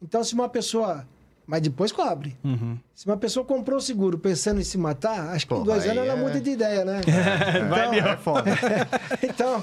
Então, 0.00 0.22
se 0.22 0.32
uma 0.32 0.48
pessoa... 0.48 1.04
Mas 1.46 1.60
depois 1.60 1.92
cobre. 1.92 2.36
Uhum. 2.42 2.78
Se 2.94 3.06
uma 3.06 3.16
pessoa 3.16 3.44
comprou 3.44 3.78
o 3.78 3.82
seguro 3.82 4.18
pensando 4.18 4.60
em 4.60 4.64
se 4.64 4.78
matar, 4.78 5.28
acho 5.34 5.46
que 5.46 5.54
Pô, 5.54 5.60
em 5.60 5.64
dois 5.64 5.84
anos 5.84 5.98
ela 5.98 6.12
é- 6.12 6.16
muda 6.16 6.40
de 6.40 6.50
ideia, 6.50 6.84
né? 6.84 7.00
Vai, 7.68 7.98
então, 7.98 8.10
É 8.12 8.16
foda. 8.16 8.50
então, 9.22 9.62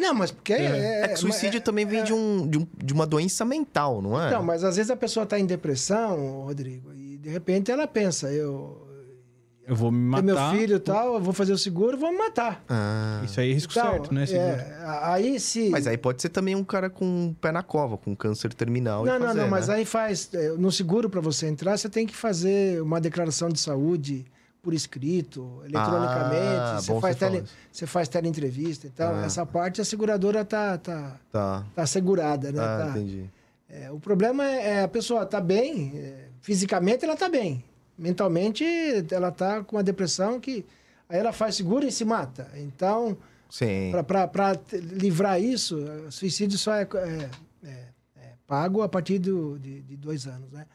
não, 0.00 0.14
mas 0.14 0.30
porque 0.30 0.52
é, 0.52 1.00
É 1.04 1.08
que 1.08 1.16
suicídio 1.16 1.60
também 1.60 1.84
vem 1.86 2.02
de, 2.04 2.12
um, 2.12 2.46
de, 2.46 2.58
um- 2.58 2.66
de 2.76 2.92
uma 2.92 3.06
doença 3.06 3.44
mental, 3.44 4.00
não 4.02 4.20
é? 4.20 4.28
Então, 4.28 4.42
mas 4.42 4.64
às 4.64 4.76
vezes 4.76 4.90
a 4.90 4.96
pessoa 4.96 5.24
está 5.24 5.38
em 5.38 5.46
depressão, 5.46 6.42
Rodrigo, 6.42 6.92
e 6.94 7.16
de 7.18 7.28
repente 7.28 7.70
ela 7.70 7.86
pensa, 7.86 8.30
eu 8.32 8.81
Eu 9.66 9.76
vou 9.76 9.92
me 9.92 9.98
matar. 9.98 10.22
meu 10.24 10.36
filho 10.50 10.76
e 10.76 10.80
tal, 10.80 11.14
eu 11.14 11.20
vou 11.20 11.32
fazer 11.32 11.52
o 11.52 11.58
seguro, 11.58 11.96
vou 11.96 12.10
me 12.10 12.18
matar. 12.18 12.64
Ah. 12.68 13.22
Isso 13.24 13.38
aí 13.40 13.50
é 13.50 13.54
risco 13.54 13.72
Então, 13.72 13.90
certo, 13.92 14.12
né? 14.12 14.26
seguro? 14.26 14.46
é, 14.48 14.76
aí 15.04 15.38
se 15.38 15.68
Mas 15.70 15.86
aí 15.86 15.96
pode 15.96 16.20
ser 16.20 16.30
também 16.30 16.56
um 16.56 16.64
cara 16.64 16.90
com 16.90 17.28
o 17.28 17.34
pé 17.34 17.52
na 17.52 17.62
cova, 17.62 17.96
com 17.96 18.14
câncer 18.16 18.52
terminal. 18.54 19.04
e 19.04 19.06
Não, 19.08 19.18
não, 19.20 19.26
fazer, 19.28 19.40
não, 19.40 19.48
mas 19.48 19.68
né? 19.68 19.74
aí 19.76 19.84
faz. 19.84 20.28
é, 20.34 20.48
No 20.50 20.72
seguro, 20.72 21.08
para 21.08 21.20
você 21.20 21.46
entrar, 21.46 21.76
você 21.78 21.88
tem 21.88 22.06
que 22.06 22.14
fazer 22.16 22.82
uma 22.82 23.00
declaração 23.00 23.48
de 23.48 23.60
saúde 23.60 24.24
por 24.60 24.74
escrito, 24.74 25.60
eletronicamente. 25.64 26.58
Ah, 26.60 26.80
você, 26.80 27.00
faz 27.00 27.16
você 27.16 27.24
tele, 27.30 27.44
você 27.70 27.86
faz 27.86 28.08
teleentrevista. 28.08 28.86
Então, 28.88 29.14
Ah. 29.14 29.24
essa 29.26 29.44
parte 29.46 29.80
a 29.80 29.84
seguradora 29.84 30.44
tá, 30.44 30.76
tá, 30.78 31.16
Tá. 31.30 31.64
tá 31.74 31.82
assegurada, 31.82 32.50
né? 32.52 32.60
Ah, 32.62 32.78
Tá- 32.84 32.90
entendi. 32.90 33.24
é, 33.68 33.90
o 33.90 33.98
problema 34.00 34.44
é, 34.44 34.78
é 34.78 34.82
a 34.82 34.88
pessoa 34.88 35.24
tá 35.26 35.40
bem, 35.40 35.92
é, 35.96 36.14
fisicamente 36.40 37.04
ela 37.04 37.16
tá 37.16 37.28
bem. 37.28 37.64
Mentalmente, 38.02 38.64
ela 39.12 39.30
tá 39.30 39.62
com 39.62 39.76
uma 39.76 39.82
depressão 39.82 40.40
que. 40.40 40.66
Aí 41.08 41.18
ela 41.20 41.32
faz 41.32 41.54
seguro 41.54 41.86
e 41.86 41.92
se 41.92 42.04
mata. 42.04 42.50
Então, 42.56 43.16
para 44.02 44.58
livrar 44.72 45.40
isso, 45.40 45.78
suicídio 46.10 46.58
só 46.58 46.74
é, 46.74 46.82
é- 46.82 47.30
é- 47.64 47.68
é 48.16 48.28
pago 48.46 48.82
a 48.82 48.88
partir 48.88 49.18
do- 49.20 49.56
de, 49.58 49.82
de 49.82 49.96
dois 49.96 50.26
anos, 50.26 50.50
né? 50.50 50.66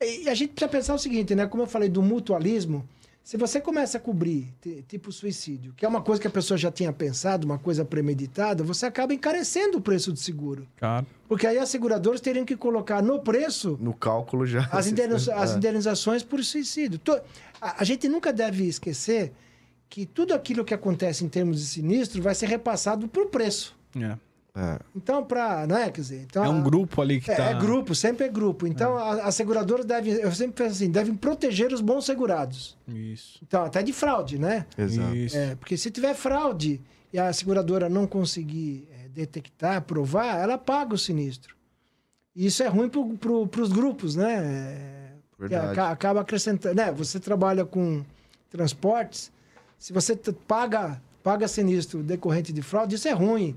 E 0.00 0.28
a 0.28 0.34
gente 0.34 0.50
precisa 0.52 0.68
pensar 0.70 0.94
o 0.94 0.98
seguinte, 0.98 1.34
né? 1.34 1.46
Como 1.46 1.64
eu 1.64 1.66
falei 1.66 1.88
do 1.88 2.00
mutualismo, 2.02 2.88
se 3.22 3.36
você 3.36 3.60
começa 3.60 3.98
a 3.98 4.00
cobrir, 4.00 4.48
ti- 4.60 4.84
tipo 4.88 5.12
suicídio, 5.12 5.72
que 5.76 5.84
é 5.84 5.88
uma 5.88 6.00
coisa 6.00 6.20
que 6.20 6.26
a 6.26 6.30
pessoa 6.30 6.58
já 6.58 6.70
tinha 6.70 6.92
pensado, 6.92 7.44
uma 7.44 7.58
coisa 7.58 7.84
premeditada, 7.84 8.64
você 8.64 8.86
acaba 8.86 9.14
encarecendo 9.14 9.78
o 9.78 9.80
preço 9.80 10.10
do 10.12 10.18
seguro. 10.18 10.66
Claro. 10.78 11.06
Porque 11.28 11.46
aí 11.46 11.58
as 11.58 11.68
seguradoras 11.68 12.20
teriam 12.20 12.44
que 12.44 12.56
colocar 12.56 13.02
no 13.02 13.20
preço 13.20 13.78
No 13.80 13.94
cálculo 13.94 14.46
já. 14.46 14.68
as, 14.72 14.86
indeniza- 14.90 15.34
as 15.34 15.52
Ah. 15.54 15.56
indenizações 15.56 16.22
por 16.22 16.42
suicídio. 16.44 17.00
A, 17.60 17.82
a 17.82 17.84
gente 17.84 18.08
nunca 18.08 18.32
deve 18.32 18.64
esquecer 18.66 19.32
que 19.88 20.06
tudo 20.06 20.32
aquilo 20.34 20.64
que 20.64 20.72
acontece 20.74 21.24
em 21.24 21.28
termos 21.28 21.58
de 21.60 21.66
sinistro 21.66 22.22
vai 22.22 22.34
ser 22.34 22.46
repassado 22.46 23.06
por 23.06 23.26
preço. 23.26 23.76
É. 23.96 24.16
É. 24.54 24.78
Então, 24.96 25.24
para. 25.24 25.66
Né, 25.66 25.90
quer 25.90 26.00
dizer, 26.00 26.22
então, 26.22 26.44
É 26.44 26.48
um 26.48 26.58
a- 26.58 26.62
grupo 26.62 27.00
ali 27.00 27.20
que 27.20 27.30
é, 27.30 27.34
tá. 27.36 27.44
é 27.50 27.54
grupo, 27.54 27.94
sempre 27.94 28.26
é 28.26 28.28
grupo. 28.28 28.66
Então, 28.66 28.96
a- 28.96 29.22
as 29.24 29.34
seguradoras 29.34 29.84
devem. 29.86 30.12
Eu 30.14 30.32
sempre 30.32 30.64
penso 30.64 30.72
assim, 30.76 30.90
devem 30.90 31.14
proteger 31.14 31.72
os 31.72 31.80
bons 31.80 32.04
segurados. 32.04 32.76
Isso. 32.88 33.38
Então, 33.46 33.64
até 33.64 33.82
de 33.82 33.92
fraude, 33.92 34.38
né? 34.38 34.66
Exato. 34.76 35.14
Isso. 35.14 35.36
É, 35.36 35.54
porque 35.54 35.76
se 35.76 35.90
tiver 35.90 36.14
fraude 36.14 36.80
e 37.12 37.18
a 37.18 37.32
seguradora 37.32 37.88
não 37.88 38.06
conseguir 38.06 38.88
é, 39.04 39.08
detectar, 39.08 39.82
provar, 39.82 40.38
ela 40.40 40.58
paga 40.58 40.94
o 40.94 40.98
sinistro. 40.98 41.54
E 42.34 42.46
isso 42.46 42.62
é 42.62 42.66
ruim 42.68 42.88
para 42.88 43.62
os 43.62 43.70
grupos, 43.72 44.16
né? 44.16 44.34
É, 44.34 45.12
Verdade. 45.38 45.72
aca- 45.72 45.90
acaba 45.90 46.20
acrescentando. 46.22 46.74
Né? 46.74 46.90
Você 46.92 47.20
trabalha 47.20 47.64
com 47.64 48.02
transportes, 48.50 49.30
se 49.78 49.92
você 49.92 50.16
paga, 50.46 51.00
paga 51.22 51.46
sinistro 51.48 52.02
decorrente 52.02 52.52
de 52.52 52.62
fraude, 52.62 52.96
isso 52.96 53.08
é 53.08 53.12
ruim. 53.12 53.56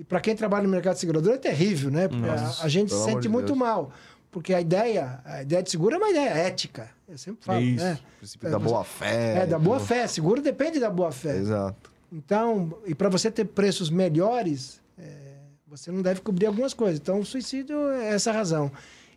E 0.00 0.04
para 0.04 0.18
quem 0.18 0.34
trabalha 0.34 0.62
no 0.64 0.70
mercado 0.70 0.94
de 0.94 1.00
seguradora 1.00 1.34
é 1.34 1.38
terrível, 1.38 1.90
né? 1.90 2.08
Porque 2.08 2.26
a, 2.26 2.40
Nossa, 2.40 2.64
a 2.64 2.68
gente 2.70 2.90
se 2.90 3.04
sente 3.04 3.20
de 3.20 3.28
muito 3.28 3.48
Deus. 3.48 3.58
mal. 3.58 3.92
Porque 4.30 4.54
a 4.54 4.60
ideia, 4.60 5.20
a 5.26 5.42
ideia 5.42 5.62
de 5.62 5.70
seguro 5.70 5.94
é 5.94 5.98
uma 5.98 6.08
ideia 6.08 6.30
ética. 6.30 6.88
Eu 7.06 7.18
sempre 7.18 7.44
falo, 7.44 7.60
Isso. 7.60 7.84
né? 7.84 7.98
O 8.14 8.18
princípio 8.18 8.50
da 8.50 8.58
boa 8.58 8.82
fé. 8.82 9.42
É, 9.42 9.46
da 9.46 9.58
boa 9.58 9.78
do- 9.78 9.84
fé. 9.84 10.06
Seguro 10.06 10.40
depende 10.40 10.80
da 10.80 10.88
boa 10.88 11.12
fé. 11.12 11.36
Exato. 11.36 11.92
Então, 12.10 12.72
e 12.86 12.94
para 12.94 13.10
você 13.10 13.30
ter 13.30 13.44
preços 13.44 13.90
melhores, 13.90 14.80
é, 14.98 15.34
você 15.66 15.92
não 15.92 16.00
deve 16.00 16.22
cobrir 16.22 16.46
algumas 16.46 16.72
coisas. 16.72 16.98
Então, 16.98 17.20
o 17.20 17.26
suicídio 17.26 17.90
é 17.90 18.14
essa 18.14 18.30
a 18.30 18.32
razão. 18.32 18.72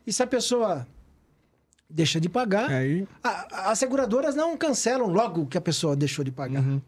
E 0.06 0.12
se 0.12 0.22
a 0.22 0.28
pessoa 0.28 0.86
deixa 1.90 2.20
de 2.20 2.28
pagar, 2.28 2.70
Aí. 2.70 3.08
a- 3.24 3.72
as 3.72 3.80
seguradoras 3.80 4.36
não 4.36 4.58
cancelam 4.58 5.08
logo 5.08 5.46
que 5.46 5.58
a 5.58 5.62
pessoa 5.62 5.96
deixou 5.96 6.26
de 6.26 6.32
pagar. 6.32 6.62
Uhum. 6.62 6.82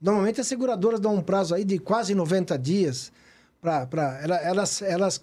Normalmente 0.00 0.40
as 0.40 0.46
seguradoras 0.46 1.00
dão 1.00 1.14
um 1.16 1.22
prazo 1.22 1.54
aí 1.54 1.64
de 1.64 1.78
quase 1.78 2.14
90 2.14 2.58
dias 2.58 3.10
para 3.86 4.20
elas, 4.44 4.82
elas 4.82 5.20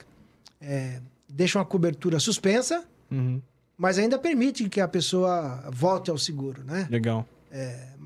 é, 0.59 0.99
deixam 1.29 1.61
a 1.61 1.65
cobertura 1.65 2.19
suspensa 2.19 2.83
Uhum. 3.11 3.41
Mas 3.77 3.97
ainda 3.97 4.17
permite 4.17 4.69
que 4.69 4.79
a 4.79 4.87
pessoa 4.87 5.63
volte 5.71 6.09
ao 6.09 6.17
seguro, 6.17 6.63
né? 6.63 6.87
Legal. 6.89 7.27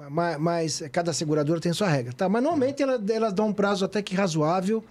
Mas, 0.09 0.37
mas 0.39 0.83
cada 0.91 1.13
seguradora 1.13 1.59
tem 1.59 1.71
sua 1.73 1.87
regra, 1.87 2.11
tá? 2.13 2.27
Mas 2.27 2.41
normalmente 2.41 2.81
ela- 2.81 2.99
elas 3.09 3.31
dão 3.33 3.49
um 3.49 3.53
prazo 3.53 3.85
até 3.85 4.01
que 4.01 4.15
razoável 4.15 4.83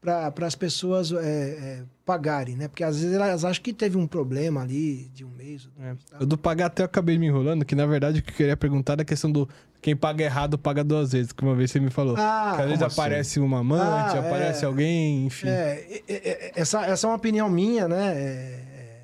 para 0.00 0.32
as 0.46 0.54
pessoas 0.54 1.12
é, 1.12 1.16
é, 1.24 1.82
pagarem, 2.04 2.56
né? 2.56 2.68
Porque 2.68 2.82
às 2.84 2.98
vezes 3.00 3.14
elas 3.14 3.44
acham 3.44 3.62
que 3.62 3.72
teve 3.72 3.96
um 3.96 4.06
problema 4.06 4.60
ali 4.62 5.08
de 5.14 5.24
um 5.24 5.30
mês. 5.30 5.66
ou 5.78 5.84
É. 5.84 5.94
tá? 6.10 6.24
Do 6.24 6.36
pagar 6.36 6.66
até 6.66 6.82
eu 6.82 6.86
acabei 6.86 7.16
me 7.16 7.26
enrolando, 7.26 7.64
que 7.64 7.74
na 7.74 7.86
verdade 7.86 8.18
o 8.18 8.22
que 8.22 8.30
eu 8.30 8.34
queria 8.34 8.56
perguntar 8.56 8.94
era 8.94 9.02
a 9.02 9.04
questão 9.04 9.30
do 9.30 9.48
quem 9.84 9.94
paga 9.94 10.24
errado 10.24 10.56
paga 10.56 10.82
duas 10.82 11.12
vezes, 11.12 11.30
que 11.30 11.42
uma 11.42 11.54
vez 11.54 11.70
você 11.70 11.78
me 11.78 11.90
falou. 11.90 12.16
Ah, 12.16 12.54
que 12.56 12.62
às 12.62 12.68
vezes 12.68 12.78
como 12.78 12.86
assim? 12.86 13.00
aparece 13.02 13.38
uma 13.38 13.58
amante, 13.58 14.16
Ah, 14.16 14.20
aparece 14.20 14.64
é. 14.64 14.66
alguém, 14.66 15.26
enfim. 15.26 15.46
É, 15.46 16.00
é, 16.08 16.14
é, 16.30 16.52
essa, 16.56 16.86
essa 16.86 17.06
é 17.06 17.10
uma 17.10 17.16
opinião 17.16 17.50
minha, 17.50 17.86
né? 17.86 18.14
É, 18.16 18.64
é, 18.72 19.02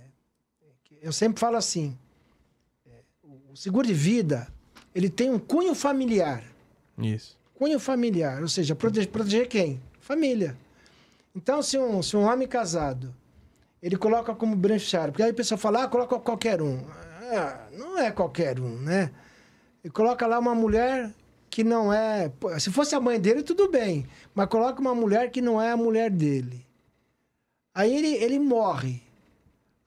eu 1.03 1.13
sempre 1.13 1.39
falo 1.39 1.59
assim: 1.59 1.95
é, 2.87 2.93
o 3.53 3.57
seguro 3.59 3.87
de 3.87 3.93
vida 3.93 4.49
ele 4.95 5.11
tem 5.11 5.29
um 5.29 5.39
cunho 5.39 5.75
familiar. 5.75 6.43
Isso. 6.97 7.39
Cunho 7.59 7.79
familiar, 7.79 8.41
ou 8.41 8.49
seja, 8.49 8.75
proteger, 8.75 9.11
proteger 9.11 9.49
quem? 9.49 9.79
Família. 10.01 10.57
Então, 11.37 11.61
se 11.61 11.77
um, 11.79 12.03
se 12.03 12.17
um 12.17 12.23
homem 12.23 12.49
casado 12.49 13.15
ele 13.83 13.99
coloca 13.99 14.35
como 14.35 14.57
beneficiário, 14.57 15.13
porque 15.13 15.25
aí 15.25 15.31
a 15.31 15.35
pessoa 15.35 15.59
fala, 15.59 15.85
ah, 15.85 15.89
coloca 15.89 16.19
qualquer 16.19 16.63
um. 16.63 16.81
Ah, 17.35 17.67
não 17.75 17.99
é 17.99 18.11
qualquer 18.11 18.59
um, 18.59 18.79
né? 18.79 19.11
Ele 19.83 19.93
coloca 19.93 20.27
lá 20.27 20.39
uma 20.39 20.55
mulher 20.55 21.11
que 21.49 21.65
não 21.65 21.93
é. 21.93 22.31
Se 22.59 22.71
fosse 22.71 22.95
a 22.95 23.01
mãe 23.01 23.19
dele, 23.19 23.43
tudo 23.43 23.69
bem. 23.71 24.07
Mas 24.35 24.47
coloca 24.49 24.81
uma 24.81 24.95
mulher 24.95 25.31
que 25.31 25.41
não 25.41 25.61
é 25.61 25.71
a 25.71 25.77
mulher 25.77 26.11
dele. 26.11 26.65
Aí 27.75 27.95
ele, 27.97 28.09
ele 28.23 28.39
morre. 28.39 29.03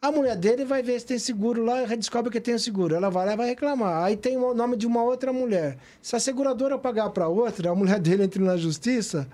A 0.01 0.11
mulher 0.11 0.35
dele 0.35 0.65
vai 0.65 0.83
ver 0.83 0.99
se 0.99 1.05
tem 1.05 1.17
seguro 1.17 1.63
lá 1.63 1.83
e 1.83 1.97
descobre 1.97 2.29
que 2.31 2.41
tem 2.41 2.57
seguro. 2.57 2.93
Ela 2.95 3.09
vai 3.09 3.25
lá 3.25 3.33
e 3.33 3.37
vai 3.37 3.47
reclamar. 3.47 4.03
Aí 4.03 4.17
tem 4.17 4.35
o 4.35 4.53
nome 4.53 4.75
de 4.75 4.85
uma 4.85 5.01
outra 5.03 5.31
mulher. 5.31 5.77
Se 6.01 6.15
a 6.15 6.19
seguradora 6.19 6.77
pagar 6.77 7.09
para 7.11 7.27
outra, 7.29 7.71
a 7.71 7.75
mulher 7.75 7.99
dele 7.99 8.23
entra 8.23 8.43
na 8.43 8.57
justiça, 8.57 9.25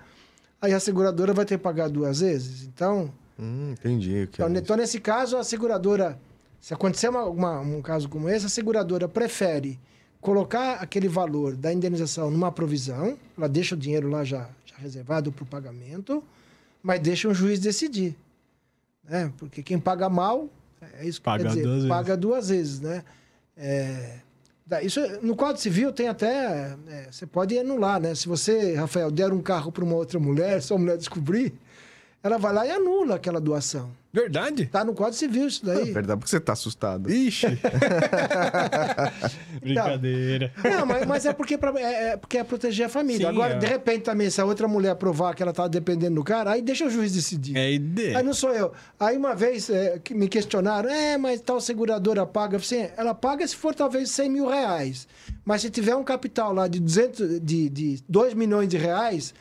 aí 0.62 0.72
a 0.72 0.78
seguradora 0.78 1.32
vai 1.32 1.44
ter 1.44 1.56
que 1.58 1.64
pagar 1.64 1.88
duas 1.88 2.20
vezes. 2.20 2.62
Então, 2.62 3.10
Hum, 3.36 3.72
entendi. 3.72 4.14
é 4.14 4.22
então, 4.22 4.48
isso. 4.48 4.58
então, 4.58 4.76
nesse 4.76 5.00
caso, 5.00 5.36
a 5.36 5.42
seguradora, 5.42 6.16
se 6.60 6.72
acontecer 6.72 7.08
uma- 7.08 7.24
uma- 7.24 7.60
um 7.60 7.82
caso 7.82 8.08
como 8.08 8.28
esse, 8.28 8.46
a 8.46 8.48
seguradora 8.48 9.08
prefere 9.08 9.76
colocar 10.20 10.74
aquele 10.74 11.08
valor 11.08 11.56
da 11.56 11.72
indenização 11.72 12.30
numa 12.30 12.52
provisão, 12.52 13.16
ela 13.36 13.48
deixa 13.48 13.74
o 13.74 13.78
dinheiro 13.78 14.08
lá 14.08 14.24
já, 14.24 14.48
já 14.66 14.76
reservado 14.76 15.32
para 15.32 15.42
o 15.42 15.46
pagamento, 15.46 16.22
mas 16.82 17.00
deixa 17.00 17.28
o 17.28 17.34
juiz 17.34 17.58
decidir. 17.58 18.16
Né? 19.08 19.32
Porque 19.38 19.62
quem 19.62 19.78
paga 19.78 20.08
mal, 20.08 20.48
é 20.98 21.06
isso 21.06 21.20
que 21.20 21.24
Paga 21.24 21.44
quer 21.44 21.48
dizer, 21.50 21.62
duas 21.62 21.74
vezes. 21.76 21.88
paga 21.88 22.16
duas 22.16 22.48
vezes. 22.48 22.80
Né? 22.80 23.04
É, 23.56 24.18
isso, 24.82 25.00
no 25.22 25.34
Código 25.34 25.58
Civil 25.58 25.92
tem 25.92 26.08
até. 26.08 26.76
é, 26.88 27.08
você 27.10 27.26
pode 27.26 27.58
anular, 27.58 28.00
né? 28.00 28.14
Se 28.14 28.28
você, 28.28 28.74
Rafael, 28.74 29.10
der 29.10 29.32
um 29.32 29.42
carro 29.42 29.72
para 29.72 29.82
uma 29.84 29.96
outra 29.96 30.18
mulher, 30.20 30.62
sua 30.62 30.78
mulher 30.78 30.96
descobrir, 30.96 31.52
ela 32.22 32.38
vai 32.38 32.52
lá 32.52 32.66
e 32.66 32.70
anula 32.70 33.16
aquela 33.16 33.40
doação. 33.40 33.90
Verdade? 34.12 34.66
Tá 34.66 34.84
no 34.84 34.92
Código 34.92 35.16
Civil 35.16 35.46
isso 35.46 35.62
É 35.70 35.74
daí. 35.74 35.92
verdade, 35.92 36.18
porque 36.18 36.30
você 36.30 36.40
tá 36.40 36.52
assustado. 36.52 37.08
Ixi! 37.08 37.46
Brincadeira. 39.62 40.52
Não, 40.64 40.86
mas, 40.86 41.06
mas 41.06 41.26
é, 41.26 41.32
porque, 41.32 41.56
pra- 41.56 41.78
é, 41.80 42.10
é 42.10 42.16
porque 42.16 42.38
é 42.38 42.44
proteger 42.44 42.86
a 42.86 42.88
família. 42.88 43.26
Sim, 43.26 43.32
Agora, 43.32 43.54
é. 43.54 43.58
de 43.58 43.66
repente, 43.66 44.02
também, 44.02 44.28
se 44.30 44.40
a 44.40 44.44
outra 44.44 44.66
mulher 44.66 44.94
provar 44.96 45.34
que 45.34 45.42
ela 45.42 45.52
tá 45.52 45.68
dependendo 45.68 46.16
do 46.16 46.24
cara, 46.24 46.52
aí 46.52 46.62
deixa 46.62 46.86
o 46.86 46.90
juiz 46.90 47.12
decidir. 47.12 47.56
É 47.56 47.72
ideia. 47.72 48.18
Aí 48.18 48.24
não 48.24 48.34
sou 48.34 48.50
eu. 48.52 48.72
Aí 48.98 49.16
uma 49.16 49.34
vez 49.34 49.70
é, 49.70 49.98
que 50.02 50.14
me 50.14 50.28
questionaram, 50.28 50.88
é, 50.90 51.16
mas 51.16 51.40
tal 51.40 51.60
seguradora 51.60 52.26
paga. 52.26 52.56
Eu 52.56 52.60
falei 52.60 52.84
assim, 52.84 52.92
ela 52.96 53.14
paga 53.14 53.46
se 53.46 53.56
for 53.56 53.74
talvez 53.74 54.10
100 54.10 54.28
mil 54.28 54.46
reais. 54.48 55.06
Mas 55.44 55.62
se 55.62 55.70
tiver 55.70 55.94
um 55.94 56.04
capital 56.04 56.52
lá 56.52 56.66
de, 56.68 56.80
200, 56.80 57.40
de, 57.40 57.68
de 57.68 58.02
2 58.08 58.34
milhões 58.34 58.68
de 58.68 58.76
reais 58.76 59.34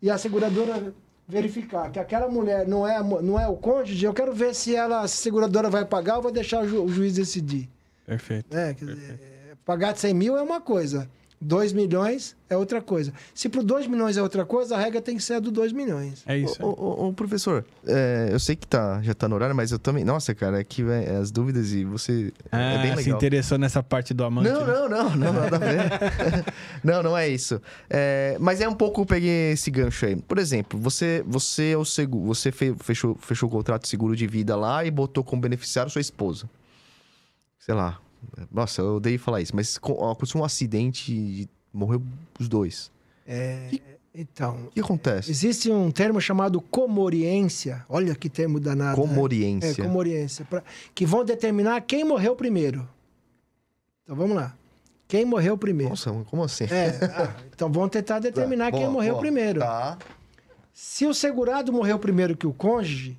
e 0.00 0.10
a 0.10 0.18
seguradora 0.18 0.94
verificar 1.32 1.90
que 1.90 1.98
aquela 1.98 2.28
mulher 2.28 2.66
não 2.68 2.86
é, 2.86 3.02
não 3.22 3.40
é 3.40 3.48
o 3.48 3.56
cônjuge, 3.56 4.04
eu 4.04 4.12
quero 4.12 4.32
ver 4.32 4.54
se 4.54 4.76
ela, 4.76 5.00
a 5.00 5.08
seguradora 5.08 5.70
vai 5.70 5.84
pagar 5.84 6.16
ou 6.16 6.22
vai 6.22 6.32
deixar 6.32 6.62
o, 6.62 6.68
ju- 6.68 6.84
o 6.84 6.88
juiz 6.88 7.14
decidir. 7.14 7.68
Perfeito. 8.06 8.54
né? 8.54 8.74
Quer 8.74 8.84
dizer, 8.84 9.20
é, 9.50 9.54
pagar 9.64 9.92
de 9.92 10.00
100 10.00 10.14
mil 10.14 10.36
é 10.36 10.42
uma 10.42 10.60
coisa. 10.60 11.08
2 11.42 11.72
milhões 11.72 12.36
é 12.48 12.56
outra 12.56 12.80
coisa. 12.80 13.12
Se 13.34 13.48
pro 13.48 13.62
2 13.64 13.86
milhões 13.88 14.16
é 14.16 14.22
outra 14.22 14.44
coisa, 14.44 14.76
a 14.76 14.78
regra 14.78 15.00
tem 15.00 15.16
que 15.16 15.22
ser 15.22 15.34
a 15.34 15.40
do 15.40 15.50
2 15.50 15.72
milhões. 15.72 16.22
É 16.26 16.38
isso. 16.38 16.62
Ô, 16.64 16.68
ô, 16.68 17.08
ô, 17.08 17.12
professor, 17.12 17.64
é, 17.86 18.28
eu 18.30 18.38
sei 18.38 18.54
que 18.54 18.66
tá, 18.66 19.02
já 19.02 19.12
tá 19.12 19.28
no 19.28 19.34
horário, 19.34 19.54
mas 19.56 19.72
eu 19.72 19.78
também. 19.78 20.04
Nossa, 20.04 20.34
cara, 20.34 20.60
é 20.60 20.64
que 20.64 20.84
véi, 20.84 21.08
as 21.08 21.30
dúvidas 21.30 21.72
e 21.72 21.84
você. 21.84 22.32
Ah, 22.52 22.74
é 22.74 22.78
bem 22.82 22.90
se 22.92 22.96
legal. 23.04 23.16
interessou 23.16 23.58
nessa 23.58 23.82
parte 23.82 24.14
do 24.14 24.22
amante. 24.24 24.48
Não, 24.50 24.66
né? 24.66 24.72
não, 24.72 24.88
não, 24.88 25.16
não, 25.16 25.32
nada 25.32 25.56
a 25.56 25.58
ver. 25.58 26.44
não, 26.84 27.02
não 27.02 27.18
é 27.18 27.28
isso. 27.28 27.60
É, 27.90 28.36
mas 28.38 28.60
é 28.60 28.68
um 28.68 28.74
pouco, 28.74 29.00
eu 29.02 29.06
peguei 29.06 29.52
esse 29.52 29.70
gancho 29.70 30.06
aí. 30.06 30.14
Por 30.16 30.38
exemplo, 30.38 30.78
você, 30.78 31.24
você 31.26 31.70
é 31.72 31.76
o 31.76 31.84
seguro, 31.84 32.26
você 32.26 32.52
fe- 32.52 32.74
fechou, 32.78 33.16
fechou 33.20 33.48
o 33.48 33.52
contrato 33.52 33.82
de 33.82 33.88
seguro 33.88 34.14
de 34.14 34.26
vida 34.26 34.54
lá 34.54 34.84
e 34.84 34.90
botou 34.90 35.24
como 35.24 35.42
beneficiário 35.42 35.90
sua 35.90 36.00
esposa. 36.00 36.48
Sei 37.58 37.74
lá. 37.74 37.98
Nossa, 38.50 38.80
eu 38.82 38.96
odeio 38.96 39.18
falar 39.18 39.40
isso, 39.40 39.54
mas 39.54 39.78
co- 39.78 39.92
aconteceu 40.10 40.40
um 40.40 40.44
acidente 40.44 41.12
e 41.12 41.48
morreu 41.72 42.02
os 42.38 42.48
dois. 42.48 42.90
É, 43.26 43.70
então, 44.14 44.66
O 44.66 44.70
que 44.70 44.80
acontece? 44.80 45.30
existe 45.30 45.70
um 45.70 45.90
termo 45.90 46.20
chamado 46.20 46.60
comoriência. 46.60 47.84
Olha 47.88 48.14
que 48.14 48.28
termo 48.28 48.58
danado. 48.60 49.00
né? 49.00 49.06
Comoriência. 49.08 49.82
É, 49.82 49.84
comoriência. 49.84 50.44
pra- 50.44 50.62
que 50.94 51.06
vão 51.06 51.24
determinar 51.24 51.80
quem 51.82 52.04
morreu 52.04 52.36
primeiro. 52.36 52.88
Então 54.04 54.16
vamos 54.16 54.36
lá. 54.36 54.54
Quem 55.08 55.24
morreu 55.24 55.56
primeiro? 55.58 55.90
Nossa, 55.90 56.10
como 56.24 56.42
assim? 56.42 56.64
É, 56.64 56.88
ah, 57.14 57.34
então 57.54 57.70
vão 57.70 57.88
tentar 57.88 58.18
determinar 58.20 58.70
Tá, 58.72 58.78
quem 58.78 58.88
morreu 58.88 59.18
primeiro. 59.18 59.60
Tá. 59.60 59.98
Se 60.72 61.06
o 61.06 61.12
segurado 61.12 61.70
morreu 61.72 61.98
primeiro 61.98 62.34
que 62.36 62.46
o 62.46 62.52
cônjuge, 62.52 63.18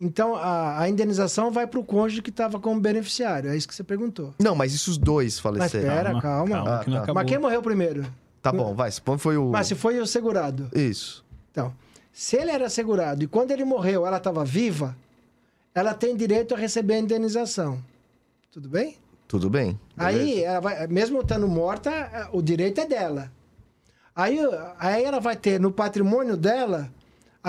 então 0.00 0.36
a, 0.36 0.80
a 0.80 0.88
indenização 0.88 1.50
vai 1.50 1.66
para 1.66 1.80
o 1.80 1.84
cônjuge 1.84 2.20
que 2.20 2.30
estava 2.30 2.60
como 2.60 2.80
beneficiário. 2.80 3.50
É 3.50 3.56
isso 3.56 3.66
que 3.66 3.74
você 3.74 3.84
perguntou. 3.84 4.34
Não, 4.38 4.54
mas 4.54 4.74
e 4.74 4.78
se 4.78 4.90
os 4.90 4.98
dois 4.98 5.34
Mas 5.34 5.40
faleceram? 5.40 5.88
espera, 5.88 6.20
calma. 6.20 6.80
Ah, 6.80 6.84
que 6.84 6.90
não 6.90 7.04
tá. 7.04 7.14
Mas 7.14 7.26
quem 7.26 7.38
morreu 7.38 7.62
primeiro? 7.62 8.04
Tá 8.42 8.52
bom, 8.52 8.74
vai. 8.74 8.90
Que 8.90 9.18
foi 9.18 9.36
o. 9.36 9.50
Mas 9.50 9.66
se 9.66 9.74
foi 9.74 9.98
o 9.98 10.06
segurado. 10.06 10.70
Isso. 10.74 11.24
Então, 11.50 11.74
se 12.12 12.36
ele 12.36 12.50
era 12.50 12.68
segurado 12.68 13.24
e 13.24 13.26
quando 13.26 13.50
ele 13.50 13.64
morreu 13.64 14.06
ela 14.06 14.18
estava 14.18 14.44
viva, 14.44 14.96
ela 15.74 15.94
tem 15.94 16.14
direito 16.14 16.54
a 16.54 16.58
receber 16.58 16.94
a 16.94 16.98
indenização. 16.98 17.82
Tudo 18.52 18.68
bem? 18.68 18.96
Tudo 19.26 19.50
bem. 19.50 19.78
Aí, 19.96 20.44
vai, 20.62 20.86
mesmo 20.86 21.20
estando 21.20 21.48
morta, 21.48 22.28
o 22.32 22.40
direito 22.40 22.80
é 22.80 22.86
dela. 22.86 23.32
Aí, 24.14 24.38
aí 24.78 25.04
ela 25.04 25.20
vai 25.20 25.36
ter 25.36 25.58
no 25.60 25.70
patrimônio 25.70 26.36
dela 26.36 26.90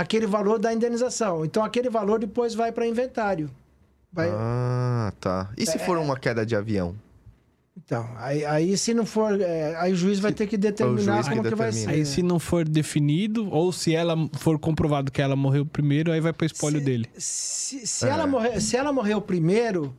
aquele 0.02 0.28
valor 0.28 0.60
da 0.60 0.72
indenização. 0.74 1.44
Então, 1.44 1.64
aquele 1.64 1.90
valor 1.90 2.20
depois 2.20 2.54
vai 2.54 2.72
para 2.72 2.86
inventário. 2.88 3.50
Vai- 4.12 4.30
Ah, 4.32 5.12
tá. 5.20 5.50
E 5.58 5.64
É, 5.64 5.66
se 5.66 5.80
for 5.80 5.98
uma 5.98 6.18
queda 6.18 6.46
de 6.46 6.56
avião? 6.56 6.96
Então, 7.86 8.08
aí, 8.18 8.44
aí 8.44 8.78
se 8.78 8.94
não 8.94 9.06
for. 9.06 9.40
é, 9.40 9.76
aí 9.78 9.94
o 9.94 9.96
juiz 9.96 10.20
vai 10.20 10.32
ter 10.34 10.48
que 10.48 10.58
determinar 10.58 11.16
juiz 11.16 11.28
que 11.28 11.36
como 11.36 11.48
que, 11.48 11.56
vai 11.56 11.72
ser. 11.72 11.90
Aí 11.90 12.06
se 12.06 12.24
não 12.24 12.40
for 12.40 12.68
definido, 12.68 13.50
ou 13.52 13.72
se 13.72 13.94
ela 13.96 14.16
for 14.34 14.58
comprovado 14.58 15.12
que 15.12 15.22
ela 15.22 15.36
morreu 15.36 15.64
primeiro, 15.66 16.12
aí 16.12 16.20
vai 16.20 16.34
pro 16.34 16.46
espólio 16.46 16.80
Se- 16.80 16.86
dele. 16.86 17.10
Se, 17.18 17.86
se 17.88 18.06
É. 18.08 18.10
ela 18.10 18.26
morrer, 18.26 18.60
se 18.62 18.76
ela 18.76 18.92
morreu 18.92 19.22
primeiro, 19.22 19.96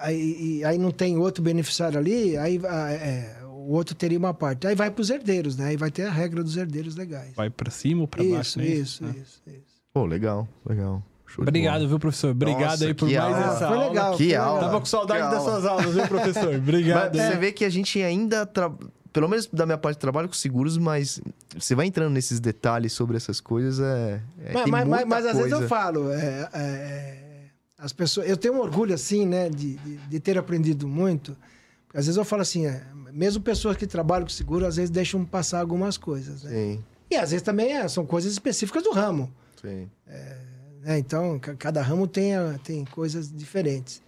aí, 0.00 0.62
aí 0.64 0.78
não 0.78 0.90
tem 0.90 1.18
outro 1.18 1.42
beneficiário 1.42 1.98
ali, 1.98 2.36
aí 2.38 2.58
é, 2.64 3.36
o 3.68 3.74
outro 3.74 3.94
teria 3.94 4.18
uma 4.18 4.32
parte. 4.32 4.66
Aí 4.66 4.74
vai 4.74 4.90
para 4.90 5.02
os 5.02 5.10
herdeiros, 5.10 5.56
né? 5.56 5.66
Aí 5.66 5.76
vai 5.76 5.90
ter 5.90 6.04
a 6.04 6.10
regra 6.10 6.42
dos 6.42 6.56
herdeiros 6.56 6.96
legais. 6.96 7.32
Vai 7.36 7.50
pra 7.50 7.70
cima 7.70 8.02
ou 8.02 8.08
isso, 8.24 8.30
baixo, 8.34 8.58
né? 8.58 8.66
isso, 8.66 9.04
Ah. 9.04 9.08
isso, 9.10 9.42
isso. 9.46 9.78
Pô, 9.92 10.04
legal, 10.06 10.48
legal. 10.68 11.02
Show 11.26 11.42
Obrigado, 11.42 11.86
viu, 11.86 11.98
professor? 11.98 12.30
Obrigado 12.30 12.70
Nossa, 12.70 12.86
aí 12.86 12.94
por 12.94 13.04
mais 13.10 13.18
aula. 13.18 13.38
essa 13.38 13.58
foi 13.58 13.66
aula. 13.76 13.88
legal. 13.88 14.16
Que 14.16 14.24
foi 14.24 14.34
aula. 14.34 14.60
Tava 14.60 14.80
com 14.80 14.86
saudade 14.86 15.22
Que 15.24 15.30
das 15.30 15.38
aula. 15.40 15.50
suas 15.52 15.66
aulas, 15.66 15.94
viu, 15.94 16.08
professor? 16.08 16.54
Obrigado. 16.56 17.14
Mas 17.16 17.24
hein? 17.26 17.32
você 17.32 17.38
vê 17.38 17.52
que 17.52 17.64
a 17.64 17.70
gente 17.70 18.02
ainda. 18.02 18.46
tra- 18.46 18.72
Pelo 19.12 19.28
menos 19.28 19.46
da 19.46 19.66
minha 19.66 19.76
parte, 19.78 19.98
trabalho 19.98 20.28
com 20.28 20.34
seguros, 20.34 20.78
mas 20.78 21.20
você 21.58 21.74
vai 21.74 21.86
entrando 21.86 22.12
nesses 22.12 22.40
detalhes 22.40 22.92
sobre 22.92 23.16
essas 23.16 23.40
coisas, 23.40 23.80
é. 23.80 24.20
é 24.44 24.52
Mas, 24.52 24.62
tem 24.64 24.72
mas, 24.72 24.88
mas, 24.88 25.04
mas 25.06 25.26
às 25.26 25.36
vezes 25.36 25.52
eu 25.52 25.66
falo, 25.68 26.10
é, 26.12 26.48
é, 26.54 27.18
as 27.78 27.92
pessoas, 27.92 28.28
eu 28.28 28.36
tenho 28.36 28.54
um 28.54 28.60
orgulho 28.60 28.94
assim, 28.94 29.26
né, 29.26 29.48
de, 29.50 29.76
de, 29.76 29.96
de 29.96 30.20
ter 30.20 30.38
aprendido 30.38 30.86
muito. 30.88 31.36
Às 31.94 32.06
vezes 32.06 32.16
eu 32.16 32.24
falo 32.24 32.42
assim, 32.42 32.66
é, 32.66 32.82
mesmo 33.12 33.42
pessoas 33.42 33.76
que 33.76 33.86
trabalham 33.86 34.24
com 34.26 34.30
seguro, 34.30 34.66
às 34.66 34.76
vezes 34.76 34.90
deixam 34.90 35.24
passar 35.24 35.60
algumas 35.60 35.96
coisas, 35.96 36.42
né? 36.42 36.50
Sim, 36.50 36.84
E 37.10 37.16
às 37.16 37.30
vezes 37.30 37.42
também 37.42 37.72
é, 37.76 37.88
são 37.88 38.04
coisas 38.04 38.32
específicas 38.32 38.82
do 38.82 38.90
ramo. 38.90 39.32
sim. 39.60 39.88
né? 40.82 40.98
Então, 40.98 41.38
ca- 41.38 41.54
cada 41.56 41.82
ramo 41.82 42.06
tem, 42.06 42.36
a- 42.36 42.58
tem 42.62 42.84
coisas 42.84 43.30
diferentes. 43.32 44.00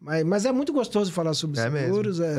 Mas, 0.00 0.22
mas 0.24 0.44
é 0.44 0.52
muito 0.52 0.72
gostoso 0.72 1.10
falar 1.10 1.32
sobre 1.34 1.58
É 1.58 1.70
seguros. 1.70 2.20
é- 2.20 2.38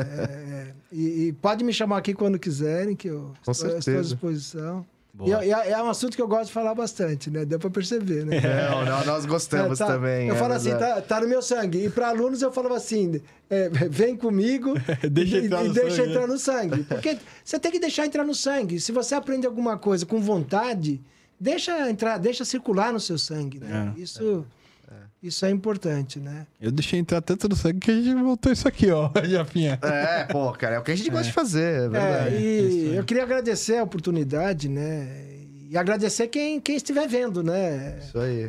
é. 0.70 0.74
e, 0.92 1.26
e 1.28 1.32
pode 1.32 1.64
me 1.64 1.72
chamar 1.72 1.98
aqui 1.98 2.14
quando 2.14 2.38
quiserem, 2.38 2.94
que 2.96 3.08
eu 3.08 3.32
estou, 3.46 3.76
estou 3.78 3.98
à 3.98 4.00
disposição. 4.02 4.86
E 5.24 5.32
é, 5.32 5.48
é- 5.50 5.70
é 5.72 5.82
um 5.82 5.88
assunto 5.88 6.14
que 6.16 6.20
eu 6.22 6.28
gosto 6.28 6.46
de 6.48 6.52
falar 6.52 6.74
bastante, 6.74 7.30
né? 7.30 7.44
Deu 7.44 7.58
pra 7.58 7.70
perceber, 7.70 8.24
né? 8.26 8.38
Não, 8.70 8.84
não, 8.84 9.04
nós 9.06 9.24
gostamos 9.24 9.80
É, 9.80 9.84
tá. 9.84 9.92
também. 9.92 10.28
Eu 10.28 10.34
é 10.34 10.38
falo 10.38 10.52
assim, 10.52 10.70
tá, 10.76 11.00
tá 11.00 11.20
no 11.20 11.28
meu 11.28 11.40
sangue. 11.40 11.86
E 11.86 11.88
para 11.90 12.08
alunos 12.08 12.42
eu 12.42 12.52
falava 12.52 12.76
assim: 12.76 13.20
é, 13.48 13.68
vem 13.88 14.16
comigo 14.16 14.74
Deixa 15.10 15.38
e, 15.38 15.46
entrar 15.46 15.64
e 15.64 15.70
deixa 15.70 15.96
sangue, 15.96 16.08
entrar 16.10 16.20
né? 16.22 16.26
no 16.26 16.38
sangue. 16.38 16.84
Porque 16.84 17.18
você 17.44 17.58
tem 17.58 17.72
que 17.72 17.78
deixar 17.78 18.04
entrar 18.04 18.24
no 18.24 18.34
sangue. 18.34 18.78
Se 18.80 18.92
você 18.92 19.14
aprende 19.14 19.46
alguma 19.46 19.78
coisa 19.78 20.04
com 20.04 20.20
vontade, 20.20 21.00
deixa 21.40 21.88
entrar, 21.88 22.18
deixa 22.18 22.44
circular 22.44 22.92
no 22.92 23.00
seu 23.00 23.16
sangue, 23.16 23.58
né? 23.58 23.94
É. 23.96 24.00
Isso, 24.00 24.44
isso 25.22 25.44
é 25.46 25.50
importante, 25.50 26.18
né? 26.20 26.46
Eu 26.60 26.70
deixei 26.70 26.98
entrar 26.98 27.20
tanto 27.20 27.48
no 27.48 27.56
sangue 27.56 27.80
que 27.80 27.90
a 27.90 27.94
gente 27.94 28.22
voltou 28.22 28.52
isso 28.52 28.66
aqui, 28.68 28.90
ó, 28.90 29.10
Jafinha. 29.24 29.78
É, 29.82 30.24
pô, 30.24 30.52
cara, 30.52 30.76
é 30.76 30.78
o 30.78 30.82
que 30.82 30.90
a 30.92 30.94
gente 30.96 31.10
gosta 31.10 31.26
de 31.26 31.32
fazer, 31.32 31.82
é 31.82 31.84
É, 31.84 31.88
verdade. 31.88 32.36
e 32.36 32.94
eu 32.96 33.04
queria 33.04 33.22
agradecer 33.22 33.78
a 33.78 33.82
oportunidade, 33.82 34.68
né? 34.68 35.08
E 35.68 35.76
agradecer 35.76 36.28
quem, 36.28 36.60
quem 36.60 36.76
estiver 36.76 37.08
vendo, 37.08 37.42
né? 37.42 37.98
Isso 38.00 38.18
aí. 38.18 38.42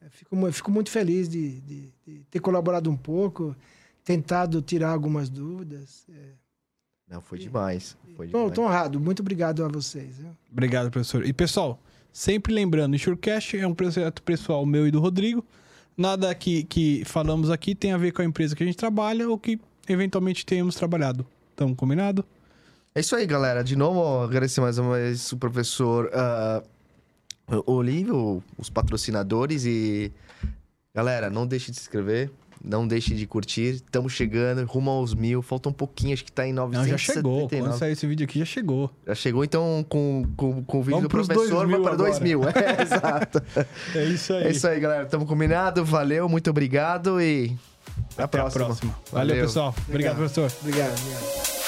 Eu 0.00 0.10
Fico, 0.10 0.52
fico 0.52 0.70
muito 0.70 0.90
feliz 0.90 1.28
de, 1.28 1.60
de- 1.62 1.92
de 2.06 2.18
ter 2.30 2.40
colaborado 2.40 2.90
um 2.90 2.96
pouco, 2.96 3.56
tentado 4.04 4.60
tirar 4.60 4.90
algumas 4.90 5.28
dúvidas. 5.30 6.04
É, 6.10 6.14
Não, 7.08 7.20
foi 7.20 7.38
demais. 7.38 7.96
Foi 8.16 8.26
Tô, 8.28 8.38
demais. 8.38 8.54
tô 8.54 8.62
honrado, 8.64 9.00
muito 9.00 9.20
obrigado 9.20 9.64
a 9.64 9.68
vocês. 9.68 10.18
viu? 10.18 10.28
Obrigado, 10.50 10.90
professor. 10.90 11.24
E 11.26 11.32
pessoal, 11.32 11.80
sempre 12.12 12.52
lembrando, 12.52 12.92
o 12.92 12.96
Insurecast 12.96 13.56
é 13.56 13.66
um 13.66 13.74
projeto 13.74 14.22
pessoal 14.22 14.64
meu 14.66 14.86
e 14.86 14.90
do 14.90 15.00
Rodrigo. 15.00 15.44
Nada 15.96 16.34
que, 16.34 16.64
que 16.64 17.04
falamos 17.04 17.50
aqui 17.50 17.74
tem 17.74 17.92
a 17.92 17.98
ver 17.98 18.12
com 18.12 18.22
a 18.22 18.24
empresa 18.24 18.56
que 18.56 18.62
a 18.62 18.66
gente 18.66 18.76
trabalha 18.76 19.28
ou 19.28 19.38
que 19.38 19.60
eventualmente 19.88 20.44
tenhamos 20.46 20.74
trabalhado. 20.74 21.26
Então, 21.54 21.74
combinado? 21.74 22.24
É 22.94 23.00
isso 23.00 23.14
aí, 23.16 23.26
galera. 23.26 23.62
De 23.62 23.76
novo, 23.76 24.22
agradecer 24.22 24.60
mais 24.60 24.78
uma 24.78 24.96
vez 24.96 25.32
o 25.32 25.36
professor 25.36 26.10
ah, 26.12 26.62
Olívio, 27.66 28.42
os 28.58 28.70
patrocinadores 28.70 29.64
e. 29.64 30.12
Galera, 30.94 31.30
não 31.30 31.46
deixe 31.46 31.70
de 31.70 31.78
se 31.78 31.84
inscrever, 31.84 32.30
não 32.64 32.86
deixe 32.86 33.14
de 33.14 33.26
curtir. 33.26 33.74
Estamos 33.74 34.12
chegando, 34.12 34.64
rumo 34.64 34.90
aos 34.90 35.14
mil. 35.14 35.42
Falta 35.42 35.68
um 35.68 35.72
pouquinho, 35.72 36.12
acho 36.14 36.24
que 36.24 36.32
tá 36.32 36.46
em 36.46 36.52
Não, 36.52 36.68
979. 36.68 36.90
já 36.90 37.14
chegou. 37.14 37.48
Quando 37.48 37.78
saiu 37.78 37.92
esse 37.92 38.06
vídeo 38.06 38.24
aqui, 38.24 38.38
já 38.38 38.44
chegou. 38.44 38.90
Já 39.06 39.14
chegou, 39.14 39.44
então, 39.44 39.84
com, 39.88 40.24
com, 40.36 40.62
com 40.64 40.78
o 40.78 40.82
vídeo 40.82 40.96
Vamos 40.96 41.02
do 41.02 41.08
professor, 41.08 41.34
2 41.36 41.50
vai 41.50 41.66
mil 41.66 41.82
para 41.82 41.96
2 41.96 42.10
agora. 42.16 42.24
mil. 42.24 42.40
É, 42.54 42.82
exato. 42.82 43.42
É 43.94 44.04
isso 44.04 44.32
aí. 44.34 44.44
É 44.44 44.50
isso 44.50 44.66
aí, 44.68 44.78
galera. 44.80 45.06
Tamo 45.06 45.26
combinado. 45.26 45.84
Valeu, 45.84 46.28
muito 46.28 46.48
obrigado 46.50 47.20
e. 47.20 47.56
Até, 48.16 48.22
Até 48.24 48.38
a 48.40 48.50
próxima. 48.50 48.94
Valeu, 49.10 49.28
Valeu. 49.28 49.44
pessoal. 49.44 49.74
Obrigado, 49.88 50.12
Obrigado. 50.12 50.16
professor. 50.16 50.52
Obrigado. 50.62 50.98
obrigado. 50.98 51.61